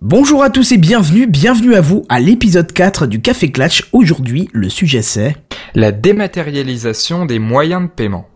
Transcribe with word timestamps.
Bonjour 0.00 0.44
à 0.44 0.50
tous 0.50 0.70
et 0.70 0.78
bienvenue, 0.78 1.26
bienvenue 1.26 1.74
à 1.74 1.80
vous 1.80 2.04
à 2.08 2.20
l'épisode 2.20 2.72
4 2.72 3.08
du 3.08 3.20
Café 3.20 3.50
Clatch. 3.50 3.88
Aujourd'hui, 3.90 4.48
le 4.52 4.68
sujet 4.68 5.02
c'est 5.02 5.34
La 5.74 5.90
dématérialisation 5.90 7.26
des 7.26 7.40
moyens 7.40 7.82
de 7.82 7.88
paiement. 7.88 8.28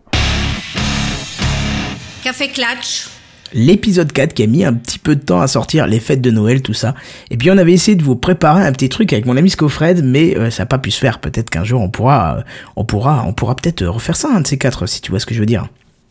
Café 2.21 2.49
Clatch. 2.49 3.07
l'épisode 3.53 4.11
4 4.11 4.33
qui 4.33 4.43
a 4.43 4.47
mis 4.47 4.65
un 4.65 4.73
petit 4.73 4.99
peu 4.99 5.15
de 5.15 5.21
temps 5.21 5.39
à 5.39 5.47
sortir, 5.47 5.87
les 5.87 6.01
fêtes 6.01 6.19
de 6.19 6.31
Noël, 6.31 6.61
tout 6.61 6.73
ça. 6.73 6.95
Et 7.31 7.37
puis 7.37 7.49
on 7.49 7.57
avait 7.57 7.71
essayé 7.71 7.95
de 7.95 8.03
vous 8.03 8.17
préparer 8.17 8.65
un 8.65 8.73
petit 8.73 8.89
truc 8.89 9.13
avec 9.13 9.25
mon 9.25 9.37
ami 9.37 9.49
Scofred, 9.49 10.03
mais 10.03 10.37
euh, 10.37 10.49
ça 10.49 10.63
n'a 10.63 10.67
pas 10.67 10.79
pu 10.79 10.91
se 10.91 10.99
faire. 10.99 11.19
Peut-être 11.19 11.49
qu'un 11.49 11.63
jour 11.63 11.79
on 11.79 11.89
pourra, 11.89 12.39
euh, 12.39 12.41
on 12.75 12.83
pourra, 12.83 13.23
on 13.25 13.31
pourra 13.31 13.55
peut-être 13.55 13.85
refaire 13.85 14.17
ça, 14.17 14.27
un 14.35 14.41
de 14.41 14.47
ces 14.47 14.57
quatre, 14.57 14.85
si 14.85 14.99
tu 14.99 15.11
vois 15.11 15.21
ce 15.21 15.25
que 15.25 15.33
je 15.33 15.39
veux 15.39 15.45
dire. 15.45 15.69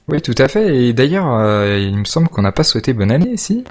Oui, 0.08 0.20
tout 0.20 0.34
à 0.38 0.48
fait. 0.48 0.76
Et 0.76 0.92
d'ailleurs, 0.92 1.26
euh, 1.30 1.78
il 1.80 1.96
me 1.96 2.04
semble 2.04 2.26
qu'on 2.28 2.42
n'a 2.42 2.50
pas 2.50 2.64
souhaité 2.64 2.92
bonne 2.92 3.12
année 3.12 3.30
ici. 3.34 3.62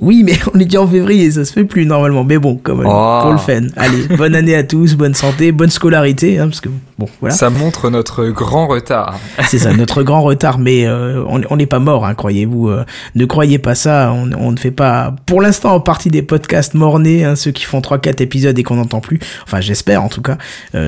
Oui, 0.00 0.22
mais 0.22 0.34
on 0.54 0.58
est 0.60 0.66
déjà 0.66 0.82
en 0.82 0.86
février, 0.86 1.30
ça 1.30 1.46
se 1.46 1.52
fait 1.52 1.64
plus 1.64 1.86
normalement. 1.86 2.24
Mais 2.24 2.36
bon, 2.38 2.56
comme 2.56 2.84
Oh. 2.86 3.18
pour 3.22 3.32
le 3.32 3.38
fan. 3.38 3.72
Allez, 3.74 4.06
bonne 4.16 4.34
année 4.34 4.54
à 4.54 4.62
tous, 4.64 4.94
bonne 4.96 5.14
santé, 5.14 5.50
bonne 5.50 5.70
scolarité, 5.70 6.38
hein, 6.38 6.48
parce 6.48 6.60
que 6.60 6.68
bon, 6.98 7.06
voilà. 7.20 7.34
Ça 7.34 7.48
montre 7.48 7.88
notre 7.88 8.26
grand 8.26 8.66
retard. 8.66 9.18
C'est 9.48 9.58
ça, 9.58 9.72
notre 9.72 10.02
grand 10.02 10.20
retard, 10.20 10.58
mais 10.58 10.86
euh, 10.86 11.24
on 11.26 11.56
n'est 11.56 11.66
pas 11.66 11.78
mort, 11.78 12.04
hein, 12.04 12.14
croyez-vous. 12.14 12.68
euh, 12.68 12.84
ne 13.14 13.24
croyez 13.24 13.58
pas 13.58 13.74
ça, 13.74 14.12
on, 14.14 14.30
on 14.38 14.52
ne 14.52 14.58
fait 14.58 14.70
pas, 14.70 15.16
pour 15.24 15.40
l'instant, 15.40 15.72
en 15.74 15.80
partie 15.80 16.10
des 16.10 16.22
podcasts 16.22 16.74
mornés, 16.74 17.24
hein, 17.24 17.34
ceux 17.34 17.50
qui 17.50 17.64
font 17.64 17.80
3-4 17.80 18.22
épisodes 18.22 18.58
et 18.58 18.62
qu'on 18.62 18.76
n'entend 18.76 19.00
plus. 19.00 19.18
Enfin, 19.44 19.62
j'espère 19.62 20.02
en 20.04 20.08
tout 20.10 20.22
cas. 20.22 20.36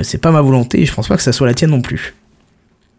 C'est 0.02 0.20
pas 0.20 0.30
ma 0.30 0.42
volonté, 0.42 0.82
et 0.82 0.84
je 0.86 0.92
pense 0.92 1.08
pas 1.08 1.16
que 1.16 1.22
ça 1.22 1.32
soit 1.32 1.46
la 1.46 1.54
tienne 1.54 1.70
non 1.70 1.80
plus. 1.80 2.14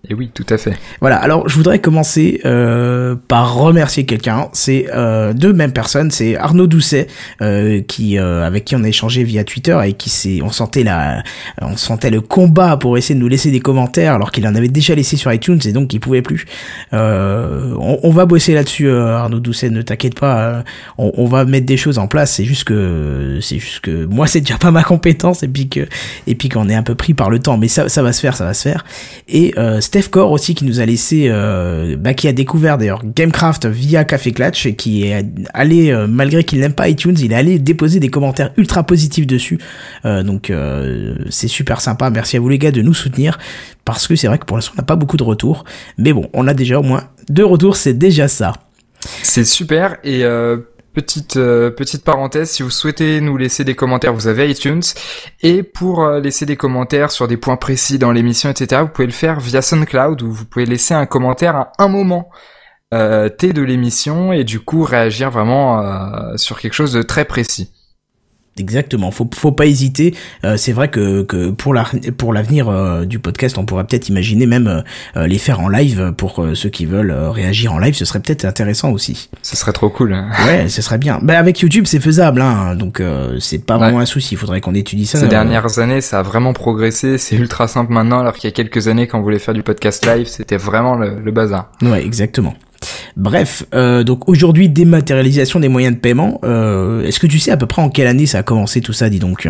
Et 0.09 0.15
oui, 0.15 0.31
tout 0.33 0.45
à 0.49 0.57
fait. 0.57 0.73
Voilà, 0.99 1.17
alors 1.17 1.47
je 1.47 1.55
voudrais 1.55 1.77
commencer 1.77 2.41
euh, 2.43 3.15
par 3.27 3.53
remercier 3.53 4.03
quelqu'un. 4.03 4.49
C'est 4.51 4.87
euh, 4.95 5.31
deux 5.31 5.53
mêmes 5.53 5.73
personnes, 5.73 6.09
c'est 6.09 6.35
Arnaud 6.35 6.65
Doucet 6.65 7.05
euh, 7.43 7.81
qui 7.81 8.17
euh, 8.17 8.43
avec 8.43 8.65
qui 8.65 8.75
on 8.75 8.83
a 8.83 8.87
échangé 8.87 9.23
via 9.23 9.43
Twitter 9.43 9.79
et 9.85 9.93
qui 9.93 10.09
s'est, 10.09 10.41
on 10.41 10.51
sentait 10.51 10.83
la, 10.83 11.21
on 11.61 11.77
sentait 11.77 12.09
le 12.09 12.19
combat 12.19 12.77
pour 12.77 12.97
essayer 12.97 13.13
de 13.13 13.19
nous 13.19 13.27
laisser 13.27 13.51
des 13.51 13.59
commentaires 13.59 14.15
alors 14.15 14.31
qu'il 14.31 14.47
en 14.47 14.55
avait 14.55 14.69
déjà 14.69 14.95
laissé 14.95 15.17
sur 15.17 15.31
iTunes 15.31 15.59
et 15.65 15.71
donc 15.71 15.93
il 15.93 15.99
pouvait 15.99 16.23
plus. 16.23 16.45
On, 16.91 18.11
va 18.11 18.25
bosser 18.25 18.55
là-dessus, 18.55 18.89
Arnaud 18.89 19.39
Doucet, 19.39 19.69
ne 19.69 19.83
t'inquiète 19.83 20.19
pas. 20.19 20.63
on, 20.97 21.11
on 21.15 21.25
va 21.25 21.45
mettre 21.45 21.67
des 21.67 21.77
choses 21.77 21.99
en 21.99 22.07
place. 22.07 22.33
C'est 22.33 22.43
juste 22.43 22.63
que, 22.63 23.37
c'est 23.41 23.59
juste 23.59 23.81
que 23.81 24.05
moi 24.05 24.25
c'est 24.25 24.41
déjà 24.41 24.57
pas 24.57 24.71
ma 24.71 24.83
compétence 24.83 25.43
et 25.43 25.47
puis 25.47 25.69
que, 25.69 25.87
et 26.25 26.35
qu'on 26.49 26.69
est 26.69 26.75
un 26.75 26.83
peu 26.83 26.95
pris 26.95 27.13
par 27.13 27.29
le 27.29 27.37
temps, 27.37 27.57
mais 27.57 27.67
ça, 27.67 27.87
ça 27.87 28.01
va 28.01 28.11
se 28.13 28.19
faire, 28.19 28.35
ça 28.35 28.45
va 28.45 28.53
se 28.55 28.63
faire. 28.63 28.83
Et 29.29 29.53
Steph 29.91 30.07
Core 30.09 30.31
aussi 30.31 30.55
qui 30.55 30.63
nous 30.63 30.79
a 30.79 30.85
laissé, 30.85 31.25
euh, 31.27 31.97
bah, 31.97 32.13
qui 32.13 32.29
a 32.29 32.31
découvert 32.31 32.77
d'ailleurs 32.77 33.01
Gamecraft 33.03 33.65
via 33.65 34.05
Café 34.05 34.31
Clatch 34.31 34.65
et 34.65 34.73
qui 34.73 35.03
est 35.03 35.25
allé, 35.53 35.91
euh, 35.91 36.07
malgré 36.07 36.45
qu'il 36.45 36.61
n'aime 36.61 36.71
pas 36.71 36.87
iTunes, 36.87 37.17
il 37.19 37.33
est 37.33 37.35
allé 37.35 37.59
déposer 37.59 37.99
des 37.99 38.07
commentaires 38.07 38.53
ultra 38.55 38.83
positifs 38.83 39.27
dessus. 39.27 39.59
Euh, 40.05 40.23
donc 40.23 40.49
c'est 41.29 41.49
super 41.49 41.81
sympa. 41.81 42.09
Merci 42.09 42.37
à 42.37 42.39
vous 42.39 42.47
les 42.47 42.57
gars 42.57 42.71
de 42.71 42.81
nous 42.81 42.93
soutenir 42.93 43.37
parce 43.83 44.07
que 44.07 44.15
c'est 44.15 44.27
vrai 44.27 44.37
que 44.37 44.45
pour 44.45 44.55
l'instant 44.55 44.71
on 44.77 44.81
n'a 44.81 44.85
pas 44.85 44.95
beaucoup 44.95 45.17
de 45.17 45.23
retours, 45.23 45.65
mais 45.97 46.13
bon, 46.13 46.29
on 46.31 46.47
a 46.47 46.53
déjà 46.53 46.79
au 46.79 46.83
moins 46.83 47.03
deux 47.27 47.45
retours, 47.45 47.75
c'est 47.75 47.93
déjà 47.93 48.29
ça. 48.29 48.53
C'est 49.23 49.43
super. 49.43 49.97
Et 50.05 50.23
petite 50.93 51.37
euh, 51.37 51.69
petite 51.71 52.03
parenthèse, 52.03 52.51
si 52.51 52.63
vous 52.63 52.69
souhaitez 52.69 53.21
nous 53.21 53.37
laisser 53.37 53.63
des 53.63 53.75
commentaires, 53.75 54.13
vous 54.13 54.27
avez 54.27 54.49
iTunes. 54.49 54.81
Et 55.41 55.63
pour 55.63 56.03
euh, 56.03 56.19
laisser 56.19 56.45
des 56.45 56.57
commentaires 56.57 57.11
sur 57.11 57.27
des 57.27 57.37
points 57.37 57.57
précis 57.57 57.99
dans 57.99 58.11
l'émission, 58.11 58.49
etc., 58.49 58.81
vous 58.81 58.89
pouvez 58.89 59.07
le 59.07 59.13
faire 59.13 59.39
via 59.39 59.61
SoundCloud 59.61 60.21
où 60.21 60.31
vous 60.31 60.45
pouvez 60.45 60.65
laisser 60.65 60.93
un 60.93 61.05
commentaire 61.05 61.55
à 61.55 61.71
un 61.79 61.87
moment 61.87 62.29
euh, 62.93 63.29
T 63.29 63.53
de 63.53 63.61
l'émission 63.61 64.33
et 64.33 64.43
du 64.43 64.59
coup 64.59 64.83
réagir 64.83 65.31
vraiment 65.31 65.79
euh, 65.79 66.35
sur 66.35 66.59
quelque 66.59 66.73
chose 66.73 66.91
de 66.91 67.01
très 67.01 67.23
précis. 67.23 67.71
Exactement, 68.59 69.11
faut 69.11 69.27
faut 69.33 69.53
pas 69.53 69.65
hésiter. 69.65 70.13
Euh, 70.43 70.57
c'est 70.57 70.73
vrai 70.73 70.89
que, 70.89 71.23
que 71.23 71.51
pour 71.51 71.73
la 71.73 71.85
pour 72.17 72.33
l'avenir 72.33 72.67
euh, 72.67 73.05
du 73.05 73.17
podcast, 73.17 73.57
on 73.57 73.65
pourrait 73.65 73.85
peut-être 73.85 74.09
imaginer 74.09 74.45
même 74.45 74.67
euh, 74.67 74.81
euh, 75.15 75.25
les 75.25 75.37
faire 75.37 75.61
en 75.61 75.69
live 75.69 76.13
pour 76.17 76.43
euh, 76.43 76.53
ceux 76.53 76.67
qui 76.69 76.85
veulent 76.85 77.11
euh, 77.11 77.31
réagir 77.31 77.71
en 77.73 77.79
live. 77.79 77.95
Ce 77.95 78.03
serait 78.03 78.19
peut-être 78.19 78.43
intéressant 78.43 78.91
aussi. 78.91 79.29
Ce 79.41 79.55
serait 79.55 79.71
trop 79.71 79.89
cool. 79.89 80.13
hein. 80.13 80.29
Ouais, 80.45 80.67
ce 80.67 80.81
serait 80.81 80.97
bien. 80.97 81.19
Bah 81.23 81.39
avec 81.39 81.61
YouTube, 81.61 81.85
c'est 81.87 82.01
faisable, 82.01 82.41
hein, 82.41 82.75
donc 82.75 82.99
euh, 82.99 83.39
c'est 83.39 83.65
pas 83.65 83.75
Ouais. 83.75 83.85
vraiment 83.85 83.99
un 83.99 84.05
souci. 84.05 84.35
Il 84.35 84.37
faudrait 84.37 84.59
qu'on 84.59 84.75
étudie 84.75 85.05
ça. 85.05 85.19
Ces 85.19 85.27
dernières 85.27 85.79
années, 85.79 86.01
ça 86.01 86.19
a 86.19 86.21
vraiment 86.23 86.51
progressé. 86.53 87.17
C'est 87.17 87.37
ultra 87.37 87.69
simple 87.69 87.93
maintenant, 87.93 88.19
alors 88.19 88.33
qu'il 88.35 88.49
y 88.49 88.53
a 88.53 88.55
quelques 88.55 88.89
années, 88.89 89.07
quand 89.07 89.17
on 89.17 89.23
voulait 89.23 89.39
faire 89.39 89.53
du 89.53 89.63
podcast 89.63 90.05
live, 90.05 90.27
c'était 90.27 90.57
vraiment 90.57 90.95
le, 90.95 91.19
le 91.19 91.31
bazar. 91.31 91.71
Ouais, 91.81 92.03
exactement. 92.05 92.53
Bref, 93.15 93.63
euh, 93.73 94.03
donc 94.03 94.27
aujourd'hui 94.29 94.69
dématérialisation 94.69 95.59
des 95.59 95.67
moyens 95.67 95.95
de 95.95 95.99
paiement. 95.99 96.39
Euh, 96.43 97.03
Est-ce 97.03 97.19
que 97.19 97.27
tu 97.27 97.39
sais 97.39 97.51
à 97.51 97.57
peu 97.57 97.67
près 97.67 97.81
en 97.81 97.89
quelle 97.89 98.07
année 98.07 98.25
ça 98.25 98.39
a 98.39 98.43
commencé 98.43 98.81
tout 98.81 98.93
ça, 98.93 99.09
dis 99.09 99.19
donc? 99.19 99.47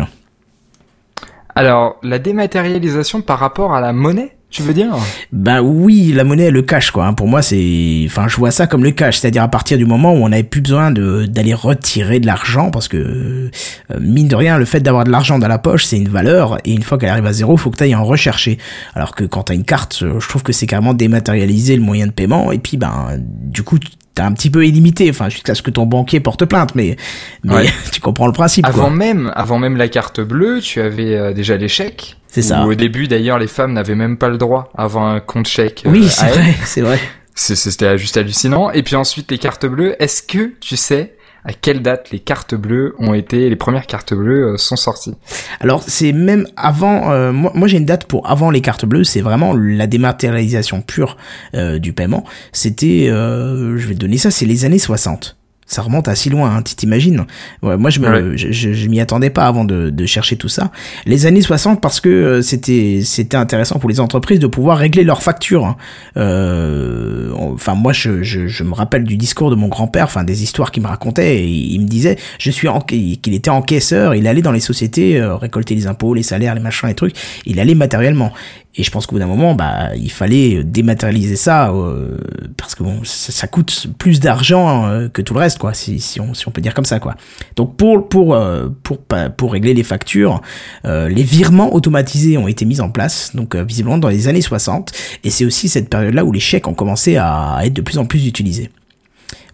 Alors, 1.54 1.96
la 2.02 2.18
dématérialisation 2.18 3.20
par 3.20 3.38
rapport 3.38 3.74
à 3.74 3.80
la 3.80 3.92
monnaie, 3.92 4.36
tu 4.52 4.62
veux 4.62 4.74
dire? 4.74 4.94
Bah 5.32 5.62
oui, 5.62 6.12
la 6.12 6.24
monnaie, 6.24 6.50
le 6.50 6.62
cash, 6.62 6.90
quoi. 6.90 7.06
hein. 7.06 7.14
Pour 7.14 7.26
moi, 7.26 7.42
c'est, 7.42 8.02
enfin, 8.06 8.28
je 8.28 8.36
vois 8.36 8.50
ça 8.50 8.66
comme 8.66 8.84
le 8.84 8.90
cash, 8.92 9.18
c'est-à-dire 9.18 9.42
à 9.42 9.48
partir 9.48 9.78
du 9.78 9.84
moment 9.86 10.12
où 10.12 10.18
on 10.18 10.28
n'avait 10.28 10.42
plus 10.42 10.60
besoin 10.60 10.90
d'aller 10.90 11.54
retirer 11.54 12.20
de 12.20 12.26
l'argent, 12.26 12.70
parce 12.70 12.86
que 12.86 12.96
euh, 12.96 13.50
mine 13.98 14.28
de 14.28 14.36
rien, 14.36 14.58
le 14.58 14.64
fait 14.64 14.80
d'avoir 14.80 15.04
de 15.04 15.10
l'argent 15.10 15.38
dans 15.38 15.48
la 15.48 15.58
poche, 15.58 15.84
c'est 15.86 15.96
une 15.96 16.08
valeur, 16.08 16.58
et 16.64 16.72
une 16.72 16.82
fois 16.82 16.98
qu'elle 16.98 17.08
arrive 17.08 17.26
à 17.26 17.32
zéro, 17.32 17.56
faut 17.56 17.70
que 17.70 17.78
tu 17.78 17.84
ailles 17.84 17.94
en 17.94 18.04
rechercher. 18.04 18.58
Alors 18.94 19.14
que 19.14 19.24
quand 19.24 19.44
t'as 19.44 19.54
une 19.54 19.64
carte, 19.64 20.00
euh, 20.02 20.20
je 20.20 20.28
trouve 20.28 20.42
que 20.42 20.52
c'est 20.52 20.66
carrément 20.66 20.94
dématérialiser 20.94 21.74
le 21.76 21.82
moyen 21.82 22.06
de 22.06 22.12
paiement, 22.12 22.52
et 22.52 22.58
puis 22.58 22.76
ben, 22.76 23.18
du 23.18 23.62
coup, 23.62 23.78
t'es 24.14 24.22
un 24.22 24.32
petit 24.32 24.50
peu 24.50 24.66
illimité, 24.66 25.08
enfin, 25.10 25.28
jusqu'à 25.28 25.54
ce 25.54 25.62
que 25.62 25.70
ton 25.70 25.86
banquier 25.86 26.20
porte 26.20 26.44
plainte, 26.44 26.74
mais, 26.74 26.96
mais 27.44 27.54
Ouais. 27.54 27.66
tu 27.92 28.00
comprends 28.00 28.26
le 28.26 28.32
principe, 28.32 28.66
Avant 28.66 28.82
quoi. 28.84 28.90
même, 28.90 29.32
avant 29.34 29.58
même 29.58 29.76
la 29.76 29.88
carte 29.88 30.20
bleue, 30.20 30.60
tu 30.60 30.80
avais 30.80 31.16
euh, 31.16 31.32
déjà 31.32 31.56
les 31.56 31.68
chèques. 31.68 32.16
C'est 32.28 32.42
ça. 32.42 32.64
Au 32.66 32.74
début, 32.74 33.08
d'ailleurs, 33.08 33.38
les 33.38 33.46
femmes 33.46 33.72
n'avaient 33.74 33.94
même 33.94 34.16
pas 34.16 34.28
le 34.28 34.38
droit 34.38 34.70
à 34.76 34.84
avoir 34.84 35.04
un 35.04 35.20
compte 35.20 35.46
chèque. 35.48 35.82
euh, 35.86 35.90
Oui, 35.90 36.06
à 36.06 36.08
c'est 36.08 36.26
vrai, 36.28 36.54
c'est 36.64 36.80
vrai. 36.80 36.98
C'était 37.34 37.96
juste 37.98 38.16
hallucinant. 38.16 38.70
Et 38.70 38.82
puis 38.82 38.94
ensuite, 38.96 39.30
les 39.30 39.38
cartes 39.38 39.66
bleues. 39.66 39.96
Est-ce 39.98 40.22
que 40.22 40.52
tu 40.60 40.76
sais 40.76 41.14
à 41.44 41.52
quelle 41.52 41.82
date 41.82 42.10
les 42.10 42.20
cartes 42.20 42.54
bleues 42.54 42.94
ont 42.98 43.14
été, 43.14 43.48
les 43.48 43.56
premières 43.56 43.86
cartes 43.86 44.14
bleues 44.14 44.52
euh, 44.52 44.56
sont 44.56 44.76
sorties? 44.76 45.14
Alors 45.60 45.82
c'est 45.86 46.12
même 46.12 46.46
avant, 46.56 47.10
euh, 47.12 47.32
moi, 47.32 47.66
j'ai 47.66 47.78
une 47.78 47.84
date 47.84 48.06
pour 48.06 48.28
avant 48.30 48.50
les 48.50 48.60
cartes 48.60 48.84
bleues, 48.84 49.04
c'est 49.04 49.20
vraiment 49.20 49.54
la 49.54 49.86
dématérialisation 49.86 50.82
pure 50.82 51.16
euh, 51.54 51.78
du 51.78 51.92
paiement. 51.92 52.24
C'était, 52.52 53.08
euh, 53.08 53.76
je 53.76 53.86
vais 53.86 53.94
te 53.94 54.00
donner 54.00 54.18
ça, 54.18 54.30
c'est 54.30 54.46
les 54.46 54.64
années 54.64 54.78
60. 54.78 55.36
Ça 55.72 55.82
remonte 55.82 56.06
à 56.08 56.14
si 56.14 56.28
loin, 56.30 56.54
hein, 56.56 56.62
tu 56.62 56.74
t'imagines 56.74 57.24
ouais, 57.62 57.76
Moi 57.76 57.90
je 57.90 58.00
Ouais. 58.00 58.36
je, 58.36 58.50
je, 58.52 58.72
je 58.72 58.88
m'y 58.88 59.00
attendais 59.00 59.30
pas 59.30 59.46
avant 59.46 59.64
de, 59.64 59.88
de 59.90 60.06
chercher 60.06 60.36
tout 60.36 60.48
ça. 60.48 60.70
Les 61.06 61.24
années 61.26 61.40
60 61.42 61.80
parce 61.80 62.00
que 62.00 62.08
euh, 62.08 62.42
c'était 62.42 63.00
c'était 63.04 63.36
intéressant 63.36 63.78
pour 63.78 63.88
les 63.88 64.00
entreprises 64.00 64.38
de 64.40 64.46
pouvoir 64.48 64.78
régler 64.78 65.04
leurs 65.04 65.22
factures. 65.22 65.64
hein. 65.64 65.76
Euh, 66.16 67.30
enfin 67.34 67.74
moi 67.74 67.92
je, 67.92 68.22
je, 68.22 68.46
je 68.46 68.64
me 68.64 68.74
rappelle 68.74 69.04
du 69.04 69.16
discours 69.16 69.50
de 69.50 69.54
mon 69.56 69.68
grand-père, 69.68 70.04
enfin 70.04 70.24
des 70.24 70.42
histoires 70.42 70.70
qu'il 70.70 70.82
me 70.82 70.88
racontait 70.88 71.38
et 71.42 71.46
il 71.46 71.80
me 71.80 71.86
disait 71.86 72.16
je 72.38 72.50
suis 72.50 72.68
en, 72.68 72.80
qu'il 72.80 73.34
était 73.34 73.50
encaisseur, 73.50 74.14
il 74.14 74.26
allait 74.26 74.42
dans 74.42 74.52
les 74.52 74.60
sociétés 74.60 75.20
euh, 75.20 75.36
récolter 75.36 75.74
les 75.74 75.86
impôts, 75.86 76.14
les 76.14 76.22
salaires, 76.22 76.54
les 76.54 76.60
machins, 76.60 76.88
les 76.88 76.94
trucs, 76.94 77.14
il 77.46 77.60
allait 77.60 77.74
matériellement. 77.74 78.32
Et 78.74 78.82
je 78.84 78.90
pense 78.90 79.06
qu'au 79.06 79.16
bout 79.16 79.18
d'un 79.18 79.26
moment, 79.26 79.54
bah, 79.54 79.94
il 79.96 80.10
fallait 80.10 80.64
dématérialiser 80.64 81.36
ça 81.36 81.70
euh, 81.72 82.16
parce 82.56 82.74
que 82.74 82.82
bon, 82.82 83.00
ça, 83.04 83.30
ça 83.30 83.46
coûte 83.46 83.86
plus 83.98 84.18
d'argent 84.18 84.86
euh, 84.86 85.08
que 85.08 85.20
tout 85.20 85.34
le 85.34 85.40
reste, 85.40 85.58
quoi, 85.58 85.74
si, 85.74 86.00
si, 86.00 86.20
on, 86.22 86.32
si 86.32 86.48
on 86.48 86.50
peut 86.52 86.62
dire 86.62 86.72
comme 86.72 86.86
ça, 86.86 86.98
quoi. 86.98 87.14
Donc 87.56 87.76
pour 87.76 88.08
pour 88.08 88.34
euh, 88.34 88.68
pour 88.82 88.98
pour 89.36 89.52
régler 89.52 89.74
les 89.74 89.82
factures, 89.82 90.40
euh, 90.86 91.08
les 91.10 91.22
virements 91.22 91.74
automatisés 91.74 92.38
ont 92.38 92.48
été 92.48 92.64
mis 92.64 92.80
en 92.80 92.88
place, 92.88 93.36
donc 93.36 93.54
euh, 93.54 93.62
visiblement 93.62 93.98
dans 93.98 94.08
les 94.08 94.26
années 94.28 94.40
60, 94.40 94.90
et 95.22 95.28
c'est 95.30 95.44
aussi 95.44 95.68
cette 95.68 95.90
période-là 95.90 96.24
où 96.24 96.32
les 96.32 96.40
chèques 96.40 96.66
ont 96.66 96.72
commencé 96.74 97.16
à 97.18 97.58
être 97.64 97.74
de 97.74 97.82
plus 97.82 97.98
en 97.98 98.06
plus 98.06 98.26
utilisés. 98.26 98.70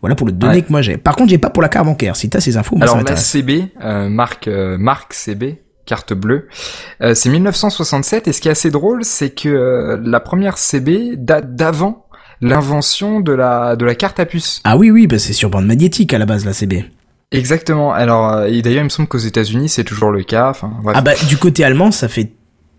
Voilà 0.01 0.15
pour 0.15 0.29
le 0.29 0.33
donné 0.33 0.55
Ouais. 0.59 0.63
que 0.63 0.71
moi 0.71 0.81
j'ai. 0.81 0.97
Par 0.97 1.17
contre, 1.17 1.31
j'ai 1.31 1.39
pas 1.39 1.51
pour 1.51 1.61
la 1.61 1.69
carte 1.69 1.87
bancaire. 1.87 2.15
Si 2.15 2.31
t'as 2.31 2.39
ces 2.41 2.57
infos, 2.57 2.77
moi 2.77 2.87
ça 2.87 2.93
Alors 2.93 3.05
la 3.05 3.11
m'intéresse. 3.11 3.27
CB, 3.27 3.65
euh, 3.83 4.09
marque 4.09 4.47
euh, 4.47 4.79
marque 4.79 5.13
CB, 5.13 5.57
carte 5.89 6.13
bleue, 6.13 6.47
euh, 7.03 7.15
c'est 7.15 7.31
1967 7.31 8.29
et 8.29 8.33
ce 8.33 8.41
qui 8.41 8.49
est 8.49 8.53
assez 8.53 8.71
drôle, 8.71 9.03
c'est 9.05 9.31
que 9.31 9.49
euh, 9.49 9.99
la 10.05 10.21
première 10.21 10.57
CB 10.59 11.17
date 11.17 11.57
d'avant 11.57 12.05
l'invention 12.41 13.19
de 13.21 13.33
la 13.33 13.75
de 13.75 13.85
la 13.85 13.95
carte 13.97 14.21
à 14.21 14.27
puce. 14.27 14.61
Ah 14.65 14.77
oui, 14.77 14.91
oui, 14.93 15.07
bah 15.09 15.19
c'est 15.19 15.33
sur 15.33 15.51
bande 15.51 15.67
magnétique 15.67 16.13
à 16.15 16.19
la 16.19 16.27
base 16.27 16.45
la 16.45 16.53
CB. 16.53 16.85
Exactement. 17.33 17.93
Alors 17.93 18.33
euh, 18.33 18.45
et 18.47 18.63
d'ailleurs 18.63 18.83
il 18.83 18.85
me 18.85 18.89
semble 18.91 19.09
qu'aux 19.09 19.19
États-Unis 19.19 19.69
c'est 19.69 19.85
toujours 19.85 20.11
le 20.13 20.23
cas. 20.23 20.51
Enfin 20.51 20.71
bref. 20.83 20.97
Ah 20.97 21.03
bah 21.03 21.13
du 21.29 21.37
côté 21.37 21.65
allemand, 21.65 21.91
ça 21.91 22.07
fait 22.09 22.31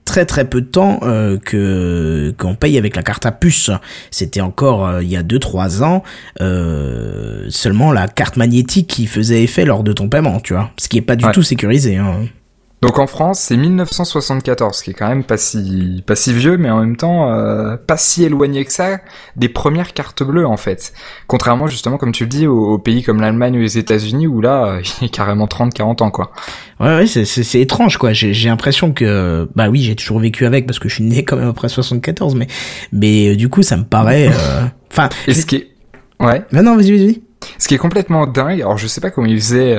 très 0.05 0.25
très 0.25 0.45
peu 0.45 0.61
de 0.61 0.65
temps 0.65 0.99
euh, 1.03 1.37
que 1.37 2.33
qu'on 2.39 2.55
paye 2.55 2.77
avec 2.79 2.95
la 2.95 3.03
carte 3.03 3.25
à 3.27 3.31
puce. 3.31 3.69
C'était 4.09 4.41
encore 4.41 4.87
euh, 4.87 5.03
il 5.03 5.09
y 5.09 5.17
a 5.17 5.21
2-3 5.23 5.83
ans 5.83 6.01
euh, 6.41 7.45
seulement 7.49 7.91
la 7.91 8.07
carte 8.07 8.37
magnétique 8.37 8.87
qui 8.87 9.05
faisait 9.05 9.43
effet 9.43 9.65
lors 9.65 9.83
de 9.83 9.93
ton 9.93 10.09
paiement, 10.09 10.39
tu 10.39 10.53
vois. 10.53 10.71
Ce 10.79 10.87
qui 10.87 10.97
est 10.97 11.01
pas 11.01 11.15
du 11.15 11.25
Ouais. 11.25 11.31
tout 11.31 11.43
sécurisé. 11.43 11.97
Hein. 11.97 12.21
Donc 12.81 12.97
en 12.97 13.07
France, 13.07 13.39
c'est 13.39 13.57
1974, 13.57 14.77
ce 14.77 14.83
qui 14.83 14.91
est 14.91 14.93
quand 14.93 15.09
même 15.09 15.25
pas 15.25 15.35
si 15.35 16.01
pas 16.05 16.15
si 16.15 16.33
vieux, 16.33 16.57
mais 16.57 16.69
en 16.69 16.79
même 16.79 16.95
temps 16.95 17.29
euh, 17.29 17.75
pas 17.75 17.97
si 17.97 18.23
éloigné 18.23 18.63
que 18.63 18.71
ça 18.71 18.99
des 19.35 19.49
premières 19.49 19.93
cartes 19.93 20.23
bleues 20.23 20.47
en 20.47 20.55
fait. 20.55 20.93
Contrairement 21.27 21.67
justement, 21.67 21.97
comme 21.97 22.13
tu 22.13 22.23
le 22.23 22.29
dis, 22.29 22.47
aux, 22.47 22.77
pays 22.77 23.03
comme 23.03 23.19
l'Allemagne 23.19 23.57
ou 23.57 23.61
les 23.61 23.77
États-Unis 23.77 24.27
où 24.27 24.39
là, 24.39 24.79
il 25.01 25.05
est 25.05 25.09
carrément 25.09 25.45
30-40 25.45 26.03
ans 26.03 26.11
quoi. 26.11 26.31
Ouais, 26.79 26.95
ouais, 26.95 27.07
c'est 27.07 27.25
c'est 27.25 27.59
étrange 27.59 27.97
quoi. 27.97 28.13
J'ai 28.13 28.33
j'ai 28.33 28.47
l'impression 28.47 28.93
que 28.93 29.49
bah 29.55 29.69
oui, 29.69 29.81
j'ai 29.81 29.97
toujours 29.97 30.19
vécu 30.19 30.45
avec 30.45 30.65
parce 30.65 30.79
que 30.79 30.87
je 30.87 30.95
suis 30.95 31.03
né 31.03 31.25
quand 31.25 31.35
même 31.35 31.49
après 31.49 31.67
74, 31.67 32.35
mais 32.35 32.47
mais 32.93 33.33
euh, 33.33 33.35
du 33.35 33.49
coup 33.49 33.61
ça 33.61 33.75
me 33.75 33.83
paraît. 33.83 34.29
Euh, 34.29 34.65
enfin. 34.91 35.09
Et 35.27 35.33
ce 35.33 35.45
qui 35.45 35.57
est 35.57 35.67
ouais. 36.21 36.45
Non 36.53 36.63
non, 36.63 36.77
vas-y 36.77 36.91
vas-y. 36.91 37.21
Ce 37.57 37.67
qui 37.67 37.75
est 37.75 37.79
complètement 37.79 38.25
dingue, 38.25 38.61
alors 38.61 38.77
je 38.77 38.87
sais 38.87 39.01
pas 39.01 39.11
comment 39.11 39.27
ils 39.27 39.39
faisaient 39.39 39.77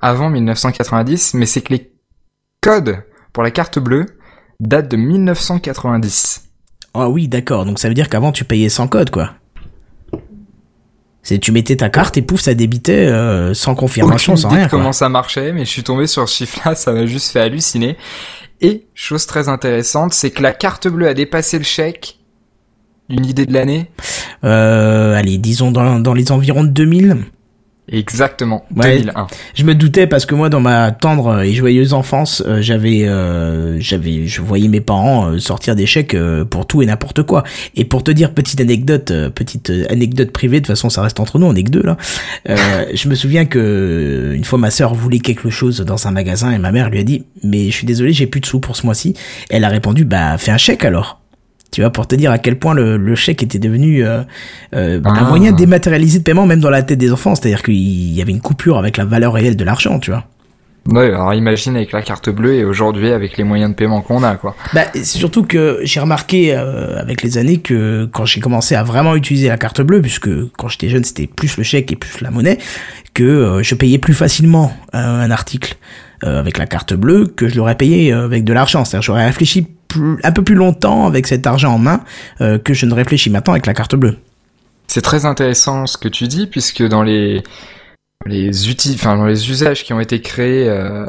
avant 0.00 0.30
1990, 0.30 1.34
mais 1.34 1.46
c'est 1.46 1.60
que 1.60 1.72
les 1.72 1.89
code 2.60 3.02
pour 3.32 3.42
la 3.42 3.50
carte 3.50 3.78
bleue 3.78 4.06
date 4.60 4.90
de 4.90 4.96
1990. 4.96 6.44
Ah 6.92 7.08
oui, 7.08 7.28
d'accord. 7.28 7.64
Donc 7.64 7.78
ça 7.78 7.88
veut 7.88 7.94
dire 7.94 8.08
qu'avant 8.08 8.32
tu 8.32 8.44
payais 8.44 8.68
sans 8.68 8.88
code, 8.88 9.10
quoi. 9.10 9.32
C'est 11.22 11.38
tu 11.38 11.52
mettais 11.52 11.76
ta 11.76 11.90
carte 11.90 12.16
et 12.16 12.22
pouf 12.22 12.40
ça 12.40 12.54
débitait 12.54 13.06
euh, 13.06 13.52
sans 13.54 13.74
confirmation, 13.74 14.36
sans 14.36 14.48
rien. 14.48 14.68
Comment 14.68 14.92
ça 14.92 15.08
marchait, 15.08 15.52
mais 15.52 15.64
je 15.64 15.70
suis 15.70 15.82
tombé 15.82 16.06
sur 16.06 16.28
ce 16.28 16.34
chiffre-là, 16.34 16.74
ça 16.74 16.92
m'a 16.92 17.06
juste 17.06 17.30
fait 17.30 17.40
halluciner. 17.40 17.96
Et 18.62 18.86
chose 18.94 19.26
très 19.26 19.48
intéressante, 19.48 20.12
c'est 20.12 20.30
que 20.30 20.42
la 20.42 20.52
carte 20.52 20.88
bleue 20.88 21.08
a 21.08 21.14
dépassé 21.14 21.58
le 21.58 21.64
chèque. 21.64 22.18
Une 23.08 23.26
idée 23.26 23.44
de 23.44 23.52
l'année 23.52 23.90
euh, 24.44 25.14
Allez, 25.14 25.38
disons 25.38 25.72
dans, 25.72 25.98
dans 25.98 26.14
les 26.14 26.30
environs 26.30 26.64
de 26.64 26.68
2000. 26.68 27.16
Exactement, 27.92 28.64
2001. 28.70 29.26
Je 29.54 29.64
me 29.64 29.74
doutais 29.74 30.06
parce 30.06 30.24
que 30.24 30.36
moi, 30.36 30.48
dans 30.48 30.60
ma 30.60 30.92
tendre 30.92 31.42
et 31.42 31.52
joyeuse 31.52 31.92
enfance, 31.92 32.40
euh, 32.46 32.62
j'avais, 32.62 33.08
euh, 33.08 33.80
j'avais, 33.80 34.28
je 34.28 34.40
voyais 34.42 34.68
mes 34.68 34.80
parents 34.80 35.26
euh, 35.26 35.38
sortir 35.38 35.74
des 35.74 35.86
chèques 35.86 36.16
pour 36.50 36.66
tout 36.66 36.82
et 36.82 36.86
n'importe 36.86 37.24
quoi. 37.24 37.42
Et 37.74 37.84
pour 37.84 38.04
te 38.04 38.12
dire 38.12 38.32
petite 38.32 38.60
anecdote, 38.60 39.12
petite 39.34 39.72
anecdote 39.88 40.30
privée, 40.30 40.60
de 40.60 40.66
toute 40.66 40.76
façon, 40.76 40.88
ça 40.88 41.02
reste 41.02 41.18
entre 41.18 41.40
nous, 41.40 41.46
on 41.46 41.54
est 41.54 41.64
que 41.64 41.70
deux 41.70 41.82
là. 41.82 41.96
je 42.94 43.08
me 43.08 43.14
souviens 43.16 43.44
que 43.44 44.32
une 44.34 44.44
fois, 44.44 44.58
ma 44.58 44.70
sœur 44.70 44.94
voulait 44.94 45.18
quelque 45.18 45.50
chose 45.50 45.80
dans 45.80 46.06
un 46.06 46.12
magasin 46.12 46.52
et 46.52 46.58
ma 46.58 46.70
mère 46.70 46.90
lui 46.90 47.00
a 47.00 47.04
dit, 47.04 47.24
mais 47.42 47.66
je 47.66 47.72
suis 47.72 47.86
désolé, 47.86 48.12
j'ai 48.12 48.26
plus 48.28 48.40
de 48.40 48.46
sous 48.46 48.60
pour 48.60 48.76
ce 48.76 48.86
mois-ci. 48.86 49.14
Elle 49.48 49.64
a 49.64 49.68
répondu, 49.68 50.04
bah 50.04 50.38
fais 50.38 50.52
un 50.52 50.58
chèque 50.58 50.84
alors. 50.84 51.19
Tu 51.70 51.82
vois, 51.82 51.90
pour 51.90 52.06
te 52.06 52.14
dire 52.14 52.32
à 52.32 52.38
quel 52.38 52.58
point 52.58 52.74
le, 52.74 52.96
le 52.96 53.14
chèque 53.14 53.42
était 53.42 53.58
devenu 53.58 54.04
euh, 54.04 54.22
euh, 54.74 55.00
un 55.04 55.14
ah. 55.14 55.28
moyen 55.28 55.52
dématérialisé 55.52 56.18
de 56.18 56.24
paiement, 56.24 56.46
même 56.46 56.60
dans 56.60 56.70
la 56.70 56.82
tête 56.82 56.98
des 56.98 57.12
enfants. 57.12 57.34
C'est-à-dire 57.34 57.62
qu'il 57.62 58.12
y 58.12 58.20
avait 58.20 58.32
une 58.32 58.40
coupure 58.40 58.78
avec 58.78 58.96
la 58.96 59.04
valeur 59.04 59.34
réelle 59.34 59.56
de 59.56 59.64
l'argent, 59.64 59.98
tu 60.00 60.10
vois. 60.10 60.24
Ouais, 60.88 61.06
alors 61.06 61.34
imagine 61.34 61.76
avec 61.76 61.92
la 61.92 62.02
carte 62.02 62.30
bleue 62.30 62.54
et 62.54 62.64
aujourd'hui 62.64 63.12
avec 63.12 63.36
les 63.36 63.44
moyens 63.44 63.70
de 63.70 63.76
paiement 63.76 64.00
qu'on 64.00 64.22
a, 64.22 64.36
quoi. 64.36 64.56
Bah, 64.72 64.86
surtout 65.02 65.44
que 65.44 65.78
j'ai 65.82 66.00
remarqué 66.00 66.54
euh, 66.54 66.98
avec 66.98 67.22
les 67.22 67.38
années 67.38 67.58
que 67.58 68.08
quand 68.12 68.24
j'ai 68.24 68.40
commencé 68.40 68.74
à 68.74 68.82
vraiment 68.82 69.14
utiliser 69.14 69.48
la 69.48 69.58
carte 69.58 69.82
bleue, 69.82 70.00
puisque 70.00 70.30
quand 70.56 70.68
j'étais 70.68 70.88
jeune 70.88 71.04
c'était 71.04 71.26
plus 71.26 71.56
le 71.58 71.62
chèque 71.62 71.92
et 71.92 71.96
plus 71.96 72.20
la 72.22 72.30
monnaie, 72.30 72.58
que 73.12 73.22
euh, 73.22 73.62
je 73.62 73.74
payais 73.74 73.98
plus 73.98 74.14
facilement 74.14 74.72
un 74.92 75.30
article 75.30 75.76
avec 76.22 76.58
la 76.58 76.66
carte 76.66 76.92
bleue 76.92 77.26
que 77.26 77.48
je 77.48 77.56
l'aurais 77.56 77.76
payé 77.76 78.12
avec 78.12 78.44
de 78.44 78.52
l'argent. 78.52 78.84
C'est-à-dire 78.84 79.02
j'aurais 79.02 79.24
réfléchi 79.24 79.66
un 79.96 80.32
peu 80.32 80.42
plus 80.42 80.54
longtemps 80.54 81.06
avec 81.06 81.26
cet 81.26 81.46
argent 81.46 81.74
en 81.74 81.78
main 81.78 82.04
euh, 82.40 82.58
que 82.58 82.74
je 82.74 82.86
ne 82.86 82.94
réfléchis 82.94 83.30
maintenant 83.30 83.52
avec 83.52 83.66
la 83.66 83.74
carte 83.74 83.94
bleue. 83.94 84.16
C'est 84.86 85.02
très 85.02 85.24
intéressant 85.24 85.86
ce 85.86 85.96
que 85.96 86.08
tu 86.08 86.26
dis 86.26 86.46
puisque 86.46 86.82
dans 86.82 87.02
les 87.02 87.42
les 88.26 88.68
outils, 88.68 88.92
enfin 88.94 89.16
dans 89.16 89.26
les 89.26 89.50
usages 89.50 89.84
qui 89.84 89.92
ont 89.92 90.00
été 90.00 90.20
créés 90.20 90.68
euh, 90.68 91.06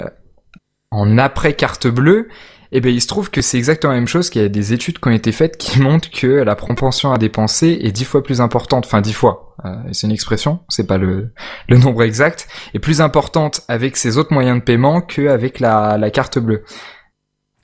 en 0.92 1.18
après 1.18 1.54
carte 1.54 1.88
bleue, 1.88 2.30
eh 2.72 2.80
ben 2.80 2.94
il 2.94 3.02
se 3.02 3.08
trouve 3.08 3.30
que 3.30 3.42
c'est 3.42 3.58
exactement 3.58 3.92
la 3.92 4.00
même 4.00 4.08
chose 4.08 4.30
qu'il 4.30 4.42
y 4.42 4.46
a 4.46 4.50
des 4.50 4.72
études 4.72 5.00
qui 5.00 5.08
ont 5.08 5.12
été 5.12 5.32
faites 5.32 5.58
qui 5.58 5.80
montrent 5.82 6.10
que 6.10 6.28
la 6.28 6.56
propension 6.56 7.12
à 7.12 7.18
dépenser 7.18 7.80
est 7.82 7.92
dix 7.92 8.06
fois 8.06 8.24
plus 8.24 8.40
importante, 8.40 8.86
enfin 8.86 9.02
dix 9.02 9.14
fois, 9.14 9.56
euh, 9.66 9.76
c'est 9.92 10.08
une 10.08 10.14
expression, 10.14 10.62
c'est 10.70 10.88
pas 10.88 10.98
le, 10.98 11.34
le 11.68 11.78
nombre 11.78 12.04
exact, 12.04 12.48
est 12.74 12.80
plus 12.80 13.02
importante 13.02 13.62
avec 13.68 13.98
ces 13.98 14.18
autres 14.18 14.34
moyens 14.34 14.60
de 14.60 14.64
paiement 14.64 15.02
qu'avec 15.02 15.60
la, 15.60 15.98
la 15.98 16.12
carte 16.12 16.40
bleue. 16.40 16.64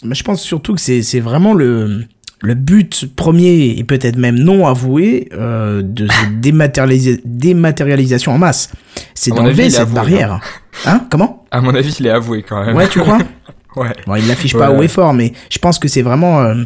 Mais 0.03 0.15
je 0.15 0.23
pense 0.23 0.41
surtout 0.41 0.75
que 0.75 0.81
c'est 0.81 1.01
c'est 1.01 1.19
vraiment 1.19 1.53
le 1.53 2.05
le 2.39 2.53
but 2.53 3.07
premier 3.15 3.75
et 3.77 3.83
peut-être 3.83 4.17
même 4.17 4.37
non 4.37 4.67
avoué 4.67 5.29
euh, 5.33 5.81
de 5.81 6.07
cette 6.07 6.39
dématérialisation 7.39 8.33
en 8.33 8.37
masse, 8.37 8.69
c'est 9.13 9.31
d'enlever 9.31 9.69
cette 9.69 9.89
barrière. 9.89 10.33
Hein. 10.33 10.41
hein, 10.85 11.07
Comment? 11.09 11.45
À 11.49 11.61
mon 11.61 11.73
avis, 11.73 11.95
il 11.99 12.05
est 12.05 12.11
avoué 12.11 12.43
quand 12.43 12.63
même. 12.63 12.75
Ouais, 12.75 12.87
tu 12.87 12.99
crois? 12.99 13.19
Ouais. 13.75 13.93
Bon, 14.07 14.15
il 14.15 14.27
l'affiche 14.27 14.53
pas 14.57 14.71
haut 14.71 14.81
et 14.81 14.87
fort, 14.87 15.13
mais 15.13 15.33
je 15.51 15.59
pense 15.59 15.77
que 15.77 15.87
c'est 15.87 16.01
vraiment. 16.01 16.41
Euh, 16.41 16.63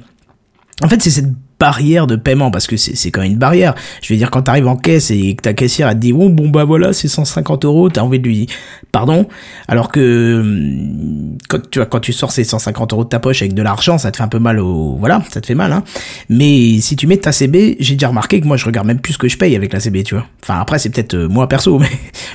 en 0.81 0.87
fait, 0.87 1.01
c'est 1.01 1.09
cette 1.09 1.33
barrière 1.61 2.07
de 2.07 2.15
paiement 2.15 2.49
parce 2.49 2.65
que 2.65 2.75
c'est 2.75 3.11
quand 3.11 3.21
même 3.21 3.33
une 3.33 3.37
barrière. 3.37 3.75
Je 4.01 4.11
veux 4.11 4.17
dire 4.17 4.31
quand 4.31 4.41
t'arrives 4.41 4.67
en 4.67 4.75
caisse 4.75 5.11
et 5.11 5.35
que 5.35 5.43
ta 5.43 5.53
caissière 5.53 5.87
a 5.87 5.93
dit 5.93 6.11
oh 6.11 6.27
bon 6.27 6.49
bah 6.49 6.63
voilà 6.63 6.91
c'est 6.91 7.07
150 7.07 7.65
euros, 7.65 7.87
t'as 7.87 8.01
envie 8.01 8.19
de 8.19 8.27
lui 8.27 8.47
dire 8.47 8.55
pardon, 8.91 9.27
alors 9.67 9.91
que 9.91 10.39
hum, 10.41 11.37
quand 11.47 11.59
tu 11.69 11.77
vois 11.77 11.85
quand 11.85 11.99
tu 11.99 12.13
sors 12.13 12.31
ces 12.31 12.43
150 12.43 12.93
euros 12.93 13.03
de 13.03 13.09
ta 13.09 13.19
poche 13.19 13.43
avec 13.43 13.53
de 13.53 13.61
l'argent, 13.61 13.99
ça 13.99 14.09
te 14.09 14.17
fait 14.17 14.23
un 14.23 14.27
peu 14.27 14.39
mal 14.39 14.59
au 14.59 14.95
voilà, 14.99 15.21
ça 15.29 15.39
te 15.39 15.45
fait 15.45 15.53
mal 15.53 15.71
hein. 15.71 15.83
Mais 16.29 16.79
si 16.81 16.95
tu 16.95 17.05
mets 17.05 17.17
ta 17.17 17.31
CB, 17.31 17.77
j'ai 17.79 17.93
déjà 17.93 18.07
remarqué 18.07 18.41
que 18.41 18.47
moi 18.47 18.57
je 18.57 18.65
regarde 18.65 18.87
même 18.87 18.99
plus 18.99 19.13
ce 19.13 19.17
que 19.19 19.27
je 19.27 19.37
paye 19.37 19.55
avec 19.55 19.71
la 19.71 19.79
CB, 19.79 20.03
tu 20.03 20.15
vois. 20.15 20.25
Enfin 20.41 20.59
après 20.59 20.79
c'est 20.79 20.89
peut-être 20.89 21.13
euh, 21.13 21.27
moi 21.27 21.47
perso, 21.47 21.77
mais 21.79 21.91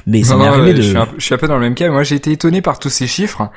mais 0.06 0.22
ça 0.22 0.36
m'est 0.36 0.46
arrivé 0.46 0.72
de. 0.72 0.82
Je 0.82 0.88
suis, 0.88 0.96
un, 0.96 1.08
je 1.18 1.24
suis, 1.24 1.34
un, 1.34 1.38
peu 1.38 1.48
dans 1.48 1.56
le 1.56 1.62
même 1.62 1.74
cas. 1.74 1.90
Moi 1.90 2.04
j'ai 2.04 2.14
été 2.14 2.30
étonné 2.30 2.62
par 2.62 2.78
tous 2.78 2.90
ces 2.90 3.08
chiffres 3.08 3.50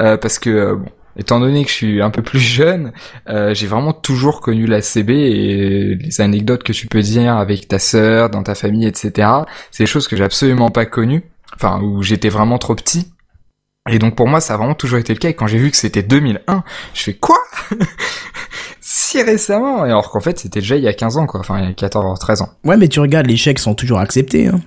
euh, 0.00 0.16
parce 0.16 0.40
que 0.40 0.50
euh, 0.50 0.74
bon 0.74 0.90
étant 1.16 1.40
donné 1.40 1.64
que 1.64 1.70
je 1.70 1.74
suis 1.74 2.02
un 2.02 2.10
peu 2.10 2.22
plus 2.22 2.38
jeune, 2.40 2.92
euh, 3.28 3.54
j'ai 3.54 3.66
vraiment 3.66 3.92
toujours 3.92 4.40
connu 4.40 4.66
la 4.66 4.82
CB 4.82 5.12
et 5.12 5.94
les 5.96 6.20
anecdotes 6.20 6.62
que 6.62 6.72
tu 6.72 6.86
peux 6.86 7.02
dire 7.02 7.36
avec 7.36 7.68
ta 7.68 7.78
sœur, 7.78 8.30
dans 8.30 8.42
ta 8.42 8.54
famille, 8.54 8.86
etc. 8.86 9.28
C'est 9.70 9.84
des 9.84 9.88
choses 9.88 10.08
que 10.08 10.16
j'ai 10.16 10.24
absolument 10.24 10.70
pas 10.70 10.86
connues, 10.86 11.24
enfin 11.54 11.80
où 11.82 12.02
j'étais 12.02 12.28
vraiment 12.28 12.58
trop 12.58 12.74
petit. 12.74 13.12
Et 13.90 13.98
donc 13.98 14.14
pour 14.14 14.28
moi, 14.28 14.40
ça 14.40 14.54
a 14.54 14.56
vraiment 14.56 14.74
toujours 14.74 14.98
été 14.98 15.12
le 15.12 15.18
cas. 15.18 15.30
Et 15.30 15.34
quand 15.34 15.48
j'ai 15.48 15.58
vu 15.58 15.70
que 15.70 15.76
c'était 15.76 16.02
2001, 16.02 16.62
je 16.94 17.02
fais 17.02 17.14
quoi? 17.14 17.38
Si 18.84 19.22
récemment 19.22 19.86
Et 19.86 19.90
alors 19.90 20.10
qu'en 20.10 20.20
fait, 20.20 20.38
c'était 20.38 20.60
déjà 20.60 20.76
il 20.76 20.82
y 20.82 20.88
a 20.88 20.92
15 20.92 21.16
ans, 21.16 21.26
quoi. 21.26 21.40
Enfin, 21.40 21.60
il 21.60 21.64
y 21.66 21.70
a 21.70 21.72
14, 21.72 22.18
13 22.18 22.42
ans. 22.42 22.50
Ouais, 22.64 22.76
mais 22.76 22.88
tu 22.88 22.98
regardes, 22.98 23.26
les 23.26 23.36
chèques 23.36 23.60
sont 23.60 23.74
toujours 23.74 24.00
acceptés. 24.00 24.48
Hein. 24.48 24.60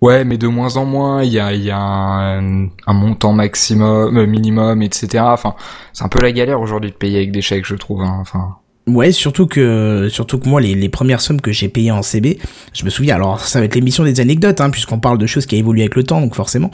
Ouais, 0.00 0.24
mais 0.24 0.38
de 0.38 0.48
moins 0.48 0.76
en 0.76 0.86
moins, 0.86 1.22
il 1.22 1.32
y 1.32 1.38
a, 1.38 1.52
y 1.52 1.70
a 1.70 1.78
un, 1.78 2.68
un, 2.86 2.92
montant 2.94 3.32
maximum, 3.34 4.16
euh, 4.16 4.26
minimum, 4.26 4.80
etc. 4.82 5.24
Enfin, 5.26 5.54
c'est 5.92 6.04
un 6.04 6.08
peu 6.08 6.20
la 6.20 6.32
galère 6.32 6.60
aujourd'hui 6.60 6.90
de 6.90 6.96
payer 6.96 7.18
avec 7.18 7.32
des 7.32 7.42
chèques, 7.42 7.66
je 7.66 7.74
trouve. 7.74 8.00
Hein. 8.00 8.18
Enfin. 8.20 8.56
Ouais, 8.86 9.12
surtout 9.12 9.46
que 9.46 10.08
surtout 10.10 10.38
que 10.38 10.48
moi 10.48 10.60
les, 10.60 10.74
les 10.74 10.88
premières 10.88 11.20
sommes 11.20 11.40
que 11.40 11.52
j'ai 11.52 11.68
payées 11.68 11.92
en 11.92 12.02
CB, 12.02 12.38
je 12.72 12.84
me 12.84 12.90
souviens. 12.90 13.14
Alors 13.14 13.40
ça 13.40 13.58
va 13.58 13.66
être 13.66 13.74
l'émission 13.74 14.04
des 14.04 14.20
anecdotes, 14.20 14.60
hein, 14.60 14.70
puisqu'on 14.70 14.98
parle 14.98 15.18
de 15.18 15.26
choses 15.26 15.44
qui 15.44 15.54
a 15.54 15.58
évolué 15.58 15.82
avec 15.82 15.94
le 15.96 16.02
temps, 16.02 16.20
donc 16.20 16.34
forcément. 16.34 16.70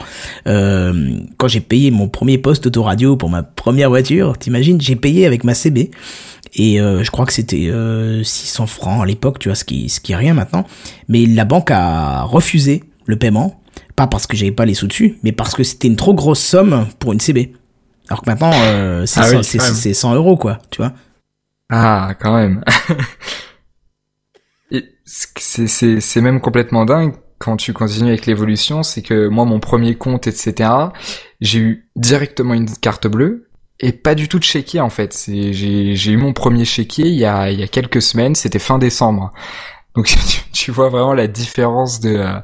Euh, 0.47 1.19
quand 1.37 1.49
j'ai 1.49 1.59
payé 1.59 1.91
mon 1.91 2.07
premier 2.07 2.37
poste 2.37 2.65
autoradio 2.65 3.17
pour 3.17 3.29
ma 3.29 3.43
première 3.43 3.89
voiture, 3.89 4.37
t'imagines, 4.37 4.79
j'ai 4.79 4.95
payé 4.95 5.25
avec 5.25 5.43
ma 5.43 5.53
CB 5.53 5.91
et 6.55 6.79
euh, 6.79 7.03
je 7.03 7.11
crois 7.11 7.25
que 7.25 7.33
c'était 7.33 7.67
euh, 7.67 8.23
600 8.23 8.67
francs 8.67 9.03
à 9.03 9.05
l'époque, 9.05 9.37
tu 9.37 9.49
vois, 9.49 9.55
ce 9.55 9.65
qui 9.65 9.89
ce 9.89 9.99
qui 9.99 10.13
est 10.13 10.15
rien 10.15 10.33
maintenant. 10.33 10.65
Mais 11.09 11.25
la 11.25 11.43
banque 11.43 11.71
a 11.71 12.23
refusé 12.23 12.83
le 13.07 13.17
paiement, 13.17 13.61
pas 13.95 14.05
parce 14.05 14.27
que 14.27 14.37
j'avais 14.37 14.51
pas 14.51 14.65
les 14.65 14.75
sous 14.75 14.87
dessus, 14.87 15.17
mais 15.23 15.31
parce 15.31 15.55
que 15.55 15.63
c'était 15.63 15.87
une 15.87 15.95
trop 15.95 16.13
grosse 16.13 16.41
somme 16.41 16.87
pour 16.99 17.13
une 17.13 17.19
CB. 17.19 17.53
Alors 18.09 18.21
que 18.21 18.29
maintenant, 18.29 18.51
euh, 18.53 19.05
c'est 19.05 19.19
ah 19.19 19.43
100, 19.43 19.93
100 19.93 20.15
euros, 20.15 20.37
quoi, 20.37 20.59
tu 20.69 20.81
vois. 20.81 20.93
Ah, 21.69 22.13
quand 22.19 22.35
même. 22.35 22.63
c'est 25.05 26.21
même 26.21 26.41
complètement 26.41 26.85
dingue 26.85 27.13
quand 27.39 27.57
tu 27.57 27.73
continues 27.73 28.09
avec 28.09 28.25
l'évolution, 28.25 28.83
c'est 28.83 29.01
que 29.01 29.27
moi, 29.27 29.45
mon 29.45 29.59
premier 29.59 29.95
compte, 29.95 30.27
etc., 30.27 30.69
j'ai 31.39 31.59
eu 31.59 31.89
directement 31.95 32.53
une 32.53 32.69
carte 32.69 33.07
bleue 33.07 33.49
et 33.79 33.91
pas 33.91 34.15
du 34.15 34.27
tout 34.27 34.39
de 34.39 34.43
chéquier, 34.43 34.81
en 34.81 34.89
fait. 34.89 35.25
J'ai 35.27 36.11
eu 36.11 36.17
mon 36.17 36.33
premier 36.33 36.65
chéquier 36.65 37.05
il 37.05 37.17
y 37.17 37.25
a, 37.25 37.51
il 37.51 37.59
y 37.59 37.63
a 37.63 37.67
quelques 37.67 38.01
semaines, 38.01 38.35
c'était 38.35 38.59
fin 38.59 38.79
décembre. 38.79 39.31
Donc 39.95 40.13
tu, 40.53 40.71
vois 40.71 40.89
vraiment 40.89 41.13
la 41.13 41.27
différence 41.27 41.99
de... 41.99 42.15
Euh, 42.15 42.39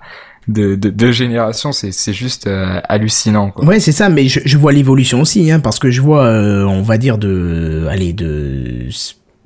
de, 0.48 0.76
de, 0.76 0.90
de 0.90 1.12
génération, 1.12 1.72
c'est, 1.72 2.14
juste 2.14 2.48
euh, 2.48 2.80
hallucinant. 2.90 3.52
Quoi. 3.52 3.66
Ouais, 3.66 3.80
c'est 3.80 3.92
ça, 3.92 4.10
mais 4.10 4.28
je, 4.28 4.40
je 4.44 4.58
vois 4.58 4.72
l'évolution 4.72 5.22
aussi, 5.22 5.52
hein, 5.52 5.60
parce 5.60 5.80
que 5.80 5.90
je 5.90 6.02
vois, 6.02 6.26
euh, 6.26 6.66
on 6.66 6.82
va 6.82 6.98
dire 6.98 7.18
de, 7.18 7.88
allez, 7.90 8.14
de 8.14 8.88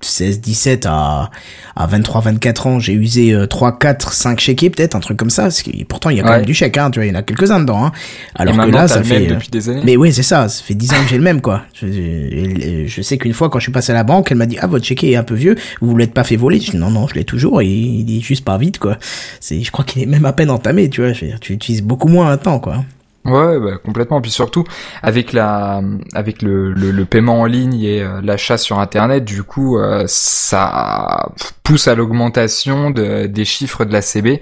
16, 0.01 0.41
17 0.41 0.85
à, 0.85 1.31
à 1.75 1.87
23, 1.87 2.21
24 2.21 2.67
ans, 2.67 2.79
j'ai 2.79 2.93
usé 2.93 3.35
3, 3.49 3.79
4, 3.79 4.13
5 4.13 4.39
chéquiers 4.39 4.69
peut-être, 4.69 4.95
un 4.95 4.99
truc 4.99 5.17
comme 5.17 5.29
ça. 5.29 5.49
pourtant, 5.87 6.09
il 6.09 6.17
y 6.17 6.19
a 6.19 6.23
quand 6.23 6.31
même 6.31 6.45
du 6.45 6.53
chèque, 6.53 6.77
hein, 6.77 6.91
tu 6.91 6.99
vois, 6.99 7.05
il 7.05 7.09
y 7.09 7.11
en 7.11 7.19
a 7.19 7.23
quelques-uns 7.23 7.59
dedans. 7.59 7.85
Hein. 7.85 7.91
Alors 8.35 8.57
que 8.57 8.69
là, 8.69 8.87
ça 8.87 9.03
fait. 9.03 9.27
depuis 9.27 9.49
des 9.49 9.69
années. 9.69 9.81
Mais 9.83 9.97
oui, 9.97 10.13
c'est 10.13 10.23
ça, 10.23 10.49
ça 10.49 10.63
fait 10.63 10.75
10 10.75 10.93
ans 10.93 11.03
que 11.03 11.09
j'ai 11.09 11.17
le 11.17 11.23
même, 11.23 11.41
quoi. 11.41 11.63
Je, 11.73 12.85
je, 12.87 13.01
sais 13.01 13.17
qu'une 13.17 13.33
fois, 13.33 13.49
quand 13.49 13.59
je 13.59 13.63
suis 13.63 13.71
passé 13.71 13.91
à 13.91 13.95
la 13.95 14.03
banque, 14.03 14.31
elle 14.31 14.37
m'a 14.37 14.45
dit, 14.45 14.57
ah, 14.59 14.67
votre 14.67 14.85
chéquier 14.85 15.11
est 15.11 15.15
un 15.15 15.23
peu 15.23 15.35
vieux, 15.35 15.55
vous 15.81 15.93
ne 15.93 15.99
l'êtes 15.99 16.13
pas 16.13 16.23
fait 16.23 16.35
voler? 16.35 16.59
Je 16.59 16.71
dis, 16.71 16.77
non, 16.77 16.91
non, 16.91 17.07
je 17.07 17.15
l'ai 17.15 17.25
toujours, 17.25 17.61
et 17.61 17.67
il 17.67 18.17
est 18.17 18.21
juste 18.21 18.43
pas 18.43 18.57
vite, 18.57 18.79
quoi. 18.79 18.97
C'est, 19.39 19.61
je 19.61 19.71
crois 19.71 19.85
qu'il 19.85 20.01
est 20.03 20.07
même 20.07 20.25
à 20.25 20.33
peine 20.33 20.49
entamé, 20.49 20.89
tu 20.89 21.01
vois. 21.01 21.13
tu 21.13 21.53
utilises 21.53 21.81
beaucoup 21.81 22.07
moins 22.07 22.31
un 22.31 22.37
temps, 22.37 22.59
quoi. 22.59 22.83
Ouais, 23.27 23.59
bah, 23.59 23.77
complètement. 23.83 24.21
Puis 24.21 24.31
surtout 24.31 24.63
avec 25.03 25.33
la, 25.33 25.81
avec 26.13 26.41
le, 26.41 26.71
le, 26.71 27.05
paiement 27.05 27.41
en 27.41 27.45
ligne 27.45 27.81
et 27.81 28.01
euh, 28.01 28.21
l'achat 28.23 28.57
sur 28.57 28.79
Internet, 28.79 29.25
du 29.25 29.43
coup, 29.43 29.77
euh, 29.77 30.05
ça 30.07 31.29
pousse 31.63 31.89
à 31.89 31.95
l'augmentation 31.95 32.89
de, 32.89 33.25
des 33.25 33.43
chiffres 33.43 33.83
de 33.83 33.91
la 33.91 34.01
CB 34.01 34.41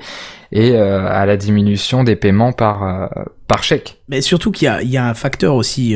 et 0.51 0.71
euh, 0.71 1.07
à 1.07 1.25
la 1.25 1.37
diminution 1.37 2.03
des 2.03 2.15
paiements 2.15 2.51
par 2.51 3.09
par 3.47 3.63
chèque. 3.63 4.01
Mais 4.09 4.21
surtout 4.21 4.51
qu'il 4.51 4.65
y 4.65 4.69
a, 4.69 4.81
il 4.81 4.89
y 4.89 4.97
a 4.97 5.07
un 5.07 5.13
facteur 5.13 5.55
aussi 5.55 5.95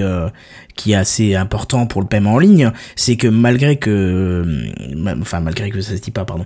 qui 0.75 0.91
est 0.91 0.95
assez 0.95 1.35
important 1.35 1.87
pour 1.87 2.01
le 2.01 2.07
paiement 2.07 2.33
en 2.33 2.39
ligne, 2.39 2.71
c'est 2.95 3.15
que 3.15 3.27
malgré 3.27 3.77
que, 3.77 4.45
enfin 5.21 5.39
malgré 5.39 5.69
que 5.69 5.81
ça 5.81 5.95
se 5.95 6.01
dit 6.01 6.11
pas, 6.11 6.25
pardon, 6.25 6.45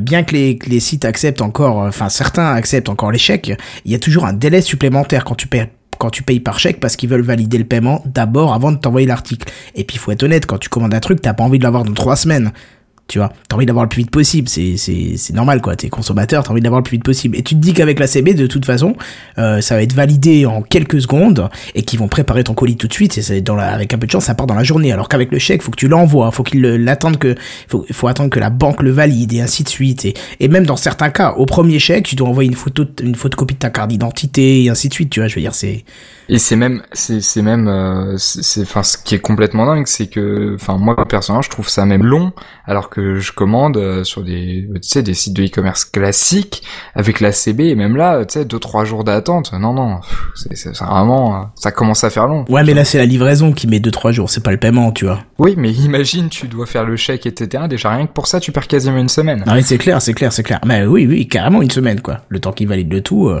bien 0.00 0.22
que 0.22 0.34
les, 0.34 0.58
les 0.66 0.80
sites 0.80 1.04
acceptent 1.04 1.42
encore, 1.42 1.76
enfin 1.78 2.08
certains 2.08 2.52
acceptent 2.52 2.88
encore 2.88 3.12
les 3.12 3.18
chèques, 3.18 3.52
il 3.84 3.92
y 3.92 3.94
a 3.94 3.98
toujours 3.98 4.24
un 4.24 4.32
délai 4.32 4.62
supplémentaire 4.62 5.24
quand 5.24 5.34
tu 5.34 5.46
payes 5.46 5.66
quand 6.00 6.10
tu 6.10 6.24
payes 6.24 6.40
par 6.40 6.58
chèque 6.58 6.80
parce 6.80 6.96
qu'ils 6.96 7.10
veulent 7.10 7.20
valider 7.20 7.58
le 7.58 7.64
paiement 7.64 8.02
d'abord 8.06 8.54
avant 8.54 8.72
de 8.72 8.78
t'envoyer 8.78 9.06
l'article. 9.06 9.48
Et 9.76 9.84
puis 9.84 9.98
faut 9.98 10.10
être 10.10 10.22
honnête, 10.22 10.46
quand 10.46 10.58
tu 10.58 10.68
commandes 10.68 10.94
un 10.94 11.00
truc, 11.00 11.20
t'as 11.20 11.34
pas 11.34 11.44
envie 11.44 11.58
de 11.58 11.62
l'avoir 11.62 11.84
dans 11.84 11.92
trois 11.92 12.16
semaines 12.16 12.52
tu 13.10 13.18
vois. 13.18 13.32
T'as 13.48 13.56
envie 13.56 13.66
d'avoir 13.66 13.84
le 13.84 13.88
plus 13.88 14.02
vite 14.02 14.10
possible, 14.10 14.48
c'est 14.48 14.76
c'est 14.76 15.16
c'est 15.16 15.34
normal 15.34 15.60
quoi. 15.60 15.74
T'es 15.74 15.88
consommateur, 15.88 16.44
t'as 16.44 16.52
envie 16.52 16.60
d'avoir 16.60 16.78
le 16.78 16.84
plus 16.84 16.94
vite 16.94 17.04
possible. 17.04 17.36
Et 17.36 17.42
tu 17.42 17.56
te 17.56 17.60
dis 17.60 17.72
qu'avec 17.72 17.98
la 17.98 18.06
CB, 18.06 18.34
de 18.34 18.46
toute 18.46 18.64
façon, 18.64 18.94
euh, 19.38 19.60
ça 19.60 19.74
va 19.74 19.82
être 19.82 19.94
validé 19.94 20.46
en 20.46 20.62
quelques 20.62 21.02
secondes 21.02 21.50
et 21.74 21.82
qu'ils 21.82 21.98
vont 21.98 22.06
préparer 22.06 22.44
ton 22.44 22.54
colis 22.54 22.76
tout 22.76 22.86
de 22.86 22.92
suite. 22.92 23.18
Et 23.18 23.40
dans 23.40 23.56
la, 23.56 23.72
avec 23.72 23.92
un 23.92 23.98
peu 23.98 24.06
de 24.06 24.12
chance, 24.12 24.26
ça 24.26 24.34
part 24.36 24.46
dans 24.46 24.54
la 24.54 24.62
journée. 24.62 24.92
Alors 24.92 25.08
qu'avec 25.08 25.32
le 25.32 25.40
chèque, 25.40 25.62
faut 25.62 25.72
que 25.72 25.76
tu 25.76 25.88
l'envoies, 25.88 26.30
faut 26.30 26.44
qu'il 26.44 26.62
l'attende 26.62 27.18
que, 27.18 27.34
faut 27.66 27.84
faut 27.90 28.06
attendre 28.06 28.30
que 28.30 28.38
la 28.38 28.50
banque 28.50 28.80
le 28.80 28.92
valide 28.92 29.32
et 29.32 29.40
ainsi 29.40 29.64
de 29.64 29.68
suite. 29.68 30.04
Et 30.04 30.14
et 30.38 30.46
même 30.46 30.64
dans 30.64 30.76
certains 30.76 31.10
cas, 31.10 31.32
au 31.32 31.46
premier 31.46 31.80
chèque, 31.80 32.06
tu 32.06 32.14
dois 32.14 32.28
envoyer 32.28 32.48
une 32.48 32.56
photo, 32.56 32.84
une 33.02 33.16
photocopie 33.16 33.54
de 33.54 33.58
ta 33.58 33.70
carte 33.70 33.88
d'identité 33.90 34.62
et 34.62 34.70
ainsi 34.70 34.88
de 34.88 34.94
suite. 34.94 35.10
Tu 35.10 35.18
vois, 35.18 35.26
je 35.26 35.34
veux 35.34 35.40
dire, 35.40 35.54
c'est 35.54 35.84
et 36.32 36.38
c'est 36.38 36.54
même, 36.54 36.82
c'est, 36.92 37.20
c'est 37.20 37.42
même, 37.42 37.66
euh, 37.66 38.14
c'est, 38.16 38.62
enfin, 38.62 38.84
ce 38.84 38.96
qui 38.96 39.16
est 39.16 39.18
complètement 39.18 39.66
dingue, 39.66 39.88
c'est 39.88 40.06
que, 40.06 40.54
enfin, 40.54 40.78
moi 40.78 40.94
personnellement, 41.08 41.42
je 41.42 41.50
trouve 41.50 41.68
ça 41.68 41.84
même 41.86 42.04
long, 42.04 42.32
alors 42.66 42.88
que 42.88 43.18
je 43.18 43.32
commande 43.32 43.76
euh, 43.76 44.04
sur 44.04 44.22
des, 44.22 44.68
tu 44.74 44.88
sais, 44.88 45.02
des 45.02 45.14
sites 45.14 45.34
de 45.34 45.42
e-commerce 45.42 45.84
classiques 45.84 46.62
avec 46.94 47.18
la 47.18 47.32
CB, 47.32 47.70
et 47.70 47.74
même 47.74 47.96
là, 47.96 48.24
tu 48.24 48.34
sais, 48.34 48.44
deux 48.44 48.60
trois 48.60 48.84
jours 48.84 49.02
d'attente. 49.02 49.52
Non, 49.54 49.72
non, 49.72 49.98
c'est, 50.36 50.56
c'est 50.56 50.70
vraiment, 50.78 51.50
ça 51.56 51.72
commence 51.72 52.04
à 52.04 52.10
faire 52.10 52.28
long. 52.28 52.44
Ouais, 52.48 52.62
mais 52.62 52.74
là, 52.74 52.84
c'est 52.84 52.98
la 52.98 53.06
livraison 53.06 53.50
qui 53.50 53.66
met 53.66 53.80
deux 53.80 53.90
trois 53.90 54.12
jours, 54.12 54.30
c'est 54.30 54.44
pas 54.44 54.52
le 54.52 54.58
paiement, 54.58 54.92
tu 54.92 55.06
vois. 55.06 55.18
Oui, 55.38 55.54
mais 55.58 55.72
imagine, 55.72 56.28
tu 56.28 56.46
dois 56.46 56.66
faire 56.66 56.84
le 56.84 56.94
chèque, 56.94 57.26
etc. 57.26 57.64
Déjà 57.68 57.90
rien 57.90 58.06
que 58.06 58.12
pour 58.12 58.28
ça, 58.28 58.38
tu 58.38 58.52
perds 58.52 58.68
quasiment 58.68 58.98
une 58.98 59.08
semaine. 59.08 59.42
Ah 59.48 59.54
oui, 59.56 59.64
c'est 59.64 59.78
clair, 59.78 60.00
c'est 60.00 60.14
clair, 60.14 60.32
c'est 60.32 60.44
clair. 60.44 60.60
Mais 60.64 60.86
oui, 60.86 61.08
oui, 61.08 61.26
carrément 61.26 61.60
une 61.60 61.72
semaine, 61.72 62.00
quoi. 62.00 62.18
Le 62.28 62.38
temps 62.38 62.52
qu'il 62.52 62.68
valide 62.68 62.92
le 62.92 63.00
tout. 63.00 63.28
Euh, 63.28 63.40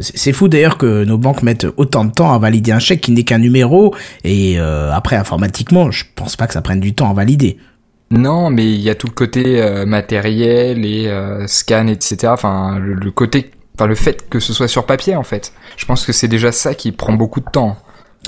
c'est 0.00 0.32
fou 0.32 0.48
d'ailleurs 0.48 0.78
que 0.78 1.04
nos 1.04 1.18
banques 1.18 1.42
mettent 1.42 1.66
autant 1.76 2.04
de 2.04 2.12
temps 2.12 2.32
à 2.32 2.38
valider 2.38 2.72
un 2.72 2.78
chèque 2.78 3.00
qui 3.00 3.12
n'est 3.12 3.24
qu'un 3.24 3.38
numéro 3.38 3.94
et 4.24 4.58
euh, 4.58 4.92
après 4.92 5.16
informatiquement, 5.16 5.90
je 5.90 6.04
pense 6.14 6.36
pas 6.36 6.46
que 6.46 6.52
ça 6.52 6.62
prenne 6.62 6.80
du 6.80 6.94
temps 6.94 7.10
à 7.10 7.14
valider. 7.14 7.58
Non, 8.10 8.50
mais 8.50 8.70
il 8.70 8.80
y 8.80 8.90
a 8.90 8.94
tout 8.94 9.06
le 9.06 9.12
côté 9.12 9.62
euh, 9.62 9.86
matériel 9.86 10.84
et 10.84 11.10
scan, 11.46 11.86
etc. 11.86 12.26
Enfin, 12.26 12.78
le, 12.78 13.10
côté, 13.10 13.52
enfin 13.76 13.86
le 13.86 13.94
fait 13.94 14.28
que 14.28 14.40
ce 14.40 14.52
soit 14.52 14.68
sur 14.68 14.84
papier 14.84 15.16
en 15.16 15.22
fait. 15.22 15.52
Je 15.76 15.86
pense 15.86 16.04
que 16.04 16.12
c'est 16.12 16.28
déjà 16.28 16.52
ça 16.52 16.74
qui 16.74 16.92
prend 16.92 17.12
beaucoup 17.12 17.40
de 17.40 17.50
temps. 17.50 17.76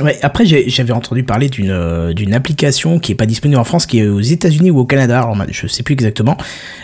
Ouais, 0.00 0.18
après 0.22 0.46
j'avais 0.46 0.92
entendu 0.92 1.22
parler 1.22 1.50
d'une 1.50 1.70
euh, 1.70 2.14
d'une 2.14 2.32
application 2.32 2.98
qui 2.98 3.12
est 3.12 3.14
pas 3.14 3.26
disponible 3.26 3.60
en 3.60 3.64
France, 3.64 3.84
qui 3.84 3.98
est 3.98 4.08
aux 4.08 4.22
États-Unis 4.22 4.70
ou 4.70 4.78
au 4.78 4.86
Canada, 4.86 5.18
alors 5.20 5.36
je 5.50 5.66
sais 5.66 5.82
plus 5.82 5.92
exactement, 5.92 6.38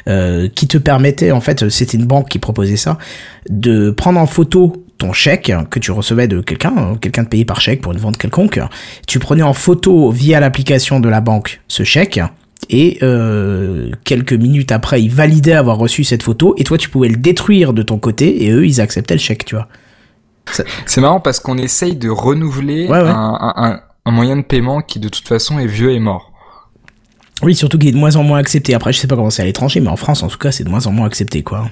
euh, 0.09 0.49
qui 0.55 0.69
te 0.69 0.77
permettait 0.77 1.31
en 1.31 1.41
fait, 1.41 1.71
c'était 1.71 1.97
une 1.97 2.05
banque 2.05 2.29
qui 2.29 2.39
proposait 2.39 2.77
ça, 2.77 2.99
de 3.49 3.91
prendre 3.91 4.21
en 4.21 4.27
photo 4.27 4.85
ton 4.99 5.15
chèque 5.15 5.51
que 5.71 5.79
tu 5.79 5.91
recevais 5.91 6.29
de 6.29 6.43
quelqu'un, 6.43 6.75
hein, 6.77 6.99
quelqu'un 7.01 7.23
de 7.23 7.29
payé 7.29 7.47
par 7.47 7.63
chèque 7.63 7.81
pour 7.81 7.93
une 7.93 7.99
vente 7.99 8.19
quelconque. 8.19 8.61
Tu 9.07 9.19
prenais 9.19 9.43
en 9.43 9.55
photo 9.55 10.11
via 10.11 10.39
l'application 10.39 11.01
de 11.01 11.09
la 11.09 11.23
banque 11.23 11.61
ce 11.67 11.85
chèque 11.85 12.21
et 12.69 12.99
euh, 13.03 13.91
quelques 14.05 14.35
minutes 14.35 14.73
après, 14.73 15.03
ils 15.03 15.11
validaient 15.11 15.53
avoir 15.55 15.79
reçu 15.79 16.05
cette 16.05 16.23
photo 16.23 16.55
et 16.59 16.65
toi 16.65 16.77
tu 16.77 16.91
pouvais 16.91 17.09
le 17.09 17.17
détruire 17.17 17.73
de 17.73 17.81
ton 17.83 17.99
côté 17.99 18.45
et 18.45 18.51
eux 18.51 18.67
ils 18.67 18.83
acceptaient 18.83 19.15
le 19.15 19.21
chèque, 19.21 19.47
tu 19.47 19.55
vois. 19.55 19.69
C'est 20.87 21.01
marrant 21.01 21.21
parce 21.21 21.41
qu'on 21.41 21.59
essaye 21.59 21.97
de 21.97 22.09
renouveler 22.09 22.89
Un, 22.91 24.11
moyen 24.11 24.37
de 24.37 24.43
paiement 24.43 24.81
qui 24.81 25.01
de 25.01 25.09
toute 25.09 25.29
façon 25.29 25.59
est 25.59 25.67
vieux 25.67 25.93
et 25.93 25.99
mort. 25.99 26.33
Oui, 27.43 27.55
surtout 27.55 27.79
qu'il 27.79 27.89
est 27.89 27.93
de 27.93 27.99
moins 27.99 28.17
en 28.17 28.23
moins 28.23 28.39
accepté. 28.39 28.75
Après, 28.75 28.93
je 28.93 28.99
sais 28.99 29.07
pas 29.07 29.17
comment 29.17 29.31
c'est 29.31 29.43
à 29.43 29.45
l'étranger, 29.45 29.81
mais 29.81 29.89
en 29.89 29.97
France, 29.97 30.23
en 30.23 30.29
tout 30.29 30.39
cas, 30.39 30.51
c'est 30.51 30.65
de 30.65 30.71
moins 30.71 30.87
en 30.87 30.93
moins 30.93 31.07
accepté, 31.07 31.43
quoi. 31.43 31.71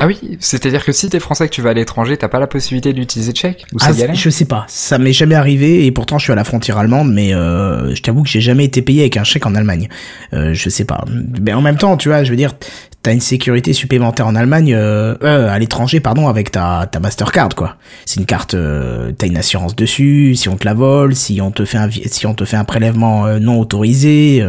Ah 0.00 0.06
oui, 0.06 0.38
c'est-à-dire 0.38 0.84
que 0.84 0.92
si 0.92 1.08
t'es 1.08 1.18
français 1.18 1.48
que 1.48 1.52
tu 1.52 1.60
vas 1.60 1.70
à 1.70 1.74
l'étranger, 1.74 2.16
t'as 2.16 2.28
pas 2.28 2.38
la 2.38 2.46
possibilité 2.46 2.92
d'utiliser 2.92 3.34
chèque 3.34 3.66
ou 3.72 3.78
ah, 3.80 3.90
Je 4.14 4.30
sais 4.30 4.44
pas, 4.44 4.64
ça 4.68 4.96
m'est 4.96 5.12
jamais 5.12 5.34
arrivé 5.34 5.86
et 5.86 5.90
pourtant 5.90 6.18
je 6.18 6.24
suis 6.24 6.32
à 6.32 6.36
la 6.36 6.44
frontière 6.44 6.78
allemande, 6.78 7.12
mais 7.12 7.34
euh, 7.34 7.92
je 7.96 8.00
t'avoue 8.00 8.22
que 8.22 8.28
j'ai 8.28 8.40
jamais 8.40 8.64
été 8.64 8.80
payé 8.80 9.00
avec 9.00 9.16
un 9.16 9.24
chèque 9.24 9.44
en 9.44 9.56
Allemagne. 9.56 9.88
Euh, 10.34 10.54
je 10.54 10.68
sais 10.68 10.84
pas, 10.84 11.04
mais 11.42 11.52
en 11.52 11.62
même 11.62 11.76
temps, 11.78 11.96
tu 11.96 12.10
vois, 12.10 12.22
je 12.22 12.30
veux 12.30 12.36
dire, 12.36 12.54
t'as 13.02 13.12
une 13.12 13.20
sécurité 13.20 13.72
supplémentaire 13.72 14.28
en 14.28 14.36
Allemagne, 14.36 14.72
euh, 14.72 15.16
euh 15.24 15.48
à 15.48 15.58
l'étranger, 15.58 15.98
pardon, 15.98 16.28
avec 16.28 16.52
ta 16.52 16.88
ta 16.90 17.00
Mastercard 17.00 17.56
quoi. 17.56 17.76
C'est 18.06 18.20
une 18.20 18.26
carte, 18.26 18.54
euh, 18.54 19.10
t'as 19.18 19.26
une 19.26 19.36
assurance 19.36 19.74
dessus, 19.74 20.36
si 20.36 20.48
on 20.48 20.56
te 20.56 20.64
la 20.64 20.74
vole, 20.74 21.16
si 21.16 21.40
on 21.40 21.50
te 21.50 21.64
fait 21.64 21.78
un 21.78 21.90
si 21.90 22.24
on 22.24 22.34
te 22.34 22.44
fait 22.44 22.56
un 22.56 22.64
prélèvement 22.64 23.26
euh, 23.26 23.40
non 23.40 23.58
autorisé. 23.58 24.46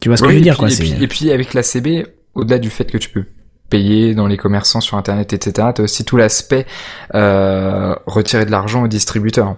tu 0.00 0.08
vois 0.08 0.16
ce 0.16 0.22
que 0.22 0.30
je 0.30 0.36
veux 0.36 0.40
dire 0.40 0.56
quoi. 0.56 0.70
Et 0.70 0.76
puis, 0.76 0.94
et 0.98 1.08
puis 1.08 1.30
avec 1.30 1.52
la 1.52 1.62
CB, 1.62 2.06
au-delà 2.34 2.58
du 2.58 2.70
fait 2.70 2.86
que 2.86 2.96
tu 2.96 3.10
peux 3.10 3.26
payer 3.70 4.14
dans 4.14 4.26
les 4.26 4.36
commerçants 4.36 4.80
sur 4.80 4.96
internet, 4.98 5.32
etc. 5.32 5.68
T'as 5.74 5.82
aussi 5.82 6.04
tout 6.04 6.16
l'aspect 6.16 6.66
euh, 7.14 7.94
retirer 8.06 8.44
de 8.44 8.50
l'argent 8.50 8.82
au 8.82 8.88
distributeur. 8.88 9.56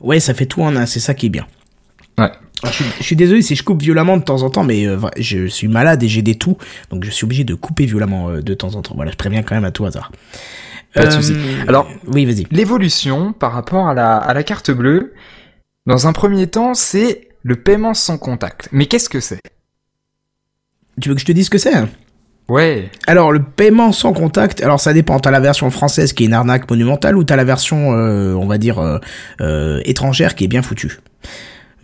Ouais, 0.00 0.20
ça 0.20 0.32
fait 0.32 0.46
tout 0.46 0.62
en 0.62 0.74
un, 0.76 0.86
c'est 0.86 1.00
ça 1.00 1.14
qui 1.14 1.26
est 1.26 1.30
bien. 1.30 1.46
Ouais. 2.18 2.30
Je 2.64 3.02
suis, 3.02 3.16
désolé 3.16 3.42
si 3.42 3.56
je 3.56 3.64
coupe 3.64 3.82
violemment 3.82 4.16
de 4.16 4.22
temps 4.22 4.42
en 4.42 4.50
temps, 4.50 4.62
mais 4.62 4.86
euh, 4.86 4.96
je 5.18 5.46
suis 5.46 5.66
malade 5.66 6.00
et 6.04 6.08
j'ai 6.08 6.22
des 6.22 6.36
toux, 6.36 6.56
donc 6.90 7.04
je 7.04 7.10
suis 7.10 7.24
obligé 7.24 7.42
de 7.42 7.54
couper 7.54 7.86
violemment 7.86 8.30
euh, 8.30 8.40
de 8.40 8.54
temps 8.54 8.76
en 8.76 8.82
temps. 8.82 8.94
Voilà, 8.94 9.10
je 9.10 9.16
préviens 9.16 9.42
quand 9.42 9.56
même 9.56 9.64
à 9.64 9.72
tout 9.72 9.84
hasard. 9.84 10.12
Pas 10.94 11.06
de 11.06 11.10
souci. 11.10 11.34
Alors, 11.66 11.88
oui, 12.06 12.24
vas-y. 12.24 12.46
L'évolution 12.50 13.32
par 13.32 13.52
rapport 13.52 13.88
à 13.88 13.94
la, 13.94 14.16
à 14.16 14.32
la 14.34 14.42
carte 14.44 14.70
bleue, 14.70 15.14
dans 15.86 16.06
un 16.06 16.12
premier 16.12 16.46
temps, 16.46 16.74
c'est 16.74 17.28
le 17.42 17.56
paiement 17.56 17.94
sans 17.94 18.18
contact. 18.18 18.68
Mais 18.70 18.86
qu'est-ce 18.86 19.08
que 19.08 19.18
c'est? 19.18 19.40
Tu 21.00 21.08
veux 21.08 21.14
que 21.14 21.20
je 21.20 21.26
te 21.26 21.32
dise 21.32 21.46
ce 21.46 21.50
que 21.50 21.58
c'est 21.58 21.74
Ouais. 22.48 22.90
Alors 23.06 23.32
le 23.32 23.40
paiement 23.40 23.92
sans 23.92 24.12
contact, 24.12 24.62
alors 24.62 24.80
ça 24.80 24.92
dépend. 24.92 25.18
T'as 25.18 25.30
la 25.30 25.40
version 25.40 25.70
française 25.70 26.12
qui 26.12 26.24
est 26.24 26.26
une 26.26 26.34
arnaque 26.34 26.68
monumentale 26.68 27.16
ou 27.16 27.24
t'as 27.24 27.36
la 27.36 27.44
version, 27.44 27.92
euh, 27.92 28.34
on 28.34 28.46
va 28.46 28.58
dire 28.58 28.78
euh, 28.78 28.98
euh, 29.40 29.80
étrangère 29.84 30.34
qui 30.34 30.44
est 30.44 30.48
bien 30.48 30.62
foutue. 30.62 31.00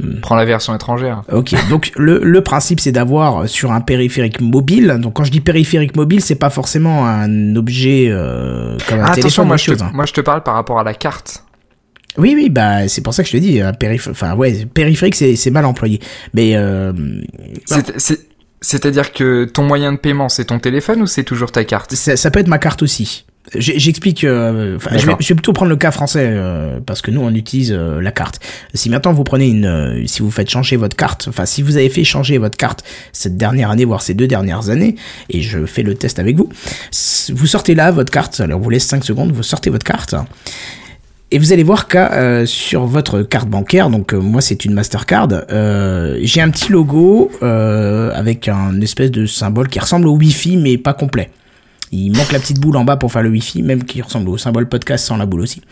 Hmm. 0.00 0.20
Prends 0.20 0.36
la 0.36 0.44
version 0.44 0.74
étrangère. 0.74 1.22
Ok, 1.32 1.54
donc 1.70 1.92
le, 1.96 2.20
le 2.22 2.40
principe 2.42 2.80
c'est 2.80 2.92
d'avoir 2.92 3.48
sur 3.48 3.72
un 3.72 3.80
périphérique 3.80 4.40
mobile. 4.40 4.98
Donc 5.00 5.14
quand 5.14 5.24
je 5.24 5.30
dis 5.30 5.40
périphérique 5.40 5.96
mobile, 5.96 6.20
c'est 6.20 6.34
pas 6.34 6.50
forcément 6.50 7.06
un 7.06 7.54
objet 7.56 8.12
comme 8.88 9.00
un 9.00 9.04
ah, 9.04 9.14
téléphone. 9.14 9.46
moi, 9.46 9.56
je 9.56 9.72
te, 9.72 9.82
hein. 9.82 9.90
moi 9.94 10.06
je 10.06 10.12
te 10.12 10.20
parle 10.20 10.42
par 10.42 10.54
rapport 10.54 10.78
à 10.80 10.84
la 10.84 10.94
carte. 10.94 11.44
Oui, 12.16 12.32
oui, 12.34 12.50
bah 12.50 12.88
c'est 12.88 13.00
pour 13.00 13.14
ça 13.14 13.22
que 13.22 13.28
je 13.28 13.36
te 13.36 13.40
dis, 13.40 13.60
périphérique, 13.78 14.10
enfin 14.10 14.34
ouais, 14.34 14.66
périphérique 14.66 15.14
c'est 15.14 15.50
mal 15.50 15.64
employé, 15.64 16.00
mais 16.34 16.56
euh, 16.56 16.92
c'est 17.64 18.27
c'est-à-dire 18.60 19.12
que 19.12 19.44
ton 19.44 19.62
moyen 19.62 19.92
de 19.92 19.98
paiement, 19.98 20.28
c'est 20.28 20.46
ton 20.46 20.58
téléphone 20.58 21.02
ou 21.02 21.06
c'est 21.06 21.24
toujours 21.24 21.52
ta 21.52 21.64
carte? 21.64 21.94
Ça, 21.94 22.30
peut 22.30 22.40
être 22.40 22.48
ma 22.48 22.58
carte 22.58 22.82
aussi. 22.82 23.24
J'explique. 23.54 24.24
Euh, 24.24 24.78
je, 24.92 25.06
vais, 25.06 25.16
plutôt 25.16 25.54
prendre 25.54 25.70
le 25.70 25.76
cas 25.76 25.90
français 25.90 26.26
euh, 26.30 26.80
parce 26.84 27.00
que 27.00 27.10
nous 27.10 27.22
on 27.22 27.34
utilise 27.34 27.72
euh, 27.72 27.98
la 27.98 28.12
carte. 28.12 28.40
Si 28.74 28.90
maintenant 28.90 29.14
vous 29.14 29.24
prenez 29.24 29.48
une, 29.48 30.06
si 30.06 30.20
vous 30.20 30.30
faites 30.30 30.50
changer 30.50 30.76
votre 30.76 30.96
carte, 30.96 31.28
enfin 31.28 31.46
si 31.46 31.62
vous 31.62 31.78
avez 31.78 31.88
fait 31.88 32.04
changer 32.04 32.36
votre 32.36 32.58
carte 32.58 32.84
cette 33.12 33.38
dernière 33.38 33.70
année 33.70 33.86
voire 33.86 34.02
ces 34.02 34.12
deux 34.12 34.26
dernières 34.26 34.68
années, 34.68 34.96
et 35.30 35.40
je 35.40 35.64
fais 35.64 35.82
le 35.82 35.94
test 35.94 36.18
avec 36.18 36.36
vous, 36.36 36.50
vous 37.32 37.46
sortez 37.46 37.74
là 37.74 37.90
votre 37.90 38.12
carte. 38.12 38.38
Alors 38.40 38.60
vous 38.60 38.68
laisse 38.68 38.84
5 38.84 39.02
secondes, 39.02 39.32
vous 39.32 39.42
sortez 39.42 39.70
votre 39.70 39.84
carte 39.84 40.14
et 41.30 41.38
vous 41.38 41.52
allez 41.52 41.62
voir 41.62 41.88
que 41.88 41.98
euh, 41.98 42.46
sur 42.46 42.86
votre 42.86 43.22
carte 43.22 43.48
bancaire, 43.48 43.90
donc 43.90 44.14
euh, 44.14 44.20
moi 44.20 44.40
c'est 44.40 44.64
une 44.64 44.72
Mastercard, 44.72 45.28
euh, 45.50 46.18
j'ai 46.22 46.40
un 46.40 46.50
petit 46.50 46.72
logo 46.72 47.30
avec 47.40 48.48
un 48.48 48.80
espèce 48.80 49.10
de 49.10 49.26
symbole 49.26 49.68
qui 49.68 49.78
ressemble 49.78 50.08
au 50.08 50.16
Wi-Fi 50.16 50.56
mais 50.56 50.78
pas 50.78 50.94
complet. 50.94 51.30
Il 51.90 52.12
manque 52.12 52.32
la 52.32 52.38
petite 52.38 52.60
boule 52.60 52.76
en 52.76 52.84
bas 52.84 52.96
pour 52.96 53.12
faire 53.12 53.22
le 53.22 53.30
Wi-Fi, 53.30 53.62
même 53.62 53.84
qui 53.84 54.02
ressemble 54.02 54.28
au 54.28 54.36
symbole 54.36 54.68
podcast 54.68 55.06
sans 55.06 55.16
la 55.16 55.24
boule 55.24 55.40
aussi. 55.40 55.62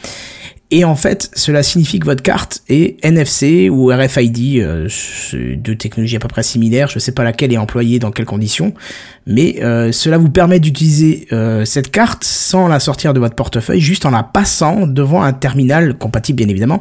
Et 0.72 0.84
en 0.84 0.96
fait, 0.96 1.30
cela 1.34 1.62
signifie 1.62 2.00
que 2.00 2.06
votre 2.06 2.22
carte 2.22 2.62
est 2.68 3.02
NFC 3.04 3.70
ou 3.70 3.92
RFID, 3.92 4.60
euh, 4.60 4.88
deux 5.56 5.76
technologies 5.76 6.16
à 6.16 6.18
peu 6.18 6.26
près 6.26 6.42
similaires. 6.42 6.88
Je 6.88 6.96
ne 6.96 7.00
sais 7.00 7.12
pas 7.12 7.22
laquelle 7.22 7.52
est 7.52 7.58
employée 7.58 8.00
dans 8.00 8.10
quelles 8.10 8.26
conditions, 8.26 8.74
mais 9.26 9.62
euh, 9.62 9.92
cela 9.92 10.18
vous 10.18 10.28
permet 10.28 10.58
d'utiliser 10.58 11.28
euh, 11.30 11.64
cette 11.64 11.92
carte 11.92 12.24
sans 12.24 12.66
la 12.66 12.80
sortir 12.80 13.14
de 13.14 13.20
votre 13.20 13.36
portefeuille, 13.36 13.80
juste 13.80 14.06
en 14.06 14.10
la 14.10 14.24
passant 14.24 14.88
devant 14.88 15.22
un 15.22 15.32
terminal 15.32 15.96
compatible 15.96 16.38
bien 16.38 16.48
évidemment 16.48 16.80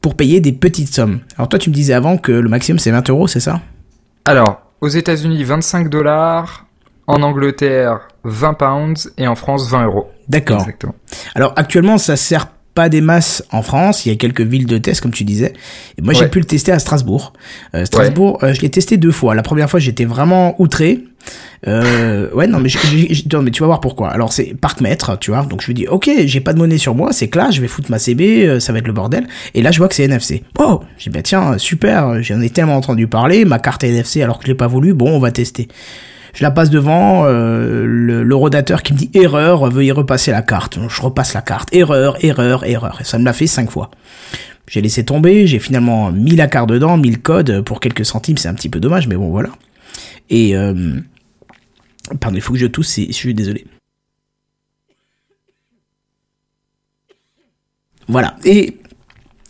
pour 0.00 0.14
payer 0.14 0.40
des 0.40 0.52
petites 0.52 0.94
sommes. 0.94 1.20
Alors 1.36 1.50
toi, 1.50 1.58
tu 1.58 1.68
me 1.68 1.74
disais 1.74 1.92
avant 1.92 2.16
que 2.16 2.32
le 2.32 2.48
maximum 2.48 2.78
c'est 2.78 2.92
20 2.92 3.10
euros, 3.10 3.26
c'est 3.26 3.40
ça? 3.40 3.60
Alors, 4.24 4.62
aux 4.80 4.88
États-Unis, 4.88 5.44
25 5.44 5.90
dollars. 5.90 6.64
En 7.10 7.22
Angleterre, 7.22 8.00
20 8.24 8.52
pounds 8.52 9.10
et 9.16 9.26
en 9.26 9.34
France 9.34 9.70
20 9.70 9.86
euros. 9.86 10.10
D'accord. 10.28 10.66
Alors 11.34 11.54
actuellement, 11.56 11.96
ça 11.96 12.16
sert 12.16 12.48
pas 12.78 12.88
des 12.88 13.00
masses 13.00 13.42
en 13.50 13.62
France. 13.62 14.06
Il 14.06 14.10
y 14.10 14.12
a 14.12 14.14
quelques 14.14 14.40
villes 14.40 14.66
de 14.66 14.78
test, 14.78 15.00
comme 15.00 15.10
tu 15.10 15.24
disais. 15.24 15.52
Et 15.98 16.02
moi, 16.02 16.14
j'ai 16.14 16.28
pu 16.28 16.38
le 16.38 16.44
tester 16.44 16.70
à 16.70 16.78
Strasbourg. 16.78 17.32
Euh, 17.74 17.84
Strasbourg, 17.84 18.38
euh, 18.44 18.54
je 18.54 18.60
l'ai 18.60 18.70
testé 18.70 18.98
deux 18.98 19.10
fois. 19.10 19.34
La 19.34 19.42
première 19.42 19.68
fois, 19.68 19.80
j'étais 19.80 20.04
vraiment 20.04 20.54
outré. 20.60 21.00
Euh, 21.66 22.30
ouais, 22.34 22.46
non, 22.46 22.60
mais, 22.60 22.68
non, 23.32 23.44
tu 23.46 23.60
vas 23.62 23.66
voir 23.66 23.80
pourquoi. 23.80 24.10
Alors, 24.10 24.32
c'est 24.32 24.54
parc-mètre, 24.54 25.18
tu 25.18 25.32
vois. 25.32 25.42
Donc, 25.42 25.60
je 25.60 25.72
me 25.72 25.74
dis, 25.74 25.88
ok, 25.88 26.08
j'ai 26.24 26.38
pas 26.38 26.52
de 26.52 26.58
monnaie 26.58 26.78
sur 26.78 26.94
moi, 26.94 27.12
c'est 27.12 27.26
clair, 27.26 27.50
je 27.50 27.60
vais 27.60 27.66
foutre 27.66 27.90
ma 27.90 27.98
CB, 27.98 28.60
ça 28.60 28.72
va 28.72 28.78
être 28.78 28.86
le 28.86 28.92
bordel. 28.92 29.26
Et 29.54 29.62
là, 29.62 29.72
je 29.72 29.78
vois 29.78 29.88
que 29.88 29.96
c'est 29.96 30.04
NFC. 30.04 30.44
Oh, 30.60 30.80
j'ai 30.98 31.10
dit, 31.10 31.16
bah 31.16 31.22
tiens, 31.22 31.58
super, 31.58 32.22
j'en 32.22 32.40
ai 32.40 32.50
tellement 32.50 32.76
entendu 32.76 33.08
parler, 33.08 33.44
ma 33.44 33.58
carte 33.58 33.82
est 33.82 33.88
NFC 33.88 34.22
alors 34.22 34.38
que 34.38 34.44
je 34.44 34.52
l'ai 34.52 34.56
pas 34.56 34.68
voulu, 34.68 34.94
bon, 34.94 35.10
on 35.10 35.18
va 35.18 35.32
tester. 35.32 35.66
Je 36.38 36.44
la 36.44 36.52
passe 36.52 36.70
devant, 36.70 37.24
euh, 37.24 37.84
le, 37.84 38.34
rodateur 38.36 38.84
qui 38.84 38.92
me 38.92 38.98
dit 38.98 39.10
erreur, 39.12 39.68
veuillez 39.70 39.90
repasser 39.90 40.30
la 40.30 40.40
carte. 40.40 40.78
Je 40.88 41.02
repasse 41.02 41.34
la 41.34 41.42
carte, 41.42 41.74
erreur, 41.74 42.16
erreur, 42.24 42.64
erreur. 42.64 43.00
Et 43.00 43.04
ça 43.04 43.18
me 43.18 43.24
l'a 43.24 43.32
fait 43.32 43.48
cinq 43.48 43.68
fois. 43.72 43.90
J'ai 44.68 44.80
laissé 44.80 45.04
tomber, 45.04 45.48
j'ai 45.48 45.58
finalement 45.58 46.12
mis 46.12 46.36
la 46.36 46.46
carte 46.46 46.68
dedans, 46.68 46.96
mis 46.96 47.10
le 47.10 47.16
code 47.16 47.62
pour 47.62 47.80
quelques 47.80 48.06
centimes, 48.06 48.36
c'est 48.36 48.46
un 48.46 48.54
petit 48.54 48.68
peu 48.68 48.78
dommage, 48.78 49.08
mais 49.08 49.16
bon 49.16 49.30
voilà. 49.30 49.50
Et 50.30 50.56
euh, 50.56 51.00
pardon, 52.20 52.36
il 52.36 52.40
faut 52.40 52.52
que 52.52 52.60
je 52.60 52.68
tousse, 52.68 53.00
je 53.00 53.10
suis 53.10 53.34
désolé. 53.34 53.66
Voilà. 58.06 58.36
Et 58.44 58.78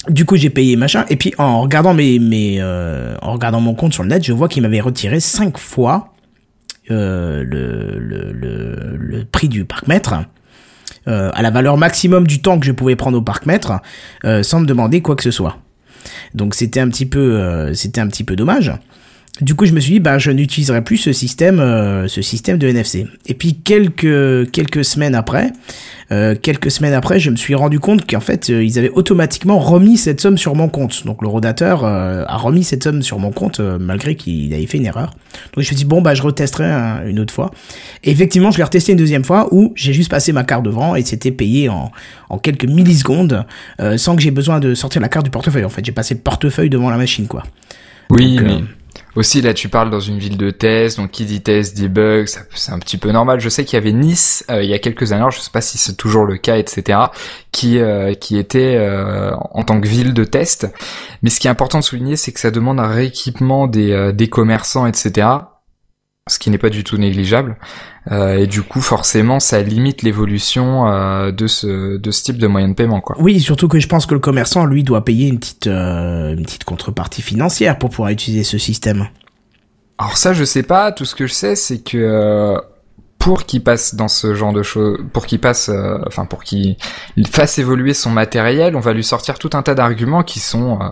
du 0.08 0.24
coup, 0.24 0.36
j'ai 0.36 0.48
payé 0.48 0.74
machin. 0.76 1.04
Et 1.10 1.16
puis 1.16 1.34
en 1.36 1.60
regardant 1.60 1.92
mes, 1.92 2.56
euh, 2.62 3.14
en 3.20 3.34
regardant 3.34 3.60
mon 3.60 3.74
compte 3.74 3.92
sur 3.92 4.04
le 4.04 4.08
net, 4.08 4.24
je 4.24 4.32
vois 4.32 4.48
qu'il 4.48 4.62
m'avait 4.62 4.80
retiré 4.80 5.20
cinq 5.20 5.58
fois 5.58 6.14
le, 6.88 7.44
le, 7.44 9.24
prix 9.30 9.48
du 9.48 9.64
parc-mètre 9.64 10.14
euh, 11.06 11.30
à 11.32 11.42
la 11.42 11.50
valeur 11.50 11.76
maximum 11.76 12.26
du 12.26 12.42
temps 12.42 12.58
que 12.58 12.66
je 12.66 12.72
pouvais 12.72 12.96
prendre 12.96 13.16
au 13.16 13.22
parc-mètre 13.22 13.80
euh, 14.24 14.42
sans 14.42 14.60
me 14.60 14.66
demander 14.66 15.00
quoi 15.00 15.16
que 15.16 15.22
ce 15.22 15.30
soit. 15.30 15.58
Donc 16.34 16.54
c'était 16.54 16.80
un 16.80 16.88
petit 16.88 17.06
peu 17.06 17.40
euh, 17.40 17.72
c'était 17.74 18.00
un 18.00 18.08
petit 18.08 18.24
peu 18.24 18.36
dommage. 18.36 18.72
Du 19.40 19.54
coup, 19.54 19.66
je 19.66 19.72
me 19.72 19.78
suis 19.78 19.92
dit, 19.94 20.00
bah, 20.00 20.18
je 20.18 20.32
n'utiliserai 20.32 20.82
plus 20.82 20.96
ce 20.96 21.12
système, 21.12 21.60
euh, 21.60 22.08
ce 22.08 22.22
système 22.22 22.58
de 22.58 22.66
NFC. 22.66 23.06
Et 23.26 23.34
puis 23.34 23.54
quelques 23.54 24.50
quelques 24.50 24.84
semaines 24.84 25.14
après, 25.14 25.52
euh, 26.10 26.34
quelques 26.34 26.72
semaines 26.72 26.92
après, 26.94 27.20
je 27.20 27.30
me 27.30 27.36
suis 27.36 27.54
rendu 27.54 27.78
compte 27.78 28.04
qu'en 28.10 28.18
fait, 28.18 28.50
euh, 28.50 28.64
ils 28.64 28.80
avaient 28.80 28.90
automatiquement 28.90 29.60
remis 29.60 29.96
cette 29.96 30.20
somme 30.20 30.36
sur 30.38 30.56
mon 30.56 30.68
compte. 30.68 31.06
Donc 31.06 31.22
le 31.22 31.28
rodateur 31.28 31.84
euh, 31.84 32.24
a 32.26 32.36
remis 32.36 32.64
cette 32.64 32.82
somme 32.82 33.00
sur 33.02 33.20
mon 33.20 33.30
compte 33.30 33.60
euh, 33.60 33.78
malgré 33.78 34.16
qu'il 34.16 34.52
avait 34.54 34.66
fait 34.66 34.78
une 34.78 34.86
erreur. 34.86 35.10
Donc 35.10 35.54
je 35.54 35.58
me 35.60 35.64
suis 35.66 35.76
dit 35.76 35.84
bon 35.84 36.02
bah 36.02 36.16
je 36.16 36.22
retesterai 36.22 36.64
un- 36.64 37.06
une 37.06 37.20
autre 37.20 37.32
fois. 37.32 37.52
Et 38.02 38.10
effectivement, 38.10 38.50
je 38.50 38.56
l'ai 38.58 38.64
retesté 38.64 38.90
une 38.90 38.98
deuxième 38.98 39.22
fois 39.24 39.46
où 39.52 39.72
j'ai 39.76 39.92
juste 39.92 40.10
passé 40.10 40.32
ma 40.32 40.42
carte 40.42 40.64
devant 40.64 40.96
et 40.96 41.04
c'était 41.04 41.30
payé 41.30 41.68
en, 41.68 41.92
en 42.28 42.38
quelques 42.38 42.64
millisecondes 42.64 43.44
euh, 43.80 43.96
sans 43.98 44.16
que 44.16 44.22
j'ai 44.22 44.32
besoin 44.32 44.58
de 44.58 44.74
sortir 44.74 45.00
la 45.00 45.08
carte 45.08 45.26
du 45.26 45.30
portefeuille. 45.30 45.64
En 45.64 45.68
fait, 45.68 45.84
j'ai 45.84 45.92
passé 45.92 46.14
le 46.14 46.20
portefeuille 46.20 46.70
devant 46.70 46.90
la 46.90 46.96
machine 46.96 47.28
quoi. 47.28 47.44
Oui, 48.10 48.34
Donc, 48.36 48.44
mais 48.46 48.54
aussi 49.16 49.40
là 49.42 49.54
tu 49.54 49.68
parles 49.68 49.90
dans 49.90 50.00
une 50.00 50.18
ville 50.18 50.36
de 50.36 50.50
test, 50.50 50.98
donc 50.98 51.10
qui 51.10 51.24
dit 51.24 51.42
test 51.42 51.76
dit 51.76 51.88
bug, 51.88 52.26
c'est 52.54 52.72
un 52.72 52.78
petit 52.78 52.96
peu 52.96 53.10
normal. 53.10 53.40
Je 53.40 53.48
sais 53.48 53.64
qu'il 53.64 53.76
y 53.76 53.80
avait 53.80 53.92
Nice 53.92 54.44
euh, 54.50 54.62
il 54.62 54.70
y 54.70 54.74
a 54.74 54.78
quelques 54.78 55.12
années, 55.12 55.26
je 55.30 55.40
sais 55.40 55.50
pas 55.50 55.60
si 55.60 55.78
c'est 55.78 55.96
toujours 55.96 56.24
le 56.24 56.36
cas, 56.36 56.56
etc. 56.56 56.98
qui 57.52 57.78
euh, 57.78 58.14
qui 58.14 58.38
était 58.38 58.76
euh, 58.76 59.32
en 59.52 59.62
tant 59.64 59.80
que 59.80 59.88
ville 59.88 60.14
de 60.14 60.24
test. 60.24 60.68
Mais 61.22 61.30
ce 61.30 61.40
qui 61.40 61.48
est 61.48 61.50
important 61.50 61.78
de 61.78 61.84
souligner, 61.84 62.16
c'est 62.16 62.32
que 62.32 62.40
ça 62.40 62.50
demande 62.50 62.80
un 62.80 62.88
rééquipement 62.88 63.66
des 63.66 64.12
des 64.12 64.28
commerçants, 64.28 64.86
etc. 64.86 65.28
Ce 66.28 66.38
qui 66.38 66.50
n'est 66.50 66.58
pas 66.58 66.70
du 66.70 66.84
tout 66.84 66.96
négligeable. 66.96 67.56
Euh, 68.10 68.38
et 68.38 68.46
du 68.46 68.62
coup, 68.62 68.80
forcément, 68.80 69.40
ça 69.40 69.60
limite 69.60 70.02
l'évolution 70.02 70.88
euh, 70.88 71.30
de 71.30 71.46
ce 71.46 71.96
de 71.96 72.10
ce 72.10 72.22
type 72.22 72.38
de 72.38 72.46
moyen 72.46 72.68
de 72.68 72.74
paiement, 72.74 73.00
quoi. 73.00 73.16
Oui, 73.18 73.40
surtout 73.40 73.68
que 73.68 73.78
je 73.78 73.88
pense 73.88 74.06
que 74.06 74.14
le 74.14 74.20
commerçant, 74.20 74.64
lui, 74.64 74.82
doit 74.82 75.04
payer 75.04 75.28
une 75.28 75.38
petite, 75.38 75.66
euh, 75.66 76.32
une 76.32 76.44
petite 76.44 76.64
contrepartie 76.64 77.22
financière 77.22 77.78
pour 77.78 77.90
pouvoir 77.90 78.10
utiliser 78.10 78.44
ce 78.44 78.58
système. 78.58 79.08
Alors 79.98 80.16
ça, 80.16 80.32
je 80.32 80.44
sais 80.44 80.62
pas. 80.62 80.92
Tout 80.92 81.04
ce 81.04 81.14
que 81.14 81.26
je 81.26 81.32
sais, 81.32 81.56
c'est 81.56 81.78
que 81.78 81.98
euh, 81.98 82.58
pour 83.18 83.44
qu'il 83.44 83.62
passe 83.64 83.94
dans 83.96 84.08
ce 84.08 84.34
genre 84.34 84.52
de 84.52 84.62
choses, 84.62 84.98
pour 85.12 85.26
qu'il 85.26 85.40
passe, 85.40 85.68
euh, 85.68 85.98
enfin 86.06 86.24
pour 86.24 86.44
qu'il 86.44 86.76
fasse 87.32 87.58
évoluer 87.58 87.92
son 87.94 88.10
matériel, 88.10 88.76
on 88.76 88.80
va 88.80 88.92
lui 88.92 89.02
sortir 89.04 89.38
tout 89.38 89.50
un 89.54 89.62
tas 89.62 89.74
d'arguments 89.74 90.22
qui 90.22 90.38
sont 90.40 90.80
euh, 90.80 90.84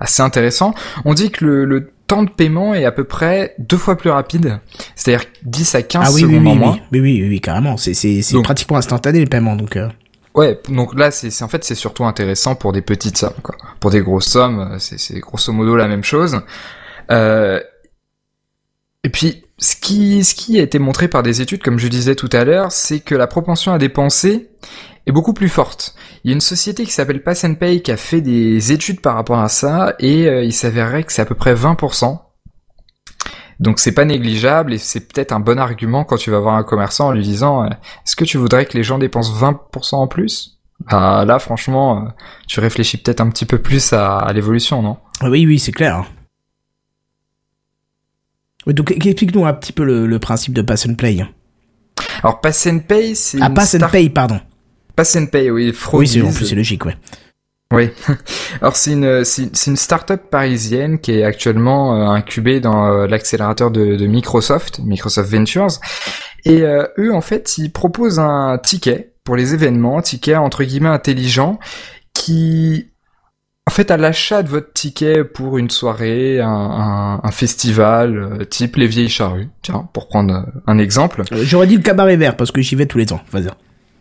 assez 0.00 0.22
intéressants. 0.22 0.74
On 1.04 1.12
dit 1.14 1.30
que 1.30 1.44
le, 1.44 1.64
le 1.66 1.90
temps 2.06 2.22
de 2.22 2.30
paiement 2.30 2.74
est 2.74 2.84
à 2.86 2.92
peu 2.92 3.04
près 3.04 3.54
deux 3.58 3.76
fois 3.76 3.96
plus 3.96 4.10
rapide, 4.10 4.58
c'est-à-dire 4.96 5.26
10 5.44 5.74
à 5.74 5.82
15 5.82 6.02
Ah 6.06 6.12
oui, 6.12 6.24
oui, 6.24 6.32
secondes 6.32 6.42
oui, 6.42 6.48
en 6.48 6.52
oui, 6.52 6.58
moins. 6.58 6.78
oui, 6.92 7.26
oui, 7.28 7.40
carrément. 7.40 7.76
C'est, 7.76 7.94
c'est, 7.94 8.22
c'est 8.22 8.40
pratiquement 8.42 8.78
instantané 8.78 9.20
le 9.20 9.26
paiement, 9.26 9.54
donc. 9.56 9.76
euh, 9.76 9.88
Ouais, 10.34 10.58
donc 10.68 10.98
là, 10.98 11.12
c'est 11.12 11.30
c'est- 11.30 11.44
en 11.44 11.48
fait 11.48 11.62
c'est 11.64 11.76
surtout 11.76 12.04
intéressant 12.04 12.56
pour 12.56 12.72
des 12.72 12.82
petites 12.82 13.16
sommes, 13.18 13.34
quoi. 13.42 13.54
Pour 13.78 13.90
des 13.92 14.00
grosses 14.00 14.26
sommes, 14.28 14.76
c'est 14.80 14.98
c'est 14.98 15.20
grosso 15.20 15.52
modo 15.52 15.76
la 15.76 15.86
même 15.86 16.02
chose. 16.02 16.40
Euh, 17.12 17.60
et 19.04 19.10
puis, 19.10 19.43
ce 19.58 19.76
qui 19.76 20.24
ce 20.24 20.34
qui 20.34 20.58
a 20.58 20.62
été 20.62 20.78
montré 20.78 21.08
par 21.08 21.22
des 21.22 21.40
études, 21.40 21.62
comme 21.62 21.78
je 21.78 21.88
disais 21.88 22.14
tout 22.14 22.30
à 22.32 22.44
l'heure, 22.44 22.72
c'est 22.72 23.00
que 23.00 23.14
la 23.14 23.26
propension 23.26 23.72
à 23.72 23.78
dépenser 23.78 24.50
est 25.06 25.12
beaucoup 25.12 25.34
plus 25.34 25.48
forte. 25.48 25.94
Il 26.24 26.30
y 26.30 26.32
a 26.32 26.34
une 26.34 26.40
société 26.40 26.84
qui 26.84 26.92
s'appelle 26.92 27.22
Pass 27.22 27.44
and 27.44 27.54
Pay 27.54 27.82
qui 27.82 27.92
a 27.92 27.96
fait 27.96 28.20
des 28.20 28.72
études 28.72 29.00
par 29.00 29.14
rapport 29.14 29.38
à 29.38 29.48
ça, 29.48 29.94
et 29.98 30.26
euh, 30.28 30.42
il 30.42 30.52
s'avérerait 30.52 31.04
que 31.04 31.12
c'est 31.12 31.22
à 31.22 31.26
peu 31.26 31.34
près 31.34 31.54
20%. 31.54 32.18
Donc 33.60 33.78
c'est 33.78 33.92
pas 33.92 34.04
négligeable 34.04 34.72
et 34.72 34.78
c'est 34.78 35.00
peut-être 35.00 35.32
un 35.32 35.40
bon 35.40 35.58
argument 35.58 36.04
quand 36.04 36.16
tu 36.16 36.30
vas 36.30 36.40
voir 36.40 36.56
un 36.56 36.64
commerçant 36.64 37.08
en 37.08 37.12
lui 37.12 37.22
disant 37.22 37.64
euh, 37.64 37.68
est-ce 37.68 38.16
que 38.16 38.24
tu 38.24 38.36
voudrais 38.36 38.66
que 38.66 38.76
les 38.76 38.82
gens 38.82 38.98
dépensent 38.98 39.32
20% 39.32 39.94
en 39.94 40.08
plus? 40.08 40.58
Bah 40.90 41.24
là 41.24 41.38
franchement 41.38 41.98
euh, 41.98 42.08
tu 42.48 42.58
réfléchis 42.58 42.96
peut-être 42.96 43.20
un 43.20 43.30
petit 43.30 43.46
peu 43.46 43.58
plus 43.58 43.92
à, 43.92 44.28
l'évolution 44.34 44.82
non? 44.82 44.96
Oui, 45.22 45.46
oui, 45.46 45.60
c'est 45.60 45.72
clair. 45.72 46.04
Oui, 48.66 48.74
donc 48.74 48.90
explique-nous 48.90 49.44
un 49.44 49.52
petit 49.52 49.72
peu 49.72 49.84
le, 49.84 50.06
le 50.06 50.18
principe 50.18 50.54
de 50.54 50.62
pass 50.62 50.86
and 50.86 50.94
play. 50.94 51.24
Alors 52.22 52.40
Pass 52.40 52.66
and 52.66 52.80
Pay 52.80 53.14
c'est 53.14 53.38
Ah, 53.40 53.50
pass 53.50 53.74
and 53.74 53.86
pay, 53.90 54.08
pardon. 54.08 54.40
Pass 54.96 55.16
and 55.16 55.26
Pay 55.26 55.50
oui 55.50 55.66
Oui, 55.66 55.72
fraude 55.72 56.06
c'est, 56.06 56.22
en 56.22 56.32
plus 56.32 56.46
c'est 56.46 56.54
logique, 56.54 56.84
ouais. 56.86 56.96
Oui. 57.72 57.90
Alors 58.60 58.76
c'est 58.76 58.92
une 58.92 59.24
c'est 59.24 59.66
une 59.66 59.76
start-up 59.76 60.30
parisienne 60.30 61.00
qui 61.00 61.12
est 61.12 61.24
actuellement 61.24 61.96
euh, 61.96 62.06
incubée 62.14 62.60
dans 62.60 62.86
euh, 62.86 63.06
l'accélérateur 63.06 63.70
de, 63.70 63.96
de 63.96 64.06
Microsoft, 64.06 64.78
Microsoft 64.80 65.30
Ventures. 65.30 65.68
Et 66.44 66.62
euh, 66.62 66.86
eux 66.98 67.12
en 67.12 67.20
fait, 67.20 67.58
ils 67.58 67.72
proposent 67.72 68.18
un 68.18 68.58
ticket 68.62 69.14
pour 69.24 69.36
les 69.36 69.54
événements, 69.54 70.00
ticket 70.02 70.36
entre 70.36 70.62
guillemets 70.64 70.88
intelligent 70.90 71.58
qui 72.12 72.90
en 73.66 73.70
fait, 73.70 73.90
à 73.90 73.96
l'achat 73.96 74.42
de 74.42 74.48
votre 74.48 74.72
ticket 74.72 75.24
pour 75.24 75.56
une 75.58 75.70
soirée, 75.70 76.40
un, 76.40 76.48
un, 76.48 77.20
un 77.22 77.30
festival, 77.30 78.16
euh, 78.40 78.44
type 78.44 78.76
les 78.76 78.86
vieilles 78.86 79.08
charrues, 79.08 79.48
tiens, 79.62 79.88
pour 79.92 80.08
prendre 80.08 80.34
euh, 80.34 80.60
un 80.66 80.78
exemple, 80.78 81.22
Euh, 81.32 81.38
J'aurais 81.44 81.66
dit 81.66 81.76
le 81.76 81.82
cabaret 81.82 82.16
vert 82.16 82.36
parce 82.36 82.50
que 82.52 82.60
j'y 82.60 82.74
vais 82.76 82.86
tous 82.86 82.98
les 82.98 83.12
ans. 83.12 83.20
Vas-y. 83.32 83.48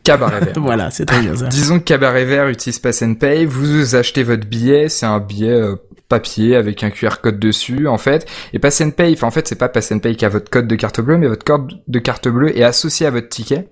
cabaret 0.04 0.41
vert. 0.41 0.54
Voilà, 0.58 0.91
c'est 0.91 1.06
très 1.06 1.21
bien 1.21 1.36
ça. 1.36 1.47
Disons 1.47 1.80
que 1.80 1.86
Cabaret 1.86 2.26
Vert 2.26 2.49
utilise 2.49 2.80
Pass 2.80 3.02
and 3.04 3.15
Pay, 3.15 3.45
vous 3.45 3.95
achetez 3.95 4.23
votre 4.23 4.45
billet, 4.45 4.89
c'est 4.89 5.06
un 5.06 5.19
billet 5.19 5.52
euh, 5.52 5.76
papier 6.10 6.56
avec 6.58 6.84
un 6.84 6.89
QR 6.91 7.21
code 7.23 7.39
dessus 7.39 7.88
en 7.88 7.97
fait, 7.97 8.28
et 8.52 8.60
Pass 8.60 8.82
and 8.82 8.91
Pay, 8.91 9.13
enfin 9.13 9.28
en 9.28 9.32
fait 9.32 9.47
c'est 9.47 9.56
pas 9.58 9.69
Pass 9.69 9.91
and 9.93 9.99
Pay 9.99 10.15
qui 10.17 10.26
a 10.26 10.30
votre 10.30 10.49
code 10.52 10.67
de 10.67 10.76
carte 10.76 10.99
bleue, 10.99 11.17
mais 11.17 11.28
votre 11.28 11.45
code 11.45 11.71
de 11.88 11.99
carte 11.99 12.28
bleue 12.28 12.56
est 12.56 12.63
associé 12.63 13.06
à 13.08 13.12
votre 13.12 13.30
ticket, 13.30 13.69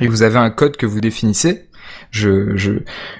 et 0.00 0.06
vous 0.06 0.22
avez 0.22 0.38
un 0.38 0.50
code 0.50 0.76
que 0.76 0.84
vous 0.86 1.00
définissez. 1.00 1.64
Je, 2.14 2.56
je, 2.56 2.70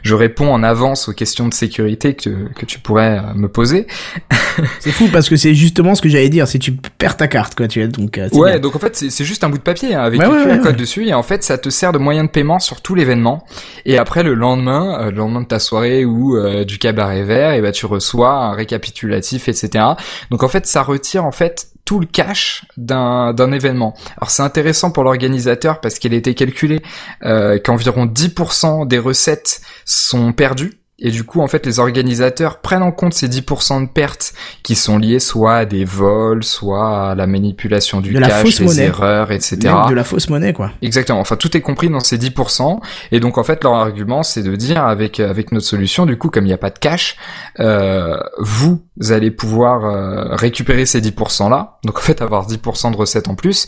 je 0.03 0.15
réponds 0.15 0.53
en 0.53 0.63
avance 0.63 1.09
aux 1.09 1.13
questions 1.13 1.49
de 1.49 1.55
sécurité 1.55 2.15
que, 2.15 2.31
que 2.55 2.65
tu 2.65 2.79
pourrais 2.79 3.19
euh, 3.19 3.35
me 3.35 3.49
poser. 3.49 3.89
C'est 4.79 4.93
fou 4.93 5.09
parce 5.13 5.29
que 5.29 5.35
c'est 5.35 5.53
justement 5.53 5.97
ce 5.97 6.01
que 6.03 6.09
j'allais 6.09 6.29
dire. 6.29 6.47
Si 6.47 6.61
tu 6.61 6.71
perds 6.73 7.17
ta 7.17 7.27
carte, 7.27 7.57
quoi, 7.57 7.67
tu 7.67 7.83
es 7.83 7.89
donc. 7.89 8.19
euh, 8.19 8.29
c'est 8.31 8.39
Ouais, 8.39 8.53
bien. 8.53 8.61
donc 8.61 8.77
en 8.77 8.79
fait 8.79 8.95
c'est 8.95 9.11
c'est 9.11 9.25
juste 9.25 9.43
un 9.43 9.49
bout 9.49 9.59
de 9.59 9.63
papier 9.65 9.95
hein, 9.97 10.03
avec 10.03 10.21
Ouais, 10.21 10.27
un 10.27 10.47
ouais, 10.47 10.61
code 10.61 10.77
dessus 10.77 11.07
et 11.09 11.13
en 11.15 11.25
fait 11.25 11.43
ça 11.43 11.59
te 11.59 11.71
sert 11.71 11.91
de 11.91 11.99
moyen 11.99 12.23
de 12.23 12.29
paiement 12.29 12.61
sur 12.61 12.81
tout 12.83 12.95
l'événement. 12.95 13.45
Et 13.85 13.99
après 13.99 14.23
le 14.23 14.35
lendemain, 14.35 15.01
euh, 15.01 15.11
le 15.11 15.17
lendemain 15.17 15.41
de 15.41 15.47
ta 15.49 15.59
soirée 15.59 16.05
ou 16.05 16.37
euh, 16.37 16.65
du 16.65 16.79
cabaret 16.79 17.25
vert, 17.25 17.51
et 17.53 17.61
bah 17.63 17.73
tu 17.73 17.87
reçois 17.87 18.31
un 18.31 18.53
récapitulatif, 18.53 19.49
etc. 19.49 19.85
Donc 20.31 20.45
en 20.45 20.49
fait 20.49 20.67
ça 20.67 20.83
retire 20.85 21.25
en 21.25 21.33
fait 21.33 21.67
tout 21.85 22.01
le 22.01 22.07
cash 22.07 22.65
d'un 22.77 23.53
événement. 23.53 23.95
Alors 24.17 24.31
c'est 24.31 24.43
intéressant 24.43 24.91
pour 24.91 25.05
l'organisateur 25.05 25.81
parce 25.81 25.99
qu'il 25.99 26.15
a 26.15 26.17
été 26.17 26.35
calculé 26.35 26.83
euh, 27.25 27.59
qu'environ 27.59 28.07
10% 28.07 28.87
des 28.87 28.99
recettes 28.99 29.61
sont 29.85 30.33
perdues. 30.33 30.84
Et 31.05 31.11
du 31.11 31.23
coup, 31.23 31.43
en 31.43 31.49
fait, 31.49 31.67
les 31.67 31.81
organisateurs 31.81 32.61
prennent 32.61 32.83
en 32.83 32.91
compte 32.91 33.13
ces 33.13 33.29
10% 33.29 33.83
de 33.83 33.89
pertes 33.93 34.33
qui 34.63 34.75
sont 34.75 34.97
liées 34.97 35.21
soit 35.21 35.55
à 35.57 35.65
des 35.67 35.85
vols, 35.85 36.43
soit 36.43 37.11
à 37.11 37.15
la 37.15 37.27
manipulation 37.27 38.01
du 38.01 38.15
De 38.15 38.21
cash, 38.21 38.61
monnaie. 38.63 38.85
erreurs, 38.85 39.31
etc. 39.31 39.59
Même 39.65 39.91
de 39.91 39.95
la 39.95 40.03
fausse 40.03 40.31
monnaie, 40.31 40.55
quoi. 40.55 40.73
Exactement. 40.81 41.21
Enfin, 41.21 41.37
tout 41.37 41.55
est 41.55 41.61
compris 41.61 41.91
dans 41.91 42.01
ces 42.01 42.17
10%. 42.17 42.81
Et 43.13 43.21
donc, 43.21 43.37
en 43.37 43.45
fait, 43.45 43.63
leur 43.63 43.75
argument, 43.75 44.23
c'est 44.23 44.43
de 44.43 44.57
dire, 44.57 44.83
avec 44.83 45.21
avec 45.21 45.53
notre 45.53 45.67
solution, 45.67 46.07
du 46.07 46.17
coup, 46.17 46.31
comme 46.31 46.45
il 46.45 46.49
n'y 46.49 46.55
a 46.55 46.59
pas 46.59 46.71
de 46.71 46.79
cash, 46.79 47.17
euh, 47.61 48.19
vous 48.39 48.83
allez 49.11 49.31
pouvoir 49.31 49.85
euh, 49.85 50.35
récupérer 50.35 50.87
ces 50.87 51.03
10%-là. 51.03 51.77
Donc, 51.85 51.99
en 51.99 52.03
fait, 52.03 52.23
avoir 52.23 52.49
10% 52.49 52.93
de 52.93 52.97
recettes 52.97 53.29
en 53.29 53.35
plus. 53.35 53.67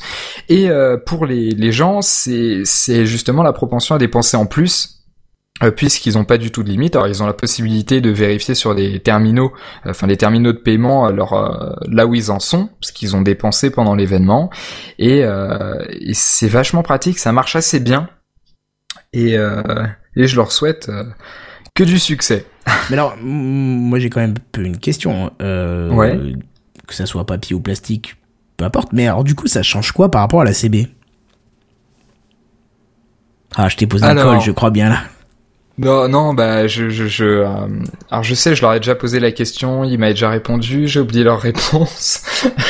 Et 0.48 0.70
euh, 0.70 0.96
pour 0.96 1.26
les, 1.26 1.50
les 1.50 1.70
gens, 1.70 2.00
c'est 2.00 2.62
c'est 2.64 3.04
justement 3.04 3.42
la 3.42 3.52
propension 3.52 3.94
à 3.94 3.98
dépenser 3.98 4.38
en 4.38 4.46
plus 4.46 4.95
puisqu'ils 5.76 6.14
n'ont 6.14 6.24
pas 6.24 6.38
du 6.38 6.50
tout 6.50 6.62
de 6.62 6.68
limite. 6.68 6.96
Alors 6.96 7.08
ils 7.08 7.22
ont 7.22 7.26
la 7.26 7.32
possibilité 7.32 8.00
de 8.00 8.10
vérifier 8.10 8.54
sur 8.54 8.74
des 8.74 9.00
terminaux, 9.00 9.52
euh, 9.86 9.90
enfin 9.90 10.06
des 10.06 10.16
terminaux 10.16 10.52
de 10.52 10.58
paiement, 10.58 11.04
alors 11.06 11.76
là 11.88 12.06
où 12.06 12.14
ils 12.14 12.30
en 12.30 12.40
sont, 12.40 12.70
ce 12.80 12.92
qu'ils 12.92 13.16
ont 13.16 13.22
dépensé 13.22 13.70
pendant 13.70 13.94
l'événement, 13.94 14.50
et, 14.98 15.20
et 15.20 16.14
c'est 16.14 16.48
vachement 16.48 16.82
pratique, 16.82 17.18
ça 17.18 17.32
marche 17.32 17.56
assez 17.56 17.80
bien, 17.80 18.08
et, 19.12 19.34
et 20.16 20.26
je 20.26 20.36
leur 20.36 20.52
souhaite 20.52 20.90
que 21.74 21.84
du 21.84 21.98
succès. 21.98 22.44
Mais 22.90 22.94
alors, 22.94 23.16
moi 23.22 23.98
j'ai 23.98 24.10
quand 24.10 24.20
même 24.20 24.32
un 24.36 24.42
peu 24.52 24.62
une 24.62 24.78
question. 24.78 25.30
ouais. 25.40 26.34
Que 26.86 26.94
ça 26.94 27.04
soit 27.06 27.26
papier 27.26 27.56
ou 27.56 27.60
plastique, 27.60 28.14
peu 28.56 28.64
importe. 28.64 28.92
Mais 28.92 29.08
alors 29.08 29.24
du 29.24 29.34
coup, 29.34 29.48
ça 29.48 29.62
change 29.64 29.90
quoi 29.90 30.08
par 30.08 30.20
rapport 30.20 30.42
à 30.42 30.44
la 30.44 30.52
CB 30.52 30.86
Ah, 33.56 33.68
je 33.68 33.76
t'ai 33.76 33.86
posé 33.88 34.04
un 34.04 34.14
col, 34.14 34.40
je 34.40 34.52
crois 34.52 34.70
bien 34.70 34.88
là. 34.90 35.02
Non, 35.78 36.08
non, 36.08 36.32
bah, 36.32 36.66
je, 36.66 36.88
je, 36.88 37.06
je 37.06 37.24
euh, 37.24 37.66
alors 38.10 38.24
je 38.24 38.34
sais, 38.34 38.56
je 38.56 38.62
leur 38.62 38.72
ai 38.72 38.80
déjà 38.80 38.94
posé 38.94 39.20
la 39.20 39.30
question, 39.30 39.84
ils 39.84 39.98
m'avaient 39.98 40.14
déjà 40.14 40.30
répondu, 40.30 40.88
j'ai 40.88 41.00
oublié 41.00 41.22
leur 41.22 41.40
réponse. 41.40 42.22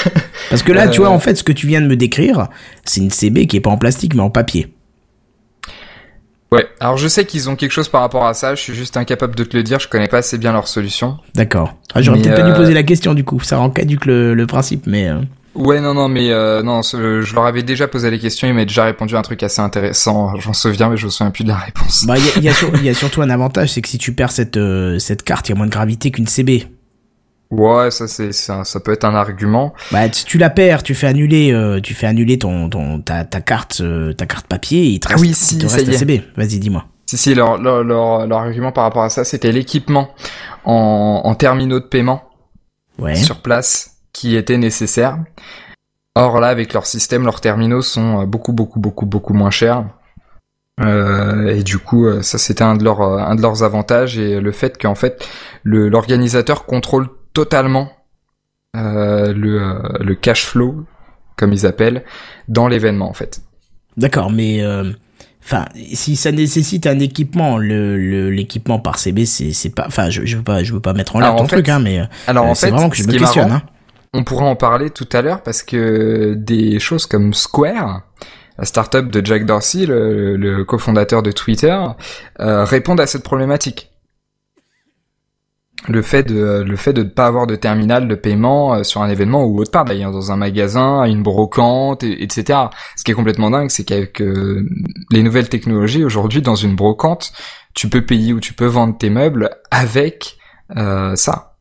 Parce 0.50 0.62
que 0.62 0.72
là, 0.72 0.88
tu 0.88 1.00
vois, 1.00 1.10
euh. 1.10 1.12
en 1.12 1.20
fait, 1.20 1.36
ce 1.36 1.44
que 1.44 1.52
tu 1.52 1.68
viens 1.68 1.80
de 1.80 1.86
me 1.86 1.96
décrire, 1.96 2.48
c'est 2.84 3.00
une 3.00 3.10
CB 3.10 3.46
qui 3.46 3.56
est 3.56 3.60
pas 3.60 3.70
en 3.70 3.78
plastique, 3.78 4.14
mais 4.14 4.22
en 4.22 4.30
papier. 4.30 4.72
Ouais, 6.50 6.66
alors 6.80 6.96
je 6.96 7.06
sais 7.06 7.24
qu'ils 7.24 7.48
ont 7.48 7.56
quelque 7.56 7.72
chose 7.72 7.88
par 7.88 8.00
rapport 8.00 8.26
à 8.26 8.34
ça, 8.34 8.54
je 8.54 8.60
suis 8.60 8.74
juste 8.74 8.96
incapable 8.96 9.36
de 9.36 9.44
te 9.44 9.56
le 9.56 9.62
dire, 9.62 9.78
je 9.78 9.88
connais 9.88 10.08
pas 10.08 10.18
assez 10.18 10.38
bien 10.38 10.52
leur 10.52 10.66
solution. 10.66 11.18
D'accord. 11.34 11.74
Ah, 11.94 12.02
j'aurais 12.02 12.20
peut-être 12.20 12.36
pas 12.36 12.42
dû 12.42 12.52
euh, 12.52 12.56
poser 12.56 12.74
la 12.74 12.82
question 12.82 13.14
du 13.14 13.24
coup, 13.24 13.40
ça 13.40 13.56
rend 13.58 13.70
caduque 13.70 14.06
le, 14.06 14.34
le 14.34 14.46
principe, 14.46 14.86
mais... 14.86 15.10
Ouais, 15.56 15.80
non, 15.80 15.94
non, 15.94 16.08
mais 16.08 16.30
euh, 16.30 16.62
non, 16.62 16.82
je 16.82 17.34
leur 17.34 17.46
avais 17.46 17.62
déjà 17.62 17.88
posé 17.88 18.10
les 18.10 18.18
questions, 18.18 18.46
ils 18.46 18.52
m'avaient 18.52 18.66
déjà 18.66 18.84
répondu 18.84 19.16
un 19.16 19.22
truc 19.22 19.42
assez 19.42 19.60
intéressant. 19.60 20.36
J'en 20.36 20.52
souviens, 20.52 20.90
mais 20.90 20.98
je 20.98 21.06
me 21.06 21.10
souviens 21.10 21.30
plus 21.30 21.44
de 21.44 21.48
la 21.48 21.56
réponse. 21.56 22.04
Bah, 22.06 22.16
il 22.18 22.44
y 22.44 22.48
a, 22.48 22.52
y 22.82 22.88
a, 22.88 22.94
surtout 22.94 23.22
un 23.22 23.30
avantage, 23.30 23.72
c'est 23.72 23.80
que 23.80 23.88
si 23.88 23.96
tu 23.96 24.12
perds 24.12 24.32
cette 24.32 24.58
euh, 24.58 24.98
cette 24.98 25.22
carte, 25.22 25.48
il 25.48 25.52
y 25.52 25.54
a 25.54 25.56
moins 25.56 25.66
de 25.66 25.72
gravité 25.72 26.10
qu'une 26.10 26.26
CB. 26.26 26.66
Ouais, 27.50 27.90
ça 27.90 28.06
c'est 28.06 28.32
ça, 28.32 28.64
ça, 28.64 28.80
peut 28.80 28.92
être 28.92 29.04
un 29.04 29.14
argument. 29.14 29.72
Bah, 29.92 30.12
si 30.12 30.24
tu 30.24 30.36
la 30.36 30.50
perds, 30.50 30.82
tu 30.82 30.94
fais 30.94 31.06
annuler, 31.06 31.52
euh, 31.52 31.80
tu 31.80 31.94
fais 31.94 32.06
annuler 32.06 32.38
ton 32.38 32.68
ton 32.68 33.00
ta, 33.00 33.24
ta 33.24 33.40
carte 33.40 33.80
euh, 33.80 34.12
ta 34.12 34.26
carte 34.26 34.46
papier, 34.46 34.84
il 34.84 35.00
te 35.00 35.08
ah 35.10 35.16
oui, 35.18 35.32
si, 35.32 35.56
te 35.56 35.66
reste 35.66 35.90
CB. 35.90 36.22
Vas-y, 36.36 36.58
dis-moi. 36.58 36.84
Si 37.06 37.16
si, 37.16 37.34
leur, 37.34 37.56
leur 37.56 37.82
leur, 37.82 38.26
leur 38.26 38.38
argument 38.38 38.72
par 38.72 38.84
rapport 38.84 39.04
à 39.04 39.10
ça, 39.10 39.24
c'était 39.24 39.52
l'équipement 39.52 40.10
en 40.64 41.22
en 41.24 41.34
terminaux 41.34 41.80
de 41.80 41.86
paiement. 41.86 42.24
Ouais. 42.98 43.14
Sur 43.14 43.42
place 43.42 43.95
qui 44.16 44.34
était 44.34 44.56
nécessaire. 44.56 45.18
Or 46.14 46.40
là, 46.40 46.48
avec 46.48 46.72
leur 46.72 46.86
système, 46.86 47.24
leurs 47.24 47.42
terminaux 47.42 47.82
sont 47.82 48.22
euh, 48.22 48.26
beaucoup, 48.26 48.54
beaucoup, 48.54 48.80
beaucoup, 48.80 49.04
beaucoup 49.04 49.34
moins 49.34 49.50
chers. 49.50 49.84
Euh, 50.80 51.48
et 51.48 51.62
du 51.62 51.76
coup, 51.78 52.06
euh, 52.06 52.22
ça 52.22 52.38
c'était 52.38 52.64
un 52.64 52.76
de 52.76 52.84
leurs 52.84 53.00
un 53.00 53.34
de 53.34 53.42
leurs 53.42 53.62
avantages 53.62 54.18
et 54.18 54.40
le 54.40 54.52
fait 54.52 54.76
qu'en 54.78 54.94
fait 54.94 55.26
l'organisateur 55.64 56.66
contrôle 56.66 57.08
totalement 57.32 57.90
le 58.74 59.80
le 60.00 60.14
cash 60.14 60.44
flow, 60.44 60.84
comme 61.36 61.54
ils 61.54 61.66
appellent, 61.66 62.04
dans 62.48 62.68
l'événement 62.68 63.08
en 63.08 63.14
fait. 63.14 63.40
D'accord, 63.96 64.30
mais 64.30 64.62
enfin 65.42 65.64
si 65.94 66.14
ça 66.14 66.30
nécessite 66.30 66.86
un 66.86 66.98
équipement 66.98 67.56
le 67.56 68.30
l'équipement 68.30 68.78
par 68.78 68.98
CB 68.98 69.24
c'est 69.24 69.54
c'est 69.54 69.70
pas 69.70 69.86
enfin 69.86 70.10
je, 70.10 70.26
je 70.26 70.36
veux 70.36 70.42
pas 70.42 70.62
je 70.62 70.74
veux 70.74 70.80
pas 70.80 70.92
mettre 70.92 71.16
en 71.16 71.20
l'air 71.20 71.36
ton 71.36 71.46
truc 71.46 71.70
hein 71.70 71.78
mais 71.78 72.02
alors 72.26 72.44
en 72.44 72.54
c'est 72.54 72.68
vraiment 72.68 72.90
que 72.90 72.96
je 72.96 73.04
me 73.04 73.12
questionne 73.12 73.52
hein 73.52 73.62
on 74.12 74.24
pourra 74.24 74.46
en 74.46 74.56
parler 74.56 74.90
tout 74.90 75.08
à 75.12 75.22
l'heure 75.22 75.42
parce 75.42 75.62
que 75.62 76.34
des 76.34 76.78
choses 76.78 77.06
comme 77.06 77.34
Square, 77.34 78.02
la 78.58 78.64
startup 78.64 79.10
de 79.10 79.24
Jack 79.24 79.44
Dorsey, 79.44 79.86
le, 79.86 80.64
cofondateur 80.64 81.22
de 81.22 81.30
Twitter, 81.30 81.78
euh, 82.40 82.64
répondent 82.64 83.00
à 83.00 83.06
cette 83.06 83.22
problématique. 83.22 83.90
Le 85.88 86.02
fait 86.02 86.24
de 86.24 86.64
le 86.66 86.76
fait 86.76 86.94
de 86.94 87.02
ne 87.02 87.08
pas 87.08 87.26
avoir 87.26 87.46
de 87.46 87.54
terminal 87.54 88.08
de 88.08 88.14
paiement 88.14 88.74
euh, 88.74 88.82
sur 88.82 89.02
un 89.02 89.10
événement 89.10 89.44
ou 89.44 89.60
autre 89.60 89.70
part 89.70 89.84
d'ailleurs 89.84 90.10
dans 90.10 90.32
un 90.32 90.36
magasin, 90.36 91.04
une 91.04 91.22
brocante, 91.22 92.02
etc. 92.02 92.58
Ce 92.96 93.04
qui 93.04 93.12
est 93.12 93.14
complètement 93.14 93.50
dingue, 93.50 93.70
c'est 93.70 93.84
qu'avec 93.84 94.20
euh, 94.20 94.66
les 95.10 95.22
nouvelles 95.22 95.48
technologies 95.48 96.02
aujourd'hui 96.02 96.40
dans 96.40 96.56
une 96.56 96.74
brocante, 96.74 97.32
tu 97.74 97.88
peux 97.88 98.04
payer 98.04 98.32
ou 98.32 98.40
tu 98.40 98.54
peux 98.54 98.66
vendre 98.66 98.96
tes 98.96 99.10
meubles 99.10 99.50
avec 99.70 100.38
ça. 101.14 101.55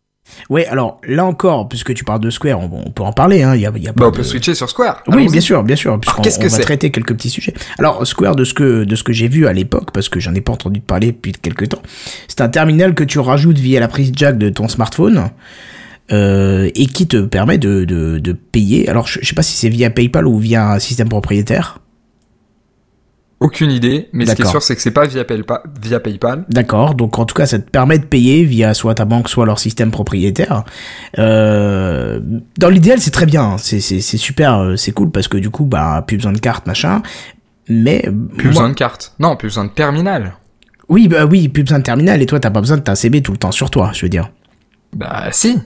Ouais, 0.50 0.66
alors 0.68 1.00
là 1.08 1.26
encore, 1.26 1.70
puisque 1.70 1.94
tu 1.94 2.04
parles 2.04 2.20
de 2.20 2.30
Square, 2.30 2.60
on, 2.60 2.92
peut 2.92 3.04
en 3.04 3.14
parler. 3.14 3.44
Hein, 3.44 3.56
y 3.56 3.66
a, 3.66 3.72
y 3.76 3.88
a 3.88 3.92
bah, 3.94 4.08
on 4.08 4.12
peut 4.12 4.24
switcher 4.24 4.56
sur 4.56 4.70
Square. 4.70 5.04
Oui, 5.08 5.28
bien 5.30 5.42
sûr, 5.42 5.64
bien 5.64 5.76
sûr. 5.76 6.00
Qu'est-ce 6.22 6.40
que 6.40 6.46
on 6.46 6.50
va 6.50 6.60
traiter 6.60 6.92
quelques 6.92 7.14
petits 7.14 7.30
sujets. 7.30 7.54
Alors 7.80 8.06
Square, 8.06 8.36
de 8.36 8.44
ce 8.44 8.54
que 8.54 8.84
de 8.84 8.96
ce 8.96 9.04
que 9.04 9.14
j'ai 9.14 9.28
vu 9.28 9.48
à 9.48 9.54
l'époque, 9.54 9.92
parce 9.92 10.10
que 10.10 10.20
j'en 10.20 10.34
ai 10.34 10.42
pas 10.42 10.54
entendu 10.54 10.82
parler 10.82 11.08
depuis 11.08 11.32
quelques 11.32 11.70
temps, 11.70 11.82
c'est 12.28 12.42
un 12.42 12.50
terminal 12.50 12.94
que 12.94 13.04
tu 13.04 13.20
rajoutes 13.20 13.58
via 13.58 13.80
la 13.80 13.88
prise 13.88 14.12
jack 14.16 14.38
de 14.38 14.50
ton 14.50 14.68
smartphone. 14.68 15.30
Euh, 16.12 16.70
et 16.76 16.86
qui 16.86 17.08
te 17.08 17.18
permet 17.18 17.58
de, 17.58 17.84
de, 17.84 18.20
de 18.20 18.32
payer. 18.32 18.88
Alors, 18.88 19.08
je, 19.08 19.18
je 19.24 19.28
sais 19.28 19.34
pas 19.34 19.42
si 19.42 19.58
c'est 19.58 19.70
via 19.70 19.90
PayPal 19.90 20.28
ou 20.28 20.38
via 20.38 20.74
un 20.74 20.78
système 20.78 21.10
propriétaire. 21.10 21.80
Aucune 23.46 23.70
idée, 23.70 24.10
mais 24.12 24.26
ce 24.26 24.34
qui 24.34 24.42
est 24.42 24.46
sûr, 24.46 24.64
c'est 24.64 24.76
que 24.76 24.82
c'est 24.82 24.90
pas 24.90 25.06
via, 25.06 25.24
PayPal. 25.24 25.60
Via 25.80 26.00
PayPal. 26.00 26.46
D'accord, 26.50 26.96
donc 26.96 27.20
en 27.20 27.26
tout 27.26 27.36
cas, 27.36 27.46
ça 27.46 27.60
te 27.60 27.70
permet 27.70 28.00
de 28.00 28.06
payer 28.06 28.44
via 28.44 28.74
soit 28.74 28.96
ta 28.96 29.06
banque, 29.06 29.30
soit 29.30 29.46
leur 29.46 29.60
système 29.60 29.92
propriétaire. 29.92 30.64
Euh, 31.20 32.20
dans 32.58 32.70
l'idéal, 32.70 33.00
c'est 33.00 33.12
très 33.12 33.28
bien, 33.28 33.58
c'est 33.60 33.80
super, 34.02 34.56
euh, 34.58 34.76
c'est 34.78 34.94
cool 34.94 35.12
parce 35.12 35.28
que 35.28 35.38
du 35.38 35.52
coup, 35.52 35.66
bah, 35.66 36.04
plus 36.08 36.18
besoin 36.18 36.34
de 36.34 36.40
carte, 36.40 36.66
machin. 36.66 37.04
Mais 37.70 38.10
plus 38.36 38.48
besoin 38.48 38.70
de 38.70 38.74
carte. 38.74 39.14
Non, 39.20 39.36
plus 39.36 39.50
besoin 39.50 39.66
de 39.66 39.70
terminal. 39.70 40.34
Oui, 40.90 41.08
bah 41.08 41.28
oui, 41.28 41.48
plus 41.48 41.62
besoin 41.62 41.78
de 41.78 41.84
terminal. 41.84 42.24
Et 42.24 42.26
toi, 42.26 42.40
t'as 42.40 42.50
pas 42.50 42.62
besoin 42.62 42.78
de 42.78 42.82
ta 42.82 42.96
CB 42.96 43.22
tout 43.22 43.32
le 43.32 43.38
temps 43.38 43.52
sur 43.52 43.70
toi, 43.70 43.92
je 43.94 44.02
veux 44.02 44.10
dire. 44.10 44.32
Bah 44.96 45.28
si. 45.32 45.60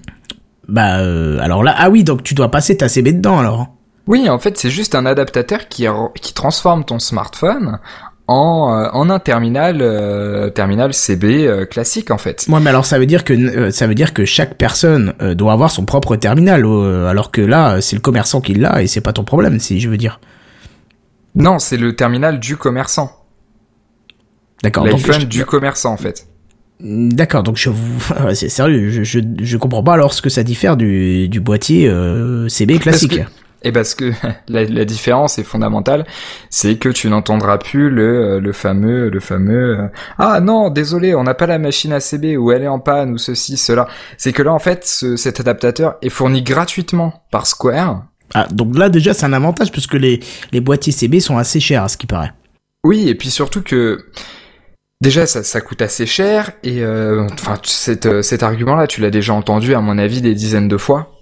Bah 0.67 0.97
euh, 0.97 1.39
alors 1.39 1.63
là, 1.63 1.75
ah 1.77 1.89
oui, 1.89 2.03
donc 2.03 2.23
tu 2.23 2.33
dois 2.33 2.51
passer 2.51 2.75
ta 2.75 2.89
CB 2.89 3.13
dedans 3.13 3.39
alors. 3.39 3.69
Oui, 4.09 4.27
en 4.27 4.39
fait, 4.39 4.57
c'est 4.57 4.71
juste 4.71 4.95
un 4.95 5.05
adaptateur 5.05 5.67
qui, 5.69 5.85
qui 6.19 6.33
transforme 6.33 6.83
ton 6.83 6.97
smartphone 6.97 7.77
en, 8.25 8.73
euh, 8.73 8.89
en 8.91 9.07
un 9.11 9.19
terminal 9.19 9.77
euh, 9.81 10.49
terminal 10.49 10.95
CB 10.95 11.47
euh, 11.47 11.65
classique 11.65 12.09
en 12.09 12.17
fait. 12.17 12.47
Ouais, 12.49 12.59
mais 12.59 12.71
alors 12.71 12.85
ça 12.85 12.97
veut 12.97 13.05
dire 13.05 13.23
que 13.23 13.69
ça 13.69 13.85
veut 13.85 13.93
dire 13.93 14.13
que 14.13 14.25
chaque 14.25 14.55
personne 14.55 15.13
doit 15.35 15.53
avoir 15.53 15.69
son 15.69 15.85
propre 15.85 16.15
terminal 16.15 16.65
alors 17.07 17.29
que 17.31 17.41
là 17.41 17.81
c'est 17.81 17.95
le 17.95 18.01
commerçant 18.01 18.41
qui 18.41 18.55
l'a 18.55 18.81
et 18.81 18.87
c'est 18.87 19.01
pas 19.01 19.13
ton 19.13 19.23
problème 19.23 19.59
si 19.59 19.79
je 19.79 19.89
veux 19.89 19.97
dire. 19.97 20.19
Non, 21.35 21.59
c'est 21.59 21.77
le 21.77 21.95
terminal 21.95 22.39
du 22.39 22.57
commerçant. 22.57 23.11
D'accord. 24.63 24.85
L'iPhone 24.85 25.23
du 25.25 25.45
commerçant 25.45 25.93
en 25.93 25.97
fait. 25.97 26.27
D'accord, 26.79 27.43
donc 27.43 27.57
je 27.57 27.69
vous, 27.69 28.13
c'est 28.33 28.49
sérieux, 28.49 28.89
je, 28.89 29.03
je, 29.03 29.19
je 29.39 29.57
comprends 29.57 29.83
pas 29.83 29.93
alors 29.93 30.13
ce 30.13 30.21
que 30.23 30.29
ça 30.29 30.43
diffère 30.43 30.77
du, 30.77 31.29
du 31.29 31.39
boîtier 31.39 31.91
CB 32.47 32.79
classique. 32.79 33.21
Et 33.63 33.71
parce 33.71 33.93
que 33.95 34.11
la, 34.47 34.63
la, 34.63 34.85
différence 34.85 35.37
est 35.37 35.43
fondamentale, 35.43 36.05
c'est 36.49 36.77
que 36.77 36.89
tu 36.89 37.09
n'entendras 37.09 37.57
plus 37.57 37.89
le, 37.89 38.35
euh, 38.35 38.39
le 38.39 38.51
fameux 38.53 39.09
le 39.09 39.19
fameux 39.19 39.79
euh, 39.79 39.87
ah 40.17 40.39
non 40.39 40.69
désolé 40.69 41.13
on 41.13 41.23
n'a 41.23 41.33
pas 41.33 41.47
la 41.47 41.59
machine 41.59 41.91
ACB 41.93 42.37
ou 42.37 42.51
elle 42.51 42.63
est 42.63 42.67
en 42.67 42.79
panne 42.79 43.11
ou 43.11 43.17
ceci 43.17 43.57
cela. 43.57 43.87
C'est 44.17 44.33
que 44.33 44.41
là 44.41 44.53
en 44.53 44.59
fait 44.59 44.85
cet 44.85 45.39
adaptateur 45.39 45.97
est 46.01 46.09
fourni 46.09 46.41
gratuitement 46.41 47.23
par 47.31 47.47
Square. 47.47 48.05
Ah 48.33 48.47
donc 48.51 48.77
là 48.77 48.89
déjà 48.89 49.13
c'est 49.13 49.25
un 49.25 49.33
avantage 49.33 49.71
puisque 49.71 49.95
les 49.95 50.19
les 50.51 50.61
boîtiers 50.61 50.93
CB 50.93 51.19
sont 51.19 51.37
assez 51.37 51.59
chers 51.59 51.83
à 51.83 51.89
ce 51.89 51.97
qui 51.97 52.07
paraît. 52.07 52.31
Oui 52.83 53.09
et 53.09 53.15
puis 53.15 53.29
surtout 53.29 53.61
que 53.61 54.05
Déjà, 55.01 55.25
ça, 55.25 55.43
ça 55.43 55.61
coûte 55.61 55.81
assez 55.81 56.05
cher 56.05 56.51
et 56.61 56.83
euh, 56.83 57.25
enfin 57.31 57.57
cet, 57.63 58.21
cet 58.21 58.43
argument-là, 58.43 58.85
tu 58.85 58.99
l'as 58.99 59.11
déjà 59.11 59.33
entendu 59.33 59.73
à 59.73 59.79
mon 59.79 59.97
avis 59.97 60.21
des 60.21 60.35
dizaines 60.35 60.67
de 60.67 60.75
fois. 60.75 61.18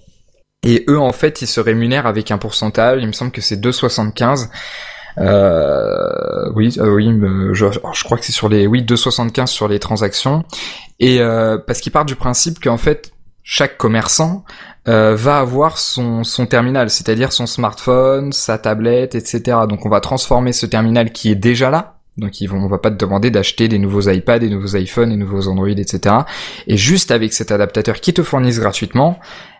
Et 0.67 0.83
eux, 0.89 0.99
en 0.99 1.13
fait, 1.13 1.41
ils 1.41 1.47
se 1.47 1.61
rémunèrent 1.61 2.07
avec 2.07 2.29
un 2.29 2.37
pourcentage. 2.37 3.01
Il 3.01 3.07
me 3.07 3.13
semble 3.13 3.31
que 3.31 3.39
c'est 3.39 3.55
2,75. 3.55 4.49
Euh, 5.17 6.51
oui, 6.55 6.75
euh, 6.77 6.93
oui, 6.93 7.09
je, 7.53 8.03
crois 8.03 8.17
que 8.17 8.25
c'est 8.25 8.33
sur 8.33 8.49
les, 8.49 8.67
oui, 8.67 8.83
2,75 8.83 9.47
sur 9.47 9.69
les 9.69 9.79
transactions. 9.79 10.43
Et 10.99 11.21
euh, 11.21 11.57
parce 11.57 11.79
qu'ils 11.79 11.93
partent 11.93 12.09
du 12.09 12.17
principe 12.17 12.59
qu'en 12.61 12.75
fait, 12.75 13.13
chaque 13.43 13.77
commerçant 13.77 14.43
euh, 14.89 15.15
va 15.15 15.39
avoir 15.39 15.77
son, 15.77 16.25
son 16.25 16.45
terminal, 16.47 16.89
c'est-à-dire 16.89 17.31
son 17.31 17.45
smartphone, 17.45 18.33
sa 18.33 18.57
tablette, 18.57 19.15
etc. 19.15 19.59
Donc 19.69 19.85
on 19.85 19.89
va 19.89 20.01
transformer 20.01 20.51
ce 20.51 20.65
terminal 20.65 21.13
qui 21.13 21.31
est 21.31 21.35
déjà 21.35 21.69
là. 21.69 21.93
Donc 22.17 22.41
ils 22.41 22.47
vont, 22.47 22.57
on 22.57 22.67
va 22.67 22.79
pas 22.79 22.91
te 22.91 22.97
demander 22.97 23.31
d'acheter 23.31 23.69
des 23.69 23.79
nouveaux 23.79 24.09
iPads, 24.09 24.39
des 24.39 24.49
nouveaux 24.49 24.75
iPhones, 24.75 25.11
des 25.11 25.15
nouveaux 25.15 25.47
Android, 25.47 25.69
etc. 25.69 26.15
Et 26.67 26.75
juste 26.75 27.11
avec 27.11 27.31
cet 27.31 27.53
adaptateur 27.53 28.01
qui 28.01 28.13
te 28.13 28.21
fournissent 28.21 28.59
gratuitement, 28.59 29.17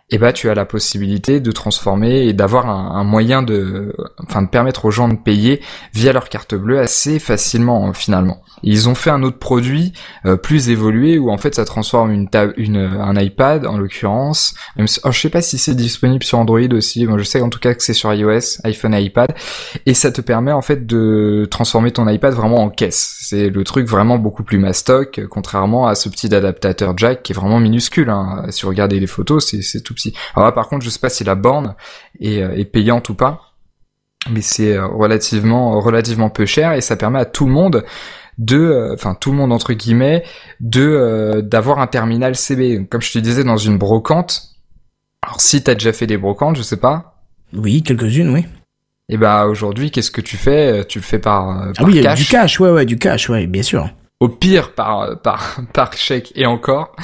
et 0.10 0.20
bah 0.20 0.32
tu 0.32 0.50
as 0.50 0.54
la 0.54 0.63
possibilité 0.63 1.41
de 1.41 1.52
transformer 1.52 2.28
et 2.28 2.34
d'avoir 2.34 2.70
un, 2.70 3.04
moyen 3.04 3.43
de, 3.43 3.93
enfin 4.24 4.41
de 4.41 4.48
permettre 4.48 4.86
aux 4.86 4.91
gens 4.91 5.10
de 5.10 5.17
payer 5.17 5.62
via 5.93 6.13
leur 6.13 6.30
carte 6.30 6.56
bleue 6.56 6.80
assez 6.80 7.20
facilement 7.20 7.91
finalement. 7.91 8.41
ils 8.63 8.88
ont 8.88 8.96
fait 8.96 9.10
un 9.10 9.22
autre 9.22 9.38
produit 9.38 9.91
euh, 10.26 10.38
plus 10.38 10.70
évolué 10.70 11.17
où 11.17 11.30
en 11.30 11.38
fait 11.38 11.56
ça 11.56 11.65
transforme 11.65 12.12
une, 12.12 12.30
une 12.56 12.78
un 12.78 13.20
iPad 13.20 13.65
en 13.65 13.78
l'occurrence. 13.78 14.56
Même 14.78 14.88
oh, 15.04 15.12
je 15.12 15.20
sais 15.20 15.30
pas 15.30 15.41
si 15.41 15.58
c'est 15.58 15.76
disponible 15.76 16.24
sur 16.24 16.39
Android 16.39 16.72
aussi. 16.72 17.06
Moi 17.06 17.17
je 17.17 17.24
sais 17.24 17.41
en 17.41 17.50
tout 17.50 17.60
cas 17.60 17.74
que 17.74 17.84
c'est 17.84 17.93
sur 17.93 18.13
iOS, 18.13 18.62
iPhone 18.63 18.93
iPad 18.93 19.34
et 19.86 19.93
ça 19.93 20.12
te 20.13 20.22
permet 20.22 20.54
en 20.54 20.62
fait 20.62 20.86
de 20.86 21.46
transformer 21.52 21.91
ton 21.91 22.08
iPad 22.08 22.34
vraiment 22.34 22.63
en 22.63 22.70
caisse. 22.70 23.17
C'est 23.20 23.50
le 23.50 23.63
truc 23.65 23.86
vraiment 23.86 24.17
beaucoup 24.17 24.43
plus 24.43 24.58
mastoc 24.58 25.20
contrairement 25.30 25.88
à 25.88 25.96
ce 25.96 26.08
petit 26.08 26.34
adaptateur 26.34 26.98
jack 26.98 27.24
qui 27.24 27.34
est 27.34 27.36
vraiment 27.36 27.60
minuscule. 27.60 28.10
Hein. 28.10 28.46
Si 28.52 28.62
vous 28.62 28.70
regardez 28.70 29.02
les 29.02 29.08
photos, 29.08 29.54
c'est 29.62 29.84
tout 29.84 29.97
alors 30.36 30.48
là, 30.48 30.52
par 30.52 30.68
contre, 30.68 30.84
je 30.86 30.90
sais 30.90 31.00
pas 31.00 31.10
si 31.10 31.24
la 31.24 31.36
borne 31.36 31.76
est, 32.20 32.42
euh, 32.42 32.64
payante 32.66 33.10
ou 33.10 33.16
pas, 33.16 33.54
mais 34.30 34.42
c'est 34.42 34.76
euh, 34.76 34.86
relativement 34.88 35.80
relativement 35.80 36.30
peu 36.30 36.46
cher 36.46 36.74
et 36.74 36.82
ça 36.82 36.96
permet 36.96 37.20
à 37.20 37.26
tout 37.26 37.46
le 37.46 37.52
monde 37.52 37.86
de, 38.38 38.58
euh, 38.58 38.94
enfin 38.94 39.16
tout 39.16 39.32
le 39.32 39.38
monde 39.38 39.52
entre 39.52 39.74
guillemets, 39.74 40.24
de 40.60 41.42
d'avoir 41.44 41.80
un 41.80 41.88
terminal 41.88 42.36
CB. 42.36 42.88
Comme 42.90 43.02
je 43.02 43.12
te 43.12 43.20
disais 43.20 43.44
dans 43.44 43.58
une 43.58 43.78
brocante. 43.78 44.44
Alors 45.24 45.42
si 45.42 45.64
t'as 45.64 45.74
déjà 45.74 45.94
fait 45.94 46.08
des 46.08 46.18
brocantes, 46.18 46.56
je 46.56 46.62
sais 46.62 46.78
pas. 46.78 47.24
Oui, 47.54 47.82
quelques-unes, 47.82 48.30
oui. 48.34 48.46
Et 49.10 49.18
bah 49.18 49.48
aujourd'hui, 49.48 49.90
qu'est-ce 49.90 50.12
que 50.12 50.22
tu 50.22 50.38
fais? 50.38 50.86
Tu 50.86 51.00
le 51.00 51.04
fais 51.04 51.18
par, 51.18 51.72
ah 51.78 51.84
oui, 51.84 52.02
du 52.16 52.26
cash, 52.26 52.60
ouais, 52.60 52.70
ouais, 52.70 52.86
du 52.86 52.98
cash, 52.98 53.30
ouais, 53.30 53.48
bien 53.48 53.64
sûr. 53.64 53.90
Au 54.20 54.30
pire 54.30 54.74
par 54.74 55.20
par 55.22 55.60
par 55.74 55.94
chèque 55.94 56.34
et 56.36 56.46
encore 56.46 56.96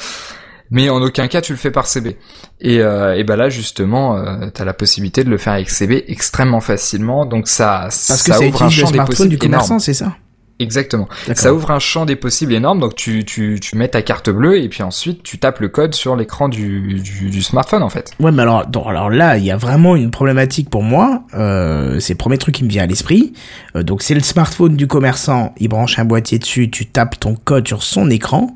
mais 0.74 0.90
en 0.90 1.02
aucun 1.02 1.28
cas 1.28 1.40
tu 1.40 1.54
le 1.54 1.58
fais 1.58 1.72
par 1.72 1.88
CB. 1.88 2.18
Et, 2.60 2.82
euh, 2.82 3.16
et 3.16 3.24
ben 3.24 3.38
là 3.38 3.48
justement, 3.50 4.18
euh, 4.18 4.50
tu 4.54 4.62
as 4.62 4.66
la 4.66 4.74
possibilité 4.74 5.24
de 5.24 5.30
le 5.30 5.38
faire 5.38 5.54
avec 5.54 5.70
CB 5.70 6.06
extrêmement 6.08 6.60
facilement, 6.60 7.26
donc 7.26 7.48
ça, 7.48 7.84
Parce 7.84 7.96
ça 7.96 8.38
que 8.40 8.46
ouvre 8.46 8.64
un 8.64 8.70
champ 8.70 8.92
des 8.92 9.00
possibles 9.00 9.30
du 9.30 9.38
commerçant, 9.38 9.80
c'est 9.80 9.94
ça? 9.94 10.14
Exactement. 10.60 11.08
Ça 11.34 11.54
ouvre 11.54 11.72
un 11.72 11.80
champ 11.80 12.06
des 12.06 12.16
possibles 12.16 12.54
énorme, 12.54 12.80
donc 12.80 12.96
tu, 12.96 13.26
tu, 13.26 13.60
tu 13.60 13.76
mets 13.76 13.88
ta 13.88 14.02
carte 14.02 14.30
bleue 14.30 14.60
et 14.62 14.70
puis 14.70 14.84
ensuite 14.84 15.24
tu 15.24 15.40
tapes 15.40 15.60
le 15.60 15.68
code 15.68 15.94
sur 15.94 16.16
l'écran 16.16 16.48
du, 16.48 17.00
du, 17.02 17.30
du, 17.30 17.42
smartphone 17.42 17.82
en 17.82 17.90
fait. 17.90 18.12
Ouais, 18.20 18.32
mais 18.32 18.44
alors, 18.44 18.66
alors 18.88 19.10
là, 19.10 19.38
il 19.38 19.44
y 19.44 19.52
a 19.52 19.58
vraiment 19.58 19.96
une 19.96 20.12
problématique 20.12 20.70
pour 20.70 20.84
moi. 20.84 21.24
Euh, 21.34 22.00
c'est 22.00 22.14
le 22.14 22.18
premier 22.18 22.38
truc 22.38 22.56
qui 22.56 22.64
me 22.64 22.70
vient 22.70 22.84
à 22.84 22.88
l'esprit. 22.88 23.34
Euh, 23.76 23.84
donc 23.84 24.04
c'est 24.04 24.14
le 24.14 24.22
smartphone 24.22 24.76
du 24.76 24.88
commerçant, 24.88 25.54
il 25.58 25.68
branche 25.70 26.00
un 26.00 26.06
boîtier 26.06 26.40
dessus, 26.40 26.70
tu 26.70 26.86
tapes 26.86 27.20
ton 27.20 27.36
code 27.36 27.68
sur 27.68 27.84
son 27.84 28.10
écran. 28.10 28.56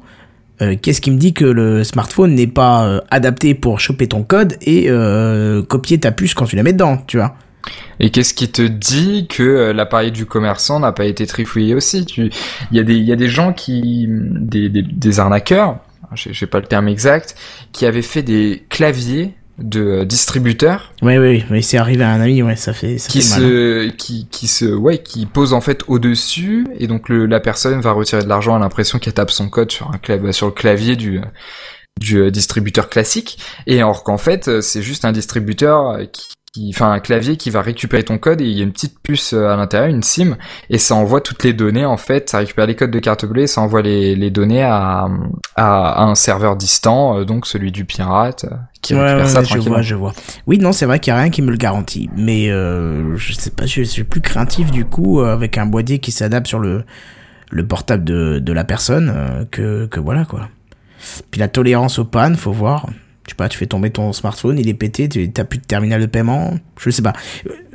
Euh, 0.61 0.75
qu'est-ce 0.81 1.01
qui 1.01 1.11
me 1.11 1.17
dit 1.17 1.33
que 1.33 1.45
le 1.45 1.83
smartphone 1.83 2.33
n'est 2.33 2.47
pas 2.47 2.85
euh, 2.85 3.01
adapté 3.11 3.53
pour 3.53 3.79
choper 3.79 4.07
ton 4.07 4.23
code 4.23 4.55
et 4.61 4.85
euh, 4.89 5.61
copier 5.61 5.99
ta 5.99 6.11
puce 6.11 6.33
quand 6.33 6.45
tu 6.45 6.55
la 6.55 6.63
mets 6.63 6.73
dedans, 6.73 6.97
tu 7.05 7.17
vois? 7.17 7.35
Et 7.99 8.11
qu'est-ce 8.11 8.33
qui 8.33 8.49
te 8.49 8.61
dit 8.61 9.27
que 9.27 9.71
l'appareil 9.71 10.11
du 10.11 10.25
commerçant 10.25 10.79
n'a 10.79 10.91
pas 10.91 11.05
été 11.05 11.27
trifouillé 11.27 11.75
aussi? 11.75 12.05
Tu, 12.05 12.31
il 12.71 12.77
y 12.77 12.79
a 12.79 12.83
des, 12.83 12.95
il 12.95 13.03
y 13.03 13.11
a 13.11 13.15
des 13.15 13.27
gens 13.27 13.53
qui, 13.53 14.07
des, 14.09 14.69
des, 14.69 14.83
des 14.83 15.19
arnaqueurs, 15.19 15.79
j'ai 16.15 16.47
pas 16.47 16.59
le 16.59 16.65
terme 16.65 16.87
exact, 16.87 17.35
qui 17.73 17.85
avaient 17.85 18.01
fait 18.01 18.23
des 18.23 18.65
claviers 18.69 19.33
de 19.57 19.81
euh, 19.81 20.05
distributeurs. 20.05 20.93
Oui, 21.01 21.17
oui, 21.17 21.43
oui, 21.49 21.63
c'est 21.63 21.77
arrivé 21.77 22.03
à 22.03 22.11
un 22.11 22.21
ami, 22.21 22.43
ouais, 22.43 22.55
ça 22.55 22.73
fait, 22.73 22.97
ça 22.97 23.09
qui 23.09 23.19
fait 23.19 23.23
se, 23.23 23.89
qui, 23.89 24.27
qui 24.29 24.47
se, 24.47 24.65
ouais, 24.65 24.99
qui 24.99 25.25
pose 25.25 25.53
en 25.53 25.61
fait 25.61 25.83
au 25.87 25.99
dessus, 25.99 26.67
et 26.77 26.87
donc 26.87 27.09
le, 27.09 27.25
la 27.25 27.39
personne 27.39 27.81
va 27.81 27.91
retirer 27.91 28.23
de 28.23 28.29
l'argent 28.29 28.55
à 28.55 28.59
l'impression 28.59 28.99
qu'elle 28.99 29.13
tape 29.13 29.31
son 29.31 29.49
code 29.49 29.71
sur 29.71 29.89
un 29.89 29.97
clavier, 29.97 30.31
sur 30.31 30.47
le 30.47 30.51
clavier 30.51 30.95
du, 30.95 31.21
du 31.99 32.17
euh, 32.17 32.31
distributeur 32.31 32.89
classique, 32.89 33.39
et 33.65 33.77
alors 33.77 34.03
qu'en 34.03 34.17
fait 34.17 34.47
euh, 34.47 34.61
c'est 34.61 34.83
juste 34.83 35.05
un 35.05 35.11
distributeur 35.11 35.97
qui, 36.11 36.36
enfin 36.69 36.91
un 36.91 36.99
clavier 36.99 37.37
qui 37.37 37.49
va 37.49 37.61
récupérer 37.61 38.03
ton 38.03 38.17
code 38.17 38.41
et 38.41 38.45
il 38.45 38.57
y 38.57 38.61
a 38.61 38.63
une 38.63 38.71
petite 38.71 38.99
puce 39.01 39.33
euh, 39.33 39.47
à 39.47 39.55
l'intérieur, 39.55 39.89
une 39.89 40.03
SIM, 40.03 40.37
et 40.69 40.77
ça 40.77 40.95
envoie 40.95 41.21
toutes 41.21 41.43
les 41.43 41.53
données 41.53 41.85
en 41.85 41.97
fait, 41.97 42.29
ça 42.29 42.39
récupère 42.39 42.65
les 42.65 42.75
codes 42.75 42.91
de 42.91 42.99
carte 42.99 43.25
bleue 43.25 43.43
et 43.43 43.47
ça 43.47 43.61
envoie 43.61 43.81
les, 43.81 44.15
les 44.15 44.29
données 44.29 44.63
à, 44.63 45.07
à, 45.55 46.03
un 46.03 46.15
serveur 46.15 46.55
distant, 46.55 47.19
euh, 47.19 47.25
donc 47.25 47.47
celui 47.47 47.71
du 47.71 47.85
pirate, 47.85 48.45
euh, 48.45 48.55
qui 48.81 48.93
récupère 48.93 49.27
ça 49.27 49.43
Je 49.43 49.57
vois, 49.59 49.81
je 49.81 49.95
vois. 49.95 50.13
Oui, 50.45 50.59
non, 50.59 50.71
c'est 50.71 50.85
vrai 50.85 50.99
qu'il 50.99 51.11
y 51.11 51.15
a 51.15 51.19
rien 51.19 51.29
qui 51.29 51.41
me 51.41 51.51
le 51.51 51.57
garantit, 51.57 52.09
mais 52.15 52.49
euh, 52.49 53.15
je 53.17 53.33
sais 53.33 53.51
pas, 53.51 53.65
je 53.65 53.81
suis 53.83 54.03
plus 54.03 54.21
craintif 54.21 54.71
du 54.71 54.85
coup 54.85 55.21
avec 55.21 55.57
un 55.57 55.65
boîtier 55.65 55.99
qui 55.99 56.11
s'adapte 56.11 56.47
sur 56.47 56.59
le 56.59 56.83
le 57.49 57.65
portable 57.65 58.03
de, 58.03 58.39
de 58.39 58.51
la 58.51 58.65
personne 58.65 59.47
que, 59.51 59.85
que 59.85 60.01
voilà 60.01 60.25
quoi. 60.25 60.49
Puis 61.31 61.39
la 61.39 61.47
tolérance 61.47 61.97
aux 61.97 62.03
pannes, 62.03 62.35
faut 62.35 62.51
voir 62.51 62.87
je 63.27 63.31
sais 63.31 63.35
pas, 63.35 63.49
tu 63.49 63.57
fais 63.57 63.65
tomber 63.65 63.89
ton 63.89 64.13
smartphone, 64.13 64.57
il 64.57 64.69
est 64.69 64.73
pété, 64.73 65.09
tu 65.09 65.29
n'as 65.35 65.43
plus 65.43 65.59
de 65.59 65.65
terminal 65.65 65.99
de 65.99 66.05
paiement, 66.05 66.53
je 66.79 66.89
sais 66.89 67.01
pas. 67.01 67.13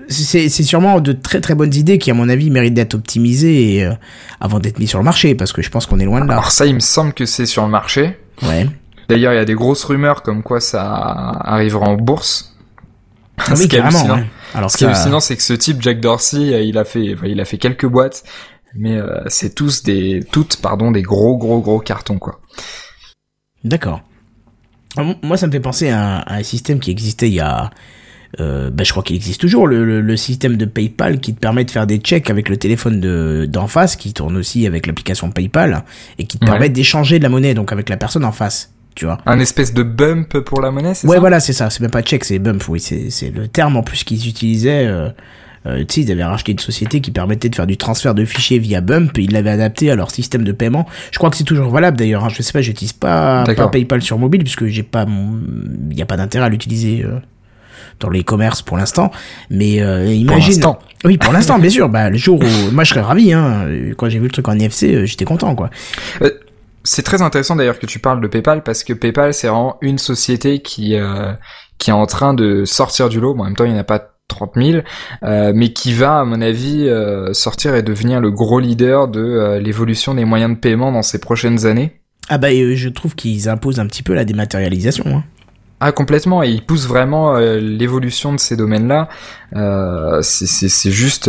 C'est 0.08 0.48
sûrement 0.48 1.00
de 1.00 1.12
très 1.12 1.40
très 1.40 1.54
bonnes 1.54 1.74
idées 1.74 1.98
qui, 1.98 2.10
à 2.10 2.14
mon 2.14 2.28
avis, 2.28 2.50
méritent 2.50 2.74
d'être 2.74 2.94
optimisées 2.94 3.76
et, 3.76 3.84
euh, 3.84 3.92
avant 4.40 4.58
d'être 4.58 4.78
mis 4.78 4.86
sur 4.86 4.98
le 4.98 5.04
marché, 5.04 5.34
parce 5.34 5.52
que 5.52 5.62
je 5.62 5.70
pense 5.70 5.86
qu'on 5.86 6.00
est 6.00 6.04
loin 6.04 6.20
de 6.22 6.26
là. 6.26 6.32
Alors 6.32 6.50
ça, 6.50 6.66
il 6.66 6.74
me 6.74 6.80
semble 6.80 7.12
que 7.12 7.26
c'est 7.26 7.46
sur 7.46 7.62
le 7.64 7.70
marché. 7.70 8.18
Ouais. 8.42 8.66
D'ailleurs, 9.08 9.32
il 9.34 9.36
y 9.36 9.40
a 9.40 9.44
des 9.44 9.54
grosses 9.54 9.84
rumeurs 9.84 10.22
comme 10.22 10.42
quoi 10.42 10.60
ça 10.60 10.82
arrivera 10.82 11.86
en 11.86 11.96
bourse. 11.96 12.56
Ah 13.38 13.54
oui, 13.56 13.68
carrément, 13.68 14.18
Alors 14.54 14.70
ce 14.70 14.78
qui 14.78 14.84
est 14.84 14.86
hallucinant, 14.86 15.20
c'est 15.20 15.36
que 15.36 15.42
ce 15.42 15.52
type, 15.52 15.82
Jack 15.82 16.00
Dorsey, 16.00 16.52
euh, 16.52 16.62
il 16.62 16.78
a 16.78 16.84
fait, 16.84 17.16
il 17.24 17.40
a 17.40 17.44
fait 17.44 17.58
quelques 17.58 17.86
boîtes, 17.86 18.24
mais 18.74 18.96
euh, 18.96 19.20
c'est 19.26 19.54
tous 19.54 19.82
des, 19.82 20.24
toutes, 20.32 20.56
pardon, 20.60 20.90
des 20.90 21.02
gros, 21.02 21.36
gros, 21.36 21.60
gros 21.60 21.80
cartons, 21.80 22.18
quoi. 22.18 22.40
D'accord. 23.64 24.02
Moi, 25.22 25.36
ça 25.36 25.46
me 25.46 25.52
fait 25.52 25.60
penser 25.60 25.90
à, 25.90 26.24
un 26.26 26.42
système 26.42 26.80
qui 26.80 26.90
existait 26.90 27.28
il 27.28 27.34
y 27.34 27.40
a... 27.40 27.70
Euh, 28.40 28.70
ben, 28.70 28.82
je 28.82 28.90
crois 28.92 29.02
qu'il 29.02 29.14
existe 29.14 29.42
toujours, 29.42 29.66
le, 29.66 30.00
le, 30.00 30.16
système 30.16 30.56
de 30.56 30.64
PayPal 30.64 31.20
qui 31.20 31.34
te 31.34 31.38
permet 31.38 31.66
de 31.66 31.70
faire 31.70 31.86
des 31.86 31.98
checks 31.98 32.30
avec 32.30 32.48
le 32.48 32.56
téléphone 32.56 32.98
de 32.98 33.46
d'en 33.46 33.66
face, 33.66 33.94
qui 33.94 34.14
tourne 34.14 34.38
aussi 34.38 34.66
avec 34.66 34.86
l'application 34.86 35.30
PayPal, 35.30 35.84
et 36.18 36.24
qui 36.24 36.38
te 36.38 36.46
permet 36.46 36.70
d'échanger 36.70 37.18
de 37.18 37.24
la 37.24 37.28
monnaie, 37.28 37.52
donc 37.52 37.72
avec 37.72 37.90
la 37.90 37.98
personne 37.98 38.24
en 38.24 38.32
face. 38.32 38.72
Tu 38.94 39.04
vois. 39.04 39.18
Un 39.26 39.38
espèce 39.38 39.74
de 39.74 39.82
bump 39.82 40.38
pour 40.40 40.62
la 40.62 40.70
monnaie, 40.70 40.94
c'est 40.94 41.06
ouais, 41.06 41.10
ça? 41.10 41.14
Ouais, 41.16 41.20
voilà, 41.20 41.40
c'est 41.40 41.52
ça. 41.52 41.68
C'est 41.68 41.80
même 41.80 41.90
pas 41.90 42.00
check, 42.00 42.24
c'est 42.24 42.38
bump. 42.38 42.66
Oui, 42.68 42.80
c'est 42.80 43.30
le 43.30 43.48
terme 43.48 43.76
en 43.76 43.82
plus 43.82 44.02
qu'ils 44.02 44.26
utilisaient. 44.26 44.86
Euh, 44.86 45.10
euh, 45.66 45.84
tu 45.84 45.94
sais, 45.94 46.00
ils 46.02 46.12
avaient 46.12 46.24
racheté 46.24 46.52
une 46.52 46.58
société 46.58 47.00
qui 47.00 47.10
permettait 47.10 47.48
de 47.48 47.54
faire 47.54 47.66
du 47.66 47.76
transfert 47.76 48.14
de 48.14 48.24
fichiers 48.24 48.58
via 48.58 48.80
Bump 48.80 49.16
et 49.18 49.22
ils 49.22 49.32
l'avaient 49.32 49.50
adapté 49.50 49.90
à 49.90 49.96
leur 49.96 50.10
système 50.10 50.42
de 50.44 50.52
paiement. 50.52 50.86
Je 51.12 51.18
crois 51.18 51.30
que 51.30 51.36
c'est 51.36 51.44
toujours 51.44 51.70
valable 51.70 51.96
d'ailleurs. 51.96 52.24
Hein. 52.24 52.28
Je 52.28 52.42
sais 52.42 52.52
pas, 52.52 52.60
j'utilise 52.60 52.92
pas, 52.92 53.44
pas 53.44 53.68
PayPal 53.68 54.02
sur 54.02 54.18
mobile 54.18 54.42
puisque 54.42 54.66
j'ai 54.66 54.82
pas, 54.82 55.06
il 55.90 55.96
y 55.96 56.02
a 56.02 56.06
pas 56.06 56.16
d'intérêt 56.16 56.46
à 56.46 56.48
l'utiliser. 56.48 57.04
Euh, 57.04 57.18
dans 58.00 58.08
les 58.08 58.24
commerces 58.24 58.62
pour 58.62 58.76
l'instant, 58.76 59.12
mais 59.50 59.80
euh, 59.80 60.12
imagine. 60.12 60.60
Pour 60.60 60.78
oui, 61.04 61.18
pour 61.18 61.32
l'instant, 61.32 61.58
bien 61.58 61.70
sûr. 61.70 61.88
Bah, 61.88 62.10
le 62.10 62.16
jour 62.16 62.40
où 62.40 62.70
moi 62.72 62.82
je 62.82 62.90
serais 62.90 63.00
ravi. 63.00 63.32
Hein, 63.32 63.68
quand 63.96 64.08
j'ai 64.08 64.18
vu 64.18 64.24
le 64.24 64.30
truc 64.30 64.48
en 64.48 64.52
NFC, 64.52 65.06
j'étais 65.06 65.24
content, 65.24 65.54
quoi. 65.54 65.70
C'est 66.82 67.02
très 67.02 67.22
intéressant 67.22 67.54
d'ailleurs 67.54 67.78
que 67.78 67.86
tu 67.86 68.00
parles 68.00 68.20
de 68.20 68.26
PayPal 68.26 68.64
parce 68.64 68.82
que 68.82 68.92
PayPal 68.92 69.34
c'est 69.34 69.46
vraiment 69.46 69.76
une 69.82 69.98
société 69.98 70.62
qui 70.62 70.96
qui 71.78 71.90
est 71.90 71.92
en 71.92 72.06
train 72.06 72.34
de 72.34 72.64
sortir 72.64 73.08
du 73.08 73.20
lot. 73.20 73.34
Bon, 73.34 73.42
en 73.42 73.46
même 73.46 73.56
temps, 73.56 73.64
il 73.64 73.72
n'y 73.72 73.76
en 73.76 73.80
a 73.80 73.84
pas 73.84 74.11
30 74.32 74.52
000, 74.56 74.78
euh, 75.22 75.52
mais 75.54 75.72
qui 75.72 75.92
va, 75.92 76.20
à 76.20 76.24
mon 76.24 76.40
avis, 76.40 76.88
euh, 76.88 77.32
sortir 77.32 77.74
et 77.74 77.82
devenir 77.82 78.20
le 78.20 78.30
gros 78.30 78.60
leader 78.60 79.08
de 79.08 79.20
euh, 79.20 79.60
l'évolution 79.60 80.14
des 80.14 80.24
moyens 80.24 80.54
de 80.54 80.58
paiement 80.58 80.90
dans 80.90 81.02
ces 81.02 81.18
prochaines 81.18 81.66
années. 81.66 82.00
Ah 82.28 82.38
bah, 82.38 82.48
je 82.50 82.88
trouve 82.88 83.14
qu'ils 83.14 83.48
imposent 83.48 83.80
un 83.80 83.86
petit 83.86 84.02
peu 84.02 84.14
la 84.14 84.24
dématérialisation. 84.24 85.04
Hein. 85.06 85.24
Ah 85.84 85.90
complètement 85.90 86.44
et 86.44 86.48
ils 86.48 86.64
poussent 86.64 86.86
vraiment 86.86 87.36
l'évolution 87.38 88.32
de 88.32 88.38
ces 88.38 88.56
domaines-là. 88.56 89.08
c'est 90.22 90.90
juste 90.92 91.28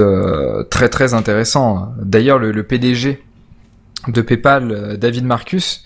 très 0.70 0.90
très 0.90 1.16
intéressant. 1.16 1.88
D'ailleurs 2.00 2.38
le, 2.38 2.52
le, 2.52 2.62
PDG 2.62 3.24
de 4.10 4.22
PayPal, 4.22 5.00
David 5.00 5.26
Marcus, 5.26 5.84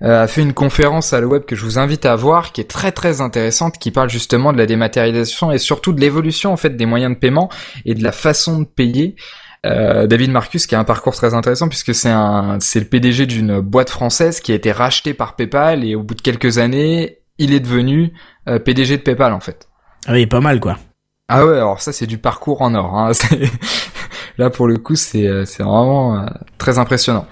a 0.00 0.26
fait 0.26 0.42
une 0.42 0.52
conférence 0.52 1.12
à 1.12 1.20
la 1.20 1.26
web 1.26 1.44
que 1.44 1.56
je 1.56 1.64
vous 1.64 1.78
invite 1.78 2.06
à 2.06 2.16
voir, 2.16 2.52
qui 2.52 2.60
est 2.60 2.70
très 2.70 2.92
très 2.92 3.20
intéressante, 3.20 3.78
qui 3.78 3.90
parle 3.90 4.10
justement 4.10 4.52
de 4.52 4.58
la 4.58 4.66
dématérialisation 4.66 5.52
et 5.52 5.58
surtout 5.58 5.92
de 5.92 6.00
l'évolution 6.00 6.52
en 6.52 6.56
fait 6.56 6.76
des 6.76 6.86
moyens 6.86 7.14
de 7.14 7.18
paiement 7.18 7.48
et 7.84 7.94
de 7.94 8.02
la 8.02 8.12
façon 8.12 8.60
de 8.60 8.66
payer. 8.66 9.16
Euh, 9.64 10.06
David 10.06 10.30
Marcus 10.30 10.66
qui 10.66 10.74
a 10.74 10.78
un 10.78 10.84
parcours 10.84 11.14
très 11.14 11.34
intéressant 11.34 11.68
puisque 11.68 11.94
c'est 11.94 12.10
un 12.10 12.58
c'est 12.60 12.78
le 12.78 12.86
PDG 12.86 13.26
d'une 13.26 13.60
boîte 13.60 13.90
française 13.90 14.40
qui 14.40 14.52
a 14.52 14.54
été 14.54 14.70
rachetée 14.70 15.14
par 15.14 15.34
PayPal 15.34 15.84
et 15.84 15.96
au 15.96 16.02
bout 16.02 16.14
de 16.14 16.20
quelques 16.20 16.58
années 16.58 17.18
il 17.38 17.52
est 17.52 17.60
devenu 17.60 18.12
euh, 18.48 18.58
PDG 18.58 18.98
de 18.98 19.02
PayPal 19.02 19.32
en 19.32 19.40
fait. 19.40 19.68
Ah 20.06 20.12
oui, 20.12 20.26
pas 20.26 20.40
mal 20.40 20.60
quoi. 20.60 20.78
Ah 21.28 21.44
ouais, 21.44 21.56
alors 21.56 21.80
ça 21.80 21.92
c'est 21.92 22.06
du 22.06 22.18
parcours 22.18 22.62
en 22.62 22.74
or. 22.74 22.96
Hein. 22.96 23.12
Là 24.38 24.50
pour 24.50 24.68
le 24.68 24.76
coup 24.76 24.96
c'est 24.96 25.44
c'est 25.44 25.62
vraiment 25.62 26.26
très 26.58 26.78
impressionnant. 26.78 27.26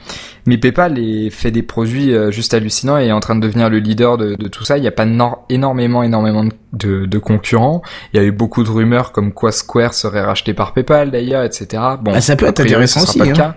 Mais 0.46 0.58
PayPal 0.58 0.98
est, 0.98 1.30
fait 1.30 1.50
des 1.50 1.62
produits 1.62 2.14
euh, 2.14 2.30
juste 2.30 2.52
hallucinants 2.52 2.98
et 2.98 3.06
est 3.06 3.12
en 3.12 3.20
train 3.20 3.34
de 3.34 3.40
devenir 3.40 3.70
le 3.70 3.78
leader 3.78 4.18
de, 4.18 4.34
de 4.34 4.48
tout 4.48 4.64
ça. 4.64 4.76
Il 4.76 4.82
n'y 4.82 4.88
a 4.88 4.92
pas 4.92 5.06
énormément, 5.48 6.02
énormément 6.02 6.44
de, 6.72 7.06
de, 7.06 7.18
concurrents. 7.18 7.80
Il 8.12 8.20
y 8.20 8.22
a 8.22 8.26
eu 8.26 8.32
beaucoup 8.32 8.62
de 8.62 8.70
rumeurs 8.70 9.12
comme 9.12 9.32
quoi 9.32 9.52
Square 9.52 9.94
serait 9.94 10.22
racheté 10.22 10.52
par 10.52 10.74
PayPal 10.74 11.10
d'ailleurs, 11.10 11.44
etc. 11.44 11.82
Bon, 12.02 12.12
bah, 12.12 12.20
ça 12.20 12.36
peut 12.36 12.46
être 12.46 12.60
intéressant 12.60 13.02
aussi. 13.02 13.18
Pas 13.18 13.26
hein. 13.26 13.54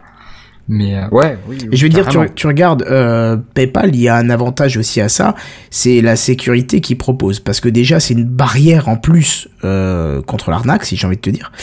Mais 0.69 0.95
euh, 0.95 1.07
ouais, 1.11 1.37
oui. 1.47 1.57
je 1.71 1.83
veux 1.83 1.89
dire, 1.89 2.05
tu, 2.07 2.17
tu 2.35 2.45
regardes 2.45 2.83
euh, 2.83 3.37
PayPal, 3.53 3.95
il 3.95 4.01
y 4.01 4.09
a 4.09 4.15
un 4.15 4.29
avantage 4.29 4.75
aussi 4.75 4.99
à 4.99 5.07
ça, 5.07 5.33
c'est 5.69 6.01
la 6.01 6.17
sécurité 6.17 6.81
qu'ils 6.81 6.97
proposent, 6.97 7.39
parce 7.39 7.61
que 7.61 7.69
déjà 7.69 8.01
c'est 8.01 8.13
une 8.13 8.25
barrière 8.25 8.89
en 8.89 8.97
plus 8.97 9.47
euh, 9.63 10.21
contre 10.21 10.51
l'arnaque, 10.51 10.83
si 10.83 10.97
j'ai 10.97 11.07
envie 11.07 11.15
de 11.15 11.21
te 11.21 11.29
dire. 11.29 11.53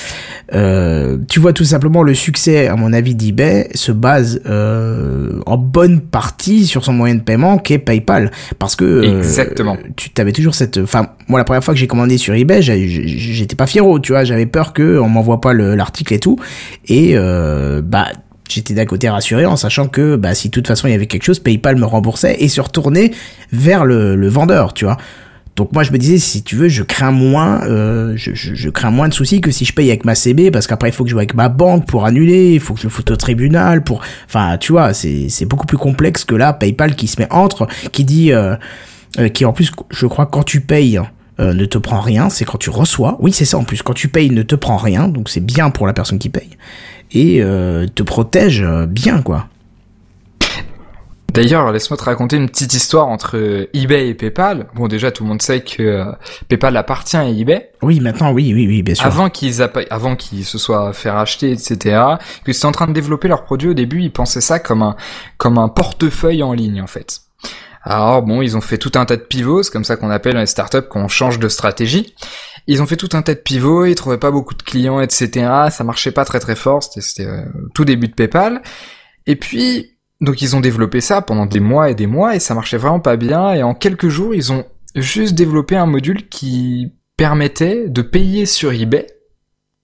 Euh, 0.54 1.18
tu 1.28 1.38
vois 1.38 1.52
tout 1.52 1.64
simplement 1.64 2.02
le 2.02 2.14
succès, 2.14 2.66
à 2.66 2.76
mon 2.76 2.94
avis, 2.94 3.14
d'eBay 3.14 3.68
se 3.74 3.92
base 3.92 4.40
euh, 4.46 5.40
en 5.44 5.58
bonne 5.58 6.00
partie 6.00 6.66
sur 6.66 6.82
son 6.82 6.94
moyen 6.94 7.16
de 7.16 7.22
paiement 7.22 7.58
qui 7.58 7.74
est 7.74 7.78
PayPal, 7.78 8.30
parce 8.58 8.74
que 8.74 8.84
euh, 8.84 9.18
exactement. 9.18 9.76
Tu 9.96 10.10
t'avais 10.10 10.32
toujours 10.32 10.54
cette, 10.54 10.78
enfin 10.78 11.08
moi 11.28 11.38
la 11.38 11.44
première 11.44 11.62
fois 11.62 11.74
que 11.74 11.80
j'ai 11.80 11.86
commandé 11.86 12.16
sur 12.16 12.32
eBay, 12.32 12.62
j'étais 12.62 13.56
pas 13.56 13.66
fiero, 13.66 13.98
tu 13.98 14.12
vois, 14.12 14.24
j'avais 14.24 14.46
peur 14.46 14.72
que 14.72 14.98
on 14.98 15.10
m'envoie 15.10 15.42
pas 15.42 15.52
l'article 15.52 16.14
et 16.14 16.18
tout, 16.18 16.38
et 16.88 17.14
bah 17.82 18.06
j'étais 18.48 18.74
d'un 18.74 18.86
côté 18.86 19.08
rassuré 19.08 19.46
en 19.46 19.56
sachant 19.56 19.88
que 19.88 20.16
bah, 20.16 20.34
si 20.34 20.48
de 20.48 20.52
toute 20.52 20.66
façon 20.66 20.88
il 20.88 20.92
y 20.92 20.94
avait 20.94 21.06
quelque 21.06 21.24
chose, 21.24 21.38
PayPal 21.38 21.76
me 21.76 21.86
remboursait 21.86 22.36
et 22.38 22.48
se 22.48 22.60
retournait 22.60 23.10
vers 23.52 23.84
le, 23.84 24.16
le 24.16 24.28
vendeur, 24.28 24.74
tu 24.74 24.84
vois. 24.84 24.98
Donc 25.56 25.72
moi 25.72 25.84
je 25.84 25.92
me 25.92 25.98
disais 25.98 26.18
si 26.18 26.42
tu 26.42 26.56
veux 26.56 26.68
je 26.68 26.82
crains 26.82 27.12
moins 27.12 27.62
euh, 27.62 28.14
je, 28.16 28.34
je, 28.34 28.54
je, 28.54 28.68
crains 28.70 28.90
moins 28.90 29.08
de 29.08 29.14
soucis 29.14 29.40
que 29.40 29.52
si 29.52 29.64
je 29.64 29.72
paye 29.72 29.88
avec 29.88 30.04
ma 30.04 30.16
CB 30.16 30.50
parce 30.50 30.66
qu'après 30.66 30.88
il 30.88 30.92
faut 30.92 31.04
que 31.04 31.10
je 31.10 31.12
joue 31.12 31.18
avec 31.18 31.34
ma 31.34 31.48
banque 31.48 31.86
pour 31.86 32.06
annuler, 32.06 32.54
il 32.54 32.60
faut 32.60 32.74
que 32.74 32.80
je 32.80 32.86
le 32.86 32.90
foute 32.90 33.12
au 33.12 33.16
tribunal 33.16 33.84
pour 33.84 34.02
enfin 34.26 34.58
tu 34.58 34.72
vois 34.72 34.92
c'est 34.94 35.28
c'est 35.28 35.44
beaucoup 35.44 35.66
plus 35.66 35.78
complexe 35.78 36.24
que 36.24 36.34
là 36.34 36.52
PayPal 36.52 36.96
qui 36.96 37.06
se 37.06 37.20
met 37.20 37.28
entre 37.30 37.68
qui 37.92 38.04
dit 38.04 38.32
euh, 38.32 38.56
euh, 39.20 39.28
qui 39.28 39.44
en 39.44 39.52
plus 39.52 39.70
je 39.90 40.06
crois 40.06 40.26
quand 40.26 40.42
tu 40.42 40.60
payes 40.60 41.00
euh, 41.40 41.52
ne 41.52 41.64
te 41.64 41.78
prend 41.78 42.00
rien, 42.00 42.30
c'est 42.30 42.44
quand 42.44 42.58
tu 42.58 42.70
reçois. 42.70 43.16
Oui, 43.20 43.32
c'est 43.32 43.44
ça 43.44 43.58
en 43.58 43.64
plus. 43.64 43.82
Quand 43.82 43.94
tu 43.94 44.08
payes, 44.08 44.30
ne 44.30 44.42
te 44.42 44.54
prend 44.54 44.76
rien, 44.76 45.08
donc 45.08 45.28
c'est 45.28 45.44
bien 45.44 45.70
pour 45.70 45.86
la 45.86 45.92
personne 45.92 46.18
qui 46.18 46.28
paye 46.28 46.56
et 47.14 47.40
euh, 47.40 47.86
te 47.86 48.02
protège 48.02 48.62
euh, 48.62 48.86
bien, 48.86 49.22
quoi. 49.22 49.46
D'ailleurs, 51.32 51.72
laisse-moi 51.72 51.96
te 51.96 52.04
raconter 52.04 52.36
une 52.36 52.48
petite 52.48 52.74
histoire 52.74 53.08
entre 53.08 53.68
eBay 53.72 54.10
et 54.10 54.14
PayPal. 54.14 54.68
Bon, 54.76 54.86
déjà, 54.86 55.10
tout 55.10 55.24
le 55.24 55.30
monde 55.30 55.42
sait 55.42 55.62
que 55.62 55.82
euh, 55.82 56.12
PayPal 56.48 56.76
appartient 56.76 57.16
à 57.16 57.28
eBay. 57.28 57.70
Oui, 57.82 57.98
maintenant, 57.98 58.30
oui, 58.30 58.52
oui, 58.54 58.68
oui, 58.68 58.82
bien 58.82 58.94
sûr. 58.94 59.06
Avant 59.06 59.28
qu'ils 59.30 59.60
avant 59.90 60.14
qu'ils 60.14 60.44
se 60.44 60.58
soient 60.58 60.92
fait 60.92 61.10
racheter, 61.10 61.50
etc., 61.50 62.00
que 62.44 62.52
c'est 62.52 62.66
en 62.66 62.72
train 62.72 62.86
de 62.86 62.92
développer 62.92 63.26
leurs 63.26 63.42
produits 63.42 63.70
au 63.70 63.74
début, 63.74 64.00
ils 64.00 64.12
pensaient 64.12 64.40
ça 64.40 64.60
comme 64.60 64.82
un 64.82 64.94
comme 65.36 65.58
un 65.58 65.68
portefeuille 65.68 66.44
en 66.44 66.52
ligne, 66.52 66.80
en 66.80 66.86
fait. 66.86 67.23
Alors 67.84 68.22
bon, 68.22 68.40
ils 68.40 68.56
ont 68.56 68.62
fait 68.62 68.78
tout 68.78 68.92
un 68.94 69.04
tas 69.04 69.16
de 69.16 69.22
pivots, 69.22 69.62
c'est 69.62 69.70
comme 69.70 69.84
ça 69.84 69.96
qu'on 69.96 70.10
appelle 70.10 70.36
les 70.36 70.46
startups 70.46 70.88
qu'on 70.88 71.06
change 71.06 71.38
de 71.38 71.48
stratégie. 71.48 72.14
Ils 72.66 72.80
ont 72.80 72.86
fait 72.86 72.96
tout 72.96 73.10
un 73.12 73.20
tas 73.20 73.34
de 73.34 73.40
pivots, 73.40 73.84
ils 73.84 73.94
trouvaient 73.94 74.18
pas 74.18 74.30
beaucoup 74.30 74.54
de 74.54 74.62
clients, 74.62 75.00
etc. 75.00 75.68
Ça 75.70 75.84
marchait 75.84 76.12
pas 76.12 76.24
très 76.24 76.40
très 76.40 76.56
fort, 76.56 76.82
c'était 76.82 77.26
euh, 77.26 77.44
tout 77.74 77.84
début 77.84 78.08
de 78.08 78.14
PayPal. 78.14 78.62
Et 79.26 79.36
puis, 79.36 79.98
donc 80.22 80.40
ils 80.40 80.56
ont 80.56 80.60
développé 80.60 81.02
ça 81.02 81.20
pendant 81.20 81.44
des 81.44 81.60
mois 81.60 81.90
et 81.90 81.94
des 81.94 82.06
mois 82.06 82.34
et 82.34 82.40
ça 82.40 82.54
marchait 82.54 82.78
vraiment 82.78 83.00
pas 83.00 83.16
bien. 83.16 83.52
Et 83.52 83.62
en 83.62 83.74
quelques 83.74 84.08
jours, 84.08 84.34
ils 84.34 84.50
ont 84.50 84.64
juste 84.94 85.34
développé 85.34 85.76
un 85.76 85.86
module 85.86 86.28
qui 86.28 86.94
permettait 87.18 87.88
de 87.88 88.00
payer 88.00 88.46
sur 88.46 88.72
eBay. 88.72 89.06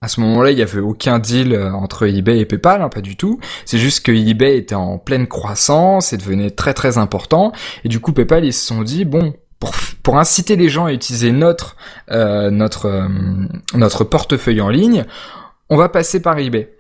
À 0.02 0.08
ce 0.08 0.20
moment-là, 0.20 0.50
il 0.50 0.58
y 0.58 0.62
avait 0.62 0.80
aucun 0.80 1.18
deal 1.18 1.52
euh, 1.52 1.74
entre 1.74 2.06
eBay 2.06 2.38
et 2.38 2.46
PayPal, 2.46 2.80
hein, 2.80 2.88
pas 2.88 3.02
du 3.02 3.16
tout. 3.16 3.38
C'est 3.66 3.76
juste 3.76 4.02
que 4.02 4.10
eBay 4.10 4.56
était 4.56 4.74
en 4.74 4.96
pleine 4.96 5.26
croissance 5.26 6.14
et 6.14 6.16
devenait 6.16 6.50
très 6.50 6.72
très 6.72 6.96
important. 6.96 7.52
Et 7.84 7.90
du 7.90 8.00
coup, 8.00 8.14
PayPal, 8.14 8.46
ils 8.46 8.54
se 8.54 8.66
sont 8.66 8.80
dit, 8.80 9.04
bon, 9.04 9.34
pour, 9.58 9.72
pour 10.02 10.16
inciter 10.16 10.56
les 10.56 10.70
gens 10.70 10.86
à 10.86 10.94
utiliser 10.94 11.32
notre 11.32 11.76
euh, 12.10 12.50
notre 12.50 12.86
euh, 12.86 13.08
notre 13.74 14.04
portefeuille 14.04 14.62
en 14.62 14.70
ligne, 14.70 15.04
on 15.68 15.76
va 15.76 15.90
passer 15.90 16.22
par 16.22 16.38
eBay. 16.38 16.72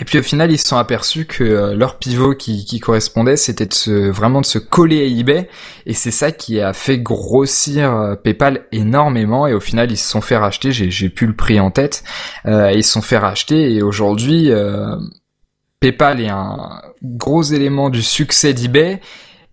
Et 0.00 0.04
puis 0.04 0.18
au 0.18 0.22
final, 0.22 0.52
ils 0.52 0.58
se 0.58 0.68
sont 0.68 0.76
aperçus 0.76 1.26
que 1.26 1.42
euh, 1.42 1.74
leur 1.74 1.98
pivot 1.98 2.34
qui, 2.34 2.80
correspondait, 2.80 3.36
c'était 3.36 3.68
vraiment 4.10 4.40
de 4.40 4.46
se 4.46 4.58
coller 4.58 5.00
à 5.00 5.04
eBay, 5.04 5.48
et 5.86 5.94
c'est 5.94 6.10
ça 6.10 6.30
qui 6.30 6.60
a 6.60 6.72
fait 6.72 6.98
grossir 6.98 7.92
euh, 7.92 8.14
PayPal 8.14 8.66
énormément. 8.70 9.46
Et 9.46 9.54
au 9.54 9.60
final, 9.60 9.90
ils 9.90 9.96
se 9.96 10.08
sont 10.08 10.20
fait 10.20 10.36
racheter. 10.36 10.72
J'ai 10.72 10.90
j'ai 10.90 11.08
plus 11.08 11.26
le 11.26 11.34
prix 11.34 11.58
en 11.60 11.70
tête. 11.70 12.04
Euh, 12.46 12.72
ils 12.72 12.84
se 12.84 12.92
sont 12.92 13.02
fait 13.02 13.18
racheter, 13.18 13.74
et 13.74 13.82
aujourd'hui, 13.82 14.50
PayPal 15.80 16.20
est 16.20 16.28
un 16.28 16.80
gros 17.02 17.42
élément 17.42 17.90
du 17.90 18.02
succès 18.02 18.54
d'eBay 18.54 19.00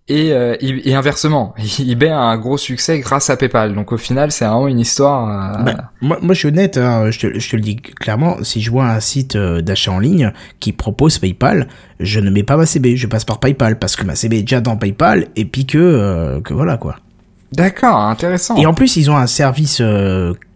et, 0.07 0.31
euh, 0.33 0.55
et, 0.59 0.93
inversement, 0.93 1.55
eBay 1.79 2.09
a 2.09 2.19
un 2.19 2.37
gros 2.37 2.59
succès 2.59 2.99
grâce 2.99 3.31
à 3.31 3.37
PayPal. 3.37 3.73
Donc 3.73 3.91
au 3.91 3.97
final, 3.97 4.31
c'est 4.31 4.45
vraiment 4.45 4.67
une 4.67 4.79
histoire. 4.79 5.57
Euh... 5.57 5.63
Bah, 5.63 5.91
moi, 5.99 6.19
moi, 6.21 6.35
je 6.35 6.39
suis 6.39 6.47
honnête, 6.47 6.77
hein, 6.77 7.09
je, 7.09 7.19
te, 7.19 7.39
je, 7.39 7.49
te, 7.49 7.55
le 7.55 7.61
dis 7.63 7.77
clairement. 7.77 8.37
Si 8.43 8.61
je 8.61 8.69
vois 8.69 8.85
un 8.85 8.99
site 8.99 9.35
euh, 9.35 9.61
d'achat 9.61 9.91
en 9.91 9.99
ligne 9.99 10.31
qui 10.59 10.73
propose 10.73 11.17
PayPal, 11.17 11.67
je 11.99 12.19
ne 12.19 12.29
mets 12.29 12.43
pas 12.43 12.55
ma 12.55 12.67
CB, 12.67 12.97
je 12.97 13.07
passe 13.07 13.25
par 13.25 13.39
PayPal 13.39 13.79
parce 13.79 13.95
que 13.95 14.03
ma 14.03 14.15
CB 14.15 14.37
est 14.37 14.41
déjà 14.41 14.61
dans 14.61 14.77
PayPal 14.77 15.27
et 15.35 15.45
puis 15.45 15.65
que 15.65 15.79
euh, 15.79 16.39
que 16.39 16.53
voilà 16.53 16.77
quoi. 16.77 16.97
D'accord, 17.51 17.97
intéressant. 17.97 18.57
Et 18.57 18.65
en 18.67 18.73
plus, 18.73 18.97
ils 18.97 19.09
ont 19.09 19.17
un 19.17 19.27
service 19.27 19.81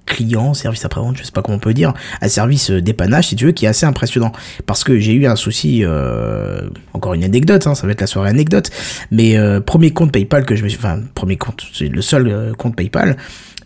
client, 0.10 0.54
service 0.54 0.84
après-vente, 0.84 1.18
je 1.18 1.24
sais 1.24 1.32
pas 1.32 1.42
comment 1.42 1.56
on 1.56 1.60
peut 1.60 1.74
dire, 1.74 1.94
un 2.22 2.28
service 2.28 2.72
euh, 2.72 2.82
dépannage 2.82 3.30
si 3.30 3.38
tu 3.38 3.46
veux 3.46 3.52
qui 3.54 3.66
est 3.66 3.70
assez 3.70 3.86
impressionnant. 3.86 4.34
Parce 4.66 4.84
que 4.84 5.00
j'ai 5.00 5.14
eu 5.14 5.26
un 5.26 5.38
souci 5.38 5.86
euh, 5.86 6.70
encore 6.94 7.14
une 7.14 7.24
anecdote 7.24 7.66
hein, 7.68 7.76
ça 7.76 7.88
va 7.88 7.94
être 7.94 8.02
la 8.02 8.08
soirée 8.08 8.30
anecdote 8.30 8.70
mais 9.12 9.38
euh, 9.38 9.62
premier 9.62 9.92
compte 9.92 10.12
PayPal 10.12 10.46
que 10.46 10.56
je 10.56 10.64
me 10.64 10.70
suis 10.70 10.78
enfin 10.78 11.00
premier 11.16 11.38
compte, 11.38 11.66
c'est 11.74 11.88
le 11.88 12.02
seul 12.02 12.54
compte 12.58 12.76
PayPal, 12.76 13.16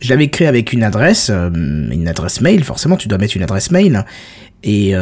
je 0.01 0.09
l'avais 0.09 0.27
créé 0.27 0.47
avec 0.47 0.73
une 0.73 0.83
adresse 0.83 1.29
une 1.29 2.07
adresse 2.07 2.41
mail, 2.41 2.63
forcément 2.63 2.97
tu 2.97 3.07
dois 3.07 3.17
mettre 3.17 3.35
une 3.35 3.43
adresse 3.43 3.71
mail 3.71 4.05
et 4.63 4.93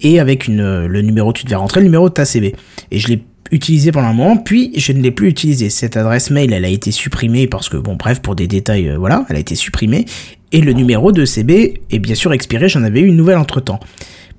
et 0.00 0.20
avec 0.20 0.46
une 0.46 0.86
le 0.86 1.02
numéro 1.02 1.32
tu 1.32 1.44
devais 1.44 1.56
rentrer 1.56 1.80
le 1.80 1.86
numéro 1.86 2.08
de 2.08 2.14
ta 2.14 2.24
CB 2.24 2.54
et 2.90 2.98
je 2.98 3.08
l'ai 3.08 3.24
utilisé 3.50 3.92
pendant 3.92 4.08
un 4.08 4.12
moment, 4.12 4.36
puis 4.36 4.72
je 4.76 4.92
ne 4.92 5.00
l'ai 5.02 5.10
plus 5.10 5.28
utilisé. 5.28 5.70
Cette 5.70 5.96
adresse 5.96 6.30
mail, 6.30 6.52
elle 6.52 6.64
a 6.64 6.68
été 6.68 6.90
supprimée 6.90 7.46
parce 7.46 7.68
que, 7.68 7.76
bon, 7.76 7.96
bref, 7.96 8.20
pour 8.20 8.34
des 8.34 8.46
détails, 8.46 8.88
euh, 8.88 8.98
voilà, 8.98 9.24
elle 9.28 9.36
a 9.36 9.40
été 9.40 9.54
supprimée. 9.54 10.04
Et 10.52 10.60
le 10.60 10.72
numéro 10.72 11.12
de 11.12 11.24
CB 11.24 11.80
est 11.90 11.98
bien 11.98 12.14
sûr 12.14 12.32
expiré, 12.32 12.68
j'en 12.68 12.82
avais 12.84 13.00
eu 13.00 13.06
une 13.06 13.16
nouvelle 13.16 13.38
entre-temps. 13.38 13.80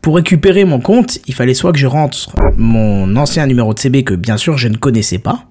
Pour 0.01 0.15
récupérer 0.15 0.63
mon 0.63 0.79
compte, 0.79 1.19
il 1.27 1.33
fallait 1.33 1.53
soit 1.53 1.73
que 1.73 1.79
je 1.79 1.87
rentre 1.87 2.31
mon 2.55 3.15
ancien 3.17 3.45
numéro 3.45 3.73
de 3.73 3.79
CB 3.79 4.03
que 4.03 4.13
bien 4.13 4.37
sûr 4.37 4.57
je 4.57 4.67
ne 4.67 4.77
connaissais 4.77 5.17
pas. 5.17 5.45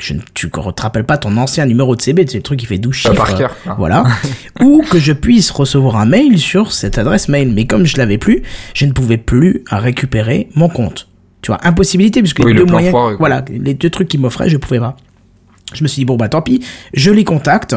Je 0.00 0.14
ne, 0.14 0.20
tu 0.32 0.48
te 0.48 0.80
rappelles 0.80 1.04
pas 1.04 1.18
ton 1.18 1.36
ancien 1.36 1.66
numéro 1.66 1.96
de 1.96 2.00
CB, 2.00 2.24
c'est 2.28 2.38
le 2.38 2.42
truc 2.42 2.60
qui 2.60 2.66
fait 2.66 2.78
12 2.78 2.94
chiffres. 2.94 3.14
Par 3.14 3.36
cœur. 3.36 3.56
Voilà. 3.78 4.04
ou 4.60 4.82
que 4.88 4.98
je 4.98 5.12
puisse 5.12 5.50
recevoir 5.50 5.96
un 5.96 6.06
mail 6.06 6.38
sur 6.38 6.72
cette 6.72 6.98
adresse 6.98 7.28
mail. 7.28 7.52
Mais 7.52 7.66
comme 7.66 7.84
je 7.84 7.96
l'avais 7.96 8.18
plus, 8.18 8.42
je 8.74 8.86
ne 8.86 8.92
pouvais 8.92 9.16
plus 9.16 9.64
récupérer 9.70 10.48
mon 10.54 10.68
compte. 10.68 11.07
Tu 11.48 11.52
vois, 11.52 11.66
impossibilité, 11.66 12.20
puisque 12.20 12.40
oui, 12.40 12.52
les 12.52 12.58
deux 12.58 12.66
moyens, 12.66 12.90
foireux, 12.90 13.16
voilà, 13.18 13.42
les 13.48 13.72
deux 13.72 13.88
trucs 13.88 14.06
qu'ils 14.06 14.20
m'offraient, 14.20 14.50
je 14.50 14.58
pouvais 14.58 14.80
pas. 14.80 14.96
Je 15.72 15.82
me 15.82 15.88
suis 15.88 16.00
dit 16.00 16.04
bon 16.04 16.16
bah 16.16 16.28
tant 16.28 16.42
pis, 16.42 16.62
je 16.92 17.10
les 17.10 17.24
contacte. 17.24 17.74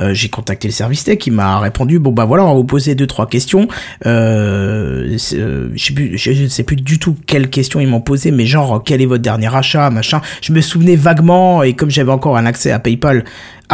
Euh, 0.00 0.12
j'ai 0.12 0.28
contacté 0.28 0.66
le 0.66 0.72
service 0.72 1.04
tech 1.04 1.18
qui 1.18 1.30
m'a 1.30 1.60
répondu 1.60 2.00
bon 2.00 2.10
bah 2.10 2.24
voilà 2.24 2.44
on 2.44 2.48
va 2.48 2.54
vous 2.54 2.64
poser 2.64 2.96
deux 2.96 3.06
trois 3.06 3.28
questions. 3.28 3.68
Euh, 4.06 5.16
euh, 5.34 5.68
je 5.72 5.84
sais 5.84 5.94
plus, 5.94 6.18
je, 6.18 6.48
sais 6.48 6.64
plus 6.64 6.74
du 6.74 6.98
tout 6.98 7.16
quelles 7.26 7.48
questions 7.48 7.78
ils 7.78 7.86
m'ont 7.86 8.00
posé, 8.00 8.32
mais 8.32 8.44
genre 8.44 8.82
quel 8.84 9.00
est 9.00 9.06
votre 9.06 9.22
dernier 9.22 9.54
achat 9.54 9.88
machin. 9.90 10.20
Je 10.40 10.52
me 10.52 10.60
souvenais 10.60 10.96
vaguement 10.96 11.62
et 11.62 11.74
comme 11.74 11.90
j'avais 11.90 12.12
encore 12.12 12.36
un 12.36 12.46
accès 12.46 12.72
à 12.72 12.80
PayPal 12.80 13.24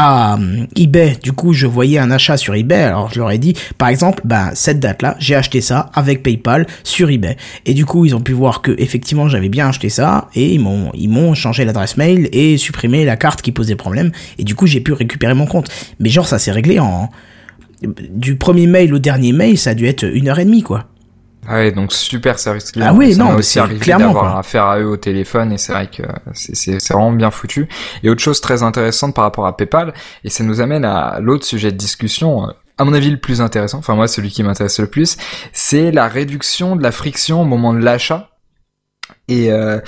à 0.00 0.38
eBay, 0.76 1.16
du 1.20 1.32
coup 1.32 1.52
je 1.52 1.66
voyais 1.66 1.98
un 1.98 2.12
achat 2.12 2.36
sur 2.36 2.54
eBay, 2.54 2.82
alors 2.82 3.10
je 3.12 3.18
leur 3.18 3.32
ai 3.32 3.38
dit 3.38 3.54
par 3.78 3.88
exemple 3.88 4.22
ben 4.24 4.52
cette 4.54 4.78
date 4.78 5.02
là 5.02 5.16
j'ai 5.18 5.34
acheté 5.34 5.60
ça 5.60 5.90
avec 5.92 6.22
PayPal 6.22 6.68
sur 6.84 7.10
eBay. 7.10 7.36
Et 7.66 7.74
du 7.74 7.84
coup 7.84 8.04
ils 8.04 8.14
ont 8.14 8.20
pu 8.20 8.32
voir 8.32 8.62
que 8.62 8.70
effectivement 8.78 9.28
j'avais 9.28 9.48
bien 9.48 9.68
acheté 9.68 9.88
ça 9.88 10.28
et 10.36 10.54
ils 10.54 10.60
m'ont 10.60 10.92
ils 10.94 11.08
m'ont 11.08 11.34
changé 11.34 11.64
l'adresse 11.64 11.96
mail 11.96 12.28
et 12.30 12.58
supprimé 12.58 13.04
la 13.04 13.16
carte 13.16 13.42
qui 13.42 13.50
posait 13.50 13.74
problème. 13.74 14.12
Et 14.38 14.44
du 14.44 14.54
coup 14.54 14.68
j'ai 14.68 14.80
pu 14.80 14.92
récupérer 14.92 15.34
mon 15.34 15.46
compte. 15.46 15.68
Mais 15.98 16.10
genre 16.10 16.28
ça 16.28 16.38
s'est 16.38 16.52
réglé 16.52 16.78
en 16.78 17.10
du 17.82 18.36
premier 18.36 18.68
mail 18.68 18.94
au 18.94 19.00
dernier 19.00 19.32
mail 19.32 19.58
ça 19.58 19.70
a 19.70 19.74
dû 19.74 19.86
être 19.86 20.04
une 20.04 20.28
heure 20.28 20.38
et 20.38 20.44
demie 20.44 20.62
quoi 20.62 20.86
ouais, 21.54 21.72
donc 21.72 21.92
super 21.92 22.38
service 22.38 22.72
client. 22.72 22.88
Ah 22.90 22.94
oui, 22.94 23.14
ça 23.14 23.24
non, 23.24 23.30
arrivé 23.30 23.80
clairement 23.80 24.06
d'avoir 24.06 24.36
affaire 24.36 24.64
à 24.64 24.78
eux 24.80 24.86
au 24.86 24.96
téléphone 24.96 25.52
et 25.52 25.58
c'est 25.58 25.72
vrai 25.72 25.88
que 25.88 26.02
c'est 26.34 26.76
vraiment 26.92 27.12
bien 27.12 27.30
foutu. 27.30 27.68
Et 28.02 28.10
autre 28.10 28.22
chose 28.22 28.40
très 28.40 28.62
intéressante 28.62 29.14
par 29.14 29.24
rapport 29.24 29.46
à 29.46 29.56
PayPal, 29.56 29.94
et 30.24 30.30
ça 30.30 30.44
nous 30.44 30.60
amène 30.60 30.84
à 30.84 31.18
l'autre 31.20 31.44
sujet 31.44 31.72
de 31.72 31.76
discussion, 31.76 32.48
à 32.76 32.84
mon 32.84 32.92
avis 32.92 33.10
le 33.10 33.18
plus 33.18 33.40
intéressant, 33.40 33.78
enfin 33.78 33.94
moi 33.94 34.08
celui 34.08 34.30
qui 34.30 34.42
m'intéresse 34.42 34.78
le 34.78 34.86
plus, 34.86 35.16
c'est 35.52 35.90
la 35.90 36.08
réduction 36.08 36.76
de 36.76 36.82
la 36.82 36.92
friction 36.92 37.42
au 37.42 37.44
moment 37.44 37.72
de 37.72 37.80
l'achat. 37.80 38.30
Et, 39.28 39.52
euh, 39.52 39.80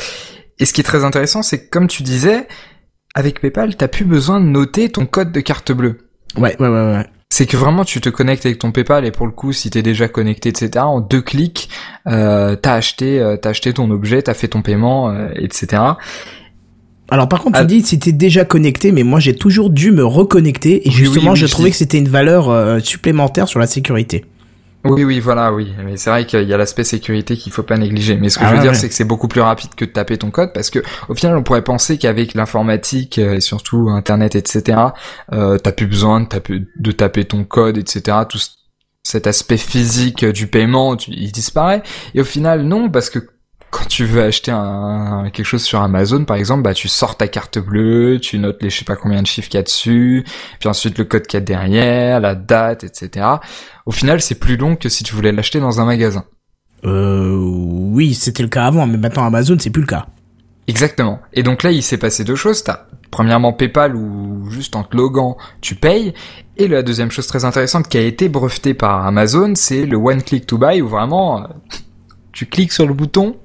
et 0.58 0.66
ce 0.66 0.72
qui 0.72 0.80
est 0.80 0.84
très 0.84 1.04
intéressant, 1.04 1.42
c'est 1.42 1.64
que 1.64 1.70
comme 1.70 1.88
tu 1.88 2.02
disais, 2.02 2.46
avec 3.14 3.40
PayPal, 3.40 3.76
t'as 3.76 3.88
plus 3.88 4.04
besoin 4.04 4.40
de 4.40 4.46
noter 4.46 4.90
ton 4.90 5.06
code 5.06 5.32
de 5.32 5.40
carte 5.40 5.72
bleue. 5.72 5.98
Ouais, 6.36 6.56
ouais, 6.60 6.68
ouais, 6.68 6.94
ouais. 6.94 7.06
C'est 7.32 7.46
que 7.46 7.56
vraiment 7.56 7.84
tu 7.84 8.00
te 8.00 8.08
connectes 8.08 8.44
avec 8.44 8.58
ton 8.58 8.72
PayPal 8.72 9.06
et 9.06 9.12
pour 9.12 9.24
le 9.24 9.32
coup 9.32 9.52
si 9.52 9.70
t'es 9.70 9.82
déjà 9.82 10.08
connecté 10.08 10.48
etc 10.48 10.70
en 10.84 11.00
deux 11.00 11.22
clics 11.22 11.70
euh, 12.08 12.56
t'as 12.56 12.74
acheté 12.74 13.20
euh, 13.20 13.36
t'as 13.36 13.50
acheté 13.50 13.72
ton 13.72 13.88
objet 13.90 14.20
t'as 14.20 14.34
fait 14.34 14.48
ton 14.48 14.62
paiement 14.62 15.10
euh, 15.10 15.28
etc. 15.36 15.80
Alors 17.10 17.28
par 17.28 17.42
contre, 17.42 17.58
tu 17.58 17.62
ah. 17.62 17.66
dis 17.66 17.82
si 17.82 17.98
t'es 17.98 18.12
déjà 18.12 18.44
connecté, 18.44 18.92
mais 18.92 19.02
moi 19.02 19.18
j'ai 19.18 19.34
toujours 19.34 19.70
dû 19.70 19.90
me 19.90 20.04
reconnecter 20.04 20.86
et 20.86 20.90
justement 20.90 21.32
oui, 21.32 21.40
oui, 21.40 21.46
je 21.46 21.46
trouvais 21.46 21.70
que 21.70 21.76
c'était 21.76 21.98
une 21.98 22.08
valeur 22.08 22.48
euh, 22.48 22.78
supplémentaire 22.78 23.48
sur 23.48 23.58
la 23.58 23.66
sécurité. 23.66 24.24
Oui, 24.84 25.04
oui, 25.04 25.20
voilà, 25.20 25.52
oui. 25.52 25.74
Mais 25.84 25.96
c'est 25.98 26.08
vrai 26.10 26.24
qu'il 26.24 26.48
y 26.48 26.54
a 26.54 26.56
l'aspect 26.56 26.84
sécurité 26.84 27.36
qu'il 27.36 27.52
faut 27.52 27.62
pas 27.62 27.76
négliger. 27.76 28.16
Mais 28.16 28.30
ce 28.30 28.38
que 28.38 28.44
Ah 28.44 28.48
je 28.48 28.50
veux 28.52 28.56
ouais, 28.58 28.62
dire, 28.62 28.70
ouais. 28.72 28.76
c'est 28.76 28.88
que 28.88 28.94
c'est 28.94 29.04
beaucoup 29.04 29.28
plus 29.28 29.42
rapide 29.42 29.74
que 29.74 29.84
de 29.84 29.90
taper 29.90 30.16
ton 30.16 30.30
code 30.30 30.52
parce 30.54 30.70
que 30.70 30.78
au 31.08 31.14
final, 31.14 31.36
on 31.36 31.42
pourrait 31.42 31.62
penser 31.64 31.98
qu'avec 31.98 32.32
l'informatique 32.34 33.18
euh, 33.18 33.34
et 33.34 33.40
surtout 33.40 33.90
Internet, 33.90 34.36
etc., 34.36 34.78
euh, 35.32 35.58
t'as 35.58 35.72
plus 35.72 35.86
besoin 35.86 36.20
de 36.22 36.26
taper, 36.28 36.62
de 36.76 36.92
taper 36.92 37.24
ton 37.26 37.44
code, 37.44 37.76
etc. 37.76 38.18
Tout 38.28 38.38
ce- 38.38 38.48
cet 39.02 39.26
aspect 39.26 39.56
physique 39.58 40.24
du 40.24 40.46
paiement, 40.46 40.96
tu- 40.96 41.10
il 41.10 41.30
disparaît. 41.32 41.82
Et 42.14 42.20
au 42.20 42.24
final, 42.24 42.62
non, 42.62 42.88
parce 42.90 43.10
que 43.10 43.18
quand 43.70 43.86
tu 43.86 44.04
veux 44.04 44.22
acheter 44.22 44.50
un, 44.50 45.30
quelque 45.32 45.46
chose 45.46 45.62
sur 45.62 45.80
Amazon, 45.80 46.24
par 46.24 46.36
exemple, 46.36 46.62
bah 46.62 46.74
tu 46.74 46.88
sors 46.88 47.16
ta 47.16 47.28
carte 47.28 47.58
bleue, 47.58 48.18
tu 48.20 48.38
notes 48.38 48.62
les 48.62 48.70
je 48.70 48.78
sais 48.78 48.84
pas 48.84 48.96
combien 48.96 49.22
de 49.22 49.26
chiffres 49.26 49.48
qu'il 49.48 49.58
y 49.58 49.60
a 49.60 49.62
dessus, 49.62 50.24
puis 50.58 50.68
ensuite 50.68 50.98
le 50.98 51.04
code 51.04 51.26
qu'il 51.26 51.38
y 51.38 51.42
a 51.42 51.44
derrière, 51.44 52.20
la 52.20 52.34
date, 52.34 52.84
etc. 52.84 53.26
Au 53.86 53.92
final, 53.92 54.20
c'est 54.20 54.38
plus 54.38 54.56
long 54.56 54.76
que 54.76 54.88
si 54.88 55.04
tu 55.04 55.14
voulais 55.14 55.32
l'acheter 55.32 55.60
dans 55.60 55.80
un 55.80 55.84
magasin. 55.84 56.24
Euh, 56.84 57.36
oui, 57.36 58.14
c'était 58.14 58.42
le 58.42 58.48
cas 58.48 58.64
avant, 58.64 58.86
mais 58.86 58.96
maintenant 58.96 59.24
Amazon, 59.24 59.56
c'est 59.58 59.70
plus 59.70 59.82
le 59.82 59.88
cas. 59.88 60.06
Exactement. 60.66 61.20
Et 61.32 61.42
donc 61.42 61.62
là, 61.62 61.70
il 61.70 61.82
s'est 61.82 61.98
passé 61.98 62.24
deux 62.24 62.36
choses. 62.36 62.64
T'as 62.64 62.86
premièrement 63.10 63.52
PayPal 63.52 63.94
où 63.96 64.50
juste 64.50 64.76
en 64.76 64.84
te 64.84 64.96
loguant, 64.96 65.36
tu 65.60 65.74
payes. 65.74 66.14
Et 66.56 66.68
la 66.68 66.82
deuxième 66.82 67.10
chose 67.10 67.26
très 67.26 67.44
intéressante 67.44 67.88
qui 67.88 67.98
a 67.98 68.02
été 68.02 68.28
brevetée 68.28 68.74
par 68.74 69.06
Amazon, 69.06 69.52
c'est 69.54 69.86
le 69.86 69.96
one 69.96 70.22
click 70.22 70.46
to 70.46 70.58
buy 70.58 70.80
où 70.80 70.88
vraiment 70.88 71.42
euh, 71.42 71.46
tu 72.32 72.46
cliques 72.46 72.72
sur 72.72 72.86
le 72.86 72.94
bouton 72.94 73.36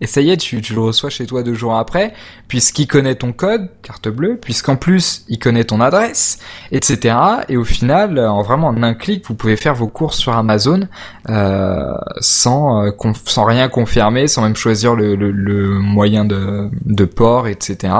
et 0.00 0.06
ça 0.06 0.20
y 0.20 0.30
est, 0.30 0.36
tu, 0.36 0.60
tu 0.60 0.74
le 0.74 0.80
reçois 0.80 1.08
chez 1.08 1.24
toi 1.26 1.42
deux 1.42 1.54
jours 1.54 1.76
après, 1.76 2.12
puisqu'il 2.48 2.86
connaît 2.86 3.14
ton 3.14 3.32
code, 3.32 3.68
carte 3.82 4.08
bleue, 4.08 4.36
puisqu'en 4.36 4.76
plus 4.76 5.24
il 5.28 5.38
connaît 5.38 5.64
ton 5.64 5.80
adresse, 5.80 6.38
etc. 6.72 7.16
Et 7.48 7.56
au 7.56 7.64
final, 7.64 8.18
en 8.18 8.42
vraiment 8.42 8.68
en 8.68 8.82
un 8.82 8.94
clic, 8.94 9.24
vous 9.26 9.34
pouvez 9.34 9.56
faire 9.56 9.74
vos 9.74 9.86
courses 9.86 10.18
sur 10.18 10.36
Amazon 10.36 10.88
euh, 11.30 11.92
sans 12.20 12.84
euh, 12.84 12.90
sans 13.24 13.44
rien 13.44 13.68
confirmer, 13.68 14.26
sans 14.26 14.42
même 14.42 14.56
choisir 14.56 14.94
le, 14.94 15.14
le, 15.14 15.30
le 15.30 15.78
moyen 15.78 16.24
de, 16.24 16.68
de 16.84 17.04
port, 17.04 17.46
etc. 17.46 17.92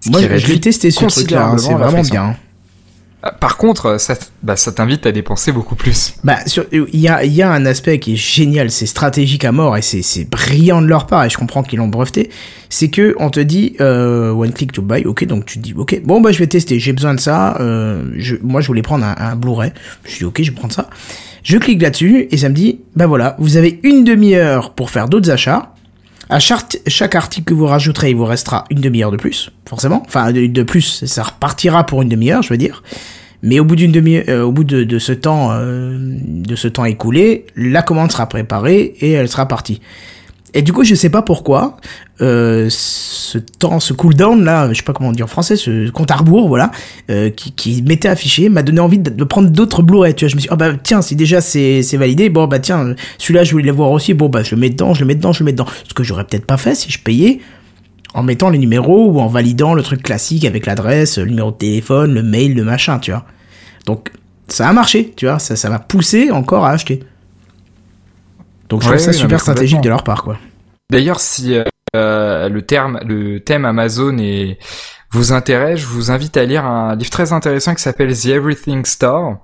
Ce 0.00 0.10
Moi, 0.10 0.20
je 0.20 0.46
l'ai 0.48 0.60
testé 0.60 0.90
ce 0.90 1.04
truc-là, 1.04 1.48
hein, 1.48 1.58
c'est 1.58 1.74
vraiment 1.74 2.02
bien. 2.02 2.36
Par 3.40 3.56
contre, 3.56 3.98
ça, 3.98 4.14
bah, 4.42 4.56
ça 4.56 4.70
t'invite 4.72 5.06
à 5.06 5.12
dépenser 5.12 5.50
beaucoup 5.50 5.76
plus. 5.76 6.14
Bah, 6.24 6.38
il 6.72 7.00
y 7.00 7.08
a, 7.08 7.24
y 7.24 7.40
a 7.40 7.50
un 7.50 7.64
aspect 7.64 7.98
qui 7.98 8.14
est 8.14 8.16
génial, 8.16 8.70
c'est 8.70 8.86
stratégique 8.86 9.44
à 9.44 9.52
mort 9.52 9.76
et 9.76 9.82
c'est, 9.82 10.28
brillant 10.28 10.82
de 10.82 10.86
leur 10.86 11.06
part 11.06 11.24
et 11.24 11.30
je 11.30 11.38
comprends 11.38 11.62
qu'ils 11.62 11.78
l'ont 11.78 11.88
breveté. 11.88 12.28
C'est 12.68 12.88
que 12.88 13.14
on 13.18 13.30
te 13.30 13.40
dit 13.40 13.76
euh, 13.80 14.30
one 14.32 14.52
click 14.52 14.72
to 14.72 14.82
buy, 14.82 15.04
ok, 15.04 15.24
donc 15.26 15.46
tu 15.46 15.58
dis 15.58 15.72
ok, 15.74 16.02
bon 16.04 16.20
bah 16.20 16.32
je 16.32 16.38
vais 16.38 16.46
tester, 16.46 16.78
j'ai 16.78 16.92
besoin 16.92 17.14
de 17.14 17.20
ça. 17.20 17.56
Euh, 17.60 18.10
je, 18.16 18.36
moi 18.42 18.60
je 18.60 18.66
voulais 18.66 18.82
prendre 18.82 19.04
un, 19.04 19.14
un 19.16 19.36
Blu-ray, 19.36 19.72
je 20.06 20.18
dit 20.18 20.24
ok, 20.24 20.42
je 20.42 20.50
vais 20.50 20.56
prendre 20.56 20.74
ça. 20.74 20.90
Je 21.42 21.56
clique 21.58 21.80
là-dessus 21.80 22.26
et 22.30 22.36
ça 22.36 22.48
me 22.48 22.54
dit 22.54 22.80
bah 22.96 23.06
voilà, 23.06 23.36
vous 23.38 23.56
avez 23.56 23.80
une 23.84 24.04
demi-heure 24.04 24.74
pour 24.74 24.90
faire 24.90 25.08
d'autres 25.08 25.30
achats. 25.30 25.73
À 26.30 26.38
chaque, 26.38 27.14
article 27.14 27.44
que 27.44 27.54
vous 27.54 27.66
rajouterez, 27.66 28.10
il 28.10 28.16
vous 28.16 28.24
restera 28.24 28.64
une 28.70 28.80
demi-heure 28.80 29.10
de 29.10 29.16
plus, 29.16 29.50
forcément. 29.68 30.02
Enfin, 30.06 30.32
de, 30.32 30.62
plus, 30.62 31.04
ça 31.04 31.22
repartira 31.22 31.84
pour 31.84 32.02
une 32.02 32.08
demi-heure, 32.08 32.42
je 32.42 32.50
veux 32.50 32.56
dire. 32.56 32.82
Mais 33.42 33.60
au 33.60 33.64
bout 33.64 33.76
d'une 33.76 33.92
demi, 33.92 34.16
euh, 34.16 34.42
au 34.42 34.52
bout 34.52 34.64
euh, 34.72 34.86
de 34.86 34.98
ce 34.98 35.12
temps 36.68 36.84
écoulé, 36.86 37.46
la 37.56 37.82
commande 37.82 38.10
sera 38.10 38.26
préparée 38.26 38.94
et 39.00 39.12
elle 39.12 39.28
sera 39.28 39.46
partie. 39.46 39.82
Et 40.54 40.62
du 40.62 40.72
coup, 40.72 40.84
je 40.84 40.94
sais 40.94 41.10
pas 41.10 41.20
pourquoi 41.20 41.76
euh, 42.22 42.68
ce 42.70 43.38
temps, 43.38 43.80
ce 43.80 43.92
cooldown 43.92 44.44
là, 44.44 44.68
je 44.72 44.74
sais 44.74 44.84
pas 44.84 44.92
comment 44.92 45.08
on 45.08 45.12
dit 45.12 45.24
en 45.24 45.26
français, 45.26 45.56
ce 45.56 45.90
compte 45.90 46.12
à 46.12 46.16
rebours, 46.16 46.46
voilà, 46.46 46.70
euh, 47.10 47.28
qui, 47.28 47.50
qui 47.50 47.82
m'était 47.82 48.08
affiché, 48.08 48.48
m'a 48.48 48.62
donné 48.62 48.78
envie 48.78 49.00
de, 49.00 49.24
prendre 49.24 49.50
d'autres 49.50 49.82
Blu-ray. 49.82 50.14
Tu 50.14 50.24
vois, 50.24 50.30
je 50.30 50.36
me 50.36 50.40
suis, 50.40 50.48
dit, 50.48 50.52
ah 50.52 50.56
bah 50.56 50.72
tiens, 50.80 51.02
si 51.02 51.16
déjà 51.16 51.40
c'est 51.40 51.82
validé, 51.96 52.28
bon 52.28 52.46
bah 52.46 52.60
tiens, 52.60 52.94
celui-là 53.18 53.42
je 53.42 53.50
voulais 53.50 53.64
le 53.64 53.72
voir 53.72 53.90
aussi, 53.90 54.14
bon 54.14 54.28
bah 54.28 54.44
je 54.44 54.54
le 54.54 54.60
mets 54.60 54.70
dedans, 54.70 54.94
je 54.94 55.00
le 55.00 55.06
mets 55.06 55.16
dedans, 55.16 55.32
je 55.32 55.40
le 55.40 55.46
mets 55.46 55.52
dedans. 55.52 55.66
Ce 55.88 55.92
que 55.92 56.04
j'aurais 56.04 56.24
peut-être 56.24 56.46
pas 56.46 56.56
fait 56.56 56.76
si 56.76 56.90
je 56.90 57.00
payais 57.00 57.40
en 58.14 58.22
mettant 58.22 58.48
les 58.48 58.58
numéros 58.58 59.10
ou 59.10 59.18
en 59.18 59.26
validant 59.26 59.74
le 59.74 59.82
truc 59.82 60.02
classique 60.04 60.44
avec 60.44 60.66
l'adresse, 60.66 61.18
le 61.18 61.26
numéro 61.26 61.50
de 61.50 61.56
téléphone, 61.56 62.14
le 62.14 62.22
mail, 62.22 62.54
le 62.54 62.62
machin, 62.62 63.00
tu 63.00 63.10
vois. 63.10 63.24
Donc 63.86 64.12
ça 64.46 64.68
a 64.68 64.72
marché, 64.72 65.12
tu 65.16 65.26
vois, 65.26 65.40
ça 65.40 65.56
ça 65.56 65.68
m'a 65.68 65.80
poussé 65.80 66.30
encore 66.30 66.64
à 66.64 66.70
acheter. 66.70 67.00
Donc 68.68 68.82
je 68.82 68.88
Ouais, 68.88 68.96
trouve 68.96 69.06
ça 69.06 69.12
super 69.12 69.40
stratégique 69.40 69.80
de 69.80 69.88
leur 69.88 70.04
part, 70.04 70.22
quoi. 70.22 70.38
D'ailleurs, 70.90 71.20
si 71.20 71.56
euh, 71.96 72.48
le 72.48 72.62
terme, 72.62 72.98
le 73.06 73.40
thème 73.40 73.64
Amazon 73.64 74.16
et 74.18 74.58
vous 75.10 75.32
intéresse, 75.32 75.80
je 75.80 75.86
vous 75.86 76.10
invite 76.10 76.36
à 76.36 76.44
lire 76.44 76.64
un 76.64 76.96
livre 76.96 77.10
très 77.10 77.32
intéressant 77.32 77.74
qui 77.74 77.82
s'appelle 77.82 78.16
The 78.18 78.26
Everything 78.26 78.84
Store, 78.84 79.36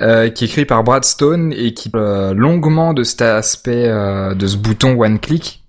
euh, 0.00 0.28
qui 0.28 0.44
est 0.44 0.48
écrit 0.48 0.64
par 0.66 0.84
Brad 0.84 1.04
Stone 1.04 1.52
et 1.56 1.72
qui 1.74 1.88
parle 1.88 2.32
longuement 2.36 2.92
de 2.92 3.02
cet 3.02 3.22
aspect 3.22 3.88
euh, 3.88 4.34
de 4.34 4.46
ce 4.46 4.56
bouton 4.56 5.00
one 5.00 5.18
click. 5.18 5.64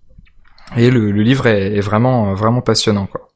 Et 0.76 0.92
le, 0.92 1.12
le 1.12 1.22
livre 1.24 1.48
est, 1.48 1.78
est 1.78 1.82
vraiment 1.82 2.34
vraiment 2.34 2.62
passionnant, 2.62 3.06
quoi. 3.06 3.30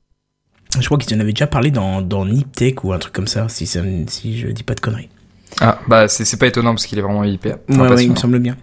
Je 0.80 0.86
crois 0.86 0.98
qu'ils 0.98 1.16
en 1.18 1.20
avaient 1.20 1.34
déjà 1.34 1.48
parlé 1.48 1.70
dans, 1.72 2.02
dans 2.02 2.26
Niptech 2.26 2.84
ou 2.84 2.94
un 2.94 3.00
truc 3.00 3.14
comme 3.14 3.28
ça, 3.28 3.48
si, 3.50 3.66
ça, 3.66 3.82
si 4.08 4.38
je 4.38 4.48
dis 4.48 4.64
pas 4.64 4.74
de 4.74 4.80
conneries. 4.80 5.10
Ah, 5.60 5.80
bah 5.88 6.08
c'est 6.08 6.40
pas 6.40 6.48
étonnant 6.48 6.72
parce 6.72 6.88
qu'il 6.88 6.98
est 6.98 7.02
vraiment 7.02 7.24
hyper. 7.24 7.58
Enfin, 7.70 7.94
ouais, 7.94 8.04
il 8.06 8.12
me 8.12 8.16
semble 8.16 8.40
bien. 8.40 8.56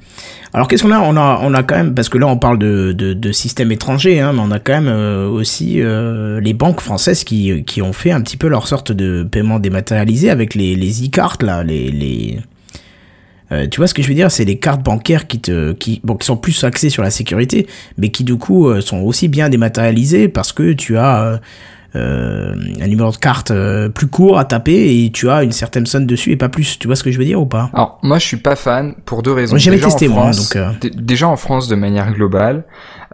Alors 0.53 0.67
qu'est-ce 0.67 0.83
qu'on 0.83 0.91
a? 0.91 0.99
On 0.99 1.17
a, 1.17 1.39
on 1.43 1.53
a 1.55 1.63
quand 1.63 1.77
même, 1.77 1.95
parce 1.95 2.09
que 2.09 2.19
là 2.19 2.27
on 2.27 2.39
parle 2.39 2.59
de, 2.59 2.93
de, 2.93 3.13
de 3.13 3.33
systèmes 3.33 3.71
étrangers, 3.71 4.19
hein, 4.19 4.33
mais 4.33 4.41
on 4.43 4.51
a 4.51 4.59
quand 4.59 4.73
même 4.73 4.89
euh, 4.89 5.29
aussi 5.29 5.81
euh, 5.81 6.41
les 6.41 6.55
banques 6.55 6.81
françaises 6.81 7.23
qui, 7.23 7.63
qui 7.65 7.83
ont 7.83 7.93
fait 7.93 8.11
un 8.11 8.21
petit 8.23 8.37
peu 8.37 8.49
leur 8.49 8.67
sorte 8.67 8.91
de 8.91 9.23
paiement 9.23 9.61
dématérialisé 9.61 10.31
avec 10.31 10.55
les, 10.55 10.75
les 10.75 11.07
e-cartes 11.07 11.43
là, 11.43 11.63
les, 11.63 11.91
les 11.91 12.39
euh, 13.53 13.67
tu 13.69 13.77
vois 13.77 13.87
ce 13.87 13.95
que 13.95 14.03
je 14.03 14.09
veux 14.09 14.15
dire? 14.15 14.31
C'est 14.31 14.47
les 14.47 14.59
cartes 14.59 14.83
bancaires 14.83 15.27
qui 15.27 15.39
te, 15.41 15.73
qui, 15.75 16.01
bon, 16.03 16.17
qui 16.17 16.27
sont 16.27 16.37
plus 16.37 16.65
axées 16.65 16.91
sur 16.91 17.03
la 17.03 17.11
sécurité, 17.11 17.67
mais 17.97 18.09
qui 18.09 18.25
du 18.25 18.37
coup 18.37 18.69
sont 18.81 19.03
aussi 19.03 19.29
bien 19.29 19.51
dématérialisées 19.51 20.29
parce 20.29 20.53
que 20.53 20.73
tu 20.73 20.97
as 20.97 21.41
euh, 21.97 22.55
un 22.81 22.87
numéro 22.87 23.11
de 23.11 23.17
carte 23.17 23.51
euh, 23.51 23.89
plus 23.89 24.07
court 24.09 24.39
à 24.39 24.45
taper 24.45 25.05
et 25.05 25.11
tu 25.11 25.31
as 25.31 25.43
une 25.43 25.53
certaine 25.53 25.87
somme 25.87 26.07
dessus 26.07 26.33
et 26.33 26.37
pas 26.37 26.49
plus. 26.49 26.79
Tu 26.79 26.87
vois 26.87 26.97
ce 26.97 27.03
que 27.03 27.11
je 27.11 27.19
veux 27.19 27.25
dire 27.25 27.41
ou 27.41 27.47
pas? 27.47 27.71
Alors 27.73 27.99
moi 28.03 28.19
je 28.19 28.27
suis 28.27 28.37
pas 28.37 28.57
fan 28.57 28.95
pour 29.05 29.23
deux 29.23 29.33
raisons. 29.33 29.57
J'ai 29.57 29.71
jamais 29.71 29.81
testé, 29.81 30.09
moi, 30.09 30.33
France- 30.33 30.51
donc, 30.51 30.57
euh. 30.57 30.73
déjà 30.97 31.29
en 31.29 31.37
France 31.37 31.69
de 31.69 31.75
manière 31.77 32.13
globale, 32.13 32.65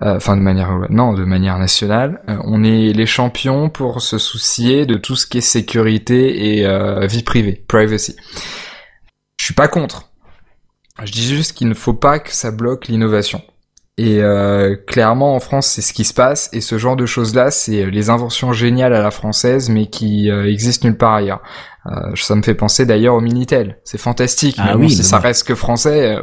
euh, 0.03 0.17
enfin 0.17 0.37
de 0.37 0.43
manière 0.43 0.71
non 0.91 1.13
de 1.15 1.25
manière 1.25 1.59
nationale, 1.59 2.21
euh, 2.29 2.37
on 2.45 2.65
est 2.65 2.93
les 2.93 3.07
champions 3.07 3.69
pour 3.69 4.01
se 4.03 4.19
soucier 4.19 4.87
de 4.87 4.97
tout 4.97 5.15
ce 5.17 5.27
qui 5.27 5.39
est 5.39 5.41
sécurité 5.41 6.57
et 6.59 6.67
euh, 6.67 7.07
vie 7.07 7.23
privée, 7.23 7.65
privacy. 7.69 8.17
Je 9.39 9.45
suis 9.45 9.55
pas 9.55 9.69
contre. 9.69 10.11
Je 11.05 11.11
dis 11.13 11.27
juste 11.27 11.53
qu'il 11.53 11.69
ne 11.69 11.75
faut 11.75 11.93
pas 11.95 12.19
que 12.21 12.33
ça 12.33 12.51
bloque 12.53 12.87
l'innovation. 12.89 13.43
Et 13.97 14.21
euh, 14.23 14.75
clairement 14.75 15.37
en 15.37 15.41
France 15.41 15.69
c'est 15.69 15.81
ce 15.81 15.93
qui 15.93 16.05
se 16.05 16.13
passe 16.13 16.51
et 16.53 16.61
ce 16.61 16.79
genre 16.79 16.97
de 16.97 17.07
choses 17.07 17.33
là 17.33 17.53
c'est 17.53 17.87
les 17.87 18.11
inventions 18.11 18.53
géniales 18.53 18.93
à 18.93 19.01
la 19.01 19.13
française 19.13 19.71
mais 19.71 19.87
qui 19.87 20.31
euh, 20.31 20.51
existent 20.51 20.89
nulle 20.89 20.99
part 20.99 21.15
ailleurs. 21.15 21.43
Euh, 21.87 22.13
ça 22.17 22.35
me 22.35 22.43
fait 22.43 22.55
penser 22.55 22.87
d'ailleurs 22.87 23.15
au 23.15 23.21
Minitel. 23.21 23.79
C'est 23.85 23.99
fantastique. 23.99 24.57
Ah 24.59 24.75
mais 24.75 24.83
bon, 24.83 24.89
si 24.89 25.05
ça 25.05 25.19
reste 25.19 25.47
que 25.47 25.55
français, 25.55 26.17
euh, 26.17 26.23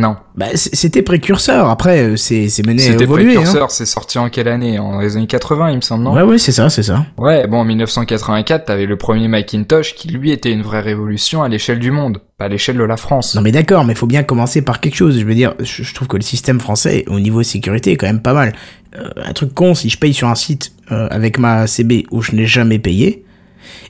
non. 0.00 0.16
Bah, 0.36 0.46
c'était 0.54 1.02
précurseur. 1.02 1.68
Après, 1.68 2.02
euh, 2.02 2.16
c'est 2.16 2.48
c'est 2.48 2.64
mené 2.64 2.82
à 2.82 2.92
C'était. 2.92 3.04
Hein. 3.04 3.08
précurseur. 3.08 3.70
C'est 3.72 3.84
sorti 3.84 4.18
en 4.18 4.30
quelle 4.30 4.46
année? 4.46 4.78
En 4.78 5.00
les 5.00 5.16
années 5.16 5.26
80, 5.26 5.70
il 5.70 5.76
me 5.76 5.80
semble, 5.80 6.04
non? 6.04 6.12
Ouais, 6.14 6.22
ouais, 6.22 6.38
c'est 6.38 6.52
ça, 6.52 6.70
c'est 6.70 6.84
ça. 6.84 7.04
Ouais, 7.16 7.48
bon, 7.48 7.58
en 7.58 7.64
1984, 7.64 8.66
t'avais 8.66 8.86
le 8.86 8.96
premier 8.96 9.26
Macintosh 9.26 9.96
qui, 9.96 10.06
lui, 10.08 10.30
était 10.30 10.52
une 10.52 10.62
vraie 10.62 10.80
révolution 10.80 11.42
à 11.42 11.48
l'échelle 11.48 11.80
du 11.80 11.90
monde, 11.90 12.20
pas 12.36 12.44
à 12.44 12.48
l'échelle 12.48 12.76
de 12.76 12.84
la 12.84 12.96
France. 12.96 13.34
Non 13.34 13.42
mais 13.42 13.50
d'accord, 13.50 13.84
mais 13.84 13.96
faut 13.96 14.06
bien 14.06 14.22
commencer 14.22 14.62
par 14.62 14.80
quelque 14.80 14.94
chose. 14.94 15.18
Je 15.18 15.24
veux 15.24 15.34
dire, 15.34 15.54
je, 15.58 15.82
je 15.82 15.94
trouve 15.94 16.06
que 16.06 16.16
le 16.16 16.22
système 16.22 16.60
français 16.60 17.04
au 17.08 17.18
niveau 17.18 17.42
sécurité 17.42 17.90
est 17.92 17.96
quand 17.96 18.06
même 18.06 18.22
pas 18.22 18.34
mal. 18.34 18.52
Euh, 18.96 19.08
un 19.16 19.32
truc 19.32 19.52
con, 19.52 19.74
si 19.74 19.90
je 19.90 19.98
paye 19.98 20.14
sur 20.14 20.28
un 20.28 20.36
site 20.36 20.72
euh, 20.92 21.08
avec 21.10 21.38
ma 21.38 21.66
CB 21.66 22.06
où 22.12 22.22
je 22.22 22.32
n'ai 22.32 22.46
jamais 22.46 22.78
payé, 22.78 23.24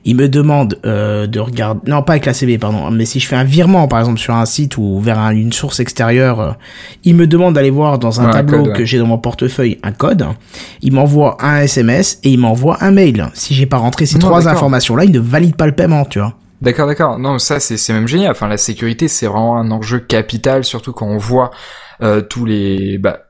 il 0.05 0.17
me 0.17 0.29
demande 0.29 0.79
euh, 0.87 1.27
de 1.27 1.41
regarder, 1.41 1.91
non 1.91 2.03
pas 2.03 2.13
avec 2.15 2.27
la 2.27 2.33
CB 2.35 2.59
pardon, 2.59 2.91
mais 2.91 3.05
si 3.05 3.21
je 3.21 3.27
fais 3.27 3.37
un 3.37 3.45
virement 3.45 3.89
par 3.89 3.99
exemple 4.01 4.19
sur 4.19 4.35
un 4.35 4.47
site 4.47 4.77
ou 4.79 5.01
vers 5.01 5.19
un- 5.19 5.31
une 5.31 5.53
source 5.53 5.81
extérieure, 5.81 6.41
euh, 6.41 6.51
il 7.05 7.15
me 7.15 7.27
demande 7.27 7.55
d'aller 7.55 7.71
voir 7.71 7.99
dans 7.99 8.21
un 8.21 8.25
Ouais, 8.25 8.31
un 8.31 8.33
tableau 8.33 8.59
code, 8.59 8.69
ouais. 8.69 8.73
que 8.75 8.85
j'ai 8.85 8.99
dans 8.99 9.07
mon 9.07 9.19
portefeuille 9.19 9.79
un 9.83 9.93
code. 9.93 10.27
Il 10.83 10.93
m'envoie 10.93 11.37
un 11.41 11.61
SMS 11.61 12.19
et 12.25 12.31
il 12.31 12.39
m'envoie 12.39 12.79
un 12.83 12.91
mail. 12.91 13.27
Si 13.35 13.55
j'ai 13.55 13.67
pas 13.67 13.79
rentré 13.79 14.07
ces 14.07 14.19
Non, 14.19 14.27
trois 14.27 14.49
informations 14.49 14.97
là, 14.97 15.05
il 15.05 15.13
ne 15.13 15.21
valide 15.21 15.57
pas 15.57 15.67
le 15.67 15.73
paiement, 15.73 16.05
tu 16.05 16.19
vois. 16.19 16.35
D'accord, 16.61 16.89
d'accord. 16.89 17.19
Non, 17.21 17.39
ça, 17.39 17.61
c'est 17.61 17.77
c'est 17.77 17.93
même 17.93 18.09
génial. 18.09 18.33
Enfin, 18.33 18.49
la 18.49 18.57
sécurité, 18.57 19.07
c'est 19.07 19.27
vraiment 19.27 19.59
un 19.59 19.71
enjeu 19.71 20.01
capital, 20.01 20.65
surtout 20.65 20.93
quand 20.93 21.07
on 21.07 21.17
voit 21.19 21.53
euh, 22.03 22.21
tous 22.21 22.45
les... 22.45 22.99
Bah, 22.99 23.21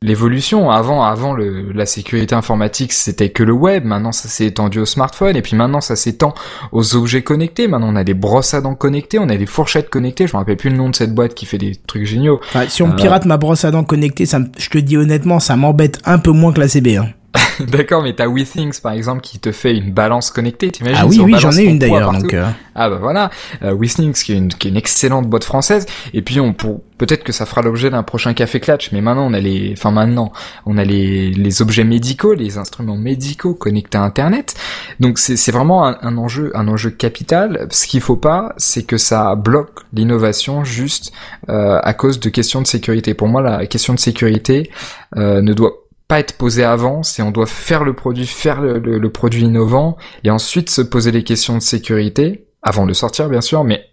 L'évolution, 0.00 0.70
avant, 0.70 1.02
avant 1.02 1.32
le, 1.32 1.72
la 1.72 1.84
sécurité 1.84 2.32
informatique, 2.36 2.92
c'était 2.92 3.30
que 3.30 3.42
le 3.42 3.52
web. 3.52 3.84
Maintenant, 3.84 4.12
ça 4.12 4.28
s'est 4.28 4.46
étendu 4.46 4.78
au 4.78 4.86
smartphone. 4.86 5.34
Et 5.34 5.42
puis 5.42 5.56
maintenant, 5.56 5.80
ça 5.80 5.96
s'étend 5.96 6.34
aux 6.70 6.94
objets 6.94 7.22
connectés. 7.22 7.66
Maintenant, 7.66 7.88
on 7.92 7.96
a 7.96 8.04
des 8.04 8.14
brosses 8.14 8.54
à 8.54 8.60
dents 8.60 8.76
connectées, 8.76 9.18
on 9.18 9.28
a 9.28 9.36
des 9.36 9.46
fourchettes 9.46 9.90
connectées. 9.90 10.28
Je 10.28 10.34
me 10.34 10.38
rappelle 10.38 10.56
plus 10.56 10.70
le 10.70 10.76
nom 10.76 10.88
de 10.88 10.94
cette 10.94 11.12
boîte 11.16 11.34
qui 11.34 11.46
fait 11.46 11.58
des 11.58 11.74
trucs 11.74 12.04
géniaux. 12.06 12.38
Enfin, 12.50 12.66
si 12.68 12.84
on 12.84 12.90
Euh, 12.92 12.94
pirate 12.94 13.24
ma 13.24 13.38
brosse 13.38 13.64
à 13.64 13.72
dents 13.72 13.82
connectée, 13.82 14.24
ça 14.24 14.38
me- 14.38 14.46
je 14.56 14.70
te 14.70 14.78
dis 14.78 14.96
honnêtement, 14.96 15.40
ça 15.40 15.56
m'embête 15.56 15.98
un 16.04 16.20
peu 16.20 16.30
moins 16.30 16.52
que 16.52 16.60
la 16.60 16.68
CB. 16.68 16.96
Hein. 16.98 17.08
D'accord, 17.60 18.02
mais 18.02 18.14
t'as 18.14 18.26
WeThings 18.26 18.80
par 18.80 18.92
exemple 18.92 19.20
qui 19.20 19.38
te 19.38 19.52
fait 19.52 19.76
une 19.76 19.92
balance 19.92 20.30
connectée, 20.30 20.70
t'imagines 20.70 20.98
Ah 21.02 21.06
oui, 21.06 21.20
oui, 21.20 21.34
j'en 21.38 21.52
ai 21.52 21.64
une 21.64 21.78
d'ailleurs. 21.78 22.12
Donc, 22.12 22.32
euh, 22.32 22.48
Ah 22.74 22.88
bah 22.88 22.98
voilà, 23.00 23.30
euh, 23.62 23.74
WeThings 23.74 24.14
qui 24.14 24.32
est 24.32 24.36
une 24.36 24.48
qui 24.48 24.68
est 24.68 24.70
une 24.70 24.76
excellente 24.76 25.26
boîte 25.26 25.44
française. 25.44 25.86
Et 26.14 26.22
puis 26.22 26.40
on 26.40 26.54
pour 26.54 26.80
peut-être 26.96 27.24
que 27.24 27.32
ça 27.32 27.44
fera 27.44 27.60
l'objet 27.60 27.90
d'un 27.90 28.02
prochain 28.02 28.32
café 28.32 28.60
clutch. 28.60 28.92
Mais 28.92 29.02
maintenant 29.02 29.26
on 29.26 29.34
a 29.34 29.40
les, 29.40 29.74
enfin 29.76 29.90
maintenant 29.90 30.32
on 30.64 30.78
a 30.78 30.84
les 30.84 31.30
les 31.30 31.62
objets 31.62 31.84
médicaux, 31.84 32.32
les 32.32 32.56
instruments 32.56 32.96
médicaux 32.96 33.54
connectés 33.54 33.98
à 33.98 34.02
Internet. 34.02 34.54
Donc 34.98 35.18
c'est 35.18 35.36
c'est 35.36 35.52
vraiment 35.52 35.86
un, 35.86 35.98
un 36.00 36.16
enjeu 36.16 36.50
un 36.54 36.66
enjeu 36.66 36.90
capital. 36.90 37.68
Ce 37.70 37.86
qu'il 37.86 38.00
faut 38.00 38.16
pas, 38.16 38.54
c'est 38.56 38.84
que 38.84 38.96
ça 38.96 39.34
bloque 39.34 39.80
l'innovation 39.92 40.64
juste 40.64 41.12
euh, 41.50 41.78
à 41.82 41.92
cause 41.92 42.20
de 42.20 42.30
questions 42.30 42.62
de 42.62 42.66
sécurité. 42.66 43.12
Pour 43.12 43.28
moi, 43.28 43.42
la 43.42 43.66
question 43.66 43.94
de 43.94 43.98
sécurité 43.98 44.70
euh, 45.16 45.42
ne 45.42 45.52
doit 45.52 45.72
pas 46.08 46.18
être 46.20 46.38
posée 46.38 46.64
avant, 46.64 47.02
c'est 47.02 47.22
on 47.22 47.30
doit 47.30 47.46
faire 47.46 47.84
le 47.84 47.92
produit, 47.92 48.26
faire 48.26 48.60
le, 48.62 48.78
le- 48.78 48.98
le 48.98 49.10
produit 49.12 49.42
innovant, 49.42 49.96
et 50.24 50.30
ensuite 50.30 50.70
se 50.70 50.80
poser 50.80 51.12
les 51.12 51.22
questions 51.22 51.54
de 51.54 51.62
sécurité, 51.62 52.46
avant 52.62 52.86
de 52.86 52.92
sortir 52.94 53.28
bien 53.28 53.42
sûr, 53.42 53.62
mais 53.62 53.84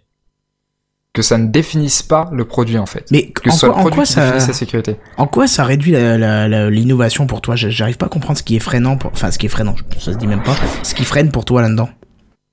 que 1.12 1.22
ça 1.22 1.38
ne 1.38 1.46
définisse 1.46 2.02
pas 2.02 2.28
le 2.32 2.44
produit 2.44 2.76
en 2.78 2.84
fait. 2.86 3.06
mais 3.10 3.30
Que 3.30 3.48
en 3.48 3.52
ce 3.52 3.58
soit 3.60 3.68
quoi, 3.68 3.76
le 3.76 3.80
en 3.80 3.82
produit 3.84 3.96
quoi 3.96 4.04
qui 4.04 4.12
ça, 4.12 4.24
définisse 4.26 4.48
la 4.48 4.52
sécurité. 4.54 4.96
en 5.16 5.26
quoi 5.26 5.46
ça 5.46 5.64
réduit 5.64 5.92
l'innovation 5.92 7.26
pour 7.26 7.40
toi? 7.40 7.54
J'arrive 7.56 7.96
pas 7.96 8.06
à 8.06 8.08
comprendre 8.10 8.38
ce 8.38 8.42
qui 8.42 8.56
est 8.56 8.60
freinant. 8.60 8.96
Pour... 8.98 9.12
Enfin, 9.12 9.30
ce 9.30 9.38
qui 9.38 9.46
est 9.46 9.50
freinant, 9.50 9.76
ça 9.98 10.12
se 10.12 10.18
dit 10.18 10.26
même 10.26 10.42
pas. 10.42 10.54
Ce 10.82 10.94
qui 10.94 11.04
freine 11.04 11.30
pour 11.30 11.44
toi 11.44 11.62
là-dedans. 11.62 11.88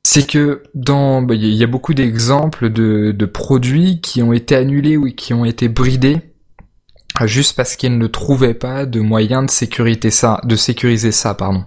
C'est 0.05 0.27
que 0.27 0.63
dans, 0.75 1.21
bah, 1.21 1.33
il 1.35 1.45
y 1.53 1.63
a 1.63 1.67
beaucoup 1.67 1.93
d'exemples 1.93 2.69
de, 2.69 3.11
de 3.11 3.25
produits 3.25 4.01
qui 4.01 4.21
ont 4.21 4.33
été 4.33 4.55
annulés 4.55 4.97
ou 4.97 5.05
qui 5.13 5.33
ont 5.33 5.45
été 5.45 5.67
bridés 5.69 6.19
juste 7.25 7.55
parce 7.55 7.75
qu'ils 7.75 7.97
ne 7.97 8.07
trouvaient 8.07 8.53
pas 8.55 8.85
de 8.85 8.99
moyen 8.99 9.43
de 9.43 9.49
sécurité 9.51 10.09
ça, 10.11 10.41
de 10.43 10.55
sécuriser 10.55 11.11
ça, 11.11 11.33
pardon. 11.33 11.63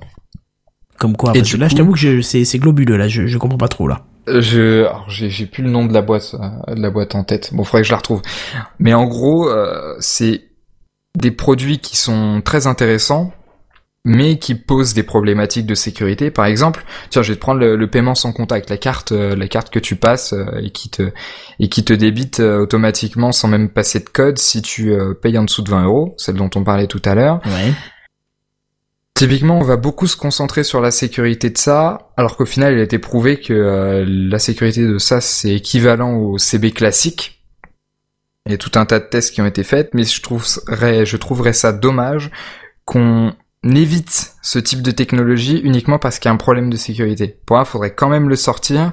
Comme 0.99 1.17
quoi 1.17 1.31
Et 1.35 1.39
Parce 1.41 1.51
que 1.51 1.57
du 1.57 1.61
là, 1.61 1.69
je 1.69 1.77
t'avoue 1.77 1.93
que 1.93 1.99
je- 1.99 2.21
c'est 2.23 2.59
globuleux. 2.59 2.97
Là, 2.97 3.07
je, 3.09 3.27
je 3.27 3.39
comprends 3.39 3.59
pas 3.59 3.69
trop 3.69 3.87
là. 3.87 4.05
Je, 4.27 4.81
alors 4.87 5.09
j'ai, 5.09 5.31
j'ai 5.31 5.47
plus 5.47 5.63
le 5.63 5.71
nom 5.71 5.85
de 5.87 5.93
la 5.95 6.03
boîte, 6.03 6.35
euh, 6.69 6.75
de 6.75 6.81
la 6.81 6.91
boîte 6.91 7.15
en 7.15 7.23
tête. 7.23 7.51
Bon, 7.55 7.63
faudrait 7.65 7.83
que 7.83 7.87
je 7.87 7.93
la 7.93 7.99
retrouve. 7.99 8.23
Mais 8.81 8.93
en 8.95 9.05
gros, 9.07 9.49
euh, 9.49 9.95
c'est 10.01 10.43
des 11.17 11.31
produits 11.31 11.79
qui 11.79 11.97
sont 11.97 12.43
très 12.45 12.67
intéressants, 12.67 13.33
mais 14.07 14.39
qui 14.39 14.55
posent 14.55 14.95
des 14.95 15.03
problématiques 15.03 15.67
de 15.67 15.75
sécurité. 15.75 16.31
Par 16.31 16.47
exemple, 16.47 16.85
tiens, 17.11 17.23
je 17.23 17.33
vais 17.33 17.35
te 17.35 17.41
prendre 17.41 17.61
le, 17.61 17.77
le 17.77 17.91
paiement 17.91 18.15
sans 18.15 18.33
contact, 18.33 18.71
la 18.71 18.79
carte, 18.79 19.13
euh, 19.13 19.35
la 19.35 19.49
carte 19.49 19.69
que 19.71 19.81
tu 19.81 19.97
passes 19.97 20.33
euh, 20.33 20.47
et 20.63 20.71
qui 20.71 20.89
te 20.89 21.11
et 21.59 21.69
qui 21.69 21.85
te 21.85 21.93
débite 21.93 22.41
euh, 22.41 22.61
automatiquement 22.61 23.33
sans 23.33 23.49
même 23.49 23.69
passer 23.69 23.99
de 23.99 24.09
code 24.09 24.39
si 24.39 24.63
tu 24.63 24.93
euh, 24.93 25.13
payes 25.13 25.37
en 25.37 25.45
dessous 25.45 25.63
de 25.63 25.71
20 25.71 25.85
euros, 25.85 26.15
celle 26.19 26.37
dont 26.37 26.51
on 26.55 26.63
parlait 26.63 26.87
tout 26.87 27.03
à 27.05 27.17
l'heure. 27.17 27.41
Ouais. 27.45 27.73
Typiquement, 29.15 29.59
on 29.59 29.63
va 29.63 29.77
beaucoup 29.77 30.07
se 30.07 30.17
concentrer 30.17 30.63
sur 30.63 30.83
la 30.83 30.91
sécurité 30.91 31.49
de 31.49 31.57
ça, 31.57 32.11
alors 32.19 32.37
qu'au 32.37 32.45
final, 32.45 32.75
il 32.75 32.81
a 32.81 32.83
été 32.83 32.99
prouvé 32.99 33.41
que 33.41 33.55
euh, 33.55 34.05
la 34.07 34.39
sécurité 34.39 34.87
de 34.87 34.99
ça, 34.99 35.23
c'est 35.23 35.55
équivalent 35.55 36.15
au 36.15 36.37
CB 36.37 36.73
classique. 36.73 37.43
Il 38.45 38.53
y 38.53 38.55
a 38.55 38.59
tout 38.59 38.73
un 38.75 38.85
tas 38.85 39.01
de 39.01 39.07
tests 39.07 39.35
qui 39.35 39.41
ont 39.41 39.47
été 39.47 39.65
faits, 39.65 39.91
mais 39.95 40.05
je 40.05 40.21
je 40.21 41.17
trouverais 41.17 41.53
ça 41.55 41.73
dommage 41.73 42.31
qu'on 42.85 43.35
évite 43.75 44.35
ce 44.43 44.59
type 44.59 44.83
de 44.83 44.91
technologie 44.91 45.59
uniquement 45.59 45.99
parce 45.99 46.19
qu'il 46.19 46.29
y 46.29 46.31
a 46.31 46.35
un 46.35 46.39
problème 46.39 46.71
de 46.71 46.77
sécurité. 46.77 47.41
Pour 47.47 47.57
moi, 47.57 47.65
il 47.67 47.71
faudrait 47.71 47.95
quand 47.95 48.09
même 48.09 48.29
le 48.29 48.37
sortir, 48.37 48.93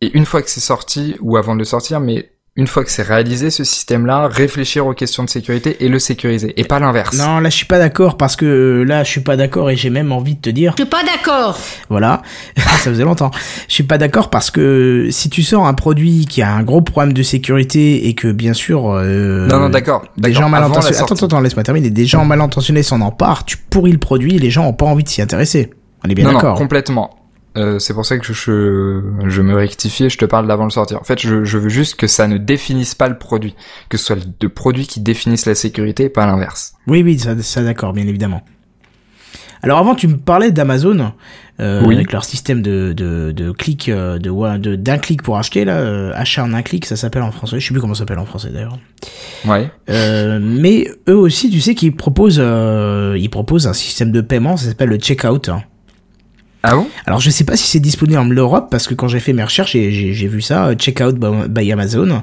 et 0.00 0.16
une 0.16 0.24
fois 0.24 0.42
que 0.42 0.50
c'est 0.50 0.60
sorti, 0.60 1.16
ou 1.20 1.36
avant 1.36 1.54
de 1.54 1.58
le 1.58 1.64
sortir, 1.64 2.00
mais 2.00 2.32
une 2.58 2.66
fois 2.66 2.82
que 2.82 2.90
c'est 2.90 3.04
réalisé, 3.04 3.50
ce 3.50 3.62
système-là, 3.62 4.26
réfléchir 4.26 4.84
aux 4.84 4.92
questions 4.92 5.22
de 5.22 5.30
sécurité 5.30 5.76
et 5.78 5.88
le 5.88 6.00
sécuriser, 6.00 6.60
et 6.60 6.64
pas 6.64 6.80
l'inverse. 6.80 7.16
Non, 7.16 7.38
là, 7.38 7.50
je 7.50 7.56
suis 7.56 7.66
pas 7.66 7.78
d'accord 7.78 8.16
parce 8.16 8.34
que 8.34 8.44
euh, 8.44 8.82
là, 8.82 9.04
je 9.04 9.10
suis 9.10 9.20
pas 9.20 9.36
d'accord 9.36 9.70
et 9.70 9.76
j'ai 9.76 9.90
même 9.90 10.10
envie 10.10 10.34
de 10.34 10.40
te 10.40 10.50
dire. 10.50 10.74
Je 10.76 10.82
suis 10.82 10.90
pas 10.90 11.04
d'accord. 11.04 11.56
Voilà, 11.88 12.22
ça 12.56 12.90
faisait 12.90 13.04
longtemps. 13.04 13.30
Je 13.68 13.74
suis 13.74 13.84
pas 13.84 13.96
d'accord 13.96 14.28
parce 14.28 14.50
que 14.50 15.06
si 15.12 15.30
tu 15.30 15.44
sors 15.44 15.68
un 15.68 15.74
produit 15.74 16.26
qui 16.26 16.42
a 16.42 16.52
un 16.52 16.64
gros 16.64 16.80
problème 16.80 17.12
de 17.12 17.22
sécurité 17.22 18.08
et 18.08 18.14
que 18.14 18.32
bien 18.32 18.54
sûr 18.54 18.90
euh, 18.90 19.46
Non, 19.46 19.60
non, 19.60 19.68
d'accord. 19.68 20.02
des 20.16 20.22
d'accord, 20.22 20.42
gens 20.42 20.48
mal 20.48 20.64
intentionnés, 20.64 20.96
attends, 20.96 21.14
attends, 21.14 21.26
attends, 21.26 21.40
laisse-moi 21.40 21.62
terminer. 21.62 21.90
Des 21.90 22.06
gens 22.06 22.24
mal 22.24 22.40
intentionnés 22.40 22.82
s'en 22.82 23.00
emparent, 23.02 23.44
tu 23.44 23.56
pourris 23.56 23.92
le 23.92 23.98
produit, 23.98 24.34
et 24.34 24.38
les 24.40 24.50
gens 24.50 24.66
ont 24.66 24.72
pas 24.72 24.86
envie 24.86 25.04
de 25.04 25.08
s'y 25.08 25.22
intéresser. 25.22 25.70
On 26.04 26.10
est 26.10 26.14
bien 26.16 26.32
d'accord. 26.32 26.58
complètement. 26.58 27.17
Euh, 27.56 27.78
c'est 27.78 27.94
pour 27.94 28.04
ça 28.06 28.18
que 28.18 28.24
je, 28.26 28.32
je, 28.34 29.00
je 29.28 29.42
me 29.42 29.54
rectifie 29.54 30.04
et 30.04 30.10
je 30.10 30.18
te 30.18 30.24
parle 30.24 30.46
d'avant 30.46 30.64
le 30.64 30.70
sortir. 30.70 31.00
En 31.00 31.04
fait, 31.04 31.18
je, 31.20 31.44
je 31.44 31.58
veux 31.58 31.68
juste 31.70 31.96
que 31.96 32.06
ça 32.06 32.28
ne 32.28 32.36
définisse 32.38 32.94
pas 32.94 33.08
le 33.08 33.18
produit. 33.18 33.54
Que 33.88 33.96
ce 33.96 34.04
soit 34.04 34.18
le 34.42 34.48
produit 34.48 34.86
qui 34.86 35.00
définisse 35.00 35.46
la 35.46 35.54
sécurité 35.54 36.04
et 36.04 36.08
pas 36.08 36.26
l'inverse. 36.26 36.74
Oui, 36.86 37.02
oui, 37.02 37.18
ça, 37.18 37.40
ça 37.42 37.62
d'accord, 37.64 37.92
bien 37.94 38.06
évidemment. 38.06 38.42
Alors 39.60 39.78
avant, 39.78 39.96
tu 39.96 40.06
me 40.06 40.16
parlais 40.18 40.52
d'Amazon 40.52 41.12
euh, 41.58 41.82
Oui. 41.84 41.96
avec 41.96 42.12
leur 42.12 42.24
système 42.24 42.62
de 42.62 42.92
de, 42.92 43.32
de 43.32 43.50
clic 43.50 43.88
euh, 43.88 44.16
de 44.20 44.76
d'un 44.76 44.98
clic 44.98 45.20
pour 45.22 45.36
acheter 45.36 45.64
là, 45.64 45.78
euh, 45.78 46.12
achat 46.14 46.44
en 46.44 46.52
un 46.54 46.62
clic, 46.62 46.86
ça 46.86 46.94
s'appelle 46.94 47.22
en 47.22 47.32
français. 47.32 47.58
Je 47.58 47.66
sais 47.66 47.74
plus 47.74 47.80
comment 47.80 47.94
ça 47.94 48.00
s'appelle 48.00 48.20
en 48.20 48.24
français 48.26 48.50
d'ailleurs. 48.50 48.78
Ouais. 49.46 49.68
Mais 50.40 50.86
eux 51.08 51.16
aussi, 51.16 51.50
tu 51.50 51.60
sais 51.60 51.74
qu'ils 51.74 51.96
proposent, 51.96 52.38
ils 52.40 53.28
proposent 53.30 53.66
un 53.66 53.72
système 53.72 54.12
de 54.12 54.20
paiement, 54.20 54.56
ça 54.56 54.68
s'appelle 54.68 54.90
le 54.90 54.98
checkout. 54.98 55.48
hein. 55.48 55.64
Ah 56.62 56.74
bon? 56.74 56.86
Alors 57.06 57.20
je 57.20 57.30
sais 57.30 57.44
pas 57.44 57.56
si 57.56 57.68
c'est 57.68 57.78
disponible 57.80 58.18
en 58.18 58.24
Europe 58.24 58.68
parce 58.70 58.86
que 58.88 58.94
quand 58.94 59.06
j'ai 59.08 59.20
fait 59.20 59.32
mes 59.32 59.44
recherches, 59.44 59.72
j'ai- 59.72 60.26
vu 60.28 60.40
ça, 60.40 60.66
euh, 60.66 60.74
checkout 60.74 61.14
by, 61.48 61.72
Amazon, 61.72 62.22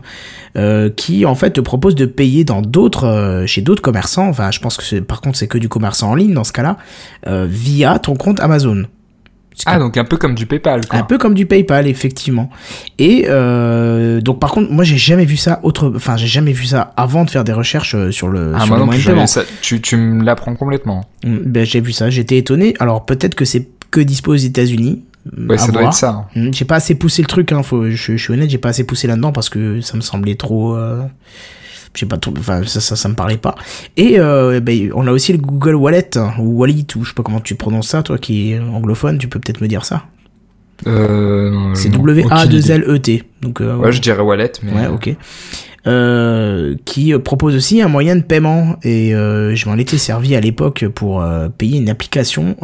euh, 0.57 0.89
qui 0.89 1.25
en 1.25 1.36
fait 1.36 1.51
te 1.51 1.61
propose 1.61 1.95
de 1.95 2.05
payer 2.05 2.43
dans 2.43 2.61
d'autres, 2.61 3.05
euh, 3.07 3.45
chez 3.47 3.61
d'autres 3.61 3.81
commerçants. 3.81 4.27
Enfin, 4.27 4.51
je 4.51 4.59
pense 4.59 4.75
que 4.77 4.99
par 4.99 5.21
contre 5.21 5.38
c'est 5.38 5.47
que 5.47 5.57
du 5.57 5.69
commerce 5.69 6.03
en 6.03 6.15
ligne 6.15 6.33
dans 6.33 6.43
ce 6.43 6.51
cas-là, 6.51 6.77
euh, 7.27 7.47
via 7.49 7.97
ton 7.99 8.15
compte 8.15 8.39
Amazon. 8.41 8.83
Ah, 9.65 9.79
donc 9.79 9.95
un 9.95 10.03
peu 10.03 10.17
comme 10.17 10.36
du 10.36 10.45
PayPal, 10.47 10.86
quoi. 10.86 10.99
un 10.99 11.03
peu 11.03 11.17
comme 11.17 11.33
du 11.33 11.45
PayPal, 11.45 11.88
effectivement. 11.88 12.49
Et 12.99 13.25
euh, 13.29 14.19
donc 14.19 14.41
par 14.41 14.51
contre, 14.51 14.69
moi 14.69 14.83
j'ai 14.83 14.97
jamais 14.97 15.23
vu 15.23 15.38
ça 15.38 15.61
autre, 15.63 15.93
enfin 15.95 16.17
j'ai 16.17 16.27
jamais 16.27 16.51
vu 16.51 16.65
ça 16.65 16.93
avant 16.97 17.23
de 17.23 17.29
faire 17.29 17.45
des 17.45 17.53
recherches 17.53 17.95
euh, 17.95 18.11
sur 18.11 18.27
le 18.27 18.51
Ah, 18.53 18.59
sur 18.59 18.67
moi 18.67 18.75
le 18.77 18.79
non 18.81 18.86
moyen 18.88 19.01
de 19.01 19.05
paiement. 19.07 19.27
ça, 19.27 19.43
tu, 19.61 19.79
tu 19.79 19.95
me 19.95 20.25
l'apprends 20.25 20.55
complètement. 20.55 21.05
Mm, 21.23 21.38
Ben, 21.45 21.65
j'ai 21.65 21.79
vu 21.79 21.93
ça, 21.93 22.09
j'étais 22.09 22.36
étonné. 22.38 22.73
Alors 22.81 23.05
peut-être 23.05 23.33
que 23.36 23.45
c'est 23.45 23.65
que 23.95 24.01
dispo 24.01 24.31
aux 24.33 24.35
États-Unis. 24.35 25.03
Ouais, 25.49 25.57
ça 25.57 25.71
doit 25.71 25.83
être 25.83 25.93
ça. 25.93 26.27
Mm, 26.35 26.51
J'ai 26.53 26.65
pas 26.65 26.75
assez 26.75 26.93
poussé 26.95 27.21
le 27.23 27.27
truc, 27.27 27.51
hein, 27.51 27.63
faut, 27.63 27.89
je, 27.89 27.95
je 27.95 28.17
suis 28.17 28.31
honnête, 28.33 28.49
j'ai 28.49 28.59
pas 28.59 28.69
assez 28.69 28.83
poussé 28.83 29.07
là-dedans 29.07 29.31
parce 29.31 29.49
que 29.49 29.81
ça 29.81 29.95
me 29.97 30.01
semblait 30.01 30.35
trop. 30.35 30.75
Euh, 30.75 31.01
j'ai 31.95 32.05
pas 32.05 32.17
trop, 32.17 32.33
enfin 32.37 32.61
ça, 32.65 32.81
ça, 32.81 32.95
ça 32.95 33.09
me 33.09 33.15
parlait 33.15 33.37
pas. 33.37 33.55
Et 33.97 34.19
euh, 34.19 34.59
ben, 34.59 34.91
on 34.93 35.07
a 35.07 35.11
aussi 35.11 35.31
le 35.31 35.39
Google 35.39 35.75
Wallet 35.75 36.17
hein, 36.17 36.33
ou 36.39 36.59
Wallet 36.59 36.85
ou 36.95 37.03
je 37.03 37.09
sais 37.09 37.15
pas 37.15 37.23
comment 37.23 37.39
tu 37.39 37.55
prononces 37.55 37.87
ça, 37.87 38.03
toi 38.03 38.17
qui 38.17 38.51
est 38.51 38.59
anglophone, 38.59 39.17
tu 39.17 39.27
peux 39.29 39.39
peut-être 39.39 39.61
me 39.61 39.67
dire 39.67 39.85
ça. 39.85 40.03
Euh, 40.87 41.73
C'est 41.73 41.89
W 41.89 42.25
A 42.29 42.39
aucune 42.41 42.49
2 42.51 42.59
idée. 42.59 42.71
L 42.73 42.83
E 42.87 42.97
T. 42.99 43.23
Donc 43.41 43.61
euh, 43.61 43.77
Ouais, 43.77 43.91
je 43.93 44.01
dirais 44.01 44.21
wallet, 44.21 44.51
mais. 44.61 44.73
Ouais, 44.73 44.87
ok. 44.87 45.15
Euh, 45.88 46.75
qui 46.86 47.13
euh, 47.13 47.19
propose 47.19 47.55
aussi 47.55 47.79
un 47.79 47.88
moyen 47.88 48.15
de 48.15 48.23
paiement 48.23 48.77
et 48.81 49.13
euh, 49.13 49.53
je 49.53 49.69
m'en 49.69 49.77
étais 49.77 49.99
servi 49.99 50.36
à 50.36 50.41
l'époque 50.41 50.88
pour 50.88 51.23
payer 51.59 51.77
une 51.77 51.89
application 51.89 52.55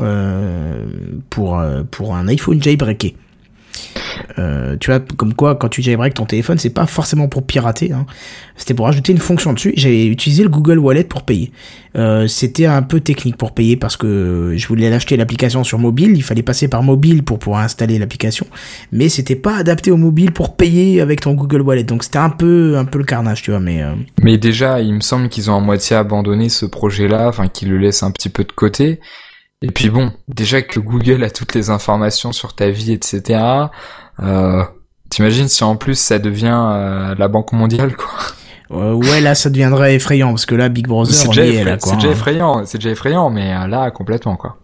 pour 1.29 1.61
pour 1.91 2.15
un 2.15 2.27
iPhone 2.27 2.61
jailbreaké. 2.61 3.15
Euh, 4.39 4.77
tu 4.79 4.91
vois, 4.91 4.99
comme 4.99 5.33
quoi, 5.33 5.55
quand 5.55 5.69
tu 5.69 5.81
jailbreak 5.81 6.13
ton 6.13 6.25
téléphone, 6.25 6.57
c'est 6.57 6.69
pas 6.69 6.85
forcément 6.85 7.27
pour 7.27 7.43
pirater. 7.43 7.91
Hein. 7.91 8.05
C'était 8.55 8.73
pour 8.73 8.87
ajouter 8.87 9.11
une 9.11 9.17
fonction 9.17 9.53
dessus. 9.53 9.73
J'ai 9.75 10.05
utilisé 10.05 10.43
le 10.43 10.49
Google 10.49 10.77
Wallet 10.79 11.03
pour 11.03 11.23
payer. 11.23 11.51
Euh, 11.97 12.27
C'était 12.27 12.67
un 12.67 12.81
peu 12.81 12.99
technique 12.99 13.37
pour 13.37 13.53
payer 13.53 13.75
parce 13.75 13.97
que 13.97 14.53
je 14.55 14.67
voulais 14.67 14.89
l'acheter 14.89 15.17
l'application 15.17 15.63
sur 15.63 15.79
mobile. 15.79 16.13
Il 16.15 16.23
fallait 16.23 16.43
passer 16.43 16.67
par 16.67 16.83
mobile 16.83 17.23
pour 17.23 17.39
pouvoir 17.39 17.63
installer 17.63 17.99
l'application, 17.99 18.45
mais 18.91 19.09
c'était 19.09 19.35
pas 19.35 19.57
adapté 19.57 19.91
au 19.91 19.97
mobile 19.97 20.31
pour 20.31 20.55
payer 20.55 21.01
avec 21.01 21.21
ton 21.21 21.33
Google 21.33 21.61
Wallet. 21.61 21.83
Donc 21.83 22.03
c'était 22.03 22.19
un 22.19 22.29
peu 22.29 22.77
un 22.77 22.85
peu 22.85 22.99
le 22.99 23.05
carnage, 23.05 23.41
tu 23.41 23.51
vois. 23.51 23.59
Mais 23.59 23.81
euh, 23.83 23.93
Mais 24.21 24.37
déjà, 24.37 24.79
il 24.81 24.93
me 24.93 25.01
semble 25.01 25.29
qu'ils 25.29 25.49
ont 25.49 25.55
à 25.55 25.59
moitié 25.59 25.95
abandonné 25.95 26.49
ce 26.49 26.65
projet-là, 26.65 27.27
enfin 27.27 27.47
qu'ils 27.47 27.69
le 27.69 27.77
laissent 27.77 28.03
un 28.03 28.11
petit 28.11 28.29
peu 28.29 28.43
de 28.43 28.51
côté. 28.51 28.99
Et 29.61 29.71
puis 29.71 29.89
bon, 29.89 30.11
déjà 30.27 30.61
que 30.61 30.79
Google 30.79 31.23
a 31.23 31.29
toutes 31.29 31.53
les 31.53 31.69
informations 31.69 32.31
sur 32.31 32.55
ta 32.55 32.69
vie, 32.69 32.93
etc. 32.93 33.39
Euh, 34.21 34.63
T'imagines 35.09 35.47
si 35.49 35.63
en 35.63 35.75
plus 35.75 35.95
ça 35.95 36.19
devient 36.19 36.57
euh, 36.57 37.15
la 37.17 37.27
Banque 37.27 37.51
mondiale, 37.51 37.95
quoi. 37.95 38.09
euh, 38.71 38.93
ouais, 38.93 39.19
là 39.21 39.35
ça 39.35 39.49
deviendrait 39.49 39.95
effrayant 39.95 40.29
parce 40.29 40.45
que 40.45 40.55
là 40.55 40.69
Big 40.69 40.87
Brother 40.87 41.13
C'est 41.13 41.27
déjà, 41.27 41.43
c'est 41.79 41.91
hein. 41.93 41.99
effrayant, 42.09 42.65
c'est 42.65 42.77
déjà 42.77 42.91
effrayant, 42.91 43.29
mais 43.29 43.53
euh, 43.53 43.67
là 43.67 43.91
complètement, 43.91 44.35
quoi. 44.37 44.57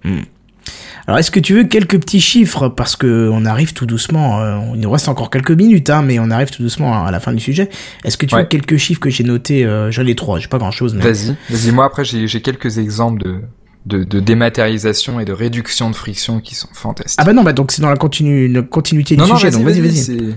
Alors 1.06 1.20
est-ce 1.20 1.32
que 1.32 1.40
tu 1.40 1.54
veux 1.54 1.64
quelques 1.66 2.00
petits 2.00 2.20
chiffres? 2.22 2.68
Parce 2.70 2.96
que 2.96 3.30
on 3.32 3.46
arrive 3.46 3.74
tout 3.74 3.86
doucement, 3.86 4.40
euh, 4.42 4.60
il 4.74 4.80
nous 4.82 4.90
reste 4.92 5.10
encore 5.10 5.30
quelques 5.30 5.52
minutes 5.52 5.90
hein, 5.90 6.02
mais 6.02 6.18
on 6.20 6.32
arrive 6.32 6.50
tout 6.50 6.64
doucement 6.64 7.06
à 7.06 7.12
la 7.12 7.20
fin 7.20 7.34
du 7.34 7.40
sujet. 7.40 7.70
Est-ce 8.04 8.18
que 8.18 8.26
tu 8.26 8.34
Ouais. 8.36 8.42
veux 8.42 8.48
quelques 8.48 8.78
chiffres 8.78 9.00
que 9.02 9.10
j'ai 9.10 9.24
notés 9.24 9.64
euh, 9.66 9.92
J'en 9.92 10.06
ai 10.06 10.16
trois, 10.16 10.40
j'ai 10.40 10.48
pas 10.48 10.58
grand 10.58 10.72
chose 10.72 10.96
mais. 10.96 11.04
Vas-y, 11.04 11.36
vas-y. 11.50 11.72
Moi 11.72 11.86
après, 11.86 12.04
j'ai 12.06 12.28
j'ai 12.28 12.42
quelques 12.42 12.78
exemples 12.78 13.22
de, 13.24 13.42
de 13.88 14.04
de 14.04 14.20
dématérialisation 14.20 15.20
et 15.20 15.26
de 15.26 15.34
réduction 15.34 15.90
de 15.90 15.96
friction 15.96 16.40
qui 16.40 16.56
sont 16.56 16.70
fantastiques. 16.74 17.20
Ah 17.22 17.26
bah 17.26 17.34
non 17.34 17.44
bah 17.44 17.54
donc 17.54 17.72
c'est 17.72 17.82
dans 17.82 17.90
la 17.90 17.96
continu 17.96 18.48
la 18.48 18.62
continuité 18.62 19.16
du 19.16 19.24
sujet 19.24 19.52
donc 19.52 19.64
vas-y 19.64 19.82
vas-y. 19.82 20.36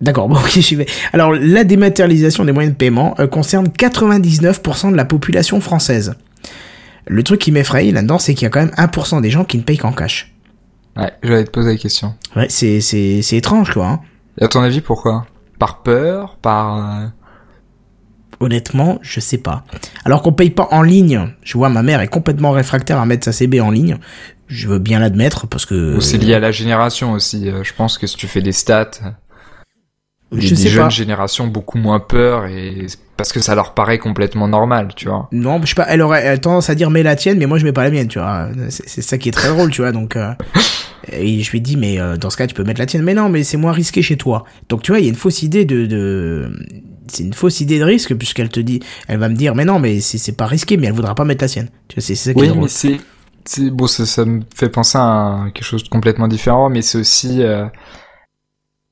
D'accord, 0.00 0.28
bon, 0.28 0.36
ok, 0.36 0.58
j'y 0.60 0.74
vais. 0.74 0.86
Alors, 1.12 1.32
la 1.32 1.64
dématérialisation 1.64 2.44
des 2.44 2.52
moyens 2.52 2.74
de 2.74 2.78
paiement 2.78 3.14
euh, 3.18 3.26
concerne 3.26 3.68
99% 3.68 4.90
de 4.90 4.96
la 4.96 5.04
population 5.04 5.60
française. 5.60 6.14
Le 7.06 7.22
truc 7.22 7.40
qui 7.40 7.52
m'effraie 7.52 7.90
là-dedans, 7.90 8.18
c'est 8.18 8.34
qu'il 8.34 8.42
y 8.42 8.46
a 8.46 8.50
quand 8.50 8.60
même 8.60 8.74
1% 8.76 9.20
des 9.22 9.30
gens 9.30 9.44
qui 9.44 9.58
ne 9.58 9.62
payent 9.62 9.78
qu'en 9.78 9.92
cash. 9.92 10.34
Ouais, 10.96 11.12
j'allais 11.22 11.44
te 11.44 11.50
poser 11.50 11.70
la 11.70 11.76
question. 11.76 12.14
Ouais, 12.34 12.46
c'est, 12.48 12.80
c'est, 12.80 13.22
c'est 13.22 13.36
étrange, 13.36 13.72
quoi. 13.72 13.86
Hein. 13.86 14.00
Et 14.38 14.44
à 14.44 14.48
ton 14.48 14.60
avis, 14.60 14.80
pourquoi? 14.80 15.26
Par 15.58 15.82
peur? 15.82 16.36
Par... 16.42 17.12
Honnêtement, 18.40 18.98
je 19.02 19.20
sais 19.20 19.38
pas. 19.38 19.64
Alors 20.04 20.22
qu'on 20.22 20.32
paye 20.32 20.50
pas 20.50 20.68
en 20.70 20.82
ligne. 20.82 21.32
Je 21.42 21.56
vois 21.56 21.68
ma 21.68 21.82
mère 21.82 22.00
est 22.00 22.08
complètement 22.08 22.50
réfractaire 22.50 22.98
à 23.00 23.06
mettre 23.06 23.24
sa 23.24 23.32
CB 23.32 23.60
en 23.60 23.70
ligne. 23.70 23.98
Je 24.48 24.68
veux 24.68 24.78
bien 24.78 25.00
l'admettre 25.00 25.46
parce 25.46 25.66
que... 25.66 25.96
Ou 25.96 26.00
c'est 26.00 26.18
lié 26.18 26.34
à 26.34 26.40
la 26.40 26.52
génération 26.52 27.12
aussi. 27.12 27.48
Euh, 27.48 27.64
je 27.64 27.72
pense 27.72 27.98
que 27.98 28.06
si 28.06 28.16
tu 28.16 28.26
fais 28.26 28.42
des 28.42 28.52
stats... 28.52 28.90
Je 30.32 30.50
les 30.50 30.56
sais 30.56 30.68
jeunes 30.68 30.84
pas. 30.84 30.88
générations 30.88 31.46
beaucoup 31.46 31.78
moins 31.78 32.00
peur 32.00 32.46
et 32.46 32.86
parce 33.16 33.32
que 33.32 33.40
ça 33.40 33.54
leur 33.54 33.74
paraît 33.74 33.98
complètement 33.98 34.48
normal, 34.48 34.88
tu 34.94 35.08
vois. 35.08 35.28
Non, 35.32 35.60
je 35.62 35.68
sais 35.68 35.74
pas, 35.74 35.86
elle 35.88 36.02
aurait 36.02 36.22
elle 36.22 36.34
a 36.34 36.38
tendance 36.38 36.68
à 36.68 36.74
dire 36.74 36.90
mets 36.90 37.04
la 37.04 37.14
tienne, 37.16 37.38
mais 37.38 37.46
moi 37.46 37.58
je 37.58 37.64
mets 37.64 37.72
pas 37.72 37.84
la 37.84 37.90
mienne, 37.90 38.08
tu 38.08 38.18
vois. 38.18 38.48
C'est 38.68 38.88
c'est 38.88 39.02
ça 39.02 39.18
qui 39.18 39.28
est 39.28 39.32
très 39.32 39.48
drôle, 39.48 39.70
tu 39.70 39.82
vois. 39.82 39.92
Donc, 39.92 40.16
euh, 40.16 40.32
et 41.12 41.40
je 41.40 41.50
lui 41.52 41.60
dis, 41.60 41.76
mais 41.76 42.00
euh, 42.00 42.16
dans 42.16 42.30
ce 42.30 42.36
cas, 42.36 42.46
tu 42.46 42.54
peux 42.54 42.64
mettre 42.64 42.80
la 42.80 42.86
tienne. 42.86 43.02
Mais 43.02 43.14
non, 43.14 43.28
mais 43.28 43.44
c'est 43.44 43.56
moins 43.56 43.72
risqué 43.72 44.02
chez 44.02 44.16
toi. 44.16 44.44
Donc, 44.68 44.82
tu 44.82 44.90
vois, 44.90 44.98
il 44.98 45.04
y 45.04 45.06
a 45.06 45.10
une 45.10 45.16
fausse 45.16 45.42
idée 45.42 45.64
de, 45.64 45.86
de... 45.86 46.50
c'est 47.08 47.24
une 47.24 47.34
fausse 47.34 47.60
idée 47.60 47.78
de 47.78 47.84
risque 47.84 48.14
puisqu'elle 48.14 48.48
te 48.50 48.60
dit, 48.60 48.80
elle 49.08 49.18
va 49.18 49.28
me 49.28 49.34
dire, 49.36 49.54
mais 49.54 49.64
non, 49.64 49.78
mais 49.78 50.00
c'est 50.00 50.18
c'est 50.18 50.32
pas 50.36 50.46
risqué, 50.46 50.76
mais 50.76 50.86
elle 50.88 50.92
voudra 50.94 51.14
pas 51.14 51.24
mettre 51.24 51.42
la 51.44 51.48
sienne. 51.48 51.70
Tu 51.88 51.96
vois, 51.96 52.02
c'est 52.02 52.14
ça 52.14 52.34
qui 52.34 52.44
est 52.44 52.48
Oui, 52.48 52.48
drôle. 52.48 52.64
mais 52.64 52.68
c'est 52.68 53.00
c'est 53.44 53.70
bon, 53.70 53.86
ça, 53.86 54.06
ça 54.06 54.24
me 54.24 54.42
fait 54.54 54.68
penser 54.68 54.98
à 54.98 55.46
quelque 55.54 55.64
chose 55.64 55.84
de 55.84 55.88
complètement 55.88 56.28
différent, 56.28 56.68
mais 56.68 56.82
c'est 56.82 56.98
aussi 56.98 57.42
euh, 57.42 57.66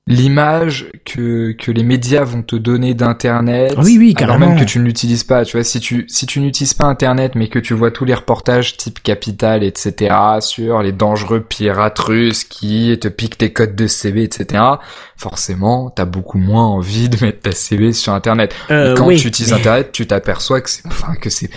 l'image 0.06 0.90
que 1.06 1.52
que 1.52 1.70
les 1.70 1.82
médias 1.82 2.24
vont 2.24 2.42
te 2.42 2.56
donner 2.56 2.92
d'internet. 2.92 3.74
Oui, 3.78 3.96
oui, 3.98 4.14
alors 4.18 4.38
même 4.38 4.58
que 4.58 4.64
tu 4.64 4.78
ne 4.78 4.84
l'utilises 4.84 5.24
pas. 5.24 5.44
Tu 5.46 5.56
vois, 5.56 5.64
si 5.64 5.80
tu 5.80 6.04
si 6.08 6.26
tu 6.26 6.40
n'utilises 6.40 6.74
pas 6.74 6.84
internet, 6.84 7.32
mais 7.34 7.48
que 7.48 7.58
tu 7.58 7.72
vois 7.72 7.90
tous 7.90 8.04
les 8.04 8.12
reportages 8.14 8.76
type 8.76 9.02
Capital, 9.02 9.64
etc. 9.64 10.14
sur 10.40 10.82
les 10.82 10.92
dangereux 10.92 11.40
pirates 11.40 11.98
russes 11.98 12.44
qui 12.44 12.96
te 13.00 13.08
piquent 13.08 13.38
tes 13.38 13.52
codes 13.52 13.74
de 13.74 13.86
CB, 13.86 14.22
etc. 14.24 14.62
Forcément, 15.16 15.88
t'as 15.90 16.04
beaucoup 16.04 16.38
moins 16.38 16.66
envie 16.66 17.08
de 17.08 17.24
mettre 17.24 17.40
ta 17.40 17.52
CB 17.52 17.92
sur 17.94 18.12
internet. 18.12 18.54
Euh, 18.70 18.94
quand 18.96 19.06
oui, 19.06 19.16
tu 19.16 19.28
utilises 19.28 19.52
mais- 19.52 19.58
internet, 19.60 19.90
tu 19.92 20.06
t'aperçois 20.06 20.60
que 20.60 20.68
c'est 20.68 20.86
enfin 20.86 21.14
que 21.14 21.30
c'est 21.30 21.48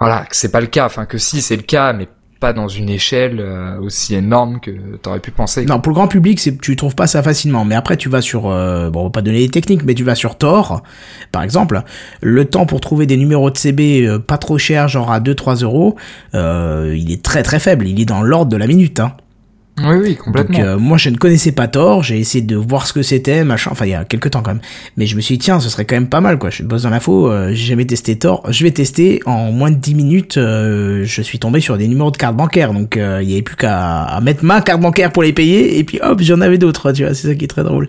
voilà, 0.00 0.24
que 0.24 0.34
c'est 0.34 0.50
pas 0.50 0.60
le 0.60 0.66
cas, 0.66 0.86
enfin 0.86 1.04
que 1.06 1.18
si 1.18 1.40
c'est 1.42 1.56
le 1.56 1.62
cas 1.62 1.92
mais 1.92 2.08
pas 2.40 2.54
dans 2.54 2.68
une 2.68 2.88
échelle 2.88 3.38
euh, 3.38 3.78
aussi 3.80 4.14
énorme 4.14 4.60
que 4.60 4.70
t'aurais 5.02 5.20
pu 5.20 5.30
penser. 5.30 5.66
Non, 5.66 5.78
pour 5.78 5.90
le 5.90 5.94
grand 5.94 6.08
public, 6.08 6.40
c'est 6.40 6.58
tu 6.58 6.74
trouves 6.74 6.94
pas 6.94 7.06
ça 7.06 7.22
facilement. 7.22 7.66
Mais 7.66 7.74
après, 7.74 7.98
tu 7.98 8.08
vas 8.08 8.22
sur, 8.22 8.48
euh, 8.48 8.88
bon, 8.90 9.00
on 9.00 9.04
va 9.04 9.10
pas 9.10 9.22
donner 9.22 9.40
les 9.40 9.50
techniques, 9.50 9.84
mais 9.84 9.94
tu 9.94 10.02
vas 10.02 10.14
sur 10.14 10.36
Tor, 10.36 10.82
par 11.30 11.42
exemple. 11.42 11.82
Le 12.22 12.46
temps 12.46 12.64
pour 12.64 12.80
trouver 12.80 13.06
des 13.06 13.18
numéros 13.18 13.50
de 13.50 13.58
CB 13.58 14.06
euh, 14.06 14.18
pas 14.18 14.38
trop 14.38 14.56
chers, 14.56 14.88
genre 14.88 15.12
à 15.12 15.20
2-3 15.20 15.62
euros, 15.62 15.96
il 16.32 17.12
est 17.12 17.22
très 17.22 17.42
très 17.42 17.60
faible. 17.60 17.86
Il 17.86 18.00
est 18.00 18.06
dans 18.06 18.22
l'ordre 18.22 18.50
de 18.50 18.56
la 18.56 18.66
minute. 18.66 19.00
Hein. 19.00 19.12
Oui 19.84 19.96
oui, 20.02 20.16
complètement. 20.16 20.58
Donc 20.58 20.66
euh, 20.66 20.78
moi, 20.78 20.98
je 20.98 21.10
ne 21.10 21.16
connaissais 21.16 21.52
pas 21.52 21.68
Tor. 21.68 22.02
J'ai 22.02 22.18
essayé 22.18 22.42
de 22.44 22.56
voir 22.56 22.86
ce 22.86 22.92
que 22.92 23.02
c'était, 23.02 23.44
machin. 23.44 23.70
Enfin, 23.72 23.86
il 23.86 23.90
y 23.90 23.94
a 23.94 24.04
quelques 24.04 24.30
temps 24.30 24.42
quand 24.42 24.52
même. 24.52 24.60
Mais 24.96 25.06
je 25.06 25.16
me 25.16 25.20
suis 25.20 25.36
dit 25.38 25.44
tiens, 25.44 25.60
ce 25.60 25.68
serait 25.68 25.84
quand 25.84 25.96
même 25.96 26.08
pas 26.08 26.20
mal, 26.20 26.38
quoi. 26.38 26.50
Je 26.50 26.62
bosse 26.62 26.82
dans 26.82 26.90
l'info. 26.90 27.30
Euh, 27.30 27.48
j'ai 27.50 27.66
jamais 27.68 27.84
testé 27.86 28.18
Tor. 28.18 28.42
Je 28.50 28.64
vais 28.64 28.70
tester. 28.70 29.20
En 29.26 29.52
moins 29.52 29.70
de 29.70 29.76
10 29.76 29.94
minutes, 29.94 30.36
euh, 30.36 31.02
je 31.04 31.22
suis 31.22 31.38
tombé 31.38 31.60
sur 31.60 31.78
des 31.78 31.88
numéros 31.88 32.10
de 32.10 32.16
carte 32.16 32.36
bancaire. 32.36 32.72
Donc 32.72 32.96
euh, 32.96 33.20
il 33.22 33.30
y 33.30 33.32
avait 33.34 33.42
plus 33.42 33.56
qu'à 33.56 34.18
mettre 34.22 34.44
ma 34.44 34.60
carte 34.60 34.80
bancaire 34.80 35.12
pour 35.12 35.22
les 35.22 35.32
payer. 35.32 35.78
Et 35.78 35.84
puis 35.84 35.98
hop, 36.02 36.20
j'en 36.22 36.40
avais 36.40 36.58
d'autres. 36.58 36.92
Tu 36.92 37.04
vois, 37.04 37.14
c'est 37.14 37.28
ça 37.28 37.34
qui 37.34 37.44
est 37.44 37.48
très 37.48 37.64
drôle, 37.64 37.86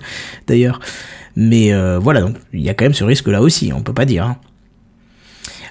d'ailleurs. 0.48 0.80
Mais 1.36 1.74
euh, 1.74 1.98
voilà, 1.98 2.22
donc 2.22 2.36
il 2.54 2.62
y 2.62 2.70
a 2.70 2.74
quand 2.74 2.84
même 2.86 2.94
ce 2.94 3.04
risque-là 3.06 3.42
aussi. 3.42 3.72
On 3.74 3.82
peut 3.82 3.94
pas 3.94 4.06
dire. 4.06 4.26
hein. 4.26 4.38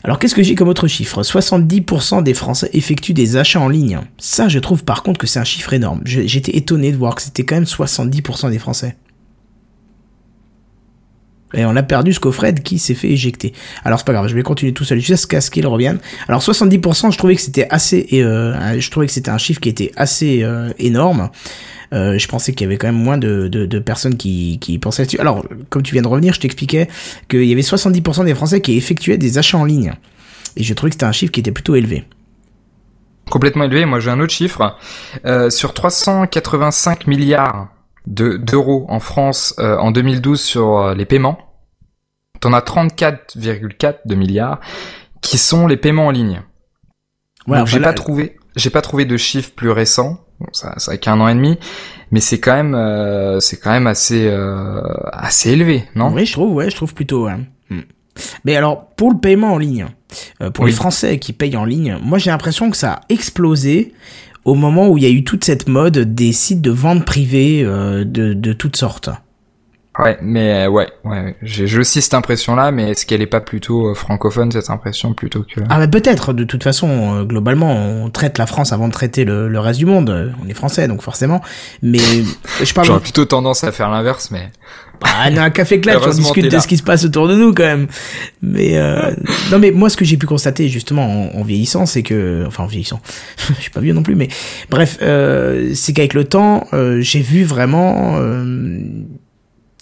Alors 0.03 0.19
qu'est-ce 0.19 0.35
que 0.35 0.43
j'ai 0.43 0.55
comme 0.55 0.69
autre 0.69 0.89
chiffre? 0.89 1.23
70% 1.23 2.23
des 2.23 2.35
Français 2.35 2.71
effectuent 2.73 3.13
des 3.13 3.37
achats 3.37 3.61
en 3.61 3.69
ligne. 3.69 4.01
Ça, 4.19 4.49
je 4.49 4.59
trouve 4.59 4.85
par 4.85 5.03
contre 5.03 5.19
que 5.19 5.27
c'est 5.27 5.39
un 5.39 5.45
chiffre 5.45 5.73
énorme. 5.73 6.01
J'étais 6.05 6.57
étonné 6.57 6.93
de 6.93 6.97
voir 6.97 7.15
que 7.15 7.23
c'était 7.23 7.45
quand 7.45 7.57
même 7.57 7.65
70% 7.65 8.51
des 8.51 8.59
Français. 8.59 8.97
Et 11.53 11.65
on 11.65 11.75
a 11.75 11.83
perdu 11.83 12.13
Scofred 12.13 12.63
qui 12.63 12.79
s'est 12.79 12.95
fait 12.95 13.11
éjecter. 13.11 13.53
Alors 13.85 13.99
c'est 13.99 14.07
pas 14.07 14.13
grave, 14.13 14.29
je 14.29 14.35
vais 14.35 14.43
continuer 14.43 14.73
tout 14.73 14.85
seul 14.85 15.01
jusqu'à 15.01 15.41
ce 15.41 15.51
qu'il 15.51 15.67
revienne. 15.67 15.99
Alors 16.29 16.41
70%, 16.41 17.13
je 17.13 17.19
trouvais 17.19 17.35
que 17.35 17.41
c'était 17.41 17.67
assez, 17.71 18.07
euh, 18.13 18.79
je 18.79 18.91
trouvais 18.91 19.07
que 19.07 19.13
c'était 19.13 19.31
un 19.31 19.39
chiffre 19.39 19.61
qui 19.61 19.69
était 19.69 19.91
assez 19.97 20.45
euh, 20.45 20.71
énorme. 20.79 21.31
Euh, 21.93 22.19
je 22.19 22.29
pensais 22.29 22.53
qu'il 22.53 22.65
y 22.65 22.67
avait 22.67 22.77
quand 22.77 22.89
même 22.89 23.03
moins 23.03 23.19
de, 23.19 23.49
de, 23.49 23.67
de 23.67 23.79
personnes 23.79 24.17
qui, 24.17 24.59
qui 24.61 24.79
pensaient 24.79 25.03
là-dessus. 25.03 25.19
Alors, 25.19 25.45
comme 25.71 25.83
tu 25.83 25.93
viens 25.93 26.03
de 26.03 26.09
revenir, 26.09 26.35
je 26.35 26.41
t'expliquais 26.41 26.89
qu'il 27.29 27.45
y 27.45 27.53
avait 27.53 27.63
70% 27.63 28.25
des 28.25 28.35
Français 28.35 28.61
qui 28.61 28.77
effectuaient 28.77 29.19
des 29.19 29.39
achats 29.39 29.59
en 29.59 29.65
ligne. 29.65 29.95
Et 30.57 30.63
je 30.63 30.75
trouvais 30.75 30.91
que 30.91 30.95
c'était 30.95 31.07
un 31.07 31.13
chiffre 31.13 31.33
qui 31.33 31.41
était 31.41 31.53
plutôt 31.53 31.75
élevé. 31.75 32.05
Complètement 33.31 33.65
élevé. 33.65 33.87
Moi 33.87 34.01
j'ai 34.01 34.11
un 34.11 34.21
autre 34.21 34.33
chiffre. 34.33 34.77
Euh, 35.25 35.51
sur 35.51 35.73
385 35.73 37.07
milliards 37.07 37.69
de 38.07 38.37
d'euros 38.37 38.87
en 38.89 38.99
France 38.99 39.55
euh, 39.59 39.77
en 39.79 39.93
2012 39.93 40.41
sur 40.41 40.79
euh, 40.79 40.95
les 40.95 41.05
paiements, 41.05 41.39
t'en 42.41 42.53
as 42.53 42.61
34,4 42.61 43.99
de 44.07 44.15
milliards 44.15 44.61
qui 45.23 45.39
sont 45.39 45.67
les 45.67 45.77
paiements 45.77 46.07
en 46.07 46.11
ligne. 46.11 46.43
Ouais, 47.47 47.65
j'ai 47.67 47.81
pas 47.81 47.93
trouvé, 47.93 48.37
j'ai 48.57 48.71
pas 48.71 48.83
trouvé 48.83 49.05
de 49.05 49.17
chiffres 49.17 49.53
plus 49.55 49.71
récents. 49.71 50.19
Bon, 50.41 50.47
ça, 50.53 50.75
ça 50.79 50.93
a 50.93 50.97
qu'un 50.97 51.21
an 51.21 51.29
et 51.29 51.35
demi, 51.35 51.59
mais 52.11 52.21
c'est 52.21 52.41
quand 52.41 52.55
même, 52.55 52.75
euh, 52.75 53.41
c'est 53.41 53.59
quand 53.59 53.71
même 53.71 53.87
assez, 53.87 54.27
euh, 54.27 54.81
assez 55.13 55.51
élevé, 55.51 55.85
non? 55.95 56.11
Oui, 56.13 56.25
je 56.25 56.33
trouve, 56.33 56.55
ouais, 56.55 56.71
je 56.71 56.77
trouve 56.77 56.95
plutôt. 56.95 57.29
Hmm. 57.29 57.83
Mais 58.45 58.57
alors, 58.57 58.87
pour 58.97 59.11
le 59.13 59.19
paiement 59.19 59.53
en 59.53 59.59
ligne, 59.59 59.87
euh, 60.43 60.51
pour 60.51 60.65
Oui. 60.65 60.71
les 60.71 60.77
Français 60.77 61.19
qui 61.19 61.33
payent 61.33 61.57
en 61.57 61.65
ligne, 61.65 61.99
moi 62.03 62.19
j'ai 62.19 62.31
l'impression 62.31 62.71
que 62.71 62.77
ça 62.77 62.93
a 62.95 63.01
explosé 63.11 63.93
au 64.45 64.55
moment 64.55 64.89
où 64.89 64.97
il 64.97 65.05
y 65.05 65.07
a 65.07 65.11
eu 65.11 65.25
toute 65.25 65.45
cette 65.45 65.69
mode 65.69 65.99
des 66.15 66.33
sites 66.33 66.63
de 66.63 66.71
vente 66.71 67.05
privée 67.05 67.63
euh, 67.63 68.05
de, 68.05 68.33
de 68.33 68.53
toutes 68.55 68.77
sortes. 68.77 69.11
Ouais, 69.99 70.17
mais 70.23 70.67
euh, 70.67 70.71
ouais, 70.71 70.89
ouais, 71.05 71.35
j'ai 71.43 71.79
aussi 71.79 72.01
cette 72.01 72.15
impression-là, 72.15 72.71
mais 72.71 72.91
est-ce 72.91 73.05
qu'elle 73.05 73.23
est 73.23 73.27
pas 73.27 73.41
plutôt 73.41 73.89
euh, 73.89 73.95
francophone 73.95 74.53
cette 74.53 74.71
impression 74.71 75.15
plutôt 75.15 75.43
que 75.43 75.61
Ah, 75.69 75.79
mais 75.79 75.89
peut-être, 75.89 76.33
de 76.33 76.45
toute 76.45 76.63
façon, 76.63 76.89
euh, 76.89 77.25
globalement, 77.25 77.75
on 77.75 78.09
traite 78.09 78.39
la 78.39 78.47
France 78.47 78.73
avant 78.73 78.87
de 78.87 78.93
traiter 78.93 79.25
le, 79.25 79.49
le 79.49 79.59
reste 79.59 79.81
du 79.81 79.87
monde. 79.87 80.33
On 80.45 80.49
est 80.49 80.55
français, 80.55 80.87
donc 80.87 81.03
forcément. 81.03 81.43
Mais 81.83 81.99
je 82.63 82.73
parle. 82.73 82.87
J'aurais 82.87 83.01
plutôt 83.01 83.25
tendance 83.25 83.65
à 83.65 83.73
faire 83.73 83.91
l'inverse, 83.91 84.31
mais 84.31 84.51
Ah, 85.03 85.29
on 85.29 85.37
a 85.39 85.43
un 85.43 85.51
café 85.51 85.81
clutch, 85.81 85.99
on 86.07 86.11
discute 86.11 86.51
de 86.51 86.59
ce 86.61 86.69
qui 86.69 86.77
se 86.77 86.85
passe 86.85 87.05
autour 87.05 87.27
de 87.27 87.35
nous 87.35 87.53
quand 87.53 87.65
même. 87.65 87.89
Mais 88.43 88.77
euh, 88.79 89.11
non, 89.51 89.59
mais 89.59 89.73
moi, 89.73 89.91
ce 89.91 89.97
que 89.97 90.05
j'ai 90.05 90.17
pu 90.17 90.27
constater 90.27 90.69
justement 90.69 91.35
en, 91.35 91.41
en 91.41 91.43
vieillissant, 91.43 91.85
c'est 91.85 92.05
que, 92.05 92.45
enfin 92.47 92.63
en 92.63 92.67
vieillissant, 92.69 93.01
je 93.57 93.61
suis 93.61 93.71
pas 93.71 93.81
vieux 93.81 93.93
non 93.93 94.05
plus, 94.05 94.15
mais 94.15 94.29
bref, 94.71 94.99
euh, 95.03 95.73
c'est 95.75 95.93
qu'avec 95.93 96.15
le 96.15 96.25
temps, 96.25 96.69
euh, 96.75 97.01
j'ai 97.01 97.21
vu 97.21 97.43
vraiment 97.43 98.19
euh, 98.19 98.79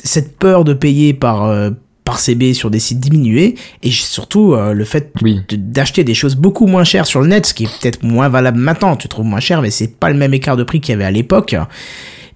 cette 0.05 0.37
peur 0.39 0.65
de 0.65 0.73
payer 0.73 1.15
par 1.15 1.45
euh, 1.45 1.71
par 2.05 2.19
CB 2.21 2.55
sur 2.55 2.71
des 2.71 2.79
sites 2.79 3.01
diminuer 3.01 3.55
et 3.83 3.91
surtout 3.91 4.55
euh, 4.55 4.73
le 4.73 4.85
fait 4.85 5.13
oui. 5.21 5.41
d'acheter 5.53 6.05
des 6.05 6.15
choses 6.15 6.37
beaucoup 6.37 6.67
moins 6.67 6.85
chères 6.85 7.05
sur 7.07 7.21
le 7.21 7.27
net, 7.27 7.45
ce 7.45 7.53
qui 7.53 7.65
est 7.65 7.81
peut-être 7.81 8.03
moins 8.03 8.31
valable 8.31 8.59
maintenant. 8.59 8.97
Tu 8.97 9.09
trouves 9.09 9.27
moins 9.27 9.41
cher, 9.41 9.61
mais 9.61 9.71
c'est 9.71 9.99
pas 9.99 10.09
le 10.09 10.17
même 10.17 10.33
écart 10.33 10.57
de 10.57 10.63
prix 10.63 10.81
qu'il 10.81 10.93
y 10.93 10.95
avait 10.95 11.05
à 11.05 11.11
l'époque. 11.11 11.55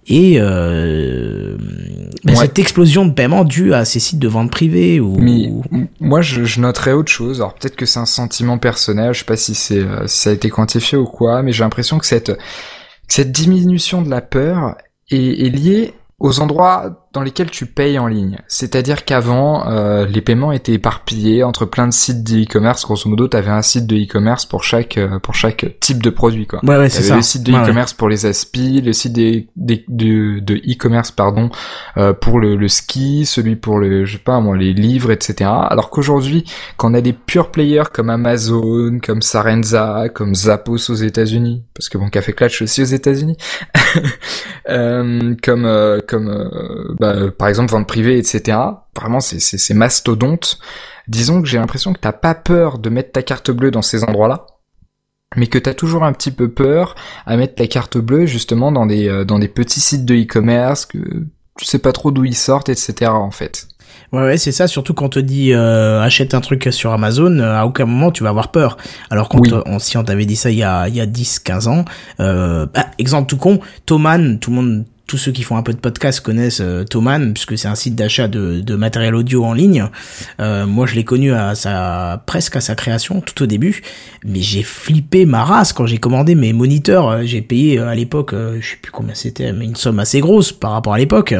Et 0.09 0.35
euh, 0.39 1.57
ben, 2.25 2.35
Ouais. 2.35 2.37
cette 2.37 2.59
explosion 2.59 3.07
de 3.07 3.13
paiement 3.13 3.45
due 3.45 3.73
à 3.73 3.85
ces 3.85 4.01
sites 4.01 4.19
de 4.19 4.29
vente 4.29 4.51
privée 4.51 5.01
ou 5.01 5.17
Mais 5.19 5.51
moi, 6.01 6.21
je, 6.21 6.45
je 6.45 6.61
noterais 6.61 6.93
autre 6.93 7.11
chose. 7.11 7.41
Alors 7.41 7.55
peut-être 7.55 7.77
que 7.77 7.87
c'est 7.87 8.01
un 8.01 8.05
sentiment 8.07 8.59
personnel. 8.59 9.15
Je 9.15 9.21
sais 9.21 9.25
pas 9.25 9.37
si 9.37 9.55
c'est 9.55 9.79
euh, 9.79 10.07
si 10.07 10.19
ça 10.19 10.31
a 10.31 10.33
été 10.35 10.51
quantifié 10.51 10.99
ou 10.99 11.07
quoi, 11.07 11.43
mais 11.43 11.53
j'ai 11.53 11.63
l'impression 11.65 11.99
que 11.99 12.07
cette 12.07 12.33
cette 13.09 13.33
diminution 13.33 14.03
de 14.03 14.11
la 14.11 14.21
peur 14.21 14.77
est, 15.11 15.47
est 15.47 15.51
liée 15.51 15.95
aux 16.19 16.41
endroits 16.41 17.02
dans 17.13 17.23
lesquels 17.23 17.51
tu 17.51 17.67
payes 17.67 17.99
en 17.99 18.07
ligne. 18.07 18.39
C'est-à-dire 18.49 19.05
qu'avant, 19.05 19.69
euh, 19.69 20.07
les 20.07 20.21
paiements 20.23 20.51
étaient 20.53 20.73
éparpillés 20.73 21.43
entre 21.45 21.67
plein 21.67 21.87
de 21.87 21.93
sites 21.93 22.23
d'e-commerce. 22.25 22.85
Grosso 22.85 23.09
modo, 23.09 23.29
tu 23.29 23.37
avais 23.37 23.51
un 23.51 23.63
site 23.63 23.87
de 23.87 23.97
e-commerce 23.97 24.47
pour 24.47 24.65
chaque 24.65 24.97
euh, 24.97 25.19
pour 25.19 25.35
chaque 25.35 25.67
type 25.81 26.03
de 26.03 26.11
produit, 26.11 26.47
quoi. 26.47 26.61
ouais 26.65 26.77
ouais 26.79 26.89
c'est 26.89 27.03
ça 27.03 27.17
le 27.17 27.23
site 27.23 27.43
de 27.43 27.53
Ouais, 27.53 27.59
ouais. 27.59 27.65
e-commerce 27.65 27.93
pour 27.93 28.09
les 28.09 28.25
aspi, 28.27 28.81
le 28.81 28.93
site 28.93 29.13
des, 29.13 29.49
des- 29.57 29.85
de, 29.89 30.39
de 30.41 30.55
e-commerce 30.57 31.11
pardon 31.11 31.51
euh, 31.99 32.13
pour 32.15 32.41
le, 32.41 32.57
le 32.57 32.69
ski, 32.69 33.27
celui 33.27 33.57
pour 33.57 33.79
le 33.79 34.05
je 34.05 34.13
sais 34.15 34.19
pas 34.23 34.41
moi 34.41 34.57
les 34.57 34.73
livres 34.73 35.11
etc. 35.13 35.51
Alors 35.69 35.91
qu'aujourd'hui 35.91 36.45
quand 36.79 36.91
on 36.91 36.95
a 36.95 37.01
des 37.03 37.13
pure 37.13 37.51
players 37.51 37.85
comme 37.93 38.09
Amazon, 38.11 38.99
comme 39.05 39.21
Sarenza, 39.23 40.09
comme 40.15 40.35
Zappos 40.35 40.91
aux 40.91 40.95
États-Unis, 40.95 41.63
parce 41.75 41.89
que 41.91 41.99
bon 41.99 42.09
Café 42.09 42.33
Clutch 42.33 42.63
aussi 42.63 42.81
aux 42.83 42.87
États-Unis, 42.87 43.37
euh, 44.69 45.35
comme 45.43 45.65
euh, 45.67 46.01
comme 46.07 46.29
euh, 46.29 46.95
bah, 47.03 47.31
par 47.37 47.49
exemple 47.49 47.73
vente 47.73 47.87
privée 47.87 48.19
etc. 48.19 48.59
Vraiment 48.97 49.21
c'est 49.21 49.75
mastodonte. 49.75 50.59
Disons 51.09 51.43
que 51.43 51.49
j'ai 51.49 51.59
l'impression 51.59 51.93
que 51.93 51.99
t'as 52.01 52.13
pas 52.13 52.35
peur 52.35 52.79
de 52.79 52.89
mettre 52.89 53.13
ta 53.13 53.23
carte 53.23 53.51
bleue 53.51 53.71
dans 53.71 53.83
ces 53.83 54.05
endroits-là 54.05 54.47
mais 55.37 55.47
que 55.47 55.59
t'as 55.59 55.75
toujours 55.75 56.05
un 56.05 56.13
petit 56.13 56.31
peu 56.31 56.51
peur 56.51 56.95
à 57.27 57.37
mettre 57.37 57.55
ta 57.55 57.67
carte 57.67 57.97
bleue 57.99 58.27
justement 58.27 58.71
dans 58.71 58.87
des 58.87 59.09
euh, 59.09 59.25
dans 59.25 59.39
des 59.39 59.49
petits 59.49 59.81
sites 59.81 60.05
de 60.05 60.15
e-commerce 60.15 60.85
que 60.87 60.99
tu 61.59 61.65
sais 61.65 61.79
pas 61.79 61.93
trop 61.93 62.11
d'où 62.11 62.25
ils 62.25 62.37
sortent 62.37 62.69
etc 62.69 63.11
en 63.11 63.31
fait 63.31 63.67
Ouais, 64.13 64.23
ouais, 64.23 64.37
c'est 64.37 64.53
ça. 64.53 64.67
Surtout 64.67 64.93
quand 64.93 65.07
on 65.07 65.09
te 65.09 65.19
dit 65.19 65.55
euh, 65.55 66.03
achète 66.03 66.35
un 66.35 66.43
truc 66.43 66.69
sur 66.71 66.93
Amazon, 66.93 67.39
euh, 67.39 67.57
à 67.57 67.65
aucun 67.65 67.87
moment 67.87 68.11
tu 68.11 68.23
vas 68.23 68.29
avoir 68.29 68.51
peur. 68.51 68.77
Alors 69.11 69.31
quand 69.31 69.41
Oui. 69.41 69.51
on, 69.65 69.79
si 69.79 69.97
on 69.97 70.05
t'avait 70.05 70.27
dit 70.27 70.37
ça 70.37 70.51
il 70.51 70.59
y 70.59 70.63
a, 70.63 70.89
il 70.89 70.95
y 70.95 71.01
a 71.01 71.07
10, 71.07 71.39
15 71.39 71.69
ans, 71.69 71.85
euh, 72.21 72.67
bah, 72.75 72.87
exemple 72.99 73.29
tout 73.29 73.39
con, 73.39 73.61
Thomann, 73.87 74.39
tout 74.39 74.51
le 74.51 74.57
monde, 74.57 74.85
tous 75.13 75.19
ceux 75.19 75.31
qui 75.33 75.43
font 75.43 75.59
un 75.59 75.63
peu 75.63 75.75
de 75.75 75.79
podcast 75.79 76.23
connaissent 76.23 76.63
euh, 76.63 76.85
Thomann, 76.85 77.35
puisque 77.35 77.59
c'est 77.59 77.69
un 77.69 77.75
site 77.75 77.95
d'achat 77.95 78.29
de, 78.29 78.63
de 78.63 78.75
matériel 78.77 79.15
audio 79.15 79.45
en 79.45 79.53
ligne. 79.53 79.85
Euh, 80.41 80.65
moi, 80.67 80.87
je 80.87 80.95
l'ai 80.95 81.05
connu 81.05 81.35
à 81.35 81.55
sa, 81.55 82.23
presque 82.25 82.57
à 82.57 82.63
sa 82.63 82.75
création, 82.75 83.21
tout 83.21 83.43
au 83.43 83.47
début. 83.47 83.83
Mais 84.25 84.41
j'ai 84.41 84.63
flippé 84.63 85.27
ma 85.27 85.45
race 85.45 85.75
quand 85.75 85.85
j'ai 85.85 85.99
commandé 85.99 86.35
mes 86.35 86.55
moniteurs. 86.55 87.11
Euh, 87.11 87.23
J'ai 87.27 87.43
payé 87.43 87.79
euh, 87.79 87.89
à 87.89 87.95
l'époque, 87.95 88.35
je 88.35 88.67
sais 88.67 88.77
plus 88.81 88.91
combien 88.91 89.15
c'était, 89.15 89.53
mais 89.53 89.67
une 89.67 89.77
somme 89.77 89.99
assez 89.99 90.21
grosse 90.21 90.51
par 90.51 90.71
rapport 90.71 90.95
à 90.95 90.99
l'époque. 90.99 91.35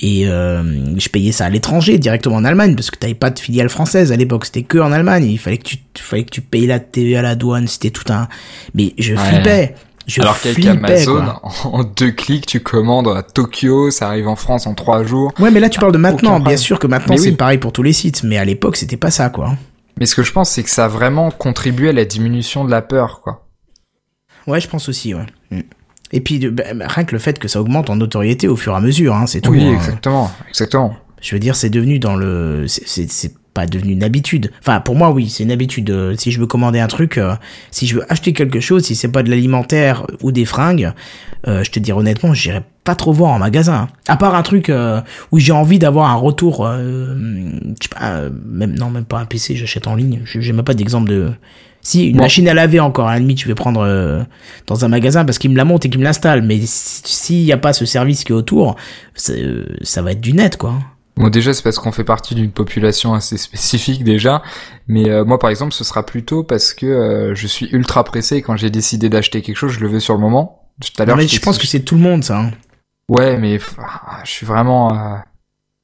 Et 0.00 0.28
euh, 0.28 0.62
je 0.98 1.08
payais 1.08 1.32
ça 1.32 1.46
à 1.46 1.48
l'étranger, 1.50 1.96
directement 1.96 2.36
en 2.36 2.44
Allemagne, 2.44 2.74
parce 2.74 2.90
que 2.90 2.98
t'avais 2.98 3.14
pas 3.14 3.30
de 3.30 3.38
filiale 3.38 3.70
française 3.70 4.12
à 4.12 4.16
l'époque, 4.16 4.44
c'était 4.44 4.64
que 4.64 4.76
en 4.76 4.92
Allemagne. 4.92 5.24
Il 5.24 5.38
fallait 5.38 5.56
que 5.56 5.64
tu, 5.64 5.78
fallait 5.96 6.24
que 6.24 6.30
tu 6.30 6.42
payes 6.42 6.66
la 6.66 6.78
TVA 6.78 7.20
à 7.20 7.22
la 7.22 7.34
douane, 7.36 7.66
c'était 7.68 7.90
tout 7.90 8.12
un. 8.12 8.28
Mais 8.74 8.92
je 8.98 9.14
Ouais. 9.14 9.18
flippais. 9.18 9.74
Je 10.08 10.20
Alors 10.22 10.36
flippais, 10.36 10.62
qu'avec 10.62 10.84
Amazon, 10.84 11.22
quoi. 11.22 11.42
en 11.70 11.84
deux 11.84 12.10
clics, 12.10 12.46
tu 12.46 12.60
commandes 12.60 13.08
à 13.08 13.22
Tokyo, 13.22 13.90
ça 13.90 14.08
arrive 14.08 14.26
en 14.26 14.36
France 14.36 14.66
en 14.66 14.72
trois 14.74 15.04
jours. 15.04 15.32
Ouais, 15.38 15.50
mais 15.50 15.60
là 15.60 15.68
tu 15.68 15.78
parles 15.78 15.92
de 15.92 15.98
maintenant. 15.98 16.30
Bien 16.30 16.38
problème. 16.40 16.58
sûr 16.58 16.78
que 16.78 16.86
maintenant 16.86 17.16
c'est 17.18 17.28
oui. 17.30 17.36
pareil 17.36 17.58
pour 17.58 17.72
tous 17.72 17.82
les 17.82 17.92
sites, 17.92 18.22
mais 18.24 18.38
à 18.38 18.44
l'époque 18.46 18.76
c'était 18.76 18.96
pas 18.96 19.10
ça, 19.10 19.28
quoi. 19.30 19.52
Mais 20.00 20.06
ce 20.06 20.14
que 20.14 20.22
je 20.22 20.32
pense, 20.32 20.48
c'est 20.50 20.62
que 20.62 20.70
ça 20.70 20.86
a 20.86 20.88
vraiment 20.88 21.30
contribué 21.30 21.90
à 21.90 21.92
la 21.92 22.04
diminution 22.06 22.64
de 22.64 22.70
la 22.70 22.80
peur, 22.82 23.20
quoi. 23.22 23.46
Ouais, 24.46 24.60
je 24.60 24.68
pense 24.68 24.88
aussi, 24.88 25.14
ouais. 25.14 25.26
Mm. 25.50 25.60
Et 26.12 26.20
puis 26.22 26.38
bah, 26.48 26.64
rien 26.80 27.04
que 27.04 27.12
le 27.14 27.18
fait 27.18 27.38
que 27.38 27.48
ça 27.48 27.60
augmente 27.60 27.90
en 27.90 27.96
notoriété 27.96 28.48
au 28.48 28.56
fur 28.56 28.72
et 28.72 28.76
à 28.76 28.80
mesure, 28.80 29.14
hein, 29.14 29.26
c'est 29.26 29.42
tout. 29.42 29.50
oui, 29.50 29.62
hein. 29.66 29.74
exactement, 29.74 30.30
exactement. 30.48 30.94
Je 31.20 31.34
veux 31.34 31.40
dire, 31.40 31.54
c'est 31.54 31.68
devenu 31.68 31.98
dans 31.98 32.16
le, 32.16 32.66
c'est- 32.66 32.86
c'est 32.86 33.10
c'est 33.10 33.34
pas 33.58 33.66
devenu 33.66 33.92
une 33.92 34.04
habitude. 34.04 34.50
Enfin, 34.60 34.80
pour 34.80 34.94
moi, 34.94 35.10
oui, 35.10 35.28
c'est 35.28 35.42
une 35.42 35.50
habitude. 35.50 35.90
Euh, 35.90 36.14
Si 36.16 36.30
je 36.30 36.38
veux 36.40 36.46
commander 36.46 36.78
un 36.80 36.86
truc, 36.86 37.18
euh, 37.18 37.34
si 37.70 37.86
je 37.86 37.96
veux 37.96 38.12
acheter 38.12 38.32
quelque 38.32 38.60
chose, 38.60 38.84
si 38.84 38.94
c'est 38.94 39.08
pas 39.08 39.22
de 39.22 39.30
l'alimentaire 39.30 40.06
ou 40.22 40.30
des 40.32 40.44
fringues, 40.44 40.92
euh, 41.46 41.64
je 41.64 41.70
te 41.70 41.78
dis 41.80 41.92
honnêtement, 41.92 42.34
j'irai 42.34 42.62
pas 42.84 42.94
trop 42.94 43.12
voir 43.12 43.32
en 43.32 43.38
magasin. 43.38 43.88
À 44.06 44.16
part 44.16 44.34
un 44.34 44.42
truc 44.42 44.68
euh, 44.70 45.00
où 45.32 45.38
j'ai 45.38 45.52
envie 45.52 45.78
d'avoir 45.78 46.10
un 46.10 46.14
retour, 46.14 46.64
euh, 46.66 47.14
je 47.80 47.82
sais 47.82 47.88
pas, 47.90 48.06
euh, 48.12 48.30
même 48.46 48.74
non, 48.78 48.90
même 48.90 49.04
pas 49.04 49.18
un 49.18 49.24
PC, 49.26 49.56
j'achète 49.56 49.86
en 49.86 49.94
ligne. 49.94 50.20
Je- 50.24 50.40
J'ai 50.40 50.52
même 50.52 50.64
pas 50.64 50.74
d'exemple 50.74 51.10
de. 51.10 51.30
Si 51.80 52.06
une 52.08 52.16
Bon. 52.16 52.22
machine 52.24 52.48
à 52.48 52.54
laver 52.54 52.80
encore, 52.80 53.08
à 53.08 53.12
la 53.14 53.18
limite, 53.20 53.40
je 53.40 53.46
vais 53.46 53.54
prendre 53.54 53.80
euh, 53.82 54.22
dans 54.66 54.84
un 54.84 54.88
magasin 54.88 55.24
parce 55.24 55.38
qu'il 55.38 55.50
me 55.50 55.56
la 55.56 55.64
monte 55.64 55.86
et 55.86 55.90
qu'il 55.90 56.00
me 56.00 56.04
l'installe. 56.04 56.42
Mais 56.42 56.58
si- 56.64 57.02
s'il 57.04 57.42
y 57.44 57.52
a 57.52 57.56
pas 57.56 57.72
ce 57.72 57.86
service 57.86 58.24
qui 58.24 58.32
est 58.32 58.34
autour, 58.34 58.76
euh, 59.30 59.64
ça 59.82 60.02
va 60.02 60.12
être 60.12 60.20
du 60.20 60.32
net, 60.32 60.56
quoi. 60.56 60.74
Bon, 61.18 61.28
déjà, 61.28 61.52
c'est 61.52 61.62
parce 61.62 61.78
qu'on 61.78 61.92
fait 61.92 62.04
partie 62.04 62.34
d'une 62.34 62.50
population 62.50 63.14
assez 63.14 63.36
spécifique 63.36 64.04
déjà. 64.04 64.42
Mais 64.86 65.10
euh, 65.10 65.24
moi, 65.24 65.38
par 65.38 65.50
exemple, 65.50 65.72
ce 65.72 65.84
sera 65.84 66.04
plutôt 66.06 66.44
parce 66.44 66.72
que 66.72 66.86
euh, 66.86 67.34
je 67.34 67.46
suis 67.46 67.66
ultra 67.72 68.04
pressé 68.04 68.36
et 68.36 68.42
quand 68.42 68.56
j'ai 68.56 68.70
décidé 68.70 69.08
d'acheter 69.08 69.42
quelque 69.42 69.56
chose, 69.56 69.72
je 69.72 69.80
le 69.80 69.88
veux 69.88 70.00
sur 70.00 70.14
le 70.14 70.20
moment. 70.20 70.68
Tout 70.80 71.02
à 71.02 71.04
l'heure, 71.04 71.16
mais 71.16 71.26
je 71.26 71.34
je 71.36 71.40
pense 71.40 71.58
que 71.58 71.66
c'est 71.66 71.80
tout 71.80 71.96
le 71.96 72.00
monde, 72.00 72.22
ça. 72.24 72.38
hein. 72.38 72.50
Ouais, 73.08 73.36
mais 73.36 73.58
ah, 73.78 74.20
je 74.24 74.30
suis 74.30 74.46
vraiment 74.46 74.92
euh, 74.92 75.16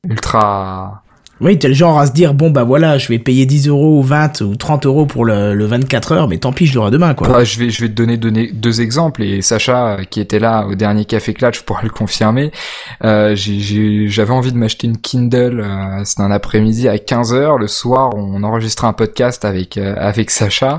ultra... 0.08 1.03
Oui, 1.40 1.58
t'es 1.58 1.68
le 1.68 1.74
genre 1.74 1.98
à 1.98 2.06
se 2.06 2.12
dire, 2.12 2.32
bon, 2.32 2.50
bah 2.50 2.62
voilà, 2.64 2.96
je 2.96 3.08
vais 3.08 3.18
payer 3.18 3.44
10 3.44 3.68
euros 3.68 3.98
ou 3.98 4.02
20 4.02 4.40
ou 4.42 4.54
30 4.56 4.86
euros 4.86 5.04
pour 5.04 5.24
le, 5.24 5.52
le 5.54 5.64
24 5.66 6.12
heures, 6.12 6.28
mais 6.28 6.38
tant 6.38 6.52
pis, 6.52 6.66
je 6.66 6.74
l'aurai 6.76 6.90
demain, 6.92 7.12
quoi. 7.14 7.28
Bah, 7.28 7.44
je 7.44 7.58
vais, 7.58 7.70
je 7.70 7.80
vais 7.82 7.88
te 7.88 7.94
donner, 7.94 8.16
donner 8.16 8.50
deux 8.52 8.80
exemples 8.80 9.22
et 9.22 9.42
Sacha, 9.42 9.98
qui 10.08 10.20
était 10.20 10.38
là 10.38 10.66
au 10.66 10.74
dernier 10.76 11.04
Café 11.04 11.34
Clutch, 11.34 11.62
pourra 11.62 11.82
le 11.82 11.90
confirmer. 11.90 12.52
Euh, 13.04 13.34
J'avais 13.36 14.30
envie 14.30 14.52
de 14.52 14.56
m'acheter 14.56 14.86
une 14.86 14.96
Kindle. 14.98 15.60
Euh, 15.64 16.04
C'était 16.04 16.22
un 16.22 16.30
après-midi 16.30 16.88
à 16.88 16.98
15 16.98 17.34
heures. 17.34 17.58
Le 17.58 17.66
soir, 17.66 18.10
on 18.14 18.42
enregistrait 18.44 18.86
un 18.86 18.92
podcast 18.92 19.44
avec 19.44 19.76
euh, 19.76 19.94
avec 19.98 20.30
Sacha 20.30 20.78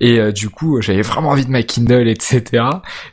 et 0.00 0.20
euh, 0.20 0.30
du 0.32 0.48
coup, 0.50 0.80
j'avais 0.82 1.02
vraiment 1.02 1.30
envie 1.30 1.44
de 1.46 1.50
ma 1.50 1.62
Kindle, 1.62 2.08
etc. 2.08 2.62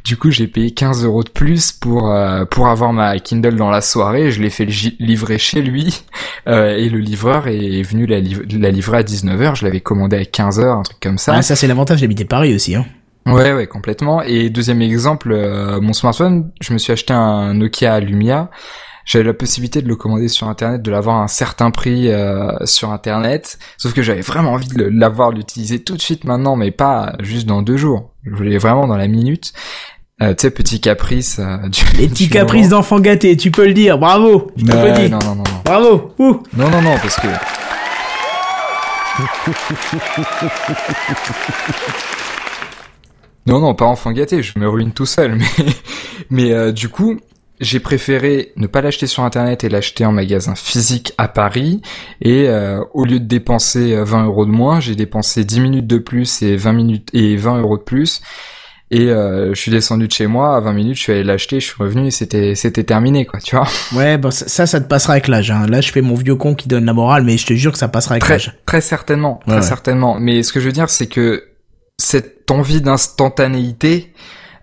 Du 0.03 0.15
coup, 0.17 0.29
j'ai 0.31 0.47
payé 0.47 0.71
15 0.71 1.03
euros 1.05 1.23
de 1.23 1.29
plus 1.29 1.71
pour 1.71 2.13
pour 2.51 2.67
avoir 2.67 2.93
ma 2.93 3.17
Kindle 3.19 3.55
dans 3.55 3.71
la 3.71 3.81
soirée. 3.81 4.31
Je 4.31 4.41
l'ai 4.41 4.49
fait 4.49 4.65
li- 4.65 4.95
livrer 4.99 5.37
chez 5.39 5.61
lui 5.61 6.03
et 6.85 6.89
le 6.89 6.99
livreur 6.99 7.47
est 7.47 7.81
venu 7.83 8.05
la, 8.05 8.19
liv- 8.19 8.43
la 8.59 8.69
livrer 8.71 8.97
à 8.99 9.03
19 9.03 9.41
heures. 9.41 9.55
Je 9.55 9.65
l'avais 9.65 9.81
commandé 9.81 10.17
à 10.17 10.25
15 10.25 10.59
heures, 10.59 10.77
un 10.77 10.83
truc 10.83 10.99
comme 11.01 11.17
ça. 11.17 11.33
Ah, 11.35 11.41
ça, 11.41 11.55
c'est 11.55 11.67
l'avantage 11.67 12.01
d'habiter 12.01 12.25
Paris 12.25 12.53
aussi, 12.53 12.75
hein. 12.75 12.85
Ouais, 13.25 13.53
ouais, 13.53 13.67
complètement. 13.67 14.21
Et 14.21 14.49
deuxième 14.49 14.81
exemple, 14.81 15.31
euh, 15.31 15.79
mon 15.79 15.93
smartphone, 15.93 16.51
je 16.59 16.73
me 16.73 16.77
suis 16.77 16.91
acheté 16.91 17.13
un 17.13 17.53
Nokia 17.53 17.99
Lumia. 18.01 18.49
J'avais 19.05 19.23
la 19.25 19.33
possibilité 19.33 19.81
de 19.81 19.87
le 19.87 19.95
commander 19.97 20.27
sur 20.29 20.47
Internet, 20.47 20.81
de 20.81 20.89
l'avoir 20.91 21.17
à 21.17 21.23
un 21.23 21.27
certain 21.27 21.71
prix 21.71 22.09
euh, 22.09 22.51
sur 22.65 22.91
Internet. 22.91 23.59
Sauf 23.77 23.93
que 23.93 24.01
j'avais 24.01 24.21
vraiment 24.21 24.53
envie 24.53 24.67
de 24.69 24.83
l'avoir, 24.85 25.31
l'utiliser 25.31 25.83
tout 25.83 25.95
de 25.97 26.01
suite 26.01 26.23
maintenant, 26.23 26.55
mais 26.55 26.71
pas 26.71 27.13
juste 27.21 27.45
dans 27.45 27.61
deux 27.61 27.75
jours. 27.77 28.11
Je 28.25 28.33
voulais 28.33 28.57
vraiment 28.57 28.87
dans 28.87 28.95
la 28.97 29.07
minute. 29.07 29.51
Euh, 30.21 30.33
tu 30.35 30.41
sais, 30.43 30.51
petit 30.51 30.79
caprice. 30.79 31.39
euh, 31.39 31.57
du, 31.69 31.81
Les 31.97 32.07
petits 32.07 32.29
caprices 32.29 32.65
moment. 32.65 32.77
d'enfants 32.77 32.99
gâtés, 32.99 33.35
tu 33.35 33.51
peux 33.51 33.65
le 33.65 33.73
dire, 33.73 33.97
bravo, 33.97 34.51
je 34.55 34.65
t'applaudis. 34.65 35.09
non, 35.09 35.19
non, 35.19 35.35
non, 35.35 35.43
non. 35.43 35.61
Bravo, 35.65 36.13
ouh. 36.19 36.43
Non, 36.55 36.69
non, 36.69 36.81
non, 36.81 36.95
parce 37.01 37.15
que... 37.17 37.27
Non, 43.45 43.59
non, 43.59 43.75
pas 43.75 43.85
enfant 43.85 44.11
gâté, 44.13 44.41
je 44.41 44.57
me 44.57 44.67
ruine 44.69 44.93
tout 44.93 45.05
seul. 45.05 45.35
Mais, 45.37 45.45
mais 46.29 46.51
euh, 46.53 46.71
du 46.71 46.87
coup, 46.87 47.19
j'ai 47.59 47.81
préféré 47.81 48.53
ne 48.55 48.67
pas 48.67 48.81
l'acheter 48.81 49.05
sur 49.05 49.23
Internet 49.23 49.65
et 49.65 49.69
l'acheter 49.69 50.05
en 50.05 50.13
magasin 50.13 50.55
physique 50.55 51.13
à 51.17 51.27
Paris. 51.27 51.81
Et 52.21 52.47
euh, 52.47 52.79
au 52.93 53.03
lieu 53.03 53.19
de 53.19 53.25
dépenser 53.25 53.93
euh, 53.95 54.05
20 54.05 54.25
euros 54.27 54.45
de 54.45 54.51
moins, 54.51 54.79
j'ai 54.79 54.95
dépensé 54.95 55.43
10 55.43 55.59
minutes 55.59 55.87
de 55.87 55.97
plus 55.97 56.41
et 56.41 56.55
20 56.55 56.71
minutes 56.73 57.09
et 57.13 57.35
20 57.35 57.59
euros 57.59 57.77
de 57.77 57.83
plus. 57.83 58.21
Et 58.91 59.09
euh, 59.09 59.53
je 59.55 59.59
suis 59.59 59.71
descendu 59.71 60.07
de 60.07 60.11
chez 60.11 60.27
moi, 60.27 60.55
à 60.55 60.59
20 60.59 60.73
minutes, 60.73 60.97
je 60.97 61.01
suis 61.01 61.11
allé 61.13 61.23
l'acheter, 61.23 61.59
je 61.59 61.65
suis 61.65 61.75
revenu 61.79 62.07
et 62.07 62.11
c'était 62.11 62.53
c'était 62.53 62.83
terminé, 62.83 63.25
quoi, 63.25 63.39
tu 63.39 63.55
vois. 63.55 63.67
Ouais, 63.95 64.17
bah, 64.19 64.29
ça, 64.29 64.67
ça, 64.67 64.79
te 64.79 64.87
passera 64.87 65.13
avec 65.13 65.27
l'âge, 65.27 65.49
hein. 65.49 65.65
Là, 65.67 65.81
je 65.81 65.91
fais 65.91 66.01
mon 66.01 66.13
vieux 66.13 66.35
con 66.35 66.53
qui 66.53 66.67
donne 66.67 66.85
la 66.85 66.93
morale, 66.93 67.23
mais 67.23 67.37
je 67.37 67.45
te 67.47 67.53
jure 67.53 67.71
que 67.71 67.77
ça 67.79 67.87
passera 67.87 68.13
avec 68.15 68.27
l'âge. 68.29 68.53
très 68.67 68.81
certainement, 68.81 69.39
très 69.41 69.51
Ouais, 69.51 69.57
ouais. 69.57 69.63
certainement. 69.63 70.17
Mais 70.19 70.43
ce 70.43 70.53
que 70.53 70.59
je 70.59 70.65
veux 70.67 70.71
dire, 70.71 70.89
c'est 70.89 71.07
que 71.07 71.43
cette 71.97 72.51
envie 72.51 72.81
d'instantanéité 72.81 74.13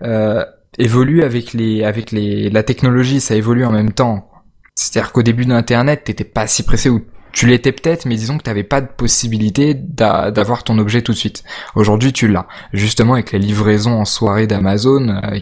euh, 0.02 0.44
évolue 0.78 1.22
avec 1.22 1.52
les, 1.52 1.82
avec 1.84 2.12
les, 2.12 2.50
la 2.50 2.62
technologie, 2.62 3.20
ça 3.20 3.34
évolue 3.34 3.64
en 3.64 3.72
même 3.72 3.92
temps. 3.92 4.30
C'est-à-dire 4.76 5.12
qu'au 5.12 5.22
début 5.22 5.44
d'Internet, 5.44 6.04
t'étais 6.04 6.24
pas 6.24 6.46
si 6.46 6.62
pressé 6.62 6.88
ou 6.88 7.04
tu 7.32 7.46
l'étais 7.46 7.72
peut-être, 7.72 8.06
mais 8.06 8.16
disons 8.16 8.38
que 8.38 8.42
t'avais 8.42 8.64
pas 8.64 8.80
de 8.80 8.88
possibilité 8.88 9.74
d'a- 9.74 10.30
d'avoir 10.30 10.64
ton 10.64 10.78
objet 10.78 11.02
tout 11.02 11.12
de 11.12 11.16
suite. 11.16 11.44
Aujourd'hui, 11.74 12.12
tu 12.12 12.28
l'as. 12.28 12.46
Justement, 12.72 13.14
avec 13.14 13.32
la 13.32 13.38
livraison 13.38 14.00
en 14.00 14.04
soirée 14.04 14.46
d'Amazon, 14.46 15.08
euh, 15.08 15.38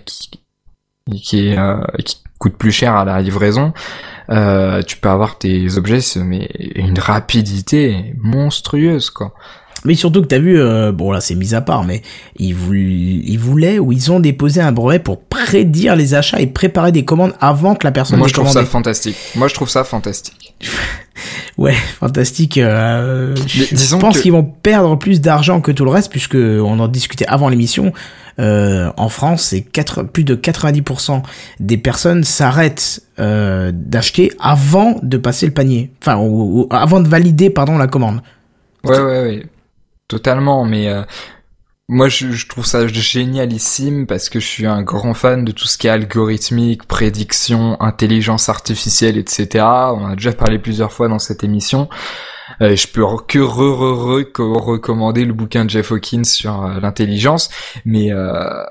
euh, 1.34 1.80
qui 2.04 2.22
coûte 2.38 2.56
plus 2.56 2.72
cher 2.72 2.94
à 2.94 3.04
la 3.04 3.20
livraison, 3.20 3.72
euh, 4.30 4.82
tu 4.82 4.96
peux 4.98 5.08
avoir 5.08 5.38
tes 5.38 5.76
objets, 5.76 6.00
mais 6.16 6.48
une 6.74 6.98
rapidité 6.98 8.14
monstrueuse, 8.18 9.10
quoi. 9.10 9.34
Mais 9.84 9.94
surtout 9.94 10.22
que 10.22 10.26
t'as 10.26 10.38
vu, 10.38 10.58
euh, 10.60 10.90
bon 10.92 11.12
là 11.12 11.20
c'est 11.20 11.34
mis 11.34 11.54
à 11.54 11.60
part, 11.60 11.84
mais 11.84 12.02
ils, 12.38 12.52
voulaient, 12.54 12.80
ils 12.80 13.38
voulaient 13.38 13.78
ou 13.78 13.92
ils 13.92 14.10
ont 14.10 14.18
déposé 14.20 14.60
un 14.60 14.72
brevet 14.72 14.98
pour 14.98 15.20
prédire 15.20 15.94
les 15.96 16.14
achats 16.14 16.40
et 16.40 16.46
préparer 16.48 16.90
des 16.92 17.04
commandes 17.04 17.34
avant 17.40 17.74
que 17.74 17.84
la 17.86 17.92
personne 17.92 18.18
Moi, 18.18 18.26
les 18.26 18.30
je 18.30 18.34
trouve 18.34 18.48
ça 18.50 18.64
fantastique. 18.66 19.16
Moi, 19.36 19.48
je 19.48 19.54
trouve 19.54 19.68
ça 19.68 19.84
fantastique. 19.84 20.54
Ouais, 21.56 21.74
fantastique. 21.98 22.58
Euh, 22.58 23.34
je 23.48 23.74
disons 23.74 23.98
pense 23.98 24.20
qu'ils 24.20 24.30
vont 24.30 24.44
perdre 24.44 24.96
plus 24.96 25.20
d'argent 25.20 25.60
que 25.60 25.72
tout 25.72 25.84
le 25.84 25.90
reste, 25.90 26.08
puisque 26.10 26.36
on 26.36 26.78
en 26.78 26.86
discutait 26.86 27.26
avant 27.26 27.48
l'émission. 27.48 27.92
Euh, 28.38 28.92
en 28.96 29.08
France, 29.08 29.42
c'est 29.42 29.66
plus 30.12 30.22
de 30.22 30.36
90% 30.36 31.22
des 31.58 31.76
personnes 31.76 32.22
s'arrêtent 32.22 33.00
d'acheter 33.18 34.30
avant 34.38 35.00
de 35.02 35.16
passer 35.16 35.46
le 35.46 35.52
panier, 35.52 35.90
enfin, 36.00 36.18
ou- 36.18 36.60
ou- 36.60 36.68
avant 36.70 37.00
de 37.00 37.08
valider, 37.08 37.50
pardon, 37.50 37.76
la 37.78 37.88
commande. 37.88 38.20
Ouais, 38.84 38.96
ouais, 39.00 39.22
ouais. 39.22 39.46
Totalement, 40.08 40.64
mais 40.64 40.88
euh, 40.88 41.02
moi, 41.88 42.08
je, 42.08 42.32
je 42.32 42.48
trouve 42.48 42.66
ça 42.66 42.86
génialissime 42.88 44.06
parce 44.06 44.28
que 44.30 44.40
je 44.40 44.46
suis 44.46 44.66
un 44.66 44.82
grand 44.82 45.14
fan 45.14 45.44
de 45.44 45.52
tout 45.52 45.66
ce 45.66 45.78
qui 45.78 45.86
est 45.86 45.90
algorithmique, 45.90 46.86
prédiction, 46.86 47.80
intelligence 47.80 48.48
artificielle, 48.48 49.18
etc. 49.18 49.64
On 49.94 50.06
a 50.06 50.16
déjà 50.16 50.32
parlé 50.32 50.58
plusieurs 50.58 50.92
fois 50.92 51.08
dans 51.08 51.18
cette 51.18 51.44
émission. 51.44 51.88
Euh, 52.62 52.76
je 52.76 52.88
peux 52.88 53.04
que 53.26 53.38
re, 53.38 53.78
re, 53.78 54.20
re, 54.20 54.32
co- 54.32 54.58
recommander 54.58 55.24
le 55.26 55.34
bouquin 55.34 55.64
de 55.66 55.70
Jeff 55.70 55.92
Hawkins 55.92 56.24
sur 56.24 56.64
euh, 56.64 56.80
l'intelligence, 56.80 57.50
mais 57.84 58.12
euh, 58.12 58.64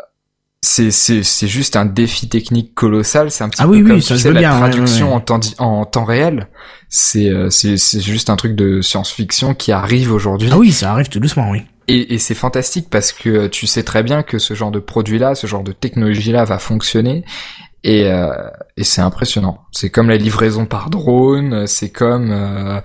c'est 0.62 0.92
c'est 0.92 1.24
c'est 1.24 1.48
juste 1.48 1.76
un 1.76 1.86
défi 1.86 2.28
technique 2.30 2.74
colossal. 2.76 3.32
C'est 3.32 3.44
un 3.44 3.50
petit 3.50 3.62
Ah 3.62 3.66
peu 3.66 3.72
oui, 3.72 3.82
oui, 3.84 3.88
comme 3.90 4.02
ça 4.02 4.16
tu 4.16 4.18
se 4.18 4.24
sais, 4.24 4.30
veut 4.30 4.36
la 4.36 4.42
bien, 4.42 4.58
traduction 4.58 5.08
ouais, 5.08 5.12
ouais. 5.12 5.18
en 5.18 5.20
temps 5.22 5.40
en 5.60 5.86
temps 5.86 6.06
réel. 6.06 6.48
C'est 6.90 7.30
euh, 7.30 7.50
c'est 7.50 7.78
c'est 7.78 8.02
juste 8.02 8.30
un 8.30 8.36
truc 8.36 8.56
de 8.56 8.82
science-fiction 8.82 9.54
qui 9.54 9.72
arrive 9.72 10.12
aujourd'hui. 10.12 10.50
Ah 10.52 10.58
oui, 10.58 10.72
ça 10.72 10.92
arrive 10.92 11.10
tout 11.10 11.20
doucement, 11.20 11.50
oui. 11.52 11.62
Et, 11.88 12.16
et 12.16 12.18
c'est 12.18 12.36
fantastique 12.36 12.90
parce 12.90 13.14
que 13.14 13.48
tu 13.48 13.66
sais 13.66 13.84
très 13.84 14.04
bien 14.04 14.22
que 14.24 14.40
ce 14.40 14.54
genre 14.54 14.72
de 14.72 14.80
produit-là, 14.80 15.36
ce 15.36 15.48
genre 15.48 15.64
de 15.64 15.72
technologie-là 15.72 16.44
va 16.44 16.60
fonctionner. 16.60 17.24
Et, 17.84 18.08
euh, 18.08 18.34
et 18.76 18.84
c'est 18.84 19.02
impressionnant. 19.02 19.60
C'est 19.72 19.90
comme 19.90 20.10
la 20.10 20.18
livraison 20.18 20.66
par 20.66 20.90
drone, 20.90 21.66
c'est 21.68 21.90
comme 21.90 22.32
euh, 22.32 22.82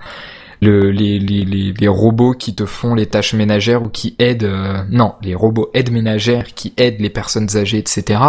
le, 0.63 0.91
les, 0.91 1.19
les, 1.19 1.45
les, 1.45 1.73
les, 1.73 1.87
robots 1.87 2.33
qui 2.33 2.55
te 2.55 2.65
font 2.65 2.95
les 2.95 3.05
tâches 3.05 3.33
ménagères 3.33 3.83
ou 3.83 3.89
qui 3.89 4.15
aident... 4.19 4.43
Euh, 4.43 4.83
non, 4.89 5.13
les 5.21 5.35
robots 5.35 5.69
aides 5.73 5.91
ménagères 5.91 6.53
qui 6.53 6.73
aident 6.77 6.99
les 6.99 7.09
personnes 7.09 7.55
âgées, 7.55 7.77
etc. 7.77 8.19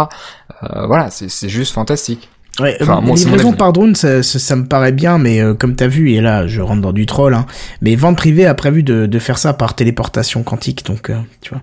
Euh, 0.63 0.87
voilà, 0.87 1.09
c'est 1.09 1.49
juste 1.49 1.73
fantastique. 1.73 2.29
Ouais, 2.59 2.77
enfin, 2.81 3.01
livraison 3.01 3.51
par 3.51 3.73
drone, 3.73 3.95
ça, 3.95 4.23
ça, 4.23 4.55
me 4.55 4.65
paraît 4.65 4.93
bien, 4.93 5.17
mais 5.17 5.41
euh, 5.41 5.53
comme 5.53 5.75
t'as 5.75 5.87
vu, 5.87 6.11
et 6.11 6.21
là 6.21 6.47
je 6.47 6.61
rentre 6.61 6.81
dans 6.81 6.93
du 6.93 7.05
troll, 7.05 7.33
hein, 7.33 7.45
mais 7.81 7.97
Vente 7.97 8.15
Privée 8.15 8.45
a 8.45 8.53
prévu 8.53 8.81
de, 8.81 9.07
de 9.07 9.19
faire 9.19 9.37
ça 9.37 9.51
par 9.51 9.75
téléportation 9.75 10.41
quantique, 10.41 10.85
donc 10.85 11.09
euh, 11.09 11.17
tu 11.41 11.49
vois. 11.49 11.61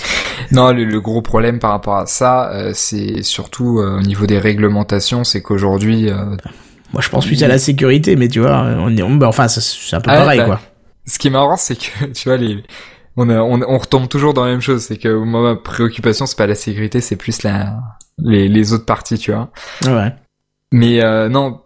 non, 0.50 0.72
le, 0.72 0.84
le, 0.84 1.00
gros 1.02 1.20
problème 1.20 1.58
par 1.58 1.72
rapport 1.72 1.96
à 1.96 2.06
ça, 2.06 2.50
c'est 2.72 3.22
surtout 3.22 3.80
au 3.80 4.00
niveau 4.00 4.26
des 4.26 4.38
réglementations, 4.38 5.24
c'est 5.24 5.42
qu'aujourd'hui... 5.42 6.08
Moi 6.92 7.02
je 7.02 7.08
pense 7.08 7.26
plus 7.26 7.42
à 7.42 7.48
la 7.48 7.58
sécurité, 7.58 8.16
mais 8.16 8.28
tu 8.28 8.40
vois, 8.40 8.64
on 8.78 8.96
est, 8.96 9.18
bah, 9.18 9.28
enfin 9.28 9.48
c'est 9.48 9.96
un 9.96 10.00
peu 10.00 10.10
pareil 10.10 10.40
bah, 10.40 10.46
quoi. 10.46 10.60
Ce 11.06 11.18
qui 11.18 11.28
est 11.28 11.30
marrant, 11.30 11.56
c'est 11.56 11.76
que 11.76 12.06
tu 12.14 12.28
vois 12.28 12.36
les 12.36 12.62
on, 13.16 13.28
on, 13.28 13.62
on, 13.62 13.78
retombe 13.78 14.08
toujours 14.08 14.34
dans 14.34 14.44
la 14.44 14.52
même 14.52 14.60
chose, 14.60 14.82
c'est 14.82 14.96
que 14.96 15.08
moi 15.08 15.42
ma 15.42 15.56
préoccupation 15.56 16.26
c'est 16.26 16.38
pas 16.38 16.46
la 16.46 16.54
sécurité, 16.54 17.00
c'est 17.00 17.16
plus 17.16 17.42
la 17.42 17.76
les, 18.18 18.48
les 18.48 18.72
autres 18.72 18.86
parties, 18.86 19.18
tu 19.18 19.32
vois. 19.32 19.50
Ouais. 19.86 20.14
Mais 20.72 21.02
euh, 21.02 21.28
non, 21.28 21.60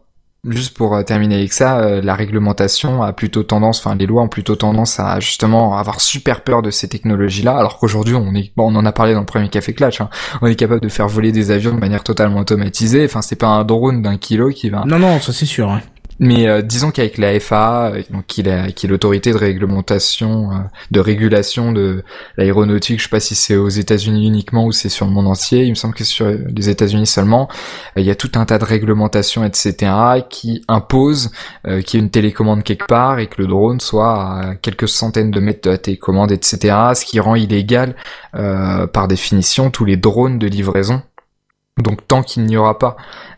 juste 0.47 0.77
pour 0.77 0.95
euh, 0.95 1.03
terminer 1.03 1.37
avec 1.37 1.53
ça, 1.53 1.79
euh, 1.79 2.01
la 2.03 2.15
réglementation 2.15 3.03
a 3.03 3.13
plutôt 3.13 3.43
tendance, 3.43 3.79
enfin 3.79 3.95
les 3.95 4.07
lois 4.07 4.23
ont 4.23 4.29
plutôt 4.29 4.57
tendance 4.57 5.01
à 5.01 5.21
justement 5.21 5.77
avoir 5.77 6.01
super 6.01 6.43
peur 6.43 6.63
de 6.63 6.71
ces 6.71 6.89
technologies-là, 6.89 7.57
alors 7.57 7.79
qu'aujourd'hui 7.79 8.15
on 8.15 8.35
est, 8.35 8.53
bon, 8.57 8.73
on 8.73 8.77
en 8.77 8.87
a 8.87 8.93
parlé 8.93 9.15
dans 9.15 9.21
le 9.21 9.27
premier 9.27 9.49
café 9.49 9.73
clutch, 9.73 10.01
hein, 10.01 10.11
on 10.43 10.47
est 10.47 10.55
capable 10.55 10.81
de 10.81 10.89
faire 10.89 11.09
voler 11.09 11.33
des 11.33 11.51
avions 11.51 11.75
de 11.75 11.81
manière 11.81 12.05
totalement 12.05 12.41
automatisée. 12.41 13.05
Enfin 13.05 13.23
c'est 13.23 13.37
pas 13.37 13.49
un 13.49 13.65
drone 13.65 14.03
d'un 14.03 14.17
kilo 14.17 14.51
qui 14.51 14.71
va. 14.71 14.85
Non 14.87 14.99
non, 14.99 15.21
ça 15.21 15.33
c'est 15.33 15.47
sûr. 15.47 15.71
Hein. 15.71 15.81
Mais 16.21 16.47
euh, 16.47 16.63
disons 16.63 16.91
qu'avec 16.91 17.19
la 17.19 17.39
FAA, 17.41 17.91
euh, 17.91 18.03
donc 18.11 18.27
qui 18.27 18.43
est, 18.43 18.85
l'autorité 18.85 19.33
de 19.33 19.37
réglementation, 19.37 20.53
euh, 20.53 20.55
de 20.91 21.01
régulation 21.01 21.73
de 21.73 22.05
l'aéronautique, 22.37 22.99
je 22.99 23.05
sais 23.05 23.11
pas 23.11 23.21
si 23.21 23.35
c'est 23.35 23.57
aux 23.57 23.69
États-Unis 23.69 24.27
uniquement 24.27 24.67
ou 24.67 24.73
c'est 24.73 24.89
sur 24.89 25.07
le 25.07 25.13
monde 25.13 25.27
entier. 25.27 25.65
Il 25.65 25.71
me 25.71 25.75
semble 25.75 25.95
que 25.95 26.05
c'est 26.05 26.13
sur 26.13 26.27
les 26.27 26.69
États-Unis 26.69 27.07
seulement. 27.07 27.49
il 27.97 28.05
y 28.05 28.11
a 28.11 28.15
tout 28.15 28.31
un 28.37 28.45
tas 28.45 28.59
de 28.59 28.65
réglementations, 28.65 29.45
etc., 29.45 29.93
qui 30.29 30.65
imposent 30.69 31.31
qu'il 31.65 31.95
y 31.95 31.97
ait 31.97 32.05
une 32.05 32.11
télécommande 32.11 32.63
quelque 32.63 32.87
part 32.87 33.19
et 33.19 33.27
que 33.27 33.41
le 33.43 33.49
drone 33.49 33.81
soit 33.81 34.15
à 34.15 34.55
quelques 34.57 34.89
centaines 34.89 35.31
de 35.31 35.41
mètres 35.41 35.63
de 35.63 35.71
la 35.71 35.79
télécommande, 35.79 36.33
etc., 36.33 36.77
ce 36.95 37.05
qui 37.05 37.21
rend 37.21 37.35
illégal 37.35 37.95
par 38.33 39.09
définition 39.09 39.71
tous 39.71 39.85
les 39.85 39.97
drones 39.97 40.39
de 40.39 40.47
livraison. 40.47 41.03
Donc 41.79 42.07
tant 42.07 42.23
qu'il 42.23 42.45
n'y 42.45 42.57
aura 42.57 42.79
pas 42.79 42.97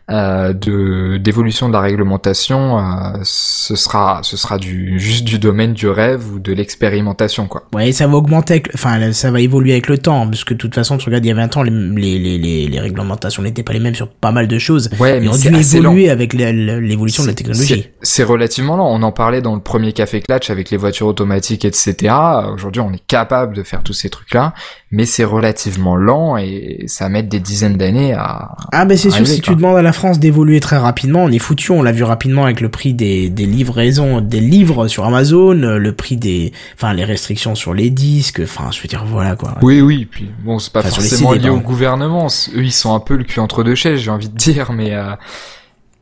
euh, 0.09 0.53
de 0.53 1.17
d'évolution 1.17 1.67
de 1.67 1.73
la 1.73 1.81
réglementation, 1.81 2.79
euh, 2.79 3.19
ce 3.23 3.75
sera 3.75 4.21
ce 4.23 4.37
sera 4.37 4.57
du 4.57 4.97
juste 4.99 5.25
du 5.25 5.37
domaine 5.37 5.73
du 5.73 5.89
rêve 5.89 6.31
ou 6.33 6.39
de 6.39 6.53
l'expérimentation 6.53 7.47
quoi. 7.47 7.63
Ouais, 7.75 7.91
ça 7.91 8.07
va 8.07 8.15
augmenter, 8.15 8.63
enfin 8.73 9.11
ça 9.11 9.31
va 9.31 9.41
évoluer 9.41 9.73
avec 9.73 9.87
le 9.87 9.97
temps, 9.97 10.25
parce 10.25 10.45
que 10.45 10.53
de 10.53 10.59
toute 10.59 10.73
façon, 10.73 10.97
tu 10.97 11.07
regardes 11.07 11.25
il 11.25 11.27
y 11.27 11.31
a 11.31 11.35
20 11.35 11.57
ans, 11.57 11.63
les 11.63 11.71
les 11.71 12.37
les, 12.37 12.67
les 12.67 12.79
réglementations 12.79 13.43
n'étaient 13.43 13.63
pas 13.63 13.73
les 13.73 13.81
mêmes 13.81 13.95
sur 13.95 14.07
pas 14.07 14.31
mal 14.31 14.47
de 14.47 14.57
choses. 14.57 14.89
Ouais, 14.97 15.19
mais 15.19 15.27
ont 15.27 15.35
dû 15.35 15.47
évoluer 15.47 16.09
avec 16.09 16.31
l'évolution 16.31 17.23
de 17.23 17.27
la 17.27 17.33
technologie. 17.33 17.89
C'est 18.01 18.23
relativement 18.23 18.77
lent. 18.77 18.87
On 18.89 19.03
en 19.03 19.11
parlait 19.11 19.41
dans 19.41 19.55
le 19.55 19.61
premier 19.61 19.91
café 19.91 20.21
clutch 20.21 20.49
avec 20.49 20.69
les 20.69 20.77
voitures 20.77 21.07
automatiques, 21.07 21.65
etc. 21.65 22.15
Aujourd'hui, 22.53 22.81
on 22.81 22.93
est 22.93 23.05
capable 23.07 23.55
de 23.55 23.63
faire 23.63 23.83
tous 23.83 23.91
ces 23.91 24.09
trucs 24.09 24.33
là, 24.33 24.53
mais 24.89 25.05
c'est 25.05 25.25
relativement 25.25 25.97
lent 25.97 26.37
et 26.37 26.85
ça 26.87 27.09
met 27.09 27.23
des 27.23 27.41
dizaines 27.41 27.75
d'années 27.75 28.13
à. 28.13 28.55
Ah 28.71 28.85
ben 28.85 28.97
c'est 28.97 29.11
sûr, 29.11 29.27
si 29.27 29.41
tu 29.41 29.53
demandes 29.53 29.75
à 29.75 29.81
la 29.81 29.96
France 29.97 30.19
d'évoluer 30.19 30.59
très 30.61 30.77
rapidement, 30.77 31.25
on 31.25 31.29
est 31.29 31.39
foutu. 31.39 31.71
On 31.71 31.83
l'a 31.83 31.91
vu 31.91 32.03
rapidement 32.03 32.45
avec 32.45 32.61
le 32.61 32.69
prix 32.69 32.93
des, 32.93 33.29
des 33.29 33.45
livraisons, 33.45 34.21
des 34.21 34.39
livres 34.39 34.87
sur 34.87 35.03
Amazon, 35.03 35.53
le 35.53 35.91
prix 35.91 36.15
des, 36.15 36.53
enfin 36.75 36.93
les 36.93 37.03
restrictions 37.03 37.55
sur 37.55 37.73
les 37.73 37.89
disques. 37.89 38.41
Enfin, 38.43 38.69
je 38.71 38.81
veux 38.81 38.87
dire 38.87 39.03
voilà 39.05 39.35
quoi. 39.35 39.57
Oui, 39.61 39.81
oui. 39.81 40.07
Puis 40.09 40.29
bon, 40.43 40.59
c'est 40.59 40.71
pas 40.71 40.83
forcément 40.83 41.33
lié 41.33 41.49
au 41.49 41.59
gouvernement. 41.59 42.27
Eux, 42.55 42.63
ils 42.63 42.71
sont 42.71 42.95
un 42.95 42.99
peu 43.01 43.17
le 43.17 43.25
cul 43.25 43.41
entre 43.41 43.63
deux 43.63 43.75
chaises, 43.75 43.99
j'ai 43.99 44.11
envie 44.11 44.29
de 44.29 44.37
dire, 44.37 44.71
mais. 44.71 44.93
Euh... 44.93 45.11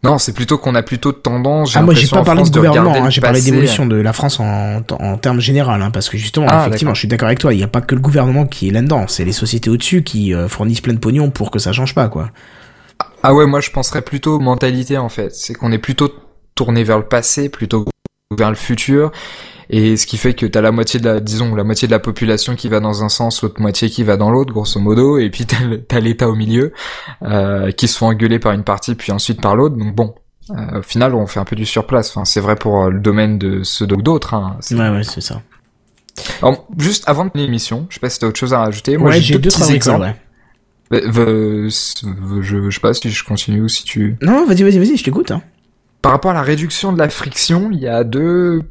Non, 0.03 0.19
c'est 0.19 0.33
plutôt 0.33 0.59
qu'on 0.59 0.75
a 0.75 0.83
plutôt 0.83 1.13
tendance. 1.13 1.75
Ah, 1.75 1.81
moi, 1.81 1.95
j'ai 1.95 2.07
pas 2.07 2.23
parlé 2.23 2.43
de 2.43 2.49
gouvernement, 2.49 2.93
hein, 2.93 3.09
j'ai 3.09 3.21
parlé 3.21 3.41
d'évolution 3.41 3.87
de 3.87 3.95
la 3.95 4.13
France 4.13 4.39
en, 4.39 4.83
en 4.99 5.17
termes 5.17 5.39
général, 5.39 5.81
hein, 5.81 5.89
parce 5.89 6.09
que 6.09 6.17
justement, 6.17 6.45
ah, 6.47 6.65
effectivement, 6.67 6.93
je 6.93 6.99
suis 6.99 7.07
d'accord 7.07 7.25
avec 7.25 7.39
toi, 7.39 7.55
il 7.55 7.57
n'y 7.57 7.63
a 7.63 7.67
pas 7.67 7.81
que 7.81 7.95
le 7.95 8.01
gouvernement 8.01 8.45
qui 8.45 8.67
est 8.67 8.71
là-dedans, 8.71 9.05
c'est 9.07 9.25
les 9.25 9.31
sociétés 9.31 9.71
au-dessus 9.71 10.03
qui 10.03 10.35
euh, 10.35 10.47
fournissent 10.47 10.81
plein 10.81 10.93
de 10.93 10.99
pognon 10.99 11.31
pour 11.31 11.49
que 11.49 11.57
ça 11.57 11.71
change 11.71 11.95
pas, 11.95 12.07
quoi. 12.07 12.29
Ah 13.23 13.33
ouais, 13.33 13.45
moi 13.45 13.59
je 13.59 13.71
penserais 13.71 14.01
plutôt 14.01 14.39
mentalité 14.39 14.97
en 14.97 15.09
fait. 15.09 15.33
C'est 15.33 15.53
qu'on 15.53 15.71
est 15.71 15.79
plutôt 15.79 16.09
tourné 16.55 16.83
vers 16.83 16.97
le 16.97 17.05
passé 17.05 17.49
plutôt 17.49 17.85
vers 18.35 18.49
le 18.49 18.55
futur. 18.55 19.11
Et 19.69 19.97
ce 19.97 20.05
qui 20.05 20.17
fait 20.17 20.33
que 20.35 20.45
t'as 20.45 20.61
la 20.61 20.71
moitié 20.71 20.99
de 20.99 21.05
la, 21.05 21.19
disons, 21.19 21.55
la 21.55 21.63
moitié 21.63 21.87
de 21.87 21.91
la 21.91 21.99
population 21.99 22.55
qui 22.55 22.69
va 22.69 22.79
dans 22.79 23.03
un 23.03 23.09
sens, 23.09 23.41
l'autre 23.41 23.59
moitié 23.59 23.89
qui 23.89 24.03
va 24.03 24.15
dans 24.15 24.29
l'autre, 24.29 24.53
grosso 24.53 24.79
modo, 24.79 25.17
et 25.17 25.29
puis 25.29 25.45
t'as 25.87 25.99
l'État 25.99 26.29
au 26.29 26.35
milieu, 26.35 26.71
euh, 27.23 27.71
qui 27.71 27.87
se 27.87 27.97
font 27.97 28.07
engueuler 28.07 28.37
par 28.37 28.51
une 28.51 28.63
partie, 28.63 28.93
puis 28.93 29.11
ensuite 29.11 29.41
par 29.41 29.55
l'autre. 29.55 29.75
Donc 29.75 29.95
bon, 29.95 30.13
euh, 30.51 30.79
au 30.79 30.81
final, 30.81 31.15
on 31.15 31.25
fait 31.25 31.39
un 31.39 31.45
peu 31.45 31.55
du 31.55 31.65
surplace. 31.65 32.09
Enfin, 32.09 32.25
c'est 32.25 32.41
vrai 32.41 32.55
pour 32.55 32.83
euh, 32.83 32.89
le 32.91 32.99
domaine 32.99 33.39
de 33.39 33.63
ceux 33.63 33.87
d'autres. 33.87 34.33
Hein. 34.35 34.57
Ouais, 34.71 34.89
ouais, 34.89 35.03
c'est 35.03 35.21
ça. 35.21 35.41
Alors, 36.41 36.65
juste 36.77 37.03
avant 37.07 37.25
de 37.25 37.31
l'émission, 37.33 37.87
je 37.89 37.95
sais 37.95 37.99
pas 37.99 38.09
si 38.09 38.19
t'as 38.19 38.27
autre 38.27 38.39
chose 38.39 38.53
à 38.53 38.59
rajouter. 38.59 38.97
Moi, 38.97 39.11
j'ai 39.11 39.37
deux, 39.37 39.49
petits 39.49 39.73
exemples. 39.73 40.01
Ouais. 40.01 40.15
Euh, 40.93 41.69
je, 41.69 42.69
je 42.69 42.69
sais 42.69 42.79
pas 42.79 42.93
si 42.93 43.09
je 43.09 43.23
continue 43.23 43.61
ou 43.61 43.67
si 43.67 43.83
tu... 43.83 44.17
Non, 44.21 44.45
vas-y, 44.45 44.63
vas-y, 44.63 44.77
vas-y, 44.77 44.97
je 44.97 45.03
t'écoute. 45.03 45.31
Hein. 45.31 45.41
Par 46.01 46.11
rapport 46.11 46.31
à 46.31 46.35
la 46.35 46.43
réduction 46.43 46.93
de 46.93 46.99
la 46.99 47.09
friction, 47.09 47.69
il 47.71 47.79
y 47.79 47.87
a 47.87 48.03
deux 48.03 48.61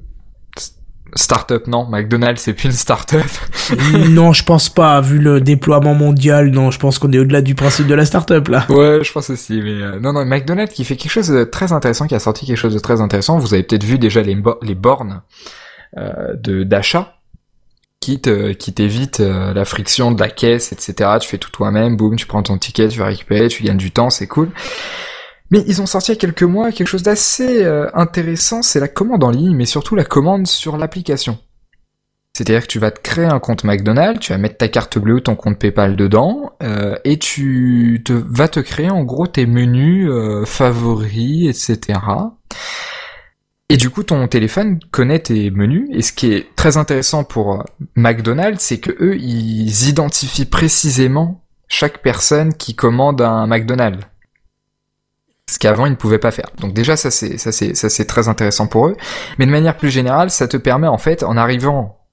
start-up, 1.16 1.66
non 1.66 1.86
McDonald's, 1.88 2.42
c'est 2.42 2.54
plus 2.54 2.66
une 2.66 2.72
start-up. 2.72 3.26
non, 4.10 4.32
je 4.32 4.44
pense 4.44 4.68
pas. 4.68 5.00
Vu 5.00 5.18
le 5.18 5.40
déploiement 5.40 5.94
mondial, 5.94 6.50
non, 6.50 6.70
je 6.70 6.78
pense 6.78 6.98
qu'on 6.98 7.12
est 7.12 7.18
au-delà 7.18 7.40
du 7.40 7.54
principe 7.54 7.86
de 7.86 7.94
la 7.94 8.04
start-up, 8.04 8.48
là. 8.48 8.66
Ouais, 8.68 9.00
je 9.02 9.12
pense 9.12 9.30
aussi. 9.30 9.60
Mais 9.62 9.82
euh, 9.82 10.00
non, 10.00 10.12
non, 10.12 10.24
McDonald's 10.24 10.74
qui 10.74 10.84
fait 10.84 10.96
quelque 10.96 11.12
chose 11.12 11.28
de 11.28 11.44
très 11.44 11.72
intéressant, 11.72 12.06
qui 12.06 12.14
a 12.14 12.20
sorti 12.20 12.46
quelque 12.46 12.56
chose 12.56 12.74
de 12.74 12.78
très 12.78 13.00
intéressant. 13.00 13.38
Vous 13.38 13.54
avez 13.54 13.62
peut-être 13.62 13.84
vu 13.84 13.98
déjà 13.98 14.22
les, 14.22 14.36
les 14.62 14.74
bornes 14.74 15.22
euh, 15.96 16.34
de 16.36 16.64
d'achat 16.64 17.14
qui 18.04 18.20
qui 18.58 18.72
t'évite 18.74 19.20
euh, 19.20 19.54
la 19.54 19.64
friction 19.64 20.12
de 20.12 20.20
la 20.20 20.28
caisse, 20.28 20.72
etc. 20.72 21.10
Tu 21.20 21.28
fais 21.28 21.38
tout 21.38 21.50
toi-même, 21.50 21.96
boum, 21.96 22.16
tu 22.16 22.26
prends 22.26 22.42
ton 22.42 22.58
ticket, 22.58 22.88
tu 22.88 22.98
vas 22.98 23.06
récupérer, 23.06 23.48
tu 23.48 23.62
gagnes 23.62 23.78
du 23.78 23.90
temps, 23.90 24.10
c'est 24.10 24.26
cool. 24.26 24.50
Mais 25.50 25.62
ils 25.66 25.80
ont 25.80 25.86
sorti 25.86 26.10
il 26.10 26.14
y 26.14 26.18
a 26.18 26.20
quelques 26.20 26.42
mois 26.42 26.70
quelque 26.72 26.88
chose 26.88 27.02
d'assez 27.02 27.64
euh, 27.64 27.88
intéressant, 27.94 28.62
c'est 28.62 28.80
la 28.80 28.88
commande 28.88 29.24
en 29.24 29.30
ligne, 29.30 29.54
mais 29.54 29.64
surtout 29.64 29.94
la 29.94 30.04
commande 30.04 30.46
sur 30.46 30.76
l'application. 30.76 31.38
C'est-à-dire 32.34 32.62
que 32.62 32.66
tu 32.66 32.80
vas 32.80 32.90
te 32.90 33.00
créer 33.00 33.26
un 33.26 33.38
compte 33.38 33.62
McDonald's, 33.62 34.20
tu 34.20 34.32
vas 34.32 34.38
mettre 34.38 34.58
ta 34.58 34.68
carte 34.68 34.98
bleue 34.98 35.20
ton 35.20 35.36
compte 35.36 35.58
PayPal 35.58 35.94
dedans, 35.94 36.52
euh, 36.62 36.96
et 37.04 37.18
tu 37.18 38.02
te, 38.04 38.12
vas 38.12 38.48
te 38.48 38.60
créer 38.60 38.90
en 38.90 39.04
gros 39.04 39.28
tes 39.28 39.46
menus 39.46 40.10
favoris, 40.44 41.70
etc. 41.70 42.00
Et 43.70 43.76
du 43.76 43.90
coup, 43.90 44.02
ton 44.02 44.28
téléphone 44.28 44.78
connaît 44.90 45.20
tes 45.20 45.50
menus. 45.50 45.88
Et 45.92 46.02
ce 46.02 46.12
qui 46.12 46.32
est 46.32 46.54
très 46.54 46.76
intéressant 46.76 47.24
pour 47.24 47.60
euh, 47.60 47.64
McDonald's, 47.96 48.62
c'est 48.62 48.78
que 48.78 48.90
eux, 49.00 49.16
ils 49.16 49.88
identifient 49.88 50.44
précisément 50.44 51.44
chaque 51.68 52.02
personne 52.02 52.54
qui 52.54 52.74
commande 52.74 53.20
un 53.22 53.46
McDonald's. 53.46 54.06
Ce 55.50 55.58
qu'avant 55.58 55.84
ils 55.86 55.90
ne 55.90 55.96
pouvaient 55.96 56.18
pas 56.18 56.30
faire. 56.30 56.50
Donc 56.58 56.72
déjà 56.72 56.96
ça 56.96 57.10
c'est 57.10 57.36
ça 57.36 57.52
c'est 57.52 57.74
ça 57.74 57.90
c'est 57.90 58.06
très 58.06 58.28
intéressant 58.28 58.66
pour 58.66 58.86
eux. 58.86 58.96
Mais 59.38 59.44
de 59.44 59.50
manière 59.50 59.76
plus 59.76 59.90
générale, 59.90 60.30
ça 60.30 60.48
te 60.48 60.56
permet 60.56 60.86
en 60.86 60.96
fait 60.96 61.22
en 61.22 61.36
arrivant 61.36 62.03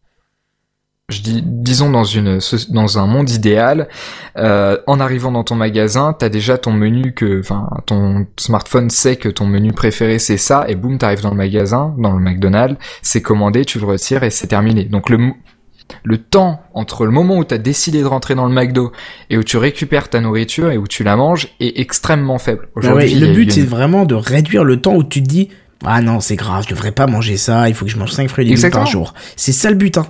je 1.12 1.22
dis, 1.22 1.44
disons 1.46 1.90
dans 1.90 2.04
une 2.04 2.40
dans 2.70 3.00
un 3.00 3.08
monde 3.08 3.30
idéal, 3.30 3.88
euh, 4.38 4.78
en 4.88 5.00
arrivant 5.00 5.32
dans 5.32 5.44
ton 5.44 5.56
magasin, 5.56 6.16
t'as 6.18 6.30
déjà 6.30 6.58
ton 6.58 6.72
menu 6.72 7.14
que, 7.14 7.40
enfin, 7.40 7.70
ton 7.86 8.26
smartphone 8.38 8.90
sait 8.90 9.16
que 9.16 9.30
ton 9.30 9.46
menu 9.46 9.74
préféré 9.74 10.20
c'est 10.20 10.38
ça, 10.38 10.66
et 10.68 10.76
boum, 10.76 10.98
t'arrives 10.98 11.22
dans 11.22 11.32
le 11.32 11.38
magasin, 11.38 11.94
dans 11.98 12.14
le 12.14 12.20
McDonald's, 12.24 12.78
c'est 13.02 13.22
commandé, 13.22 13.66
tu 13.66 13.80
le 13.80 13.86
retires 13.86 14.24
et 14.24 14.30
c'est 14.30 14.48
terminé. 14.48 14.86
Donc 14.86 15.10
le 15.10 15.18
le 16.04 16.18
temps 16.18 16.62
entre 16.74 17.06
le 17.06 17.12
moment 17.12 17.38
où 17.38 17.44
tu 17.44 17.54
as 17.54 17.58
décidé 17.58 18.02
de 18.02 18.06
rentrer 18.06 18.36
dans 18.36 18.46
le 18.46 18.54
McDo 18.54 18.92
et 19.30 19.38
où 19.38 19.44
tu 19.44 19.58
récupères 19.58 20.10
ta 20.10 20.22
nourriture 20.22 20.72
et 20.72 20.78
où 20.78 20.88
tu 20.88 21.04
la 21.04 21.16
manges 21.16 21.50
est 21.60 21.80
extrêmement 21.80 22.38
faible. 22.38 22.70
Bah 22.76 22.82
Aujourd'hui, 22.82 23.16
le 23.16 23.34
but 23.34 23.52
c'est 23.52 23.62
vraiment 23.62 24.06
de 24.06 24.16
réduire 24.16 24.64
le 24.64 24.80
temps 24.80 24.96
où 24.96 25.04
tu 25.04 25.22
te 25.22 25.28
dis 25.28 25.50
ah 25.84 26.02
non 26.02 26.20
c'est 26.20 26.36
grave, 26.36 26.64
je 26.66 26.74
devrais 26.74 26.92
pas 26.92 27.08
manger 27.08 27.38
ça, 27.38 27.68
il 27.70 27.76
faut 27.76 27.86
que 27.86 27.92
je 27.92 27.98
mange 27.98 28.12
5 28.12 28.30
fruits 28.30 28.46
et 28.46 28.56
légumes 28.56 28.70
par 28.70 28.86
jour. 28.86 29.14
C'est 29.36 29.52
ça 29.52 29.70
le 29.70 29.76
but 29.76 29.98
hein. 29.98 30.08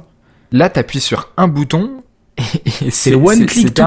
Là, 0.52 0.70
t'appuies 0.70 1.02
sur 1.02 1.30
un 1.38 1.48
bouton 1.48 2.04
et, 2.82 2.92
c'est 2.92 3.16
one 3.16 3.46
click 3.46 3.74
to. 3.74 3.84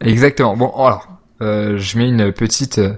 Exactement. 0.00 0.56
Bon, 0.56 0.72
alors, 0.76 1.08
euh, 1.40 1.78
je 1.78 1.98
mets 1.98 2.08
une 2.08 2.32
petite 2.32 2.78
euh, 2.78 2.94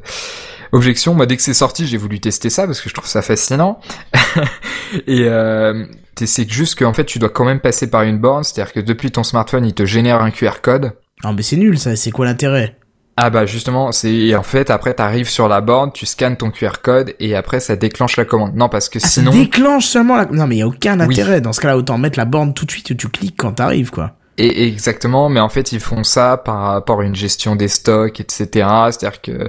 objection. 0.72 1.14
Moi, 1.14 1.26
dès 1.26 1.36
que 1.36 1.42
c'est 1.42 1.55
sorti, 1.55 1.86
j'ai 1.86 1.97
voulu 1.97 2.20
tester 2.20 2.51
ça 2.51 2.66
parce 2.66 2.80
que 2.80 2.88
je 2.88 2.95
trouve 2.95 3.09
ça 3.09 3.22
fascinant. 3.22 3.80
et 5.07 5.24
euh, 5.24 5.86
c'est 6.22 6.51
juste 6.51 6.78
qu'en 6.78 6.92
fait, 6.92 7.05
tu 7.05 7.18
dois 7.18 7.30
quand 7.30 7.45
même 7.45 7.61
passer 7.61 7.88
par 7.88 8.03
une 8.03 8.18
borne. 8.18 8.45
C'est-à-dire 8.45 8.72
que 8.72 8.80
depuis 8.80 9.11
ton 9.11 9.22
smartphone, 9.22 9.64
il 9.64 9.74
te 9.74 9.86
génère 9.86 10.20
un 10.22 10.30
QR 10.30 10.61
code. 10.62 10.92
Ah, 11.22 11.32
mais 11.32 11.42
c'est 11.42 11.57
nul, 11.57 11.78
ça. 11.78 11.97
C'est 11.97 12.11
quoi 12.11 12.26
l'intérêt? 12.26 12.76
Ah 13.16 13.30
bah 13.30 13.46
justement, 13.46 13.92
c'est 13.92 14.34
en 14.34 14.42
fait 14.42 14.70
après 14.70 14.92
t'arrives 14.94 15.28
sur 15.28 15.46
la 15.46 15.60
borne, 15.60 15.92
tu 15.92 16.04
scannes 16.04 16.36
ton 16.36 16.50
QR 16.50 16.80
code 16.82 17.14
et 17.20 17.36
après 17.36 17.60
ça 17.60 17.76
déclenche 17.76 18.16
la 18.16 18.24
commande. 18.24 18.56
Non 18.56 18.68
parce 18.68 18.88
que 18.88 18.98
Ah, 19.02 19.06
sinon 19.06 19.30
Ça 19.30 19.38
déclenche 19.38 19.86
seulement 19.86 20.16
la... 20.16 20.24
Non 20.26 20.46
mais 20.48 20.56
il 20.56 20.58
y 20.58 20.62
a 20.62 20.66
aucun 20.66 20.98
Oui. 20.98 21.06
intérêt. 21.14 21.40
Dans 21.40 21.52
ce 21.52 21.60
cas-là, 21.60 21.76
autant 21.76 21.96
mettre 21.96 22.18
la 22.18 22.24
borne 22.24 22.54
tout 22.54 22.64
de 22.64 22.70
suite 22.72 22.90
où 22.90 22.94
tu 22.94 23.08
cliques 23.08 23.36
quand 23.38 23.52
t'arrives, 23.52 23.90
quoi. 23.92 24.12
et 24.36 24.66
exactement, 24.66 25.28
mais 25.28 25.38
en 25.38 25.48
fait 25.48 25.70
ils 25.70 25.78
font 25.78 26.02
ça 26.02 26.36
par 26.38 26.58
rapport 26.62 27.02
à 27.02 27.04
une 27.04 27.14
gestion 27.14 27.54
des 27.54 27.68
stocks, 27.68 28.18
etc. 28.18 28.48
C'est-à-dire 28.90 29.20
que 29.22 29.46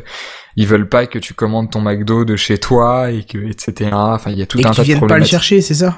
ils 0.57 0.67
veulent 0.67 0.87
pas 0.87 1.07
que 1.07 1.17
tu 1.17 1.33
commandes 1.33 1.71
ton 1.71 1.81
McDo 1.81 2.23
de 2.23 2.35
chez 2.35 2.59
toi 2.59 3.09
et 3.09 3.23
que 3.23 3.39
etc. 3.49 3.89
Enfin 3.93 4.29
il 4.29 4.37
y 4.37 4.43
a 4.43 4.45
tout 4.45 4.59
Et 4.59 4.65
un 4.65 4.69
que 4.69 4.75
tu 4.75 4.75
tas 4.75 4.81
de 4.83 4.85
viennes 4.85 5.07
pas 5.07 5.17
le 5.17 5.25
chercher, 5.25 5.61
c'est 5.61 5.73
ça? 5.73 5.97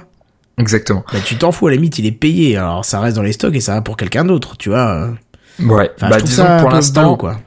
Exactement. 0.57 1.03
Bah 1.11 1.20
tu 1.24 1.36
t'en 1.36 1.51
fous, 1.51 1.68
à 1.68 1.72
la 1.72 1.76
limite, 1.76 1.99
il 1.99 2.05
est 2.05 2.11
payé. 2.13 2.55
Alors 2.55 2.86
ça 2.86 3.01
reste 3.01 3.18
dans 3.18 3.24
les 3.24 3.34
stocks 3.34 3.53
et 3.55 3.59
ça 3.59 3.74
va 3.74 3.82
pour 3.82 3.97
quelqu'un 3.97 4.24
d'autre, 4.24 4.55
tu 4.57 4.70
vois. 4.70 5.09
Ouais. 5.59 5.91
Enfin, 5.97 6.09
bah 6.09 6.22
disons 6.22 6.43
ça 6.43 6.57
pour 6.61 6.70
l'instant, 6.70 7.18
quoi. 7.18 7.38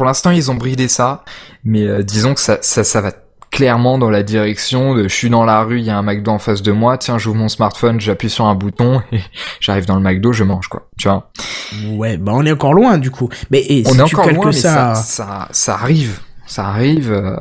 Pour 0.00 0.06
l'instant 0.06 0.30
ils 0.30 0.50
ont 0.50 0.54
bridé 0.54 0.88
ça, 0.88 1.24
mais 1.62 1.86
euh, 1.86 2.02
disons 2.02 2.32
que 2.32 2.40
ça, 2.40 2.56
ça, 2.62 2.84
ça 2.84 3.02
va 3.02 3.12
clairement 3.50 3.98
dans 3.98 4.08
la 4.08 4.22
direction 4.22 4.94
de 4.94 5.02
je 5.02 5.14
suis 5.14 5.28
dans 5.28 5.44
la 5.44 5.62
rue, 5.62 5.78
il 5.78 5.84
y 5.84 5.90
a 5.90 5.98
un 5.98 6.02
McDo 6.02 6.30
en 6.30 6.38
face 6.38 6.62
de 6.62 6.72
moi, 6.72 6.96
tiens 6.96 7.18
j'ouvre 7.18 7.36
mon 7.36 7.50
smartphone, 7.50 8.00
j'appuie 8.00 8.30
sur 8.30 8.46
un 8.46 8.54
bouton 8.54 9.02
et 9.12 9.20
j'arrive 9.60 9.84
dans 9.84 9.96
le 9.96 10.00
McDo, 10.00 10.32
je 10.32 10.42
mange 10.42 10.68
quoi, 10.68 10.88
tu 10.96 11.06
vois. 11.06 11.30
Ouais, 11.90 12.16
bah 12.16 12.32
on 12.34 12.46
est 12.46 12.52
encore 12.52 12.72
loin, 12.72 12.96
du 12.96 13.10
coup. 13.10 13.28
Mais 13.50 13.60
et, 13.60 13.82
On 13.86 13.92
si 13.92 14.00
est 14.00 14.04
tu 14.04 14.16
encore 14.16 14.32
loin, 14.32 14.46
mais 14.46 14.52
ça... 14.52 14.94
ça, 14.94 15.02
ça, 15.02 15.48
ça 15.50 15.74
arrive, 15.74 16.20
ça 16.46 16.68
arrive 16.68 17.12
euh, 17.12 17.36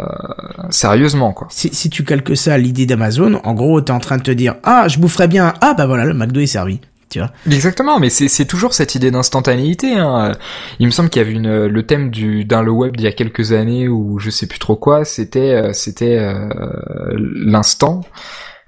sérieusement 0.69 1.31
quoi. 1.31 1.47
Si, 1.49 1.73
si 1.73 1.89
tu 1.89 2.03
calques 2.03 2.35
ça 2.35 2.55
à 2.55 2.57
l'idée 2.57 2.85
d'Amazon, 2.85 3.39
en 3.45 3.53
gros, 3.53 3.79
t'es 3.79 3.93
en 3.93 3.99
train 3.99 4.17
de 4.17 4.23
te 4.23 4.31
dire, 4.31 4.55
ah, 4.65 4.89
je 4.89 4.99
boufferais 4.99 5.29
bien, 5.29 5.53
ah, 5.61 5.75
bah 5.77 5.85
voilà, 5.85 6.03
le 6.03 6.13
McDo 6.13 6.41
est 6.41 6.45
servi. 6.45 6.81
Tu 7.09 7.19
vois. 7.19 7.31
Exactement, 7.49 7.99
mais 7.99 8.09
c'est 8.09 8.27
c'est 8.27 8.45
toujours 8.45 8.73
cette 8.73 8.93
idée 8.93 9.09
d'instantanéité. 9.09 9.95
Hein. 9.95 10.33
Il 10.79 10.85
me 10.85 10.91
semble 10.91 11.09
qu'il 11.09 11.21
y 11.21 11.25
avait 11.25 11.33
une 11.33 11.65
le 11.65 11.85
thème 11.85 12.11
du 12.11 12.45
d'un 12.45 12.61
le 12.61 12.71
web 12.71 12.95
d'il 12.95 13.05
y 13.05 13.07
a 13.07 13.11
quelques 13.11 13.51
années 13.51 13.87
ou 13.87 14.19
je 14.19 14.29
sais 14.29 14.47
plus 14.47 14.59
trop 14.59 14.75
quoi. 14.75 15.05
C'était 15.05 15.53
euh, 15.53 15.73
c'était 15.73 16.19
euh, 16.19 16.49
l'instant, 17.17 18.01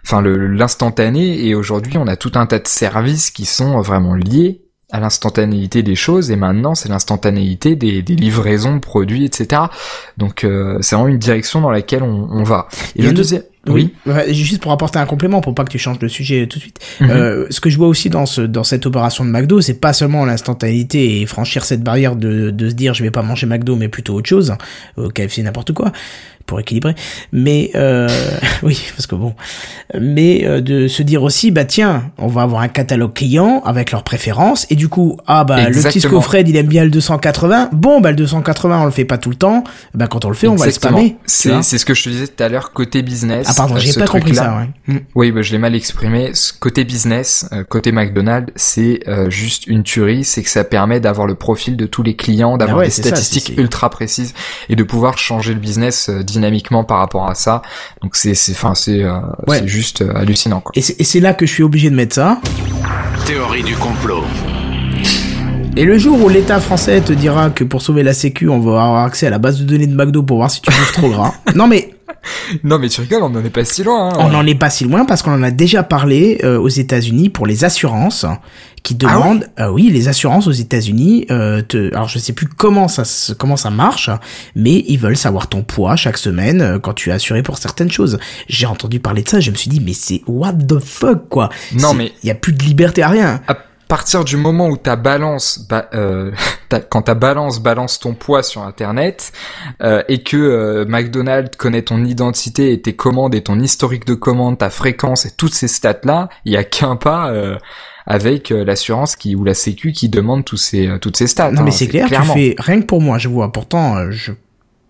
enfin 0.04 0.22
l'instantané. 0.24 1.46
Et 1.46 1.54
aujourd'hui, 1.54 1.98
on 1.98 2.08
a 2.08 2.16
tout 2.16 2.32
un 2.36 2.48
tas 2.48 2.60
de 2.60 2.68
services 2.68 3.30
qui 3.30 3.46
sont 3.46 3.80
vraiment 3.82 4.16
liés 4.16 4.62
à 4.92 5.00
l'instantanéité 5.00 5.84
des 5.84 5.96
choses. 5.96 6.32
Et 6.32 6.36
maintenant, 6.36 6.76
c'est 6.76 6.90
l'instantanéité 6.90 7.76
des, 7.76 8.02
des 8.02 8.16
livraisons 8.16 8.76
de 8.76 8.80
produits, 8.80 9.24
etc. 9.24 9.64
Donc 10.18 10.44
euh, 10.44 10.78
c'est 10.82 10.96
vraiment 10.96 11.10
une 11.10 11.20
direction 11.20 11.62
dans 11.62 11.72
laquelle 11.72 12.04
on, 12.04 12.28
on 12.30 12.44
va. 12.44 12.68
Et 12.96 13.04
le 13.04 13.14
deuxième, 13.14 13.44
Oui. 13.68 13.94
Juste 14.30 14.62
pour 14.62 14.72
apporter 14.72 14.98
un 14.98 15.06
complément, 15.06 15.40
pour 15.42 15.54
pas 15.54 15.64
que 15.64 15.70
tu 15.70 15.78
changes 15.78 16.00
de 16.00 16.08
sujet 16.08 16.48
tout 16.48 16.58
de 16.58 16.64
suite. 16.64 16.80
Mhm. 17.00 17.10
Euh, 17.10 17.46
ce 17.50 17.62
que 17.62 17.70
je 17.70 17.78
vois 17.78 17.88
aussi 17.88 18.10
dans 18.10 18.26
ce 18.26 18.42
dans 18.42 18.64
cette 18.64 18.86
opération 18.86 19.24
de 19.24 19.30
McDo, 19.30 19.62
c'est 19.62 19.80
pas 19.80 19.94
seulement 19.94 20.26
l'instantanéité 20.26 21.22
et 21.22 21.26
franchir 21.28 21.64
cette 21.64 21.84
barrière 21.84 22.16
de 22.16 22.50
de 22.50 22.70
se 22.70 22.74
dire 22.74 22.94
je 22.94 23.04
vais 23.04 23.12
pas 23.12 23.22
manger 23.22 23.46
McDo 23.46 23.76
mais 23.76 23.88
plutôt 23.88 24.16
autre 24.16 24.30
chose, 24.30 24.56
au 24.98 25.10
KFC 25.10 25.44
n'importe 25.44 25.74
quoi 25.74 25.92
pour 26.52 26.60
équilibrer. 26.60 26.96
Mais 27.32 27.72
euh, 27.76 28.10
oui, 28.64 28.84
parce 28.94 29.08
que 29.08 29.16
bon, 29.16 29.34
mais 29.98 30.46
euh, 30.46 30.60
de 30.60 30.90
se 30.90 31.02
dire 31.02 31.24
aussi 31.24 31.50
bah 31.50 31.64
tiens, 31.64 32.12
on 32.18 32.28
va 32.28 32.42
avoir 32.42 32.62
un 32.62 32.68
catalogue 32.68 33.14
client 33.14 33.62
avec 33.64 33.94
leurs 33.94 34.04
préférences 34.04 34.68
et 34.70 34.76
du 34.76 34.90
coup 34.90 35.16
ah 35.28 35.46
bah 35.46 35.62
le 35.62 35.68
petit 35.68 35.78
Exactement. 35.78 36.20
Scofred 36.22 36.50
il 36.50 36.58
aime 36.58 36.68
bien 36.68 36.84
le 36.84 36.90
280. 36.92 37.70
Bon 37.72 38.02
bah 38.02 38.10
le 38.12 38.18
280 38.18 38.82
on 38.82 38.86
le 38.86 38.92
fait 38.92 39.06
pas 39.06 39.18
tout 39.18 39.30
le 39.30 39.38
temps. 39.38 39.64
Bah 39.94 40.08
quand 40.08 40.26
on 40.26 40.28
le 40.28 40.36
fait 40.36 40.48
on 40.50 40.56
va 40.56 40.66
le 40.66 40.72
Exactement. 40.72 40.98
spammer. 40.98 41.18
C'est 41.26 41.64
c'est 41.64 41.78
ce 41.78 41.86
que 41.86 41.94
je 41.94 42.04
te 42.04 42.10
disais 42.10 42.28
tout 42.28 42.44
à 42.44 42.50
l'heure 42.50 42.74
côté 42.74 43.02
business. 43.02 43.48
Ah 43.50 43.54
pardon, 43.56 43.76
euh, 43.76 43.80
j'ai 43.80 43.94
pas 43.94 44.08
compris 44.08 44.36
ça. 44.36 44.58
Ouais. 44.58 44.94
Mm. 44.94 45.00
Oui, 45.16 45.32
bah, 45.32 45.42
je 45.42 45.54
l'ai 45.54 45.58
mal 45.58 45.74
exprimé. 45.74 46.34
Côté 46.60 46.84
business, 46.84 47.50
côté 47.70 47.94
McDonald's, 47.94 48.52
c'est 48.58 49.00
euh, 49.08 49.30
juste 49.30 49.68
une 49.68 49.84
tuerie. 49.84 50.26
C'est 50.26 50.44
que 50.44 50.50
ça 50.50 50.66
permet 50.66 51.00
d'avoir 51.00 51.28
le 51.28 51.36
profil 51.36 51.78
de 51.78 51.86
tous 51.86 52.04
les 52.04 52.18
clients, 52.18 52.58
d'avoir 52.58 52.80
Ah 52.80 52.82
ouais, 52.82 52.86
des 52.88 52.92
ça, 52.92 53.04
statistiques 53.04 53.54
ultra 53.58 53.90
précises 53.90 54.34
et 54.68 54.76
de 54.76 54.84
pouvoir 54.84 55.18
changer 55.18 55.54
le 55.54 55.60
business 55.60 56.10
euh, 56.10 56.24
dynamiquement 56.42 56.84
par 56.84 56.98
rapport 56.98 57.30
à 57.30 57.36
ça. 57.36 57.62
Donc 58.02 58.16
c'est, 58.16 58.34
c'est, 58.34 58.54
enfin, 58.54 58.74
c'est, 58.76 59.04
euh, 59.04 59.20
Ouais. 59.48 59.60
c'est 59.60 59.68
juste 59.68 60.02
euh, 60.02 60.12
hallucinant, 60.16 60.60
quoi. 60.60 60.72
Et 60.76 60.82
c'est 60.82 61.00
et 61.00 61.04
c'est 61.04 61.20
là 61.20 61.34
que 61.34 61.46
je 61.46 61.52
suis 61.54 61.64
obligé 61.64 61.90
de 61.90 61.96
mettre 61.96 62.16
ça. 62.16 62.40
Théorie 63.26 63.64
du 63.64 63.76
complot. 63.76 64.24
Et 65.78 65.86
le 65.86 65.98
jour 65.98 66.22
où 66.22 66.28
l'État 66.28 66.60
français 66.60 67.00
te 67.00 67.14
dira 67.14 67.50
que 67.50 67.64
pour 67.64 67.82
sauver 67.82 68.04
la 68.04 68.14
sécu, 68.14 68.50
on 68.50 68.60
va 68.60 68.72
avoir 68.84 69.06
accès 69.06 69.28
à 69.28 69.30
la 69.30 69.38
base 69.38 69.60
de 69.60 69.64
données 69.64 69.88
de 69.88 69.96
McDo 69.96 70.22
pour 70.22 70.38
voir 70.38 70.52
si 70.52 70.62
tu 70.62 70.70
bouffes 70.70 70.92
trop 70.92 71.10
gras. 71.10 71.34
Non 71.56 71.68
mais 71.68 71.92
Non, 72.64 72.80
mais 72.80 72.90
tu 72.90 73.02
rigoles, 73.02 73.24
on 73.24 73.30
n'en 73.30 73.44
est 73.44 73.50
pas 73.50 73.64
si 73.66 73.84
loin. 73.84 74.10
Hein. 74.10 74.18
on 74.20 74.30
n'en 74.30 74.46
est 74.46 74.56
pas 74.56 74.70
si 74.70 74.84
loin 74.86 75.06
parce 75.06 75.22
qu'on 75.22 75.32
en 75.34 75.44
a 75.44 75.52
déjà 75.52 75.84
parlé 75.84 76.40
euh, 76.44 76.60
aux 76.60 76.68
États-Unis 76.70 77.30
pour 77.30 77.46
les 77.48 77.64
assurances 77.64 78.26
qui 78.84 78.98
Ah 79.04 79.14
demandent, 79.14 79.48
euh, 79.60 79.70
oui, 79.70 79.90
les 79.92 80.08
assurances 80.08 80.48
aux 80.48 80.52
États-Unis. 80.52 81.28
Euh, 81.32 81.62
te, 81.62 81.94
alors 81.94 82.08
je 82.10 82.18
sais 82.20 82.34
plus 82.34 82.48
comment 82.48 82.88
ça 82.88 83.06
se- 83.06 83.32
comment 83.34 83.58
ça 83.58 83.70
marche, 83.70 84.10
mais 84.56 84.84
ils 84.88 84.98
veulent 84.98 85.16
savoir 85.18 85.48
ton 85.48 85.62
poids 85.64 85.96
chaque 85.96 86.18
semaine 86.18 86.62
euh, 86.62 86.80
quand 86.80 86.94
tu 86.94 87.10
es 87.10 87.14
assuré 87.14 87.44
pour 87.44 87.58
certaines 87.58 87.92
choses. 87.92 88.18
J'ai 88.50 88.66
entendu 88.66 89.00
parler 89.00 89.22
de 89.24 89.30
ça, 89.30 89.40
je 89.40 89.52
me 89.52 89.56
suis 89.56 89.70
dit 89.70 89.80
mais 89.80 89.94
c'est 89.94 90.22
what 90.28 90.54
the 90.54 90.80
fuck 90.80 91.30
quoi. 91.30 91.50
Non, 91.80 91.94
mais- 91.94 92.12
il 92.24 92.28
y 92.28 92.32
a 92.32 92.36
plus 92.36 92.54
de 92.54 92.64
liberté 92.64 93.04
à 93.04 93.10
rien. 93.10 93.42
à 93.48 93.56
partir 93.92 94.24
du 94.24 94.38
moment 94.38 94.70
où 94.70 94.78
ta 94.78 94.96
balance, 94.96 95.60
ba- 95.70 95.90
euh, 95.94 96.32
ta- 96.70 96.80
quand 96.80 97.02
ta 97.02 97.14
balance 97.14 97.60
balance 97.62 98.00
ton 98.00 98.14
poids 98.14 98.42
sur 98.42 98.62
Internet 98.64 99.34
euh, 99.84 100.02
et 100.08 100.24
que 100.24 100.38
euh, 100.38 100.86
McDonald's 100.88 101.58
connaît 101.58 101.82
ton 101.82 102.06
identité 102.06 102.72
et 102.72 102.82
tes 102.82 102.96
commandes 102.96 103.36
et 103.36 103.42
ton 103.42 103.60
historique 103.60 104.06
de 104.06 104.14
commande, 104.14 104.58
ta 104.58 104.70
fréquence 104.70 105.26
et 105.26 105.32
toutes 105.32 105.54
ces 105.54 105.68
stats 105.68 106.00
là, 106.06 106.30
il 106.46 106.54
y 106.54 106.58
a 106.58 106.64
qu'un 106.64 106.96
pas 106.96 107.32
euh, 107.32 107.58
avec 108.06 108.52
euh, 108.54 108.64
l'assurance 108.64 109.18
qui 109.18 109.36
ou 109.36 109.44
la 109.44 109.54
Sécu 109.54 109.92
qui 109.92 110.08
demande 110.08 110.46
tous 110.46 110.56
ces 110.56 110.88
euh, 110.88 110.98
toutes 110.98 111.18
ces 111.18 111.28
stats. 111.28 111.52
Non 111.52 111.60
hein, 111.60 111.64
mais 111.66 111.72
c'est 111.72 111.88
clair, 111.90 112.08
clairement. 112.08 112.34
tu 112.34 112.40
fais 112.40 112.56
rien 112.60 112.80
que 112.80 112.86
pour 112.86 113.02
moi, 113.02 113.18
je 113.18 113.28
vois. 113.28 113.52
Pourtant, 113.52 114.10
je 114.10 114.32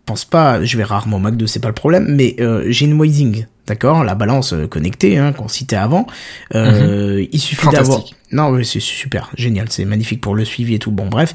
pense 0.06 0.26
pas, 0.26 0.64
je 0.64 0.78
vais 0.78 0.84
rarement 0.84 1.18
au 1.18 1.20
McDo, 1.20 1.48
c'est 1.48 1.60
pas 1.60 1.70
le 1.70 1.74
problème, 1.74 2.06
mais 2.08 2.36
euh, 2.40 2.66
j'ai 2.68 2.86
une 2.86 3.00
Wizing, 3.02 3.48
d'accord, 3.68 4.04
la 4.04 4.16
balance 4.16 4.54
euh, 4.54 4.68
connectée 4.68 5.18
hein, 5.18 5.34
qu'on 5.34 5.48
citait 5.48 5.76
avant. 5.76 6.08
Euh, 6.56 7.26
Il 7.32 7.40
suffit 7.40 7.68
d'avoir. 7.70 8.00
Mhm. 8.00 8.06
Non, 8.34 8.50
mais 8.52 8.64
c'est 8.64 8.80
super, 8.80 9.30
génial, 9.36 9.68
c'est 9.70 9.84
magnifique 9.84 10.22
pour 10.22 10.36
le 10.36 10.46
suivi 10.46 10.76
et 10.76 10.80
tout. 10.80 10.92
Bon, 10.92 11.08
bref, 11.08 11.34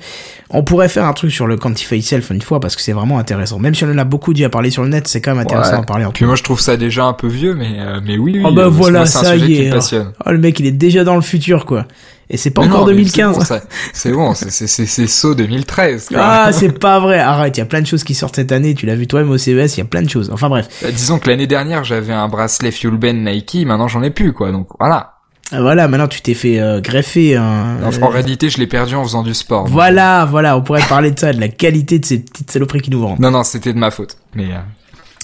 on 0.48 0.62
pourrait 0.62 0.88
faire 0.88 1.04
un 1.04 1.12
truc 1.12 1.30
sur 1.30 1.46
le 1.46 1.58
Quantify 1.58 2.00
Self 2.00 2.30
une 2.30 2.40
fois 2.40 2.58
parce 2.58 2.74
que 2.74 2.80
c'est 2.80 2.92
vraiment 2.94 3.18
intéressant. 3.18 3.58
Même 3.58 3.74
si 3.74 3.84
on 3.84 3.90
en 3.90 3.98
a 3.98 4.04
beaucoup 4.04 4.32
déjà 4.32 4.48
parlé 4.48 4.70
sur 4.70 4.82
le 4.82 4.88
net, 4.88 5.06
c'est 5.06 5.20
quand 5.20 5.32
même 5.32 5.42
intéressant 5.42 5.72
Ouais. 5.72 5.76
d'en 5.76 5.84
parler 5.84 6.04
en 6.06 6.10
Puis 6.10 6.24
moi 6.24 6.36
je 6.36 6.42
trouve 6.42 6.58
ça 6.58 6.78
déjà 6.78 7.04
un 7.04 7.12
peu 7.12 7.26
vieux, 7.26 7.54
mais 7.54 7.74
euh, 7.80 8.00
mais 8.02 8.16
oui, 8.16 8.32
oui. 8.36 8.42
Oh 8.46 8.50
bah 8.52 8.62
euh, 8.62 8.68
voilà, 8.68 9.04
ça 9.04 9.36
y 9.36 9.42
qui 9.44 9.62
est. 9.62 9.66
me 9.66 9.72
passionne. 9.74 10.12
Oh, 10.24 10.30
le 10.30 10.38
mec, 10.38 10.58
il 10.58 10.64
est 10.64 10.70
déjà 10.72 11.04
dans 11.04 11.16
le 11.16 11.20
futur, 11.20 11.66
quoi. 11.66 11.86
Et 12.28 12.36
c'est 12.36 12.50
pas 12.50 12.62
Mais 12.62 12.68
encore 12.68 12.80
non, 12.80 12.86
mais 12.86 12.94
2015. 12.94 13.62
C'est 13.92 14.12
bon, 14.12 14.34
c'est 14.34 15.06
saut 15.06 15.34
2013. 15.34 16.08
quoi. 16.08 16.18
Ah, 16.20 16.52
c'est 16.52 16.76
pas 16.76 16.98
vrai. 16.98 17.20
Arrête, 17.20 17.56
il 17.56 17.60
y 17.60 17.62
a 17.62 17.66
plein 17.66 17.80
de 17.80 17.86
choses 17.86 18.02
qui 18.02 18.14
sortent 18.14 18.36
cette 18.36 18.52
année. 18.52 18.74
Tu 18.74 18.86
l'as 18.86 18.96
vu 18.96 19.06
toi-même 19.06 19.30
au 19.30 19.38
CES, 19.38 19.76
il 19.76 19.78
y 19.78 19.80
a 19.80 19.84
plein 19.84 20.02
de 20.02 20.10
choses. 20.10 20.30
Enfin 20.32 20.48
bref. 20.48 20.68
Euh, 20.84 20.90
Disons 20.90 21.18
que 21.18 21.28
l'année 21.28 21.46
dernière, 21.46 21.84
j'avais 21.84 22.12
un 22.12 22.28
bracelet 22.28 22.72
Fuelben 22.72 23.24
Nike, 23.24 23.64
maintenant 23.66 23.88
j'en 23.88 24.02
ai 24.02 24.10
plus, 24.10 24.32
quoi. 24.32 24.50
Donc 24.50 24.68
voilà. 24.78 25.12
Ah, 25.52 25.60
Voilà, 25.60 25.86
maintenant 25.86 26.08
tu 26.08 26.20
t'es 26.20 26.34
fait 26.34 26.58
euh, 26.58 26.80
greffer 26.80 27.36
un. 27.36 27.78
En, 28.02 28.08
réalité, 28.08 28.50
je 28.50 28.58
l'ai 28.58 28.66
perdu 28.66 28.96
en 28.96 29.04
faisant 29.04 29.22
du 29.22 29.32
sport. 29.32 29.64
donc. 29.64 29.72
Voilà, 29.72 30.24
voilà, 30.24 30.56
on 30.56 30.62
pourrait 30.62 30.82
parler 30.88 31.12
de 31.12 31.18
ça, 31.18 31.32
de 31.32 31.38
la 31.38 31.48
qualité 31.48 32.00
de 32.00 32.04
ces 32.04 32.18
petites 32.18 32.50
saloperies 32.50 32.80
qui 32.80 32.90
nous 32.90 33.00
vendent. 33.00 33.20
Non, 33.20 33.30
non, 33.30 33.44
c'était 33.44 33.72
de 33.72 33.78
ma 33.78 33.92
faute. 33.92 34.16
Mais 34.34 34.46
euh, 34.46 34.58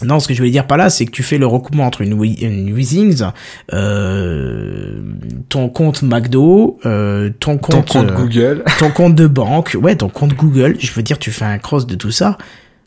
Non, 0.04 0.20
ce 0.20 0.28
que 0.28 0.34
je 0.34 0.38
voulais 0.38 0.50
dire 0.50 0.66
par 0.66 0.78
là, 0.78 0.90
c'est 0.90 1.06
que 1.06 1.10
tu 1.10 1.22
fais 1.22 1.38
le 1.38 1.46
recoupement 1.46 1.84
entre 1.84 2.02
une, 2.02 2.22
une 2.40 2.72
Weezings, 2.74 3.22
euh, 3.72 5.00
ton 5.48 5.68
compte 5.68 6.02
McDo, 6.02 6.78
euh, 6.86 7.30
ton 7.40 7.58
ton 7.58 7.82
compte, 7.82 7.96
euh, 7.96 8.14
Google. 8.14 8.64
ton 8.78 8.90
compte 8.90 9.14
de 9.14 9.26
banque, 9.26 9.76
ouais, 9.80 9.96
ton 9.96 10.08
compte 10.08 10.34
Google. 10.34 10.76
Je 10.78 10.92
veux 10.92 11.02
dire, 11.02 11.18
tu 11.18 11.30
fais 11.30 11.44
un 11.44 11.58
cross 11.58 11.86
de 11.86 11.94
tout 11.94 12.10
ça. 12.10 12.38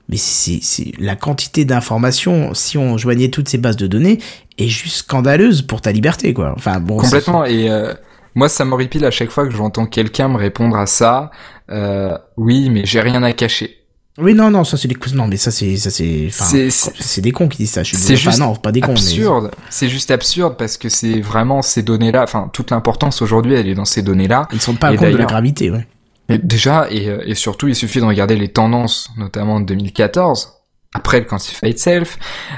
Mais 0.08 0.18
c'est, 0.18 0.60
c'est 0.62 0.92
la 1.00 1.16
quantité 1.16 1.66
d'informations, 1.66 2.54
si 2.54 2.78
on 2.78 2.98
joignait 2.98 3.30
toutes 3.30 3.50
ces 3.50 3.58
bases 3.58 3.78
de 3.78 3.88
données, 3.88 4.20
est 4.58 4.68
juste 4.68 4.98
scandaleuse 4.98 5.64
pour 5.64 5.82
ta 5.82 5.92
liberté, 5.92 6.34
quoi. 6.34 6.54
Enfin 6.56 6.80
bon. 6.80 6.98
Complètement. 6.98 7.44
Et 7.46 7.70
euh, 7.70 7.94
moi, 8.36 8.50
ça 8.50 8.66
m'horripile 8.66 9.06
à 9.06 9.12
chaque 9.12 9.30
fois 9.30 9.46
que 9.48 9.54
j'entends 9.54 9.88
quelqu'un 9.88 10.28
me 10.28 10.38
répondre 10.38 10.76
à 10.78 10.86
ça. 10.86 11.32
Euh, 11.72 12.18
oui, 12.38 12.70
mais 12.70 12.86
j'ai 12.86 13.00
rien 13.00 13.24
à 13.24 13.32
cacher. 13.34 13.78
Oui, 14.18 14.34
non, 14.34 14.50
non, 14.50 14.64
ça 14.64 14.78
c'est 14.78 14.88
des 14.88 14.96
coups. 14.96 15.14
Non, 15.14 15.28
mais 15.28 15.36
ça 15.38 15.52
c'est, 15.52 15.76
ça 15.76 15.90
c'est, 15.90 16.30
C'est- 16.32 17.22
des 17.22 17.32
cons 17.32 17.50
qui 17.50 17.58
disent 17.58 17.72
ça. 17.72 17.84
Je 17.84 17.90
suis 17.90 17.98
c'est. 17.98 18.14
Enfin, 18.14 18.22
juste 18.32 18.40
non, 18.40 18.56
pas 18.56 18.72
des 18.72 18.80
cons, 18.80 18.94
mais 18.94 19.00
absurde. 19.00 19.52
C'est 19.70 19.90
juste 19.90 20.10
absurde 20.10 20.56
parce 20.58 20.78
que 20.78 20.88
c'est 20.88 21.20
vraiment 21.20 21.62
ces 21.62 21.84
données-là. 21.84 22.24
Enfin, 22.24 22.50
toute 22.54 22.72
l'importance 22.72 23.22
aujourd'hui, 23.22 23.56
elle 23.56 23.68
est 23.68 23.76
dans 23.76 23.84
ces 23.86 24.02
données-là. 24.02 24.48
ils 24.54 24.62
sont 24.62 24.76
pas 24.76 24.94
Et 24.94 24.98
compte 24.98 25.12
de 25.12 25.18
la 25.18 25.26
gravité, 25.26 25.70
ouais. 25.70 25.86
Et 26.30 26.38
déjà, 26.38 26.88
et, 26.90 27.10
euh, 27.10 27.22
et 27.26 27.36
surtout, 27.36 27.68
il 27.68 27.76
suffit 27.76 28.00
de 28.00 28.06
regarder 28.06 28.36
les 28.36 28.48
tendances, 28.48 29.10
notamment 29.18 29.60
de 29.60 29.66
2014, 29.66 30.54
après 30.94 31.20
le 31.20 31.26
Quantified 31.26 31.78
Self, 31.78 32.18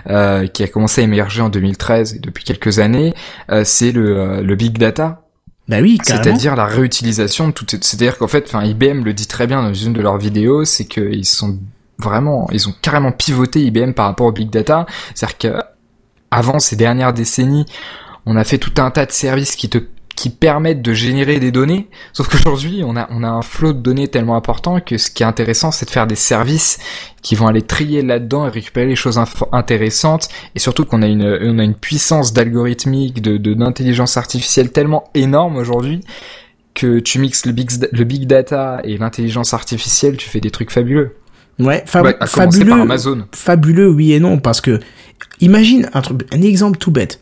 euh, 0.09 0.47
qui 0.47 0.63
a 0.63 0.67
commencé 0.67 1.01
à 1.01 1.03
émerger 1.03 1.41
en 1.41 1.49
2013 1.49 2.13
et 2.15 2.19
depuis 2.19 2.43
quelques 2.45 2.79
années, 2.79 3.13
euh, 3.51 3.63
c'est 3.65 3.91
le, 3.91 4.17
euh, 4.17 4.41
le 4.41 4.55
big 4.55 4.77
data, 4.77 5.23
Bah 5.97 6.15
c'est-à-dire 6.23 6.55
la 6.55 6.65
réutilisation 6.65 7.49
de 7.49 7.53
ces- 7.67 7.77
C'est-à-dire 7.81 8.17
qu'en 8.17 8.27
fait, 8.27 8.45
enfin, 8.47 8.63
IBM 8.63 9.03
le 9.03 9.13
dit 9.13 9.27
très 9.27 9.47
bien 9.47 9.61
dans 9.61 9.73
une 9.73 9.93
de 9.93 10.01
leurs 10.01 10.17
vidéos, 10.17 10.63
c'est 10.65 10.85
qu'ils 10.85 11.25
sont 11.25 11.57
vraiment, 11.99 12.47
ils 12.51 12.69
ont 12.69 12.73
carrément 12.81 13.11
pivoté 13.11 13.61
IBM 13.65 13.91
par 13.91 14.05
rapport 14.05 14.27
au 14.27 14.31
big 14.31 14.49
data. 14.49 14.85
C'est-à-dire 15.13 15.37
que 15.37 15.63
avant 16.31 16.59
ces 16.59 16.75
dernières 16.75 17.13
décennies, 17.13 17.65
on 18.25 18.35
a 18.37 18.43
fait 18.43 18.57
tout 18.57 18.81
un 18.81 18.91
tas 18.91 19.05
de 19.05 19.11
services 19.11 19.55
qui 19.55 19.69
te 19.69 19.77
qui 20.17 20.31
permettent 20.31 20.81
de 20.81 20.93
générer 20.93 21.39
des 21.39 21.51
données. 21.51 21.87
Sauf 22.11 22.27
qu'aujourd'hui, 22.27 22.81
on 22.83 22.97
a, 22.97 23.07
on 23.11 23.23
a 23.23 23.29
un 23.29 23.43
flot 23.43 23.71
de 23.71 23.79
données 23.79 24.07
tellement 24.07 24.35
important 24.35 24.79
que 24.79 24.97
ce 24.97 25.11
qui 25.11 25.21
est 25.21 25.27
intéressant, 25.27 25.71
c'est 25.71 25.85
de 25.85 25.91
faire 25.91 26.07
des 26.07 26.15
services 26.15 26.79
qui 27.21 27.35
vont 27.35 27.45
aller 27.45 27.61
trier 27.61 28.01
là-dedans 28.01 28.47
et 28.47 28.49
récupérer 28.49 28.87
les 28.87 28.95
choses 28.95 29.21
intéressantes. 29.51 30.27
Et 30.55 30.59
surtout 30.59 30.85
qu'on 30.85 31.03
a 31.03 31.07
une, 31.07 31.23
on 31.23 31.59
a 31.59 31.63
une 31.63 31.75
puissance 31.75 32.33
d'algorithmique, 32.33 33.21
de, 33.21 33.37
d'intelligence 33.53 34.17
artificielle 34.17 34.71
tellement 34.71 35.03
énorme 35.13 35.55
aujourd'hui 35.55 36.01
que 36.73 36.99
tu 36.99 37.19
mixes 37.19 37.45
le 37.45 37.51
big, 37.51 37.69
le 37.91 38.03
big 38.03 38.25
data 38.25 38.81
et 38.83 38.97
l'intelligence 38.97 39.53
artificielle, 39.53 40.17
tu 40.17 40.27
fais 40.27 40.39
des 40.39 40.51
trucs 40.51 40.71
fabuleux. 40.71 41.15
Ouais, 41.59 41.83
fabuleux. 41.85 42.71
Amazon. 42.73 43.25
Fabuleux, 43.33 43.89
oui 43.89 44.13
et 44.13 44.19
non, 44.19 44.39
parce 44.39 44.61
que 44.61 44.79
imagine 45.41 45.89
un 45.93 46.01
truc, 46.01 46.21
un 46.31 46.41
exemple 46.41 46.79
tout 46.79 46.91
bête. 46.91 47.19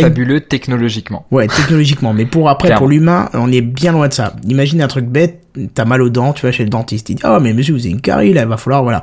Fabuleux 0.00 0.40
technologiquement. 0.40 1.26
Ouais, 1.30 1.46
technologiquement. 1.46 2.12
mais 2.12 2.26
pour 2.26 2.48
après, 2.48 2.74
pour 2.74 2.88
l'humain, 2.88 3.28
on 3.34 3.50
est 3.52 3.60
bien 3.60 3.92
loin 3.92 4.08
de 4.08 4.14
ça. 4.14 4.34
Imagine 4.48 4.82
un 4.82 4.88
truc 4.88 5.06
bête, 5.06 5.42
t'as 5.74 5.84
mal 5.84 6.02
aux 6.02 6.10
dents, 6.10 6.32
tu 6.32 6.46
vas 6.46 6.52
chez 6.52 6.64
le 6.64 6.70
dentiste, 6.70 7.10
il 7.10 7.16
dit, 7.16 7.22
oh, 7.24 7.38
mais 7.40 7.52
monsieur, 7.52 7.74
vous 7.74 7.80
avez 7.80 7.90
une 7.90 8.00
carie, 8.00 8.32
là, 8.32 8.42
il 8.42 8.48
va 8.48 8.56
falloir, 8.56 8.82
voilà 8.82 9.02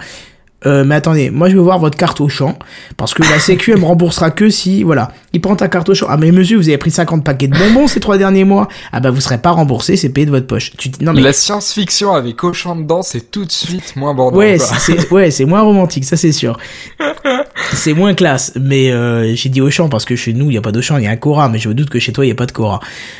euh, 0.65 0.83
mais 0.85 0.95
attendez, 0.95 1.29
moi 1.31 1.49
je 1.49 1.55
veux 1.55 1.61
voir 1.61 1.79
votre 1.79 1.97
carte 1.97 2.21
au 2.21 2.29
champ, 2.29 2.57
parce 2.97 3.13
que 3.13 3.23
la 3.23 3.39
Sécu, 3.39 3.71
elle 3.71 3.79
me 3.79 3.85
remboursera 3.85 4.29
que 4.29 4.49
si, 4.49 4.83
voilà, 4.83 5.11
il 5.33 5.41
prend 5.41 5.55
ta 5.55 5.67
carte 5.67 5.89
au 5.89 5.95
champ. 5.95 6.05
Ah 6.09 6.17
mais 6.17 6.31
monsieur, 6.31 6.57
vous 6.57 6.67
avez 6.67 6.77
pris 6.77 6.91
50 6.91 7.23
paquets 7.23 7.47
de 7.47 7.57
bonbons 7.57 7.87
ces 7.87 7.99
trois 7.99 8.17
derniers 8.17 8.43
mois. 8.43 8.67
Ah 8.91 8.99
bah 8.99 9.09
vous 9.09 9.21
serez 9.21 9.39
pas 9.39 9.51
remboursé, 9.51 9.95
c'est 9.95 10.09
payé 10.09 10.25
de 10.25 10.31
votre 10.31 10.47
poche. 10.47 10.71
Tu 10.77 10.91
non 11.01 11.13
mais 11.13 11.21
la 11.21 11.33
science-fiction 11.33 12.13
avec 12.13 12.43
Auchan 12.43 12.75
dedans, 12.75 13.01
c'est 13.01 13.31
tout 13.31 13.45
de 13.45 13.51
suite 13.51 13.95
moins 13.95 14.13
bordel. 14.13 14.37
Ouais, 14.37 14.57
c'est 14.59 15.11
ouais, 15.11 15.31
c'est 15.31 15.45
moins 15.45 15.61
romantique, 15.61 16.05
ça 16.05 16.15
c'est 16.17 16.31
sûr. 16.31 16.57
c'est 17.73 17.93
moins 17.93 18.13
classe, 18.13 18.53
mais 18.59 18.91
euh, 18.91 19.33
j'ai 19.35 19.49
dit 19.49 19.61
Auchan 19.61 19.89
parce 19.89 20.05
que 20.05 20.15
chez 20.15 20.33
nous 20.33 20.51
il 20.51 20.53
y 20.53 20.57
a 20.57 20.61
pas 20.61 20.71
d'Auchan, 20.71 20.97
il 20.97 21.05
y 21.05 21.07
a 21.07 21.11
un 21.11 21.15
Cora, 21.15 21.49
mais 21.49 21.57
je 21.57 21.69
me 21.69 21.73
doute 21.73 21.89
que 21.89 21.99
chez 21.99 22.11
toi 22.11 22.25
il 22.25 22.29
y 22.29 22.33
a 22.33 22.35
pas 22.35 22.45
de 22.45 22.51
Cora. 22.51 22.79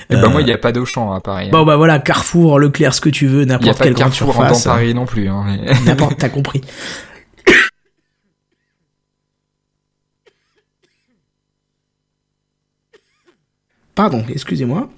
Et 0.10 0.16
bah 0.16 0.30
moi 0.30 0.42
il 0.42 0.48
y 0.48 0.54
a 0.54 0.58
pas 0.58 0.72
d'Auchan, 0.72 1.12
hein, 1.12 1.20
pareil. 1.22 1.50
Bon 1.50 1.66
bah 1.66 1.76
voilà, 1.76 1.98
Carrefour, 1.98 2.60
Leclerc, 2.60 2.94
ce 2.94 3.02
que 3.02 3.10
tu 3.10 3.26
veux, 3.26 3.46
n'importe 3.46 3.82
quelle 3.82 3.94
grande 3.94 4.14
surface. 4.14 4.38
Carrefour 4.38 4.72
en 4.72 4.76
Paris 4.76 4.94
non 4.94 5.06
plus. 5.06 5.28
Hein, 5.28 5.46
N'importe, 5.86 6.18
t'as 6.18 6.30
compris. 6.30 6.62
Pardon, 13.96 14.24
excusez-moi. 14.30 14.90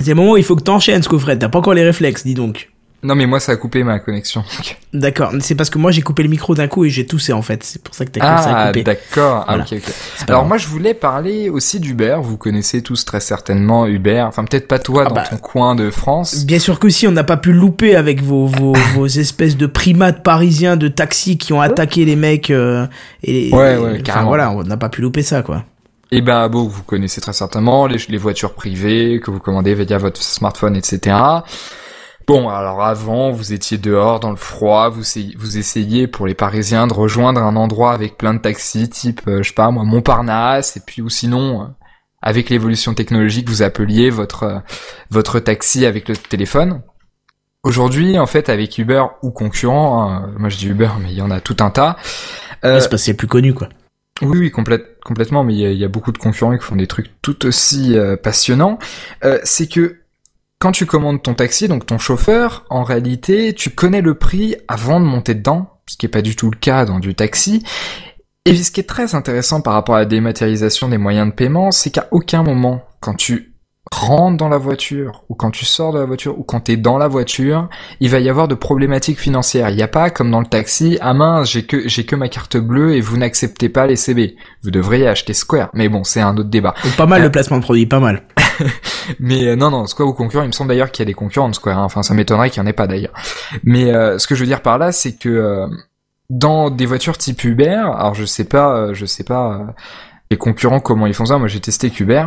C'est 0.00 0.10
le 0.10 0.14
moment 0.14 0.32
où 0.32 0.36
il 0.36 0.44
faut 0.44 0.56
que 0.56 0.62
t'enchaînes, 0.62 1.02
Scofred. 1.02 1.38
T'as 1.38 1.48
pas 1.48 1.58
encore 1.58 1.74
les 1.74 1.84
réflexes, 1.84 2.24
dis 2.24 2.34
donc. 2.34 2.70
Non, 3.00 3.14
mais 3.14 3.26
moi, 3.26 3.38
ça 3.38 3.52
a 3.52 3.56
coupé 3.56 3.84
ma 3.84 4.00
connexion. 4.00 4.42
D'accord. 4.92 5.32
C'est 5.40 5.54
parce 5.54 5.70
que 5.70 5.78
moi, 5.78 5.92
j'ai 5.92 6.02
coupé 6.02 6.24
le 6.24 6.28
micro 6.28 6.56
d'un 6.56 6.66
coup 6.66 6.84
et 6.84 6.90
j'ai 6.90 7.06
toussé, 7.06 7.32
en 7.32 7.42
fait. 7.42 7.62
C'est 7.62 7.80
pour 7.80 7.94
ça 7.94 8.04
que 8.04 8.10
t'as 8.10 8.20
ah, 8.22 8.66
coupé. 8.66 8.80
Ah, 8.80 8.82
d'accord. 8.82 9.46
ok, 9.48 9.72
ok. 9.72 9.94
Alors, 10.28 10.44
moi, 10.46 10.58
je 10.58 10.66
voulais 10.66 10.94
parler 10.94 11.48
aussi 11.48 11.78
d'Uber. 11.78 12.16
Vous 12.20 12.36
connaissez 12.36 12.82
tous 12.82 13.04
très 13.04 13.20
certainement 13.20 13.86
Uber. 13.86 14.22
Enfin, 14.22 14.44
peut-être 14.44 14.66
pas 14.66 14.80
toi 14.80 15.04
ah 15.06 15.08
dans 15.10 15.14
bah, 15.14 15.24
ton 15.30 15.36
coin 15.36 15.76
de 15.76 15.90
France. 15.90 16.44
Bien 16.44 16.58
sûr 16.58 16.80
que 16.80 16.88
si. 16.88 17.06
On 17.06 17.12
n'a 17.12 17.22
pas 17.22 17.36
pu 17.36 17.52
louper 17.52 17.94
avec 17.94 18.20
vos, 18.20 18.46
vos, 18.46 18.72
vos 18.94 19.06
espèces 19.06 19.56
de 19.56 19.66
primates 19.66 20.24
parisiens 20.24 20.76
de 20.76 20.88
taxi 20.88 21.38
qui 21.38 21.52
ont 21.52 21.60
attaqué 21.60 22.04
les 22.04 22.16
mecs. 22.16 22.50
Euh, 22.50 22.86
et, 23.22 23.52
ouais, 23.52 23.76
ouais, 23.76 24.02
enfin, 24.08 24.24
voilà, 24.24 24.50
on 24.50 24.64
n'a 24.64 24.76
pas 24.76 24.88
pu 24.88 25.02
louper 25.02 25.22
ça, 25.22 25.42
quoi. 25.42 25.64
Et 26.10 26.18
eh 26.18 26.22
ben 26.22 26.48
bon, 26.48 26.64
vous 26.64 26.82
connaissez 26.82 27.20
très 27.20 27.34
certainement 27.34 27.86
les, 27.86 27.98
les, 28.08 28.16
voitures 28.16 28.54
privées 28.54 29.20
que 29.20 29.30
vous 29.30 29.40
commandez 29.40 29.74
via 29.74 29.98
votre 29.98 30.22
smartphone, 30.22 30.74
etc. 30.74 31.14
Bon, 32.26 32.48
alors 32.48 32.82
avant, 32.82 33.30
vous 33.30 33.52
étiez 33.52 33.76
dehors 33.76 34.18
dans 34.18 34.30
le 34.30 34.36
froid, 34.36 34.88
vous, 34.88 35.02
vous 35.36 35.58
essayez 35.58 36.06
pour 36.06 36.26
les 36.26 36.34
Parisiens 36.34 36.86
de 36.86 36.94
rejoindre 36.94 37.42
un 37.42 37.56
endroit 37.56 37.92
avec 37.92 38.16
plein 38.16 38.32
de 38.32 38.38
taxis, 38.38 38.88
type, 38.88 39.20
euh, 39.28 39.42
je 39.42 39.48
sais 39.48 39.54
pas 39.54 39.70
moi, 39.70 39.84
Montparnasse, 39.84 40.78
et 40.78 40.80
puis 40.80 41.02
ou 41.02 41.10
sinon, 41.10 41.62
euh, 41.62 41.66
avec 42.22 42.50
l'évolution 42.50 42.94
technologique, 42.94 43.48
vous 43.48 43.62
appeliez 43.62 44.10
votre 44.10 44.42
euh, 44.44 44.58
votre 45.10 45.40
taxi 45.40 45.86
avec 45.86 46.08
le 46.08 46.16
téléphone. 46.16 46.82
Aujourd'hui, 47.62 48.18
en 48.18 48.26
fait, 48.26 48.48
avec 48.48 48.78
Uber 48.78 49.04
ou 49.22 49.30
concurrent, 49.30 50.10
hein, 50.10 50.30
moi 50.38 50.48
je 50.48 50.56
dis 50.56 50.68
Uber, 50.68 50.90
mais 51.00 51.10
il 51.10 51.16
y 51.16 51.22
en 51.22 51.30
a 51.30 51.40
tout 51.40 51.56
un 51.60 51.70
tas. 51.70 51.96
Euh, 52.64 52.80
c'est 52.80 53.14
plus 53.14 53.26
connu, 53.26 53.54
quoi. 53.54 53.68
Oui, 54.22 54.38
oui, 54.38 54.50
complètement, 54.50 55.44
mais 55.44 55.54
il 55.54 55.78
y, 55.78 55.84
a, 55.84 55.88
beaucoup 55.88 56.10
de 56.10 56.18
concurrents 56.18 56.56
qui 56.56 56.64
font 56.64 56.76
des 56.76 56.88
trucs 56.88 57.10
tout 57.22 57.46
aussi 57.46 57.96
euh, 57.96 58.16
passionnants. 58.16 58.78
Euh, 59.24 59.38
c'est 59.44 59.68
que 59.68 60.00
quand 60.58 60.72
tu 60.72 60.86
commandes 60.86 61.22
ton 61.22 61.34
taxi, 61.34 61.68
donc 61.68 61.86
ton 61.86 61.98
chauffeur, 61.98 62.64
en 62.68 62.82
réalité, 62.82 63.52
tu 63.54 63.70
connais 63.70 64.00
le 64.00 64.14
prix 64.14 64.56
avant 64.66 64.98
de 64.98 65.04
monter 65.04 65.34
dedans, 65.34 65.78
ce 65.86 65.96
qui 65.96 66.06
n'est 66.06 66.10
pas 66.10 66.22
du 66.22 66.34
tout 66.34 66.50
le 66.50 66.56
cas 66.56 66.84
dans 66.84 66.98
du 66.98 67.14
taxi. 67.14 67.62
Et 68.44 68.56
ce 68.56 68.72
qui 68.72 68.80
est 68.80 68.88
très 68.88 69.14
intéressant 69.14 69.60
par 69.60 69.74
rapport 69.74 69.94
à 69.94 70.00
la 70.00 70.04
dématérialisation 70.04 70.88
des 70.88 70.98
moyens 70.98 71.28
de 71.28 71.34
paiement, 71.34 71.70
c'est 71.70 71.90
qu'à 71.90 72.08
aucun 72.10 72.42
moment, 72.42 72.82
quand 73.00 73.14
tu 73.14 73.47
rentre 73.92 74.36
dans 74.36 74.48
la 74.48 74.58
voiture 74.58 75.24
ou 75.28 75.34
quand 75.34 75.50
tu 75.50 75.64
sors 75.64 75.92
de 75.92 75.98
la 75.98 76.04
voiture 76.04 76.38
ou 76.38 76.42
quand 76.42 76.60
tu 76.60 76.72
es 76.72 76.76
dans 76.76 76.98
la 76.98 77.08
voiture, 77.08 77.68
il 78.00 78.10
va 78.10 78.20
y 78.20 78.28
avoir 78.28 78.48
de 78.48 78.54
problématiques 78.54 79.18
financières. 79.18 79.70
Il 79.70 79.76
n'y 79.76 79.82
a 79.82 79.88
pas 79.88 80.10
comme 80.10 80.30
dans 80.30 80.40
le 80.40 80.46
taxi, 80.46 80.98
ah 81.00 81.14
mince, 81.14 81.50
j'ai 81.50 81.64
que 81.64 81.88
j'ai 81.88 82.04
que 82.04 82.16
ma 82.16 82.28
carte 82.28 82.56
bleue 82.56 82.94
et 82.94 83.00
vous 83.00 83.16
n'acceptez 83.16 83.68
pas 83.68 83.86
les 83.86 83.96
CB. 83.96 84.36
Vous 84.62 84.70
devriez 84.70 85.06
acheter 85.06 85.34
Square. 85.34 85.70
Mais 85.74 85.88
bon, 85.88 86.04
c'est 86.04 86.20
un 86.20 86.36
autre 86.36 86.50
débat. 86.50 86.74
pas 86.96 87.06
mal 87.06 87.20
le 87.20 87.28
euh, 87.28 87.30
placement 87.30 87.58
de 87.58 87.62
produit, 87.62 87.86
pas 87.86 88.00
mal. 88.00 88.22
mais 89.20 89.46
euh, 89.48 89.56
non 89.56 89.70
non, 89.70 89.86
Square 89.86 90.08
ou 90.08 90.12
concurrent, 90.12 90.44
il 90.44 90.48
me 90.48 90.52
semble 90.52 90.68
d'ailleurs 90.68 90.90
qu'il 90.90 91.02
y 91.02 91.06
a 91.06 91.10
des 91.10 91.14
concurrents 91.14 91.48
de 91.48 91.54
Square. 91.54 91.78
Hein. 91.78 91.84
Enfin, 91.84 92.02
ça 92.02 92.14
m'étonnerait 92.14 92.50
qu'il 92.50 92.62
n'y 92.62 92.68
en 92.68 92.70
ait 92.70 92.74
pas 92.74 92.86
d'ailleurs. 92.86 93.14
Mais 93.64 93.92
euh, 93.92 94.18
ce 94.18 94.26
que 94.26 94.34
je 94.34 94.40
veux 94.40 94.46
dire 94.46 94.62
par 94.62 94.78
là, 94.78 94.92
c'est 94.92 95.16
que 95.16 95.66
dans 96.30 96.70
des 96.70 96.86
voitures 96.86 97.16
type 97.16 97.42
Uber, 97.44 97.66
alors 97.68 98.14
je 98.14 98.24
sais 98.24 98.44
pas, 98.44 98.92
je 98.92 99.06
sais 99.06 99.24
pas 99.24 99.74
les 100.30 100.36
concurrents 100.36 100.80
comment 100.80 101.06
ils 101.06 101.14
font 101.14 101.24
ça. 101.26 101.38
Moi, 101.38 101.48
j'ai 101.48 101.60
testé 101.60 101.90
Uber 101.98 102.26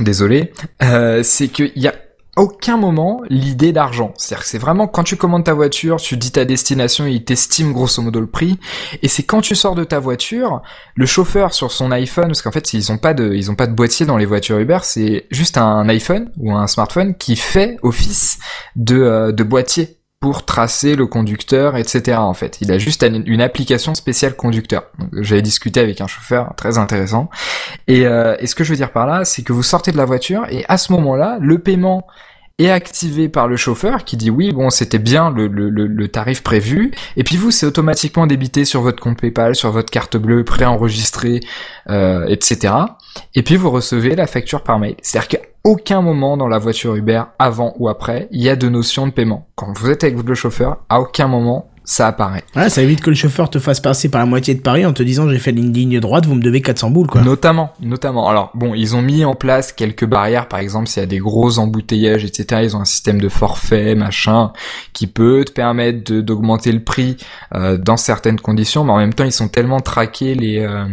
désolé, 0.00 0.52
euh, 0.82 1.22
c'est 1.22 1.48
qu'il 1.48 1.72
y 1.76 1.88
a 1.88 1.94
aucun 2.38 2.76
moment 2.76 3.20
l'idée 3.28 3.72
d'argent. 3.72 4.14
C'est-à-dire 4.16 4.44
que 4.44 4.48
c'est 4.48 4.58
vraiment 4.58 4.86
quand 4.86 5.02
tu 5.02 5.16
commandes 5.16 5.44
ta 5.44 5.54
voiture, 5.54 5.96
tu 5.96 6.16
dis 6.16 6.30
ta 6.30 6.44
destination, 6.44 7.06
il 7.06 7.24
t'estime 7.24 7.72
grosso 7.72 8.00
modo 8.00 8.20
le 8.20 8.28
prix. 8.28 8.58
Et 9.02 9.08
c'est 9.08 9.24
quand 9.24 9.40
tu 9.40 9.56
sors 9.56 9.74
de 9.74 9.84
ta 9.84 9.98
voiture, 9.98 10.62
le 10.94 11.04
chauffeur 11.04 11.52
sur 11.52 11.72
son 11.72 11.90
iPhone, 11.90 12.28
parce 12.28 12.42
qu'en 12.42 12.52
fait 12.52 12.72
ils 12.72 12.92
ont 12.92 12.98
pas 12.98 13.12
de, 13.12 13.34
ils 13.34 13.50
ont 13.50 13.56
pas 13.56 13.66
de 13.66 13.74
boîtier 13.74 14.06
dans 14.06 14.16
les 14.16 14.26
voitures 14.26 14.58
Uber, 14.58 14.78
c'est 14.82 15.26
juste 15.30 15.58
un 15.58 15.88
iPhone 15.88 16.30
ou 16.38 16.52
un 16.52 16.68
smartphone 16.68 17.16
qui 17.16 17.34
fait 17.34 17.76
office 17.82 18.38
de, 18.76 19.00
euh, 19.00 19.32
de 19.32 19.42
boîtier 19.42 19.97
pour 20.20 20.44
tracer 20.44 20.96
le 20.96 21.06
conducteur, 21.06 21.76
etc. 21.76 22.18
En 22.18 22.34
fait, 22.34 22.58
il 22.60 22.72
a 22.72 22.78
juste 22.78 23.04
une 23.04 23.40
application 23.40 23.94
spéciale 23.94 24.34
conducteur. 24.34 24.84
J'avais 25.12 25.42
discuté 25.42 25.78
avec 25.78 26.00
un 26.00 26.08
chauffeur 26.08 26.54
très 26.56 26.76
intéressant. 26.78 27.30
Et, 27.86 28.06
euh, 28.06 28.36
et 28.40 28.46
ce 28.46 28.54
que 28.54 28.64
je 28.64 28.70
veux 28.70 28.76
dire 28.76 28.90
par 28.90 29.06
là, 29.06 29.24
c'est 29.24 29.42
que 29.42 29.52
vous 29.52 29.62
sortez 29.62 29.92
de 29.92 29.96
la 29.96 30.04
voiture 30.04 30.44
et 30.50 30.64
à 30.68 30.76
ce 30.76 30.92
moment-là, 30.92 31.38
le 31.40 31.58
paiement 31.58 32.06
est 32.58 32.70
activé 32.70 33.28
par 33.28 33.46
le 33.46 33.56
chauffeur 33.56 34.04
qui 34.04 34.16
dit 34.16 34.30
oui 34.30 34.52
bon 34.52 34.68
c'était 34.68 34.98
bien 34.98 35.30
le, 35.30 35.46
le, 35.46 35.70
le, 35.70 36.08
tarif 36.08 36.42
prévu 36.42 36.90
et 37.16 37.22
puis 37.22 37.36
vous 37.36 37.52
c'est 37.52 37.66
automatiquement 37.66 38.26
débité 38.26 38.64
sur 38.64 38.82
votre 38.82 39.00
compte 39.00 39.20
PayPal 39.20 39.54
sur 39.54 39.70
votre 39.70 39.90
carte 39.90 40.16
bleue 40.16 40.42
préenregistrée 40.42 41.38
euh, 41.88 42.26
etc 42.26 42.74
et 43.36 43.44
puis 43.44 43.54
vous 43.54 43.70
recevez 43.70 44.16
la 44.16 44.26
facture 44.26 44.64
par 44.64 44.80
mail 44.80 44.96
c'est-à-dire 45.02 45.28
qu'à 45.28 45.38
aucun 45.64 46.02
moment 46.02 46.36
dans 46.36 46.48
la 46.48 46.58
voiture 46.58 46.94
Uber 46.94 47.22
avant 47.38 47.74
ou 47.78 47.88
après 47.88 48.28
il 48.30 48.42
y 48.42 48.48
a 48.48 48.56
de 48.56 48.68
notion 48.68 49.06
de 49.06 49.12
paiement. 49.12 49.48
Quand 49.54 49.76
vous 49.76 49.90
êtes 49.90 50.04
avec 50.04 50.22
le 50.22 50.34
chauffeur 50.34 50.78
à 50.88 51.00
aucun 51.00 51.28
moment 51.28 51.70
ça 51.88 52.06
apparaît. 52.06 52.44
Ouais, 52.54 52.68
ça 52.68 52.82
évite 52.82 53.00
que 53.00 53.08
le 53.08 53.16
chauffeur 53.16 53.48
te 53.48 53.58
fasse 53.58 53.80
passer 53.80 54.10
par 54.10 54.20
la 54.20 54.26
moitié 54.26 54.54
de 54.54 54.60
Paris 54.60 54.84
en 54.84 54.92
te 54.92 55.02
disant 55.02 55.26
j'ai 55.26 55.38
fait 55.38 55.52
une 55.52 55.72
ligne 55.72 55.98
droite, 56.00 56.26
vous 56.26 56.34
me 56.34 56.42
devez 56.42 56.60
400 56.60 56.90
boules 56.90 57.06
quoi. 57.06 57.22
Notamment, 57.22 57.72
notamment. 57.80 58.28
Alors 58.28 58.50
bon, 58.54 58.74
ils 58.74 58.94
ont 58.94 59.00
mis 59.00 59.24
en 59.24 59.34
place 59.34 59.72
quelques 59.72 60.04
barrières, 60.04 60.48
par 60.48 60.60
exemple 60.60 60.86
s'il 60.86 61.00
y 61.00 61.04
a 61.04 61.06
des 61.06 61.18
gros 61.18 61.58
embouteillages, 61.58 62.26
etc. 62.26 62.60
Ils 62.62 62.76
ont 62.76 62.80
un 62.80 62.84
système 62.84 63.22
de 63.22 63.30
forfait, 63.30 63.94
machin, 63.94 64.52
qui 64.92 65.06
peut 65.06 65.46
te 65.46 65.52
permettre 65.52 66.12
d'augmenter 66.20 66.72
le 66.72 66.84
prix 66.84 67.16
euh, 67.54 67.78
dans 67.78 67.96
certaines 67.96 68.38
conditions, 68.38 68.84
mais 68.84 68.92
en 68.92 68.98
même 68.98 69.14
temps 69.14 69.24
ils 69.24 69.32
sont 69.32 69.48
tellement 69.48 69.80
traqués 69.80 70.34
les 70.34 70.58
euh, 70.58 70.84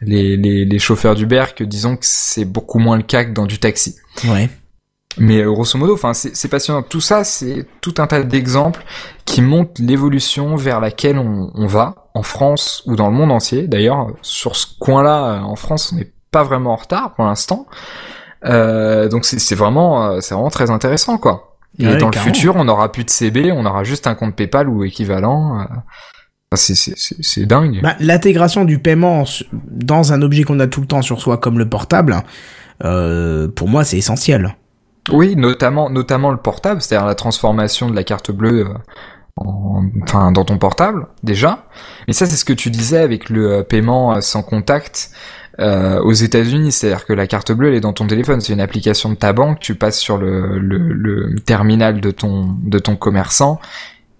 les, 0.00 0.36
les, 0.36 0.64
les 0.64 0.78
chauffeurs 0.78 1.16
d'Uber 1.16 1.46
que 1.56 1.64
disons 1.64 1.96
que 1.96 2.06
c'est 2.06 2.44
beaucoup 2.44 2.78
moins 2.78 2.96
le 2.96 3.02
cas 3.02 3.24
que 3.24 3.32
dans 3.32 3.46
du 3.46 3.58
taxi. 3.58 3.96
Ouais. 4.28 4.48
Mais 5.18 5.40
euh, 5.40 5.50
grosso 5.50 5.78
modo, 5.78 5.94
enfin, 5.94 6.12
c'est 6.14 6.48
passionnant. 6.48 6.82
Tout 6.82 7.00
ça, 7.00 7.24
c'est 7.24 7.66
tout 7.80 7.94
un 7.98 8.06
tas 8.06 8.22
d'exemples 8.22 8.84
qui 9.24 9.42
montrent 9.42 9.80
l'évolution 9.80 10.56
vers 10.56 10.80
laquelle 10.80 11.18
on, 11.18 11.50
on, 11.54 11.66
va 11.66 12.06
en 12.14 12.22
France 12.22 12.82
ou 12.86 12.96
dans 12.96 13.08
le 13.08 13.14
monde 13.14 13.30
entier. 13.32 13.66
D'ailleurs, 13.66 14.08
sur 14.22 14.56
ce 14.56 14.66
coin-là, 14.78 15.24
euh, 15.24 15.40
en 15.40 15.56
France, 15.56 15.92
on 15.92 15.96
n'est 15.96 16.12
pas 16.30 16.42
vraiment 16.42 16.72
en 16.72 16.76
retard 16.76 17.14
pour 17.14 17.24
l'instant. 17.24 17.66
Euh, 18.44 19.08
donc 19.08 19.24
c'est 19.24 19.54
vraiment, 19.54 20.10
euh, 20.10 20.20
c'est 20.20 20.34
vraiment 20.34 20.50
très 20.50 20.70
intéressant, 20.70 21.18
quoi. 21.18 21.56
Et 21.78 21.96
dans 21.96 22.10
le 22.10 22.18
futur, 22.18 22.56
on 22.56 22.64
n'aura 22.64 22.90
plus 22.90 23.04
de 23.04 23.10
CB, 23.10 23.52
on 23.52 23.64
aura 23.64 23.84
juste 23.84 24.06
un 24.06 24.14
compte 24.14 24.34
PayPal 24.34 24.68
ou 24.68 24.84
équivalent. 24.84 25.64
C'est 26.54 27.46
dingue. 27.46 27.80
Bah, 27.82 27.94
L'intégration 28.00 28.64
du 28.64 28.78
paiement 28.78 29.24
dans 29.52 30.12
un 30.12 30.22
objet 30.22 30.42
qu'on 30.42 30.58
a 30.60 30.66
tout 30.66 30.80
le 30.80 30.86
temps 30.86 31.02
sur 31.02 31.20
soi, 31.20 31.36
comme 31.36 31.58
le 31.58 31.68
portable, 31.68 32.22
euh, 32.84 33.48
pour 33.48 33.68
moi, 33.68 33.84
c'est 33.84 33.98
essentiel. 33.98 34.56
Oui, 35.12 35.36
notamment, 35.36 35.90
notamment 35.90 36.30
le 36.30 36.36
portable, 36.38 36.80
c'est-à-dire 36.82 37.06
la 37.06 37.14
transformation 37.14 37.88
de 37.90 37.94
la 37.94 38.04
carte 38.04 38.30
bleue 38.30 38.66
euh, 38.66 38.74
en, 39.36 39.84
enfin, 40.02 40.32
dans 40.32 40.44
ton 40.44 40.58
portable, 40.58 41.06
déjà. 41.22 41.64
Mais 42.06 42.12
ça, 42.12 42.26
c'est 42.26 42.36
ce 42.36 42.44
que 42.44 42.52
tu 42.52 42.70
disais 42.70 42.98
avec 42.98 43.30
le 43.30 43.52
euh, 43.52 43.62
paiement 43.62 44.14
euh, 44.14 44.20
sans 44.20 44.42
contact. 44.42 45.10
euh, 45.60 46.00
aux 46.00 46.12
États-Unis. 46.12 46.72
C'est-à-dire 46.72 47.04
que 47.04 47.12
la 47.12 47.26
carte 47.26 47.52
bleue, 47.52 47.68
elle 47.68 47.74
est 47.74 47.80
dans 47.80 47.92
ton 47.92 48.06
téléphone. 48.06 48.40
C'est 48.40 48.52
une 48.52 48.60
application 48.60 49.10
de 49.10 49.16
ta 49.16 49.32
banque. 49.32 49.58
Tu 49.60 49.74
passes 49.74 49.98
sur 49.98 50.16
le, 50.16 50.58
le, 50.58 50.78
le 50.78 51.34
terminal 51.40 52.00
de 52.00 52.10
ton 52.10 52.54
de 52.62 52.78
ton 52.78 52.96
commerçant. 52.96 53.58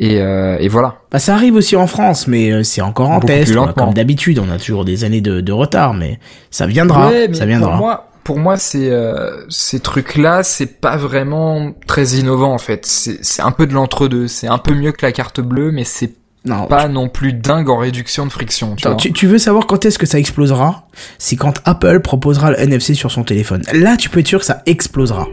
Et, 0.00 0.20
euh, 0.20 0.56
et 0.60 0.68
voilà. 0.68 0.96
Bah, 1.10 1.18
ça 1.18 1.34
arrive 1.34 1.54
aussi 1.54 1.74
en 1.76 1.86
France, 1.88 2.28
mais 2.28 2.62
c'est 2.62 2.80
encore 2.82 3.10
en 3.10 3.14
Beaucoup 3.18 3.26
test. 3.28 3.54
Comme 3.76 3.94
d'habitude, 3.94 4.38
on 4.38 4.48
a 4.50 4.58
toujours 4.58 4.84
des 4.84 5.02
années 5.04 5.20
de, 5.20 5.40
de 5.40 5.52
retard, 5.52 5.94
mais 5.94 6.20
ça 6.50 6.66
viendra. 6.66 7.08
Ouais, 7.08 7.28
mais 7.28 7.34
ça 7.34 7.46
viendra. 7.46 7.70
Pour 7.70 7.78
moi, 7.78 8.07
pour 8.28 8.38
moi, 8.38 8.56
euh, 8.74 9.46
ces 9.48 9.80
trucs-là, 9.80 10.42
c'est 10.42 10.82
pas 10.82 10.98
vraiment 10.98 11.72
très 11.86 12.08
innovant 12.08 12.52
en 12.52 12.58
fait. 12.58 12.84
C'est 12.84 13.40
un 13.40 13.52
peu 13.52 13.66
de 13.66 13.72
l'entre-deux. 13.72 14.28
C'est 14.28 14.48
un 14.48 14.58
peu 14.58 14.74
mieux 14.74 14.92
que 14.92 15.06
la 15.06 15.12
carte 15.12 15.40
bleue, 15.40 15.70
mais 15.70 15.84
c'est 15.84 16.12
non, 16.44 16.66
pas 16.66 16.88
non 16.88 17.08
plus 17.08 17.32
dingue 17.32 17.70
en 17.70 17.78
réduction 17.78 18.26
de 18.26 18.30
friction. 18.30 18.76
Tu 18.76 18.86
Attends, 18.86 18.96
vois. 18.96 19.00
tu, 19.00 19.14
tu 19.14 19.26
veux 19.26 19.38
savoir 19.38 19.66
quand 19.66 19.86
est-ce 19.86 19.98
que 19.98 20.04
ça 20.04 20.18
explosera? 20.18 20.88
C'est 21.16 21.36
quand 21.36 21.62
Apple 21.64 22.00
proposera 22.00 22.50
le 22.50 22.60
NFC 22.60 22.92
sur 22.92 23.10
son 23.10 23.24
téléphone. 23.24 23.62
Là, 23.72 23.96
tu 23.96 24.10
peux 24.10 24.20
être 24.20 24.28
sûr 24.28 24.40
que 24.40 24.44
ça 24.44 24.62
explosera. 24.66 25.26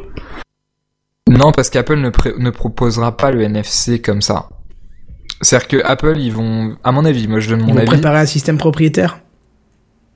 Non, 1.30 1.52
parce 1.52 1.70
qu'Apple 1.70 1.98
ne, 1.98 2.50
proposera 2.50 3.18
pas 3.18 3.32
le 3.32 3.42
NFC 3.42 4.00
comme 4.00 4.22
ça. 4.22 4.48
C'est-à-dire 5.42 5.68
que 5.68 5.84
Apple, 5.84 6.16
ils 6.18 6.32
vont, 6.32 6.78
à 6.86 6.94
mon 6.94 7.04
avis, 7.04 7.28
moi 7.28 7.42
je 7.42 7.50
donne 7.50 7.60
Ils 7.60 7.66
mon 7.66 7.74
vont 7.74 7.80
avis, 7.80 7.88
préparer 7.88 8.20
un 8.20 8.26
système 8.26 8.58
propriétaire? 8.58 9.20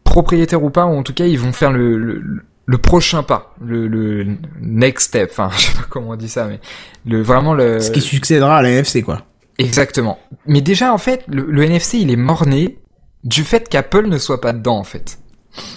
Propriétaire 0.05 0.63
ou 0.63 0.69
pas, 0.69 0.85
ou 0.85 0.97
en 0.97 1.03
tout 1.03 1.13
cas, 1.13 1.25
ils 1.25 1.37
vont 1.37 1.51
faire 1.51 1.73
le, 1.73 1.97
le, 1.97 2.45
le 2.69 2.77
prochain 2.77 3.23
pas, 3.23 3.55
le, 3.65 3.87
le 3.87 4.27
next 4.61 5.07
step. 5.07 5.29
Enfin, 5.31 5.49
je 5.57 5.61
sais 5.61 5.73
pas 5.73 5.85
comment 5.89 6.11
on 6.11 6.15
dit 6.15 6.29
ça, 6.29 6.45
mais 6.45 6.59
le 7.03 7.23
vraiment 7.23 7.55
le. 7.55 7.79
Ce 7.79 7.89
qui 7.89 7.99
succédera 7.99 8.57
à 8.57 8.61
la 8.61 8.69
NFC, 8.69 9.01
quoi. 9.01 9.23
Exactement. 9.57 10.19
Mais 10.45 10.61
déjà, 10.61 10.93
en 10.93 10.99
fait, 10.99 11.23
le, 11.27 11.47
le 11.49 11.63
NFC, 11.63 11.97
il 11.97 12.11
est 12.11 12.15
morné 12.15 12.77
du 13.23 13.43
fait 13.43 13.67
qu'Apple 13.67 14.07
ne 14.07 14.19
soit 14.19 14.39
pas 14.39 14.53
dedans, 14.53 14.77
en 14.77 14.83
fait. 14.83 15.17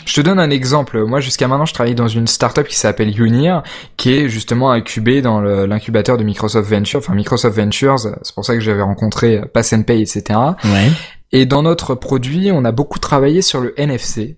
Je 0.05 0.15
te 0.15 0.21
donne 0.21 0.39
un 0.39 0.51
exemple. 0.51 1.03
Moi, 1.05 1.21
jusqu'à 1.21 1.49
maintenant, 1.49 1.65
je 1.65 1.73
travaille 1.73 1.95
dans 1.95 2.09
une 2.09 2.27
startup 2.27 2.69
qui 2.69 2.77
s'appelle 2.77 3.19
Unir, 3.19 3.63
qui 3.97 4.13
est 4.13 4.29
justement 4.29 4.71
incubée 4.71 5.23
dans 5.23 5.41
l'incubateur 5.41 6.19
de 6.19 6.25
Microsoft 6.25 6.71
Ventures. 6.71 6.99
Enfin, 6.99 7.15
Microsoft 7.15 7.57
Ventures, 7.57 7.99
c'est 7.99 8.35
pour 8.35 8.45
ça 8.45 8.53
que 8.53 8.61
j'avais 8.61 8.83
rencontré 8.83 9.41
Pass 9.55 9.73
and 9.73 9.85
Pay, 9.85 10.03
etc. 10.03 10.39
Ouais. 10.65 10.91
Et 11.33 11.47
dans 11.47 11.63
notre 11.63 11.95
produit, 11.95 12.51
on 12.53 12.67
a 12.67 12.71
beaucoup 12.71 12.99
travaillé 12.99 13.41
sur 13.41 13.61
le 13.61 13.73
NFC. 13.81 14.37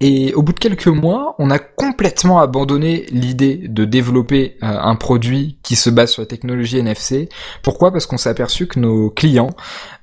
Et 0.00 0.32
au 0.34 0.42
bout 0.42 0.52
de 0.52 0.60
quelques 0.60 0.86
mois, 0.86 1.34
on 1.38 1.50
a 1.50 1.58
complètement 1.58 2.38
abandonné 2.38 3.06
l'idée 3.10 3.56
de 3.56 3.84
développer 3.84 4.56
euh, 4.62 4.66
un 4.66 4.94
produit 4.94 5.58
qui 5.62 5.74
se 5.74 5.90
base 5.90 6.12
sur 6.12 6.22
la 6.22 6.26
technologie 6.26 6.78
NFC. 6.78 7.28
Pourquoi? 7.62 7.90
Parce 7.90 8.06
qu'on 8.06 8.16
s'est 8.16 8.30
aperçu 8.30 8.68
que 8.68 8.78
nos 8.78 9.10
clients, 9.10 9.50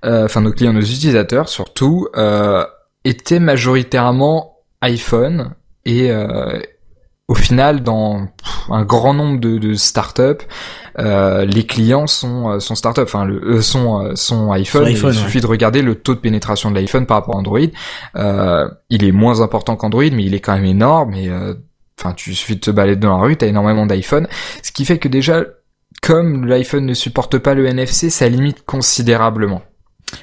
euh, 0.03 0.26
enfin 0.26 0.41
nos 0.41 0.51
clients, 0.51 0.73
nos 0.73 0.81
utilisateurs 0.81 1.47
surtout, 1.47 2.07
euh, 2.17 2.65
étaient 3.05 3.39
majoritairement 3.39 4.57
iPhone 4.81 5.55
et 5.85 6.11
euh, 6.11 6.59
au 7.27 7.34
final, 7.34 7.81
dans 7.81 8.27
un 8.69 8.84
grand 8.85 9.14
nombre 9.14 9.39
de, 9.39 9.57
de 9.57 9.73
startups, 9.73 10.45
euh, 10.99 11.43
les 11.45 11.65
clients 11.65 12.06
sont 12.06 12.52
euh, 12.52 12.60
sont 12.60 12.76
startups, 12.76 13.02
enfin 13.02 13.26
le, 13.26 13.41
euh, 13.43 13.61
sont 13.61 13.99
euh, 13.99 14.15
sont 14.15 14.52
iPhone. 14.52 14.84
Sont 14.84 14.88
Et 14.88 14.91
iPhone, 14.91 15.14
il 15.14 15.19
suffit 15.19 15.41
de 15.41 15.47
regarder 15.47 15.81
le 15.81 15.95
taux 15.95 16.14
de 16.14 16.19
pénétration 16.19 16.69
de 16.69 16.76
l'iPhone 16.76 17.07
par 17.07 17.18
rapport 17.18 17.35
à 17.35 17.39
Android. 17.39 17.60
Euh, 18.15 18.69
il 18.89 19.03
est 19.03 19.11
moins 19.11 19.41
important 19.41 19.76
qu'Android, 19.76 20.03
mais 20.11 20.23
il 20.23 20.35
est 20.35 20.39
quand 20.39 20.53
même 20.53 20.65
énorme. 20.65 21.15
Et 21.15 21.30
euh, 21.30 21.56
enfin, 21.99 22.14
tu 22.14 22.35
suffit 22.35 22.56
de 22.56 22.61
te 22.61 22.72
balader 22.72 23.02
dans 23.02 23.18
la 23.18 23.23
rue, 23.23 23.35
t'as 23.35 23.47
énormément 23.47 23.88
d'iPhone, 23.88 24.27
ce 24.61 24.72
qui 24.72 24.85
fait 24.85 24.99
que 24.99 25.07
déjà, 25.07 25.43
comme 26.03 26.45
l'iPhone 26.45 26.85
ne 26.85 26.93
supporte 26.93 27.39
pas 27.39 27.56
le 27.56 27.65
NFC, 27.65 28.11
ça 28.11 28.30
limite 28.30 28.64
considérablement. 28.65 29.64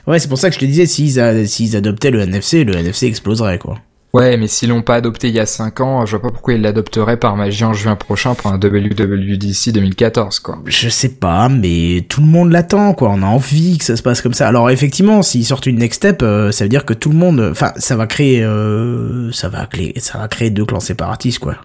Ouais, 0.07 0.21
c'est 0.21 0.29
pour 0.29 0.39
ça 0.39 0.49
que 0.49 0.55
je 0.55 0.61
te 0.61 0.65
disais, 0.65 0.87
s'ils 0.87 1.49
s'ils 1.49 1.75
adoptaient 1.75 2.13
le 2.13 2.21
NFC, 2.21 2.63
le 2.63 2.77
NFC 2.77 3.07
exploserait, 3.07 3.59
quoi. 3.59 3.79
Ouais, 4.13 4.37
mais 4.37 4.47
s'ils 4.47 4.69
l'ont 4.69 4.83
pas 4.83 4.97
adopté 4.97 5.29
il 5.29 5.35
y 5.35 5.41
a 5.41 5.47
5 5.47 5.81
ans, 5.81 6.05
je 6.05 6.17
vois 6.17 6.23
pas 6.23 6.31
pourquoi 6.31 6.53
ils 6.53 6.61
l'adopteraient 6.61 7.17
par 7.17 7.35
magie 7.35 7.65
en 7.65 7.73
juin 7.73 7.97
prochain 7.97 8.35
pour 8.35 8.53
un 8.53 8.59
WWDC 8.59 9.73
2014, 9.73 10.41
quoi. 10.41 10.59
Je 10.67 10.91
sais 10.91 11.09
pas, 11.09 11.49
mais 11.49 12.05
tout 12.09 12.21
le 12.21 12.27
monde 12.27 12.53
l'attend, 12.53 12.93
quoi. 12.93 13.09
On 13.11 13.23
a 13.23 13.27
envie 13.27 13.79
que 13.79 13.85
ça 13.85 13.97
se 13.97 14.03
passe 14.03 14.21
comme 14.21 14.35
ça. 14.35 14.49
Alors 14.49 14.69
effectivement, 14.69 15.23
s'ils 15.23 15.47
sortent 15.47 15.67
une 15.67 15.79
next 15.79 15.97
step, 15.97 16.23
euh, 16.23 16.53
ça 16.53 16.65
veut 16.65 16.69
dire 16.69 16.85
que 16.85 16.93
tout 16.93 17.09
le 17.09 17.17
monde, 17.17 17.49
enfin, 17.51 17.73
ça 17.77 17.97
va 17.97 18.07
créer, 18.07 18.45
euh, 18.45 19.33
ça 19.33 19.49
va 19.49 19.65
créer, 19.67 19.99
ça 19.99 20.19
va 20.19 20.29
créer 20.29 20.51
deux 20.51 20.67
clans 20.67 20.81
séparatistes, 20.81 21.39
quoi. 21.39 21.57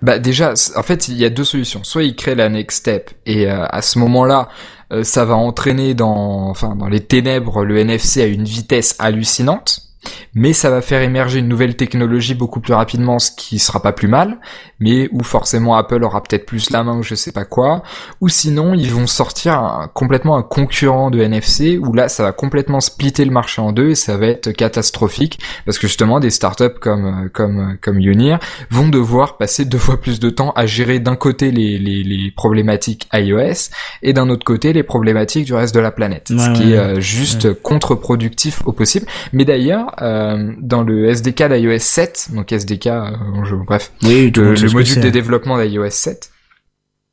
Bah 0.00 0.18
déjà, 0.18 0.54
en 0.76 0.82
fait, 0.82 1.08
il 1.08 1.16
y 1.16 1.24
a 1.24 1.30
deux 1.30 1.44
solutions. 1.44 1.82
Soit 1.82 2.04
ils 2.04 2.14
créent 2.14 2.36
la 2.36 2.48
next 2.48 2.78
step 2.78 3.10
et 3.26 3.50
euh, 3.50 3.66
à 3.66 3.82
ce 3.82 3.98
moment-là, 3.98 4.48
euh, 4.92 5.02
ça 5.02 5.24
va 5.24 5.34
entraîner 5.34 5.94
dans, 5.94 6.48
enfin, 6.48 6.76
dans 6.76 6.88
les 6.88 7.00
ténèbres 7.00 7.64
le 7.64 7.78
NFC 7.78 8.22
à 8.22 8.26
une 8.26 8.44
vitesse 8.44 8.94
hallucinante, 8.98 9.87
mais 10.34 10.52
ça 10.52 10.70
va 10.70 10.80
faire 10.80 11.02
émerger 11.02 11.38
une 11.40 11.48
nouvelle 11.48 11.76
technologie 11.76 12.34
beaucoup 12.34 12.60
plus 12.60 12.72
rapidement, 12.74 13.18
ce 13.18 13.30
qui 13.36 13.58
sera 13.58 13.80
pas 13.82 13.92
plus 13.92 14.08
mal, 14.08 14.38
mais 14.80 15.08
où 15.12 15.22
forcément 15.24 15.74
Apple 15.76 16.02
aura 16.04 16.22
peut-être 16.22 16.46
plus 16.46 16.70
la 16.70 16.84
main 16.84 16.96
ou 16.98 17.02
je 17.02 17.14
sais 17.14 17.32
pas 17.32 17.44
quoi, 17.44 17.82
ou 18.20 18.28
sinon 18.28 18.74
ils 18.74 18.90
vont 18.92 19.06
sortir 19.06 19.54
un- 19.58 19.88
complètement 19.92 20.36
un 20.36 20.42
concurrent 20.42 21.10
de 21.10 21.20
NFC 21.20 21.78
où 21.78 21.92
là 21.92 22.08
ça 22.08 22.22
va 22.22 22.32
complètement 22.32 22.80
splitter 22.80 23.24
le 23.24 23.30
marché 23.32 23.60
en 23.60 23.72
deux 23.72 23.90
et 23.90 23.94
ça 23.94 24.16
va 24.16 24.26
être 24.26 24.52
catastrophique 24.52 25.40
parce 25.66 25.78
que 25.78 25.86
justement 25.88 26.20
des 26.20 26.30
startups 26.30 26.78
comme 26.80 27.04
euh, 27.24 27.28
comme 27.32 27.58
euh, 27.72 27.74
comme 27.80 27.98
Unir 27.98 28.38
vont 28.70 28.88
devoir 28.88 29.36
passer 29.36 29.64
deux 29.64 29.78
fois 29.78 30.00
plus 30.00 30.20
de 30.20 30.30
temps 30.30 30.52
à 30.52 30.66
gérer 30.66 31.00
d'un 31.00 31.16
côté 31.16 31.50
les, 31.50 31.78
les, 31.78 32.02
les 32.04 32.30
problématiques 32.30 33.08
iOS 33.12 33.70
et 34.02 34.12
d'un 34.12 34.28
autre 34.30 34.44
côté 34.44 34.72
les 34.72 34.82
problématiques 34.82 35.44
du 35.46 35.54
reste 35.54 35.74
de 35.74 35.80
la 35.80 35.90
planète, 35.90 36.28
Ouais, 36.30 36.38
ce 36.38 36.48
ouais, 36.50 36.54
qui 36.54 36.72
est 36.72 36.78
euh, 36.78 37.00
juste 37.00 37.52
contre-productif 37.62 38.62
au 38.66 38.72
possible. 38.72 39.06
Mais 39.32 39.44
d'ailleurs, 39.44 39.94
euh, 40.02 40.52
dans 40.60 40.82
le 40.82 41.06
SDK 41.08 41.44
d'iOS 41.52 41.78
7, 41.78 42.28
donc 42.34 42.52
SDK, 42.52 42.86
euh, 42.86 43.10
je- 43.44 43.54
bref, 43.54 43.92
Oui, 44.02 44.30
le, 44.34 44.72
module 44.72 45.00
de 45.00 45.10
développement 45.10 45.58
d'iOS 45.62 45.90
7, 45.90 46.30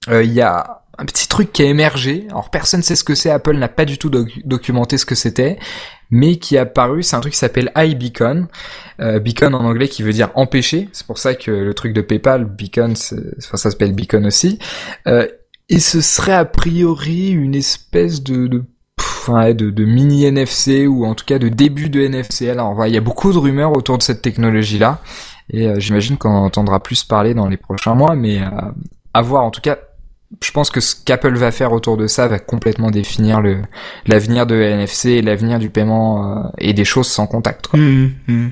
euh, 0.10 0.24
il 0.24 0.34
y 0.34 0.42
a 0.42 0.82
un 0.98 1.06
petit 1.06 1.28
truc 1.28 1.52
qui 1.52 1.62
a 1.64 1.66
émergé. 1.66 2.26
Alors 2.30 2.50
personne 2.50 2.82
sait 2.82 2.96
ce 2.96 3.04
que 3.04 3.16
c'est, 3.16 3.30
Apple 3.30 3.58
n'a 3.58 3.68
pas 3.68 3.84
du 3.86 3.98
tout 3.98 4.10
doc- 4.10 4.40
documenté 4.46 4.98
ce 4.98 5.06
que 5.06 5.16
c'était, 5.16 5.60
mais 6.10 6.38
qui 6.38 6.56
est 6.56 6.60
apparu, 6.60 7.04
c'est 7.04 7.16
un 7.16 7.20
truc 7.20 7.34
qui 7.34 7.40
s'appelle 7.40 7.72
iBeacon. 7.76 8.48
Euh, 9.02 9.20
beacon 9.20 9.54
en 9.56 9.66
anglais 9.66 9.90
qui 9.90 10.04
veut 10.04 10.14
dire 10.14 10.30
empêcher, 10.36 10.88
c'est 10.94 11.06
pour 11.06 11.18
ça 11.18 11.36
que 11.36 11.52
le 11.52 11.74
truc 11.74 11.92
de 11.94 12.00
PayPal, 12.02 12.46
Beacon, 12.46 12.92
enfin, 12.94 13.58
ça 13.58 13.70
s'appelle 13.72 13.94
Beacon 13.94 14.26
aussi. 14.26 14.58
Euh, 15.08 15.28
et 15.68 15.80
ce 15.80 16.00
serait 16.00 16.34
a 16.34 16.46
priori 16.46 17.30
une 17.32 17.56
espèce 17.56 18.22
de, 18.24 18.48
de 18.48 18.64
de, 19.30 19.70
de 19.70 19.86
mini 19.86 20.26
NFC 20.26 20.88
ou 20.88 21.06
en 21.06 21.16
tout 21.16 21.26
cas 21.26 21.40
de 21.40 21.50
début 21.50 21.90
de 21.90 22.02
NFC. 22.02 22.50
Alors 22.50 22.74
voilà, 22.74 22.90
il 22.90 22.94
y 22.94 22.98
a 22.98 23.02
beaucoup 23.02 23.32
de 23.32 23.38
rumeurs 23.38 23.76
autour 23.76 23.98
de 23.98 24.04
cette 24.04 24.22
technologie-là 24.22 25.02
et 25.50 25.68
euh, 25.68 25.80
j'imagine 25.80 26.18
qu'on 26.18 26.30
en 26.30 26.46
entendra 26.46 26.82
plus 26.82 27.04
parler 27.04 27.34
dans 27.34 27.48
les 27.48 27.58
prochains 27.58 27.96
mois, 27.96 28.16
mais 28.16 28.42
euh, 28.42 28.50
à 29.14 29.22
voir. 29.22 29.44
En 29.44 29.52
tout 29.52 29.62
cas, 29.62 29.78
je 30.42 30.52
pense 30.52 30.70
que 30.70 30.82
ce 30.82 30.96
qu'Apple 30.96 31.36
va 31.36 31.52
faire 31.52 31.72
autour 31.72 31.98
de 31.98 32.08
ça 32.08 32.28
va 32.28 32.40
complètement 32.40 32.92
définir 32.92 33.42
le 33.42 33.62
l'avenir 34.08 34.46
de 34.48 34.56
NFC 34.56 35.12
et 35.12 35.22
l'avenir 35.22 35.60
du 35.60 35.70
paiement 35.70 36.38
euh, 36.38 36.50
et 36.58 36.74
des 36.74 36.86
choses 36.86 37.08
sans 37.08 37.28
contact. 37.28 37.68
Quoi. 37.68 37.80
Hum, 37.80 38.12
hum. 38.28 38.52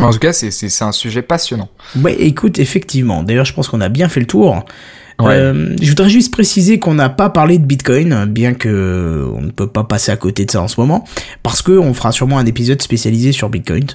En 0.00 0.10
tout 0.12 0.18
cas, 0.18 0.32
c'est 0.32 0.82
un 0.82 0.92
sujet 0.92 1.20
passionnant. 1.20 1.68
Ouais, 2.02 2.14
écoute, 2.14 2.58
effectivement. 2.58 3.22
D'ailleurs, 3.22 3.44
je 3.44 3.52
pense 3.52 3.68
qu'on 3.68 3.82
a 3.82 3.90
bien 3.90 4.08
fait 4.08 4.20
le 4.20 4.26
tour. 4.26 4.64
Euh, 5.28 5.76
je 5.80 5.88
voudrais 5.88 6.08
juste 6.08 6.32
préciser 6.32 6.78
qu'on 6.78 6.94
n'a 6.94 7.08
pas 7.08 7.30
parlé 7.30 7.58
de 7.58 7.64
Bitcoin, 7.64 8.26
bien 8.26 8.54
que 8.54 9.26
on 9.34 9.42
ne 9.42 9.50
peut 9.50 9.66
pas 9.66 9.84
passer 9.84 10.12
à 10.12 10.16
côté 10.16 10.44
de 10.44 10.50
ça 10.50 10.62
en 10.62 10.68
ce 10.68 10.80
moment, 10.80 11.04
parce 11.42 11.62
que 11.62 11.72
on 11.72 11.94
fera 11.94 12.12
sûrement 12.12 12.38
un 12.38 12.46
épisode 12.46 12.80
spécialisé 12.82 13.32
sur 13.32 13.48
Bitcoin. 13.48 13.86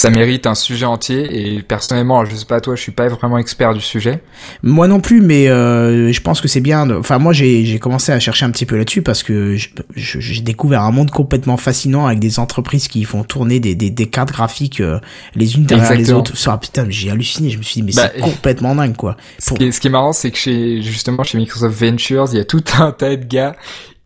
Ça 0.00 0.10
mérite 0.10 0.46
un 0.46 0.54
sujet 0.54 0.86
entier 0.86 1.56
et 1.56 1.60
personnellement, 1.62 2.24
je 2.24 2.32
sais 2.36 2.44
pas 2.44 2.60
toi, 2.60 2.76
je 2.76 2.80
suis 2.82 2.92
pas 2.92 3.08
vraiment 3.08 3.36
expert 3.36 3.74
du 3.74 3.80
sujet. 3.80 4.20
Moi 4.62 4.86
non 4.86 5.00
plus, 5.00 5.20
mais 5.20 5.48
euh, 5.48 6.12
je 6.12 6.20
pense 6.20 6.40
que 6.40 6.46
c'est 6.46 6.60
bien. 6.60 6.86
de- 6.86 6.94
Enfin, 6.94 7.18
moi, 7.18 7.32
j'ai 7.32 7.64
j'ai 7.64 7.80
commencé 7.80 8.12
à 8.12 8.20
chercher 8.20 8.44
un 8.44 8.50
petit 8.52 8.64
peu 8.64 8.76
là-dessus 8.76 9.02
parce 9.02 9.24
que 9.24 9.56
j'ai 9.96 10.40
découvert 10.40 10.82
un 10.82 10.92
monde 10.92 11.10
complètement 11.10 11.56
fascinant 11.56 12.06
avec 12.06 12.20
des 12.20 12.38
entreprises 12.38 12.86
qui 12.86 13.02
font 13.02 13.24
tourner 13.24 13.58
des, 13.58 13.74
des, 13.74 13.90
des 13.90 14.06
cartes 14.06 14.30
graphiques 14.30 14.80
euh, 14.80 15.00
les 15.34 15.56
unes 15.56 15.64
derrière 15.64 15.94
les 15.94 16.12
autres. 16.12 16.36
Ça, 16.36 16.56
putain, 16.58 16.86
j'ai 16.88 17.10
halluciné. 17.10 17.50
Je 17.50 17.58
me 17.58 17.62
suis 17.64 17.80
dit, 17.80 17.86
mais 17.88 17.92
Bah, 18.00 18.10
c'est 18.14 18.20
complètement 18.20 18.76
dingue, 18.76 18.94
quoi. 18.94 19.16
Ce 19.40 19.48
Pour- 19.48 19.58
qui 19.58 19.64
est, 19.64 19.72
ce 19.72 19.80
qui 19.80 19.88
est 19.88 19.90
marrant, 19.90 20.12
c'est 20.12 20.30
que 20.30 20.38
chez 20.38 20.80
justement 20.80 21.24
chez 21.24 21.38
Microsoft 21.38 21.76
Ventures, 21.82 22.26
il 22.32 22.38
y 22.38 22.40
a 22.40 22.44
tout 22.44 22.62
un 22.78 22.92
tas 22.92 23.16
de 23.16 23.24
gars 23.24 23.56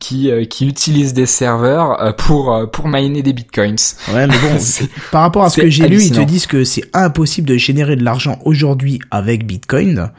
qui 0.03 0.31
euh, 0.31 0.45
qui 0.45 0.67
utilisent 0.67 1.15
des 1.15 1.27
serveurs 1.27 2.03
euh, 2.03 2.13
pour 2.13 2.53
euh, 2.53 2.67
pour 2.67 2.89
miner 2.89 3.23
des 3.23 3.33
bitcoins. 3.33 3.77
Ouais, 4.13 4.27
mais 4.27 4.35
bon, 4.35 4.59
par 5.13 5.23
rapport 5.23 5.45
à 5.45 5.51
ce 5.51 5.61
que 5.61 5.71
j'ai 5.71 5.89
lu, 5.89 6.03
ils 6.03 6.11
te 6.11 6.21
disent 6.21 6.49
que 6.49 6.65
c'est 6.65 6.85
impossible 6.93 7.49
de 7.49 7.57
générer 7.57 7.95
de 7.95 8.03
l'argent 8.03 8.39
aujourd'hui 8.45 8.99
avec 9.13 9.47
Bitcoin 9.47 10.11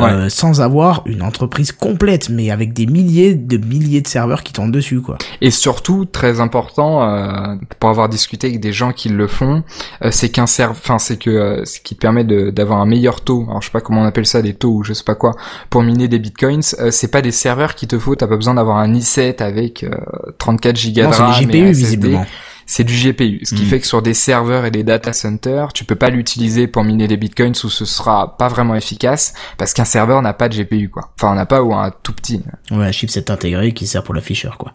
euh, 0.00 0.28
sans 0.28 0.60
avoir 0.60 1.02
une 1.06 1.22
entreprise 1.22 1.70
complète, 1.72 2.28
mais 2.28 2.50
avec 2.50 2.72
des 2.72 2.86
milliers 2.86 3.34
de 3.34 3.56
milliers 3.56 4.00
de 4.00 4.08
serveurs 4.08 4.42
qui 4.42 4.52
tournent 4.52 4.72
dessus, 4.72 5.00
quoi. 5.00 5.18
Et 5.40 5.50
surtout, 5.50 6.04
très 6.04 6.40
important, 6.40 7.08
euh, 7.08 7.54
pour 7.78 7.90
avoir 7.90 8.08
discuté 8.08 8.48
avec 8.48 8.60
des 8.60 8.72
gens 8.72 8.92
qui 8.92 9.08
le 9.08 9.26
font, 9.28 9.62
euh, 10.02 10.08
c'est 10.10 10.30
qu'un 10.30 10.46
serve, 10.46 10.72
enfin 10.72 10.98
c'est 10.98 11.16
que 11.16 11.30
euh, 11.30 11.64
ce 11.64 11.78
qui 11.80 11.94
te 11.94 12.00
permet 12.00 12.24
d'avoir 12.24 12.80
un 12.80 12.86
meilleur 12.86 13.20
taux. 13.20 13.44
Alors 13.48 13.60
je 13.62 13.66
sais 13.66 13.72
pas 13.72 13.80
comment 13.80 14.02
on 14.02 14.06
appelle 14.06 14.26
ça, 14.26 14.42
des 14.42 14.54
taux 14.54 14.72
ou 14.72 14.82
je 14.84 14.92
sais 14.94 15.04
pas 15.04 15.14
quoi, 15.14 15.32
pour 15.70 15.82
miner 15.82 16.08
des 16.08 16.18
bitcoins. 16.18 16.62
euh, 16.80 16.90
c'est 16.90 17.08
pas 17.08 17.22
des 17.22 17.30
serveurs 17.32 17.74
qui 17.74 17.86
te 17.86 17.98
faut. 17.98 18.16
T'as 18.16 18.26
pas 18.26 18.36
besoin 18.36 18.54
d'avoir 18.54 18.78
un 18.78 18.92
i7 18.92 19.42
avec 19.42 19.84
euh, 19.84 19.90
34 20.38 20.76
gigas 20.76 21.04
Non, 21.04 21.10
de 21.10 21.14
c'est 21.14 21.22
RAM 21.22 21.44
GPU, 21.44 21.70
visiblement. 21.72 22.26
C'est 22.66 22.84
du 22.84 22.94
GPU. 22.94 23.40
Ce 23.44 23.54
qui 23.54 23.64
Mm. 23.64 23.66
fait 23.66 23.80
que 23.80 23.86
sur 23.86 24.02
des 24.02 24.14
serveurs 24.14 24.64
et 24.64 24.70
des 24.70 24.82
data 24.84 25.12
centers, 25.12 25.72
tu 25.72 25.84
peux 25.84 25.94
pas 25.96 26.10
l'utiliser 26.10 26.66
pour 26.66 26.84
miner 26.84 27.08
des 27.08 27.16
bitcoins 27.16 27.54
ou 27.64 27.68
ce 27.70 27.84
sera 27.84 28.36
pas 28.36 28.48
vraiment 28.48 28.74
efficace 28.74 29.34
parce 29.58 29.72
qu'un 29.72 29.84
serveur 29.84 30.20
n'a 30.22 30.32
pas 30.34 30.48
de 30.48 30.54
GPU, 30.54 30.88
quoi. 30.88 31.10
Enfin, 31.18 31.32
on 31.32 31.34
n'a 31.34 31.46
pas 31.46 31.62
ou 31.62 31.74
un 31.74 31.90
tout 32.02 32.12
petit. 32.12 32.42
Ouais, 32.70 32.84
un 32.86 32.92
chipset 32.92 33.30
intégré 33.30 33.72
qui 33.72 33.86
sert 33.86 34.02
pour 34.02 34.14
l'afficheur, 34.14 34.56
quoi. 34.58 34.72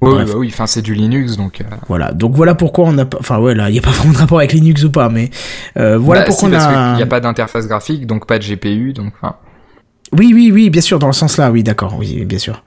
Oui, 0.00 0.14
Bref. 0.14 0.28
bah 0.32 0.34
oui, 0.36 0.48
enfin, 0.52 0.66
c'est 0.66 0.82
du 0.82 0.94
Linux, 0.94 1.36
donc, 1.36 1.60
euh, 1.60 1.64
Voilà. 1.86 2.10
Donc 2.10 2.34
voilà 2.34 2.56
pourquoi 2.56 2.86
on 2.88 2.98
a 2.98 3.04
pas, 3.04 3.18
enfin 3.20 3.38
ouais, 3.38 3.54
là, 3.54 3.70
il 3.70 3.76
y 3.76 3.78
a 3.78 3.82
pas 3.82 3.90
vraiment 3.92 4.12
de 4.12 4.18
rapport 4.18 4.38
avec 4.38 4.52
Linux 4.52 4.82
ou 4.82 4.90
pas, 4.90 5.08
mais 5.08 5.30
euh, 5.76 5.96
voilà 5.96 6.22
bah, 6.22 6.26
pourquoi 6.26 6.48
on 6.48 6.52
a. 6.54 6.88
qu'il 6.88 6.96
n'y 6.96 7.02
a 7.02 7.06
pas 7.06 7.20
d'interface 7.20 7.68
graphique, 7.68 8.04
donc 8.08 8.26
pas 8.26 8.40
de 8.40 8.44
GPU, 8.44 8.92
donc, 8.94 9.12
enfin, 9.22 9.36
Oui, 10.12 10.32
oui, 10.34 10.50
oui, 10.52 10.68
bien 10.70 10.82
sûr, 10.82 10.98
dans 10.98 11.06
le 11.06 11.12
sens 11.14 11.38
là, 11.38 11.50
oui, 11.50 11.62
d'accord, 11.62 11.96
oui, 11.98 12.24
bien 12.26 12.38
sûr. 12.38 12.62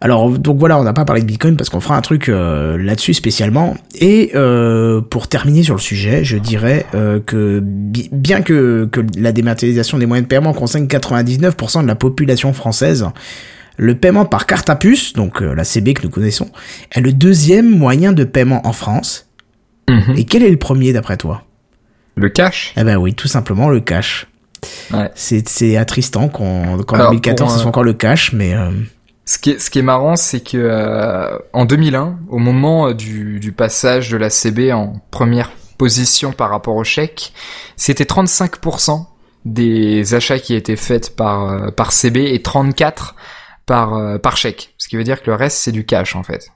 Alors, 0.00 0.30
donc 0.30 0.58
voilà, 0.58 0.78
on 0.78 0.84
n'a 0.84 0.92
pas 0.92 1.04
parlé 1.04 1.20
de 1.22 1.26
Bitcoin 1.26 1.56
parce 1.56 1.68
qu'on 1.70 1.80
fera 1.80 1.96
un 1.96 2.00
truc 2.00 2.28
euh, 2.28 2.78
là-dessus 2.78 3.14
spécialement. 3.14 3.76
Et 4.00 4.30
euh, 4.34 5.00
pour 5.02 5.28
terminer 5.28 5.62
sur 5.62 5.74
le 5.74 5.80
sujet, 5.80 6.24
je 6.24 6.38
dirais 6.38 6.86
euh, 6.94 7.20
que 7.20 7.60
bi- 7.62 8.08
bien 8.12 8.40
que, 8.42 8.88
que 8.90 9.00
la 9.18 9.32
dématérialisation 9.32 9.98
des 9.98 10.06
moyens 10.06 10.24
de 10.26 10.28
paiement 10.28 10.52
concerne 10.54 10.86
99% 10.86 11.82
de 11.82 11.86
la 11.88 11.94
population 11.94 12.52
française, 12.52 13.06
le 13.76 13.94
paiement 13.96 14.24
par 14.24 14.46
carte 14.46 14.70
à 14.70 14.76
puce, 14.76 15.12
donc 15.12 15.42
euh, 15.42 15.54
la 15.54 15.64
CB 15.64 15.94
que 15.94 16.04
nous 16.04 16.10
connaissons, 16.10 16.48
est 16.92 17.00
le 17.00 17.12
deuxième 17.12 17.68
moyen 17.68 18.12
de 18.12 18.24
paiement 18.24 18.66
en 18.66 18.72
France. 18.72 19.28
Mhm. 19.90 20.14
Et 20.16 20.24
quel 20.24 20.42
est 20.42 20.50
le 20.50 20.56
premier 20.58 20.92
d'après 20.92 21.16
toi? 21.16 21.44
Le 22.14 22.28
cash? 22.28 22.72
Eh 22.76 22.84
ben 22.84 22.96
oui, 22.96 23.14
tout 23.14 23.28
simplement 23.28 23.68
le 23.68 23.80
cash. 23.80 24.26
Ouais. 24.92 25.10
C'est 25.14 25.76
attristant 25.76 26.28
qu'en 26.28 26.62
Alors, 26.94 27.10
2014 27.10 27.48
pour, 27.48 27.50
ce 27.50 27.58
soit 27.60 27.68
encore 27.68 27.84
le 27.84 27.92
cash, 27.94 28.32
mais 28.32 28.54
euh, 28.54 28.70
Ce 29.24 29.38
qui 29.38 29.50
est, 29.50 29.58
ce 29.58 29.70
qui 29.70 29.78
est 29.78 29.82
marrant, 29.82 30.16
c'est 30.16 30.40
que 30.40 30.56
euh, 30.56 31.38
en 31.52 31.64
2001, 31.64 32.18
au 32.28 32.38
moment 32.38 32.88
euh, 32.88 32.94
du, 32.94 33.40
du 33.40 33.52
passage 33.52 34.10
de 34.10 34.16
la 34.16 34.30
CB 34.30 34.72
en 34.72 35.00
première 35.10 35.50
position 35.76 36.32
par 36.32 36.50
rapport 36.50 36.74
au 36.76 36.84
chèque, 36.84 37.32
c'était 37.76 38.04
35% 38.04 39.06
des 39.44 40.14
achats 40.14 40.38
qui 40.40 40.54
étaient 40.54 40.76
faits 40.76 41.14
par 41.14 41.48
euh, 41.48 41.70
par 41.70 41.92
CB 41.92 42.34
et 42.34 42.42
34 42.42 43.14
par 43.66 43.94
euh, 43.94 44.18
par 44.18 44.36
chèque. 44.36 44.74
Ce 44.78 44.88
qui 44.88 44.96
veut 44.96 45.04
dire 45.04 45.22
que 45.22 45.30
le 45.30 45.36
reste 45.36 45.58
c'est 45.58 45.72
du 45.72 45.86
cash 45.86 46.16
en 46.16 46.22
fait. 46.24 46.50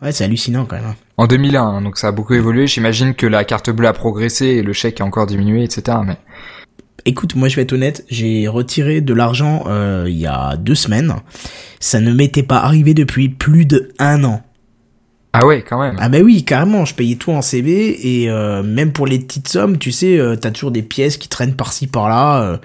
ouais, 0.00 0.12
c'est 0.12 0.24
hallucinant 0.24 0.64
quand 0.66 0.76
même. 0.76 0.84
hein. 0.86 0.96
En 1.16 1.26
2001, 1.26 1.62
hein, 1.62 1.82
donc 1.82 1.98
ça 1.98 2.08
a 2.08 2.12
beaucoup 2.12 2.34
évolué. 2.34 2.66
J'imagine 2.66 3.14
que 3.14 3.26
la 3.26 3.44
carte 3.44 3.70
bleue 3.70 3.88
a 3.88 3.92
progressé 3.92 4.46
et 4.46 4.62
le 4.62 4.72
chèque 4.72 5.00
a 5.00 5.04
encore 5.04 5.26
diminué, 5.26 5.62
etc. 5.64 5.98
Mais 6.04 6.16
Écoute, 7.04 7.34
moi 7.34 7.48
je 7.48 7.56
vais 7.56 7.62
être 7.62 7.72
honnête, 7.72 8.04
j'ai 8.08 8.46
retiré 8.46 9.00
de 9.00 9.12
l'argent 9.12 9.64
euh, 9.66 10.06
il 10.08 10.16
y 10.16 10.26
a 10.26 10.56
deux 10.56 10.76
semaines. 10.76 11.16
Ça 11.80 12.00
ne 12.00 12.12
m'était 12.12 12.44
pas 12.44 12.58
arrivé 12.58 12.94
depuis 12.94 13.28
plus 13.28 13.66
de 13.66 13.92
un 13.98 14.22
an. 14.22 14.42
Ah 15.34 15.46
ouais, 15.46 15.62
quand 15.66 15.80
même. 15.80 15.96
Ah 15.98 16.08
bah 16.10 16.18
oui, 16.22 16.44
carrément, 16.44 16.84
je 16.84 16.94
payais 16.94 17.14
tout 17.16 17.30
en 17.32 17.40
CB 17.40 17.70
et 18.02 18.28
euh, 18.28 18.62
même 18.62 18.92
pour 18.92 19.06
les 19.06 19.18
petites 19.18 19.48
sommes, 19.48 19.78
tu 19.78 19.90
sais, 19.90 20.18
euh, 20.18 20.36
t'as 20.36 20.50
toujours 20.50 20.70
des 20.70 20.82
pièces 20.82 21.16
qui 21.16 21.28
traînent 21.28 21.54
par-ci 21.54 21.86
par-là. 21.86 22.42
euh, 22.42 22.56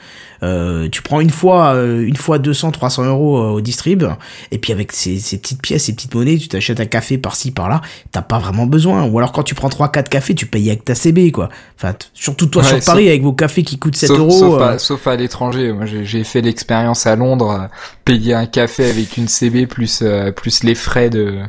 euh, 0.44 0.88
tu 0.92 1.02
prends 1.02 1.20
une 1.20 1.30
fois, 1.32 1.74
euh, 1.74 2.06
une 2.06 2.16
fois 2.18 2.38
200, 2.38 2.72
300 2.72 3.06
euros 3.06 3.40
au 3.54 3.62
distrib 3.62 4.04
et 4.52 4.58
puis 4.60 4.72
avec 4.72 4.92
ces, 4.92 5.18
ces 5.18 5.38
petites 5.40 5.62
pièces, 5.64 5.86
ces 5.86 5.96
petites 5.96 6.14
monnaies, 6.14 6.38
tu 6.38 6.48
t'achètes 6.48 6.80
un 6.80 6.86
café 6.86 7.18
par-ci 7.18 7.50
par-là. 7.52 7.82
T'as 8.12 8.22
pas 8.22 8.38
vraiment 8.38 8.68
besoin. 8.68 9.06
Ou 9.06 9.18
alors 9.18 9.32
quand 9.32 9.42
tu 9.44 9.56
prends 9.56 9.70
3-4 9.70 10.10
cafés, 10.10 10.36
tu 10.36 10.46
payes 10.46 10.68
avec 10.70 10.84
ta 10.86 10.94
CB 10.94 11.32
quoi. 11.32 11.50
Enfin, 11.78 11.96
surtout 12.14 12.46
toi 12.48 12.62
Ouais, 12.64 12.68
sur 12.68 12.78
sauf- 12.78 12.86
Paris 12.86 13.08
avec 13.08 13.24
vos 13.24 13.34
cafés 13.34 13.64
qui 13.64 13.80
coûtent 13.80 13.96
7 13.96 14.10
sauf, 14.10 14.20
euros. 14.20 14.30
sauf, 14.32 14.62
à, 14.62 14.78
sauf 14.78 15.08
à 15.08 15.16
l'étranger. 15.16 15.72
Moi, 15.72 15.86
j'ai 15.86 16.24
fait 16.24 16.42
l'expérience 16.42 17.08
à 17.08 17.16
Londres, 17.16 17.70
payer 18.06 18.34
un 18.36 18.46
café 18.46 18.88
avec 18.90 19.18
une 19.18 19.28
CB 19.28 19.66
plus 19.68 20.02
euh, 20.04 20.32
plus 20.32 20.64
les 20.64 20.76
frais 20.76 21.10
de 21.10 21.40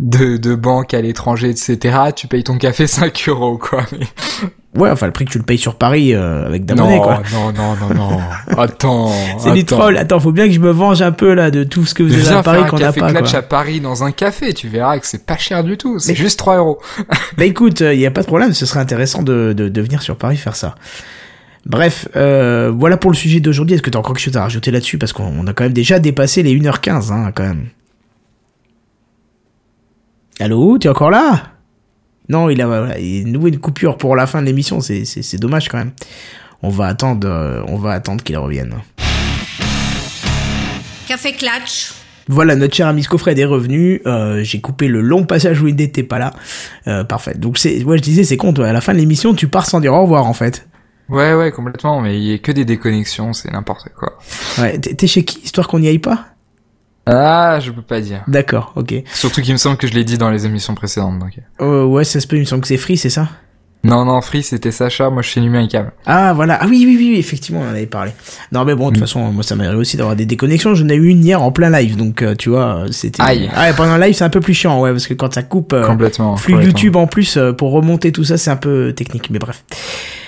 de, 0.00 0.36
de 0.36 0.54
banque 0.54 0.94
à 0.94 1.00
l'étranger, 1.00 1.50
etc. 1.50 1.96
Tu 2.16 2.26
payes 2.26 2.44
ton 2.44 2.58
café 2.58 2.86
5 2.88 3.24
euros, 3.28 3.58
quoi. 3.58 3.84
Mais- 3.92 4.06
Ouais, 4.76 4.90
enfin 4.90 5.06
le 5.06 5.12
prix 5.12 5.24
que 5.24 5.30
tu 5.30 5.38
le 5.38 5.44
payes 5.44 5.56
sur 5.56 5.76
Paris 5.76 6.14
euh, 6.14 6.46
avec 6.46 6.68
monnaie 6.68 6.98
quoi. 6.98 7.22
non, 7.32 7.52
non, 7.52 7.76
non, 7.76 7.94
non. 7.94 8.18
Attends. 8.58 9.12
C'est 9.38 9.52
du 9.52 9.60
attends. 9.60 9.76
troll. 9.76 9.96
Attends, 9.96 10.18
faut 10.18 10.32
bien 10.32 10.48
que 10.48 10.52
je 10.52 10.58
me 10.58 10.72
venge 10.72 11.00
un 11.00 11.12
peu 11.12 11.32
là 11.32 11.52
de 11.52 11.62
tout 11.62 11.86
ce 11.86 11.94
que 11.94 12.02
vous 12.02 12.12
avez 12.12 12.38
à 12.38 12.42
Paris 12.42 12.62
qu'on 12.68 12.78
n'a 12.80 12.92
pas. 12.92 13.12
clutch 13.12 13.34
à 13.34 13.42
Paris 13.42 13.78
dans 13.80 14.02
un 14.02 14.10
café, 14.10 14.52
tu 14.52 14.66
verras 14.66 14.98
que 14.98 15.06
c'est 15.06 15.24
pas 15.24 15.36
cher 15.36 15.62
du 15.62 15.76
tout. 15.76 16.00
C'est 16.00 16.16
juste 16.16 16.40
3 16.40 16.56
euros. 16.56 16.80
Bah 17.38 17.44
écoute, 17.44 17.82
il 17.82 18.00
y 18.00 18.04
a 18.06 18.10
pas 18.10 18.22
de 18.22 18.26
problème. 18.26 18.52
Ce 18.52 18.66
serait 18.66 18.80
intéressant 18.80 19.22
de, 19.22 19.52
de, 19.56 19.68
de 19.68 19.80
venir 19.80 20.02
sur 20.02 20.16
Paris 20.16 20.36
faire 20.38 20.56
ça. 20.56 20.74
Bref, 21.66 22.08
euh, 22.16 22.72
voilà 22.76 22.96
pour 22.96 23.12
le 23.12 23.16
sujet 23.16 23.38
d'aujourd'hui. 23.38 23.74
Est-ce 23.76 23.82
que 23.82 23.90
t'as 23.90 24.00
encore 24.00 24.14
quelque 24.16 24.24
chose 24.24 24.36
à 24.36 24.42
rajouter 24.42 24.72
là-dessus? 24.72 24.98
Parce 24.98 25.12
qu'on 25.12 25.32
on 25.38 25.46
a 25.46 25.52
quand 25.52 25.62
même 25.62 25.72
déjà 25.72 26.00
dépassé 26.00 26.42
les 26.42 26.52
1h15, 26.58 27.12
hein, 27.12 27.30
quand 27.32 27.44
même. 27.44 27.68
Allô, 30.40 30.78
tu 30.78 30.86
es 30.88 30.90
encore 30.90 31.10
là? 31.10 31.52
Non, 32.28 32.48
il 32.50 32.60
a 32.60 32.66
voilà, 32.66 32.98
il 32.98 33.26
a 33.28 33.30
noué 33.30 33.50
une 33.50 33.58
coupure 33.60 33.96
pour 33.96 34.16
la 34.16 34.26
fin 34.26 34.40
de 34.40 34.46
l'émission. 34.46 34.80
C'est, 34.80 35.04
c'est, 35.04 35.22
c'est 35.22 35.36
dommage 35.38 35.68
quand 35.68 35.78
même. 35.78 35.92
On 36.62 36.70
va 36.70 36.86
attendre, 36.86 37.28
euh, 37.28 37.62
on 37.68 37.76
va 37.76 37.92
attendre 37.92 38.24
qu'il 38.24 38.36
revienne. 38.38 38.74
Café 41.06 41.32
Clutch. 41.32 41.92
Voilà, 42.26 42.56
notre 42.56 42.74
cher 42.74 42.86
ami 42.88 43.02
Scofred 43.02 43.38
est 43.38 43.44
revenu. 43.44 44.00
Euh, 44.06 44.42
j'ai 44.42 44.60
coupé 44.60 44.88
le 44.88 45.02
long 45.02 45.24
passage 45.24 45.60
où 45.60 45.68
il 45.68 45.76
n'était 45.76 46.02
pas 46.02 46.18
là. 46.18 46.32
Euh, 46.88 47.04
parfait. 47.04 47.34
Donc 47.34 47.58
c'est, 47.58 47.84
ouais, 47.84 47.98
je 47.98 48.02
disais, 48.02 48.24
c'est 48.24 48.38
con. 48.38 48.54
toi, 48.54 48.66
À 48.66 48.72
la 48.72 48.80
fin 48.80 48.94
de 48.94 48.98
l'émission, 48.98 49.34
tu 49.34 49.46
pars 49.46 49.66
sans 49.66 49.78
dire 49.80 49.92
au 49.92 50.02
revoir 50.02 50.26
en 50.26 50.32
fait. 50.32 50.66
Ouais, 51.10 51.34
ouais, 51.34 51.52
complètement. 51.52 52.00
Mais 52.00 52.16
il 52.18 52.24
y 52.24 52.32
a 52.32 52.38
que 52.38 52.50
des 52.50 52.64
déconnexions, 52.64 53.34
c'est 53.34 53.52
n'importe 53.52 53.90
quoi. 53.96 54.18
Ouais, 54.58 54.78
t'es 54.78 54.94
t'es 54.94 55.06
chez 55.06 55.24
qui 55.24 55.40
histoire 55.44 55.68
qu'on 55.68 55.78
n'y 55.80 55.88
aille 55.88 55.98
pas? 55.98 56.24
Ah, 57.06 57.58
je 57.60 57.70
peux 57.70 57.82
pas 57.82 58.00
dire. 58.00 58.22
D'accord, 58.28 58.72
ok. 58.76 58.94
Surtout 59.12 59.42
qu'il 59.42 59.52
me 59.52 59.58
semble 59.58 59.76
que 59.76 59.86
je 59.86 59.92
l'ai 59.94 60.04
dit 60.04 60.16
dans 60.18 60.30
les 60.30 60.46
émissions 60.46 60.74
précédentes. 60.74 61.18
Donc. 61.18 61.38
Euh, 61.60 61.84
ouais, 61.84 62.04
ça 62.04 62.18
se 62.20 62.26
peut. 62.26 62.36
Il 62.36 62.40
me 62.40 62.44
semble 62.46 62.62
que 62.62 62.68
c'est 62.68 62.78
Free, 62.78 62.96
c'est 62.96 63.10
ça? 63.10 63.28
Non, 63.86 64.06
non, 64.06 64.22
Free, 64.22 64.42
c'était 64.42 64.70
Sacha. 64.70 65.10
Moi, 65.10 65.20
je 65.20 65.28
suis 65.28 65.42
numéricable. 65.42 65.92
Ah 66.06 66.32
voilà. 66.32 66.56
Ah 66.62 66.66
oui, 66.66 66.84
oui, 66.86 66.96
oui, 66.98 67.18
effectivement, 67.18 67.60
on 67.60 67.66
en 67.66 67.72
avait 67.74 67.84
parlé. 67.84 68.12
Non 68.50 68.64
mais 68.64 68.74
bon, 68.74 68.86
de 68.86 68.92
toute 68.94 68.96
Mm. 68.96 69.00
façon, 69.06 69.20
moi 69.30 69.42
ça 69.42 69.56
m'arrive 69.56 69.76
aussi 69.78 69.98
d'avoir 69.98 70.16
des 70.16 70.24
déconnexions. 70.24 70.74
J'en 70.74 70.88
ai 70.88 70.94
eu 70.94 71.08
une 71.08 71.22
hier 71.22 71.42
en 71.42 71.52
plein 71.52 71.68
live, 71.68 71.94
donc 71.98 72.22
euh, 72.22 72.34
tu 72.34 72.48
vois, 72.48 72.86
c'était. 72.90 73.20
Aïe. 73.22 73.50
Ah, 73.54 73.68
et 73.68 73.74
pendant 73.74 73.98
le 73.98 74.02
live, 74.02 74.14
c'est 74.14 74.24
un 74.24 74.30
peu 74.30 74.40
plus 74.40 74.54
chiant, 74.54 74.80
ouais, 74.80 74.90
parce 74.92 75.06
que 75.06 75.12
quand 75.12 75.34
ça 75.34 75.42
coupe. 75.42 75.74
euh, 75.74 75.86
complètement. 75.86 76.36
Flux 76.36 76.54
complètement. 76.54 76.72
YouTube 76.78 76.96
en 76.96 77.06
plus 77.06 77.36
euh, 77.36 77.52
pour 77.52 77.72
remonter 77.72 78.10
tout 78.10 78.24
ça 78.24 78.38
c'est 78.38 78.50
un 78.50 78.56
peu 78.56 78.94
technique 78.96 79.28
mais 79.30 79.38
bref. 79.38 79.62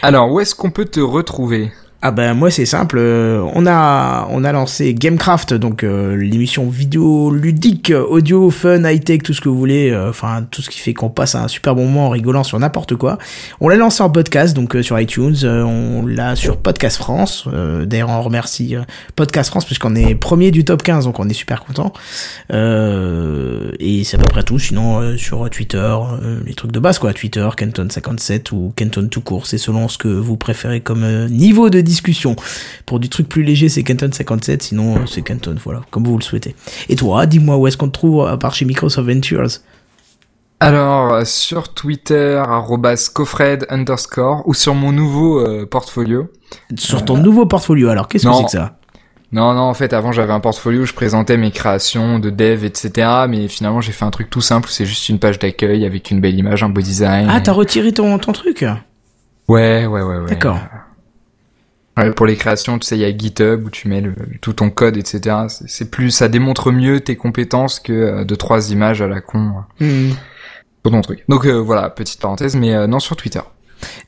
Alors, 0.02 0.30
où 0.30 0.38
est-ce 0.40 0.54
qu'on 0.54 0.70
peut 0.70 0.84
te 0.84 1.00
retrouver? 1.00 1.72
Ah 2.08 2.12
ben 2.12 2.34
moi 2.34 2.52
c'est 2.52 2.66
simple, 2.66 2.98
euh, 3.00 3.40
on 3.52 3.66
a 3.66 4.52
lancé 4.52 4.94
Gamecraft 4.94 5.54
donc 5.54 5.82
euh, 5.82 6.14
l'émission 6.14 6.68
vidéo 6.68 7.32
ludique, 7.32 7.90
audio, 7.90 8.48
fun, 8.50 8.88
high 8.88 9.02
tech, 9.02 9.24
tout 9.24 9.34
ce 9.34 9.40
que 9.40 9.48
vous 9.48 9.58
voulez, 9.58 9.90
euh, 9.90 10.10
enfin 10.10 10.46
tout 10.48 10.62
ce 10.62 10.70
qui 10.70 10.78
fait 10.78 10.94
qu'on 10.94 11.08
passe 11.08 11.34
un 11.34 11.48
super 11.48 11.74
bon 11.74 11.86
moment 11.86 12.06
en 12.06 12.10
rigolant 12.10 12.44
sur 12.44 12.60
n'importe 12.60 12.94
quoi. 12.94 13.18
On 13.60 13.68
l'a 13.68 13.74
lancé 13.74 14.04
en 14.04 14.10
podcast 14.10 14.54
donc 14.54 14.76
sur 14.82 15.00
iTunes, 15.00 15.34
on 15.44 16.06
l'a 16.06 16.36
sur 16.36 16.58
Podcast 16.58 16.96
France. 16.96 17.48
D'ailleurs 17.86 18.10
on 18.10 18.22
remercie 18.22 18.76
Podcast 19.16 19.50
France 19.50 19.64
puisqu'on 19.64 19.96
est 19.96 20.14
premier 20.14 20.52
du 20.52 20.64
top 20.64 20.84
15 20.84 21.06
donc 21.06 21.18
on 21.18 21.28
est 21.28 21.34
super 21.34 21.64
content. 21.64 21.92
Et 22.50 24.04
c'est 24.04 24.16
à 24.16 24.20
peu 24.20 24.28
près 24.30 24.44
tout. 24.44 24.60
Sinon 24.60 25.16
sur 25.16 25.50
Twitter, 25.50 25.96
les 26.46 26.54
trucs 26.54 26.70
de 26.70 26.78
base 26.78 27.00
quoi, 27.00 27.12
Twitter, 27.12 27.48
Kenton 27.56 27.88
57 27.90 28.52
ou 28.52 28.72
Kenton 28.76 29.08
tout 29.10 29.22
court, 29.22 29.48
c'est 29.48 29.58
selon 29.58 29.88
ce 29.88 29.98
que 29.98 30.06
vous 30.06 30.36
préférez 30.36 30.78
comme 30.78 31.26
niveau 31.26 31.68
de 31.68 31.80
discussion. 31.80 31.95
Pour 32.86 33.00
du 33.00 33.08
truc 33.08 33.28
plus 33.28 33.42
léger, 33.42 33.68
c'est 33.68 33.82
Kenton 33.82 34.10
57, 34.12 34.62
sinon 34.62 34.96
euh, 34.96 35.06
c'est 35.06 35.22
Kenton, 35.22 35.56
voilà, 35.64 35.82
comme 35.90 36.04
vous 36.04 36.16
le 36.16 36.22
souhaitez. 36.22 36.54
Et 36.88 36.96
toi, 36.96 37.26
dis-moi 37.26 37.56
où 37.56 37.66
est-ce 37.66 37.76
qu'on 37.76 37.88
te 37.88 37.92
trouve 37.92 38.26
à 38.26 38.36
part 38.36 38.54
chez 38.54 38.64
Microsoft 38.64 39.08
Ventures 39.08 39.48
Alors, 40.60 41.12
euh, 41.14 41.24
sur 41.24 41.74
Twitter, 41.74 42.42
Cofred 43.14 43.66
underscore, 43.68 44.42
ou 44.46 44.54
sur 44.54 44.74
mon 44.74 44.92
nouveau 44.92 45.40
euh, 45.40 45.66
portfolio. 45.66 46.28
Sur 46.78 47.04
ton 47.04 47.16
nouveau 47.16 47.46
portfolio, 47.46 47.88
alors 47.88 48.08
qu'est-ce 48.08 48.26
que 48.26 48.32
c'est 48.32 48.44
que 48.44 48.50
ça? 48.50 48.78
Non, 49.32 49.54
non, 49.54 49.62
en 49.62 49.74
fait, 49.74 49.92
avant, 49.92 50.12
j'avais 50.12 50.32
un 50.32 50.40
portfolio 50.40 50.82
où 50.82 50.86
je 50.86 50.94
présentais 50.94 51.36
mes 51.36 51.50
créations 51.50 52.20
de 52.20 52.30
dev, 52.30 52.64
etc. 52.64 53.08
Mais 53.28 53.48
finalement, 53.48 53.80
j'ai 53.80 53.90
fait 53.92 54.04
un 54.04 54.10
truc 54.10 54.30
tout 54.30 54.40
simple, 54.40 54.68
c'est 54.70 54.86
juste 54.86 55.08
une 55.08 55.18
page 55.18 55.38
d'accueil 55.40 55.84
avec 55.84 56.10
une 56.12 56.20
belle 56.20 56.38
image, 56.38 56.62
un 56.62 56.68
beau 56.68 56.80
design. 56.80 57.26
Ah, 57.28 57.38
et- 57.38 57.42
t'as 57.42 57.52
retiré 57.52 57.92
ton, 57.92 58.18
ton 58.18 58.32
truc? 58.32 58.64
Ouais, 59.48 59.84
ouais, 59.86 60.02
ouais, 60.02 60.18
ouais. 60.18 60.28
D'accord. 60.28 60.58
Ouais, 61.96 62.12
pour 62.12 62.26
les 62.26 62.36
créations, 62.36 62.78
tu 62.78 62.86
sais, 62.86 62.96
il 62.96 63.00
y 63.00 63.04
a 63.06 63.16
GitHub 63.16 63.64
où 63.66 63.70
tu 63.70 63.88
mets 63.88 64.02
le, 64.02 64.14
tout 64.42 64.52
ton 64.52 64.68
code, 64.70 64.96
etc. 64.98 65.36
C'est- 65.48 65.90
plus, 65.90 66.10
ça 66.10 66.28
démontre 66.28 66.70
mieux 66.70 67.00
tes 67.00 67.16
compétences 67.16 67.80
que 67.80 67.92
euh, 67.92 68.24
de 68.24 68.34
trois 68.34 68.70
images 68.70 69.00
à 69.00 69.06
la 69.08 69.20
con 69.22 69.52
euh, 69.80 70.10
Hmm. 70.10 70.14
ton 70.84 71.00
truc. 71.00 71.24
Donc 71.28 71.46
euh, 71.46 71.54
voilà, 71.58 71.88
petite 71.90 72.20
parenthèse, 72.20 72.54
mais 72.54 72.74
euh, 72.74 72.86
non 72.86 73.00
sur 73.00 73.16
Twitter. 73.16 73.40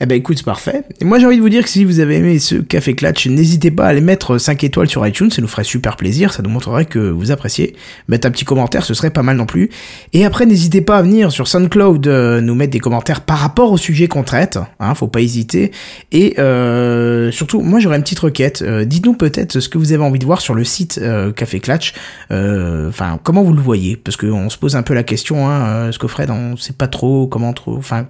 Eh 0.01 0.07
ben 0.07 0.17
écoute, 0.17 0.39
c'est 0.39 0.45
parfait. 0.45 0.83
Et 1.01 1.05
moi 1.05 1.19
j'ai 1.19 1.27
envie 1.27 1.37
de 1.37 1.43
vous 1.43 1.49
dire 1.49 1.63
que 1.63 1.69
si 1.69 1.85
vous 1.85 2.01
avez 2.01 2.17
aimé 2.17 2.39
ce 2.39 2.57
Café 2.57 2.95
Clutch, 2.95 3.27
n'hésitez 3.27 3.71
pas 3.71 3.87
à 3.87 3.89
aller 3.89 4.01
mettre 4.01 4.39
5 4.39 4.65
étoiles 4.65 4.89
sur 4.89 5.07
iTunes, 5.07 5.31
ça 5.31 5.43
nous 5.43 5.49
ferait 5.49 5.65
super 5.65 5.97
plaisir, 5.97 6.33
ça 6.33 6.43
nous 6.43 6.51
montrerait 6.51 6.85
que 6.85 6.99
vous 6.99 7.31
appréciez. 7.31 7.77
Mettre 8.09 8.27
un 8.27 8.31
petit 8.31 8.45
commentaire, 8.45 8.85
ce 8.85 8.95
serait 8.95 9.11
pas 9.11 9.23
mal 9.23 9.37
non 9.37 9.47
plus. 9.47 9.71
Et 10.13 10.25
après, 10.25 10.47
n'hésitez 10.47 10.81
pas 10.81 10.99
à 10.99 11.03
venir 11.03 11.33
sur 11.33 11.49
SoundCloud 11.49 12.07
euh, 12.07 12.41
nous 12.41 12.55
mettre 12.55 12.73
des 12.73 12.81
commentaires 12.81 13.21
par 13.21 13.39
rapport 13.39 13.73
au 13.73 13.77
sujet 13.77 14.09
qu'on 14.09 14.23
traite, 14.23 14.59
hein, 14.81 14.95
faut 14.95 15.09
pas 15.09 15.21
hésiter. 15.21 15.73
Et 16.13 16.39
euh, 16.39 17.31
surtout, 17.31 17.61
moi 17.61 17.81
j'aurais 17.81 17.97
une 17.97 18.03
petite 18.03 18.19
requête, 18.19 18.63
euh, 18.63 18.85
dites-nous 18.85 19.15
peut-être 19.15 19.61
ce 19.61 19.69
que 19.69 19.79
vous 19.79 19.93
avez 19.93 20.03
envie 20.03 20.19
de 20.19 20.25
voir 20.25 20.41
sur 20.41 20.55
le 20.55 20.65
site 20.65 21.01
Café 21.37 21.61
Clutch, 21.61 21.95
euh, 22.31 22.89
enfin 22.89 23.19
comment 23.23 23.43
vous 23.43 23.53
le 23.53 23.61
voyez, 23.61 23.97
parce 23.97 24.17
qu'on 24.17 24.51
se 24.51 24.59
pose 24.59 24.77
un 24.77 24.83
peu 24.83 24.95
la 24.95 25.03
question, 25.03 25.49
hein, 25.49 25.91
ce 25.93 25.99
que 25.99 26.07
Fred, 26.07 26.31
on 26.31 26.57
sait 26.57 26.73
pas 26.73 26.89
trop 26.89 27.27
comment 27.27 27.53
trop, 27.53 27.77
enfin 27.77 28.07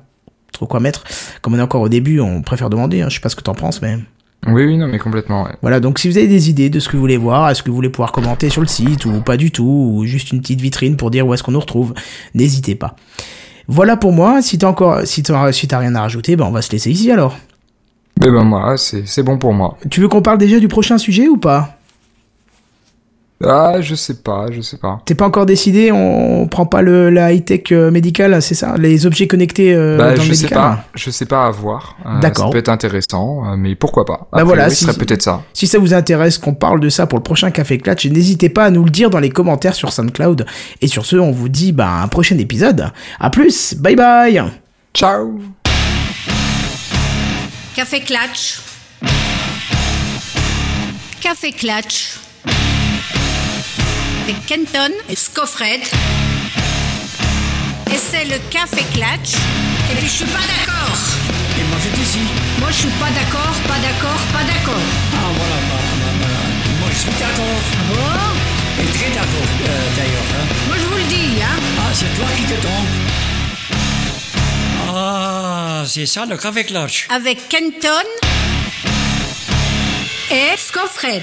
trop 0.53 0.67
quoi 0.67 0.81
mettre. 0.81 1.05
Comme 1.43 1.55
on 1.55 1.59
est 1.59 1.63
encore 1.63 1.83
au 1.83 1.89
début, 1.89 2.21
on 2.21 2.43
préfère 2.43 2.71
demander. 2.71 3.03
Hein. 3.03 3.09
Je 3.09 3.15
sais 3.17 3.21
pas 3.21 3.29
ce 3.29 3.37
que 3.37 3.43
t'en 3.43 3.55
penses, 3.55 3.81
mais 3.83 3.99
Oui, 4.47 4.65
oui, 4.65 4.77
non, 4.77 4.89
mais 4.89 4.99
complètement. 4.99 5.45
ouais. 5.45 5.53
voilà. 5.63 5.81
Donc 5.81 5.99
si 5.99 6.09
vous 6.09 6.17
avez 6.19 6.27
des 6.29 6.51
idées 6.51 6.71
de 6.71 6.81
ce 6.81 6.89
que 6.89 6.97
vous 6.97 7.01
voulez 7.03 7.17
voir, 7.17 7.51
est-ce 7.51 7.63
que 7.63 7.71
vous 7.71 7.77
voulez 7.77 7.91
pouvoir 7.91 8.13
commenter 8.13 8.51
sur 8.51 8.61
le 8.61 8.67
site 8.69 9.05
ou 9.05 9.21
pas 9.21 9.37
du 9.37 9.51
tout, 9.51 9.93
ou 9.95 10.05
juste 10.07 10.33
une 10.33 10.41
petite 10.41 10.61
vitrine 10.61 10.97
pour 10.97 11.11
dire 11.11 11.27
où 11.27 11.35
est-ce 11.35 11.43
qu'on 11.43 11.53
nous 11.53 11.61
retrouve, 11.61 11.95
n'hésitez 12.35 12.75
pas. 12.75 12.97
Voilà 13.69 13.97
pour 13.97 14.13
moi. 14.13 14.41
Si 14.43 14.57
t'as 14.59 14.69
encore, 14.69 15.03
si 15.05 15.23
t'as, 15.23 15.53
si 15.53 15.69
rien 15.71 15.95
à 15.95 16.01
rajouter, 16.01 16.37
ben 16.37 16.47
on 16.47 16.51
va 16.51 16.63
se 16.63 16.73
laisser 16.73 16.91
ici 16.91 17.11
alors. 17.13 17.37
Mais 18.21 18.31
ben 18.31 18.43
moi, 18.43 18.77
c'est 18.77 19.07
c'est 19.07 19.23
bon 19.23 19.39
pour 19.39 19.53
moi. 19.53 19.77
Tu 19.91 20.01
veux 20.01 20.09
qu'on 20.09 20.23
parle 20.23 20.39
déjà 20.39 20.59
du 20.59 20.67
prochain 20.69 20.99
sujet 20.99 21.29
ou 21.29 21.37
pas? 21.37 21.78
Ah, 23.45 23.77
je 23.81 23.95
sais 23.95 24.15
pas, 24.15 24.47
je 24.51 24.61
sais 24.61 24.79
pas. 24.79 25.01
T'es 25.05 25.15
pas 25.15 25.25
encore 25.27 25.47
décidé 25.47 25.93
On 25.93 26.49
prend 26.49 26.67
pas 26.67 26.83
le 26.83 27.09
la 27.09 27.33
high 27.33 27.45
tech 27.45 27.71
médicale, 27.71 28.43
c'est 28.43 28.57
ça? 28.57 28.75
Les 28.77 29.07
objets 29.07 29.29
connectés 29.29 29.75
euh, 29.77 29.97
bah, 29.97 30.15
dans 30.15 30.23
je 30.23 30.29
le 30.31 30.35
sais 30.35 30.49
pas, 30.49 30.85
je 30.95 31.11
sais 31.11 31.25
pas 31.27 31.47
à 31.47 31.51
voir. 31.53 31.97
Euh, 32.05 32.19
D'accord. 32.21 32.47
Ça 32.47 32.53
peut 32.53 32.59
être 32.59 32.69
intéressant, 32.69 33.45
euh, 33.47 33.57
mais 33.57 33.77
pourquoi 33.77 34.05
pas? 34.05 34.27
Bah 34.33 34.43
voilà, 34.43 34.63
priori, 34.65 34.75
si- 34.75 34.85
ce 34.87 34.91
serait 34.91 34.99
peut-être 34.99 35.23
ça. 35.23 35.43
Si 35.53 35.69
ça 35.69 35.79
vous 35.79 35.95
intéresse 35.95 36.37
qu'on 36.39 36.55
parle 36.55 36.81
de 36.81 36.89
ça 36.89 37.07
pour 37.07 37.17
le 37.19 37.23
prochain 37.23 37.53
Café 37.53 37.79
Clutch, 37.79 38.07
n'hésitez 38.07 38.49
pas 38.49 38.65
à 38.65 38.71
nous 38.71 38.83
le 38.83 38.91
dire 38.91 39.09
dans 39.09 39.21
les 39.21 39.31
commentaires 39.31 39.77
sur 39.77 39.93
SoundCloud. 39.93 40.45
Et 40.83 40.89
sur 40.89 41.07
ce, 41.07 41.15
on 41.17 41.31
vous 41.31 41.49
dit 41.49 41.71
bah, 41.71 42.01
un 42.03 42.09
prochain 42.09 42.37
épisode. 42.39 42.91
À 43.21 43.31
plus, 43.31 43.75
bye 43.79 43.95
bye 43.95 44.43
Ciao. 44.95 45.39
Café 47.77 48.01
Clutch. 48.01 48.61
Café 51.23 51.53
Clutch. 51.53 52.19
Avec 54.29 54.45
Kenton 54.45 54.93
et 55.09 55.17
Scoffred. 55.17 55.81
Et 57.91 57.97
c'est 57.97 58.27
le 58.27 58.37
Café 58.51 58.85
Clutch. 58.93 59.33
Et 59.91 59.95
puis 59.97 60.07
je 60.07 60.13
suis 60.13 60.25
pas 60.27 60.37
d'accord. 60.37 60.99
Et 61.59 61.65
moi 61.65 61.79
je 61.83 61.89
dis 61.99 62.05
si. 62.05 62.19
Moi 62.61 62.69
je 62.71 62.77
suis 62.77 62.89
pas 63.01 63.09
d'accord, 63.09 63.55
pas 63.67 63.79
d'accord, 63.81 64.21
pas 64.31 64.45
d'accord. 64.45 64.83
Ah 65.15 65.31
voilà, 65.33 65.59
bah, 65.71 65.81
bah, 65.99 66.13
bah, 66.21 66.27
moi 66.81 66.89
je 66.93 66.99
suis 66.99 67.11
d'accord. 67.19 67.61
Bon, 67.89 68.83
Et 68.83 68.99
très 68.99 69.11
d'accord 69.13 69.49
euh, 69.63 69.97
d'ailleurs. 69.97 70.29
hein. 70.35 70.55
moi 70.67 70.77
je 70.79 70.85
vous 70.85 70.97
le 70.99 71.05
dis, 71.05 71.43
hein. 71.43 71.59
Ah, 71.79 71.91
c'est 71.95 72.15
toi 72.15 72.27
qui 72.37 72.43
te 72.43 72.61
trompes. 72.61 72.97
Ah, 74.95 75.85
c'est 75.87 76.05
ça 76.05 76.27
le 76.27 76.37
café 76.37 76.65
clutch. 76.65 77.07
Avec 77.09 77.49
Kenton 77.49 78.05
et 80.31 80.55
Scoffred. 80.59 81.23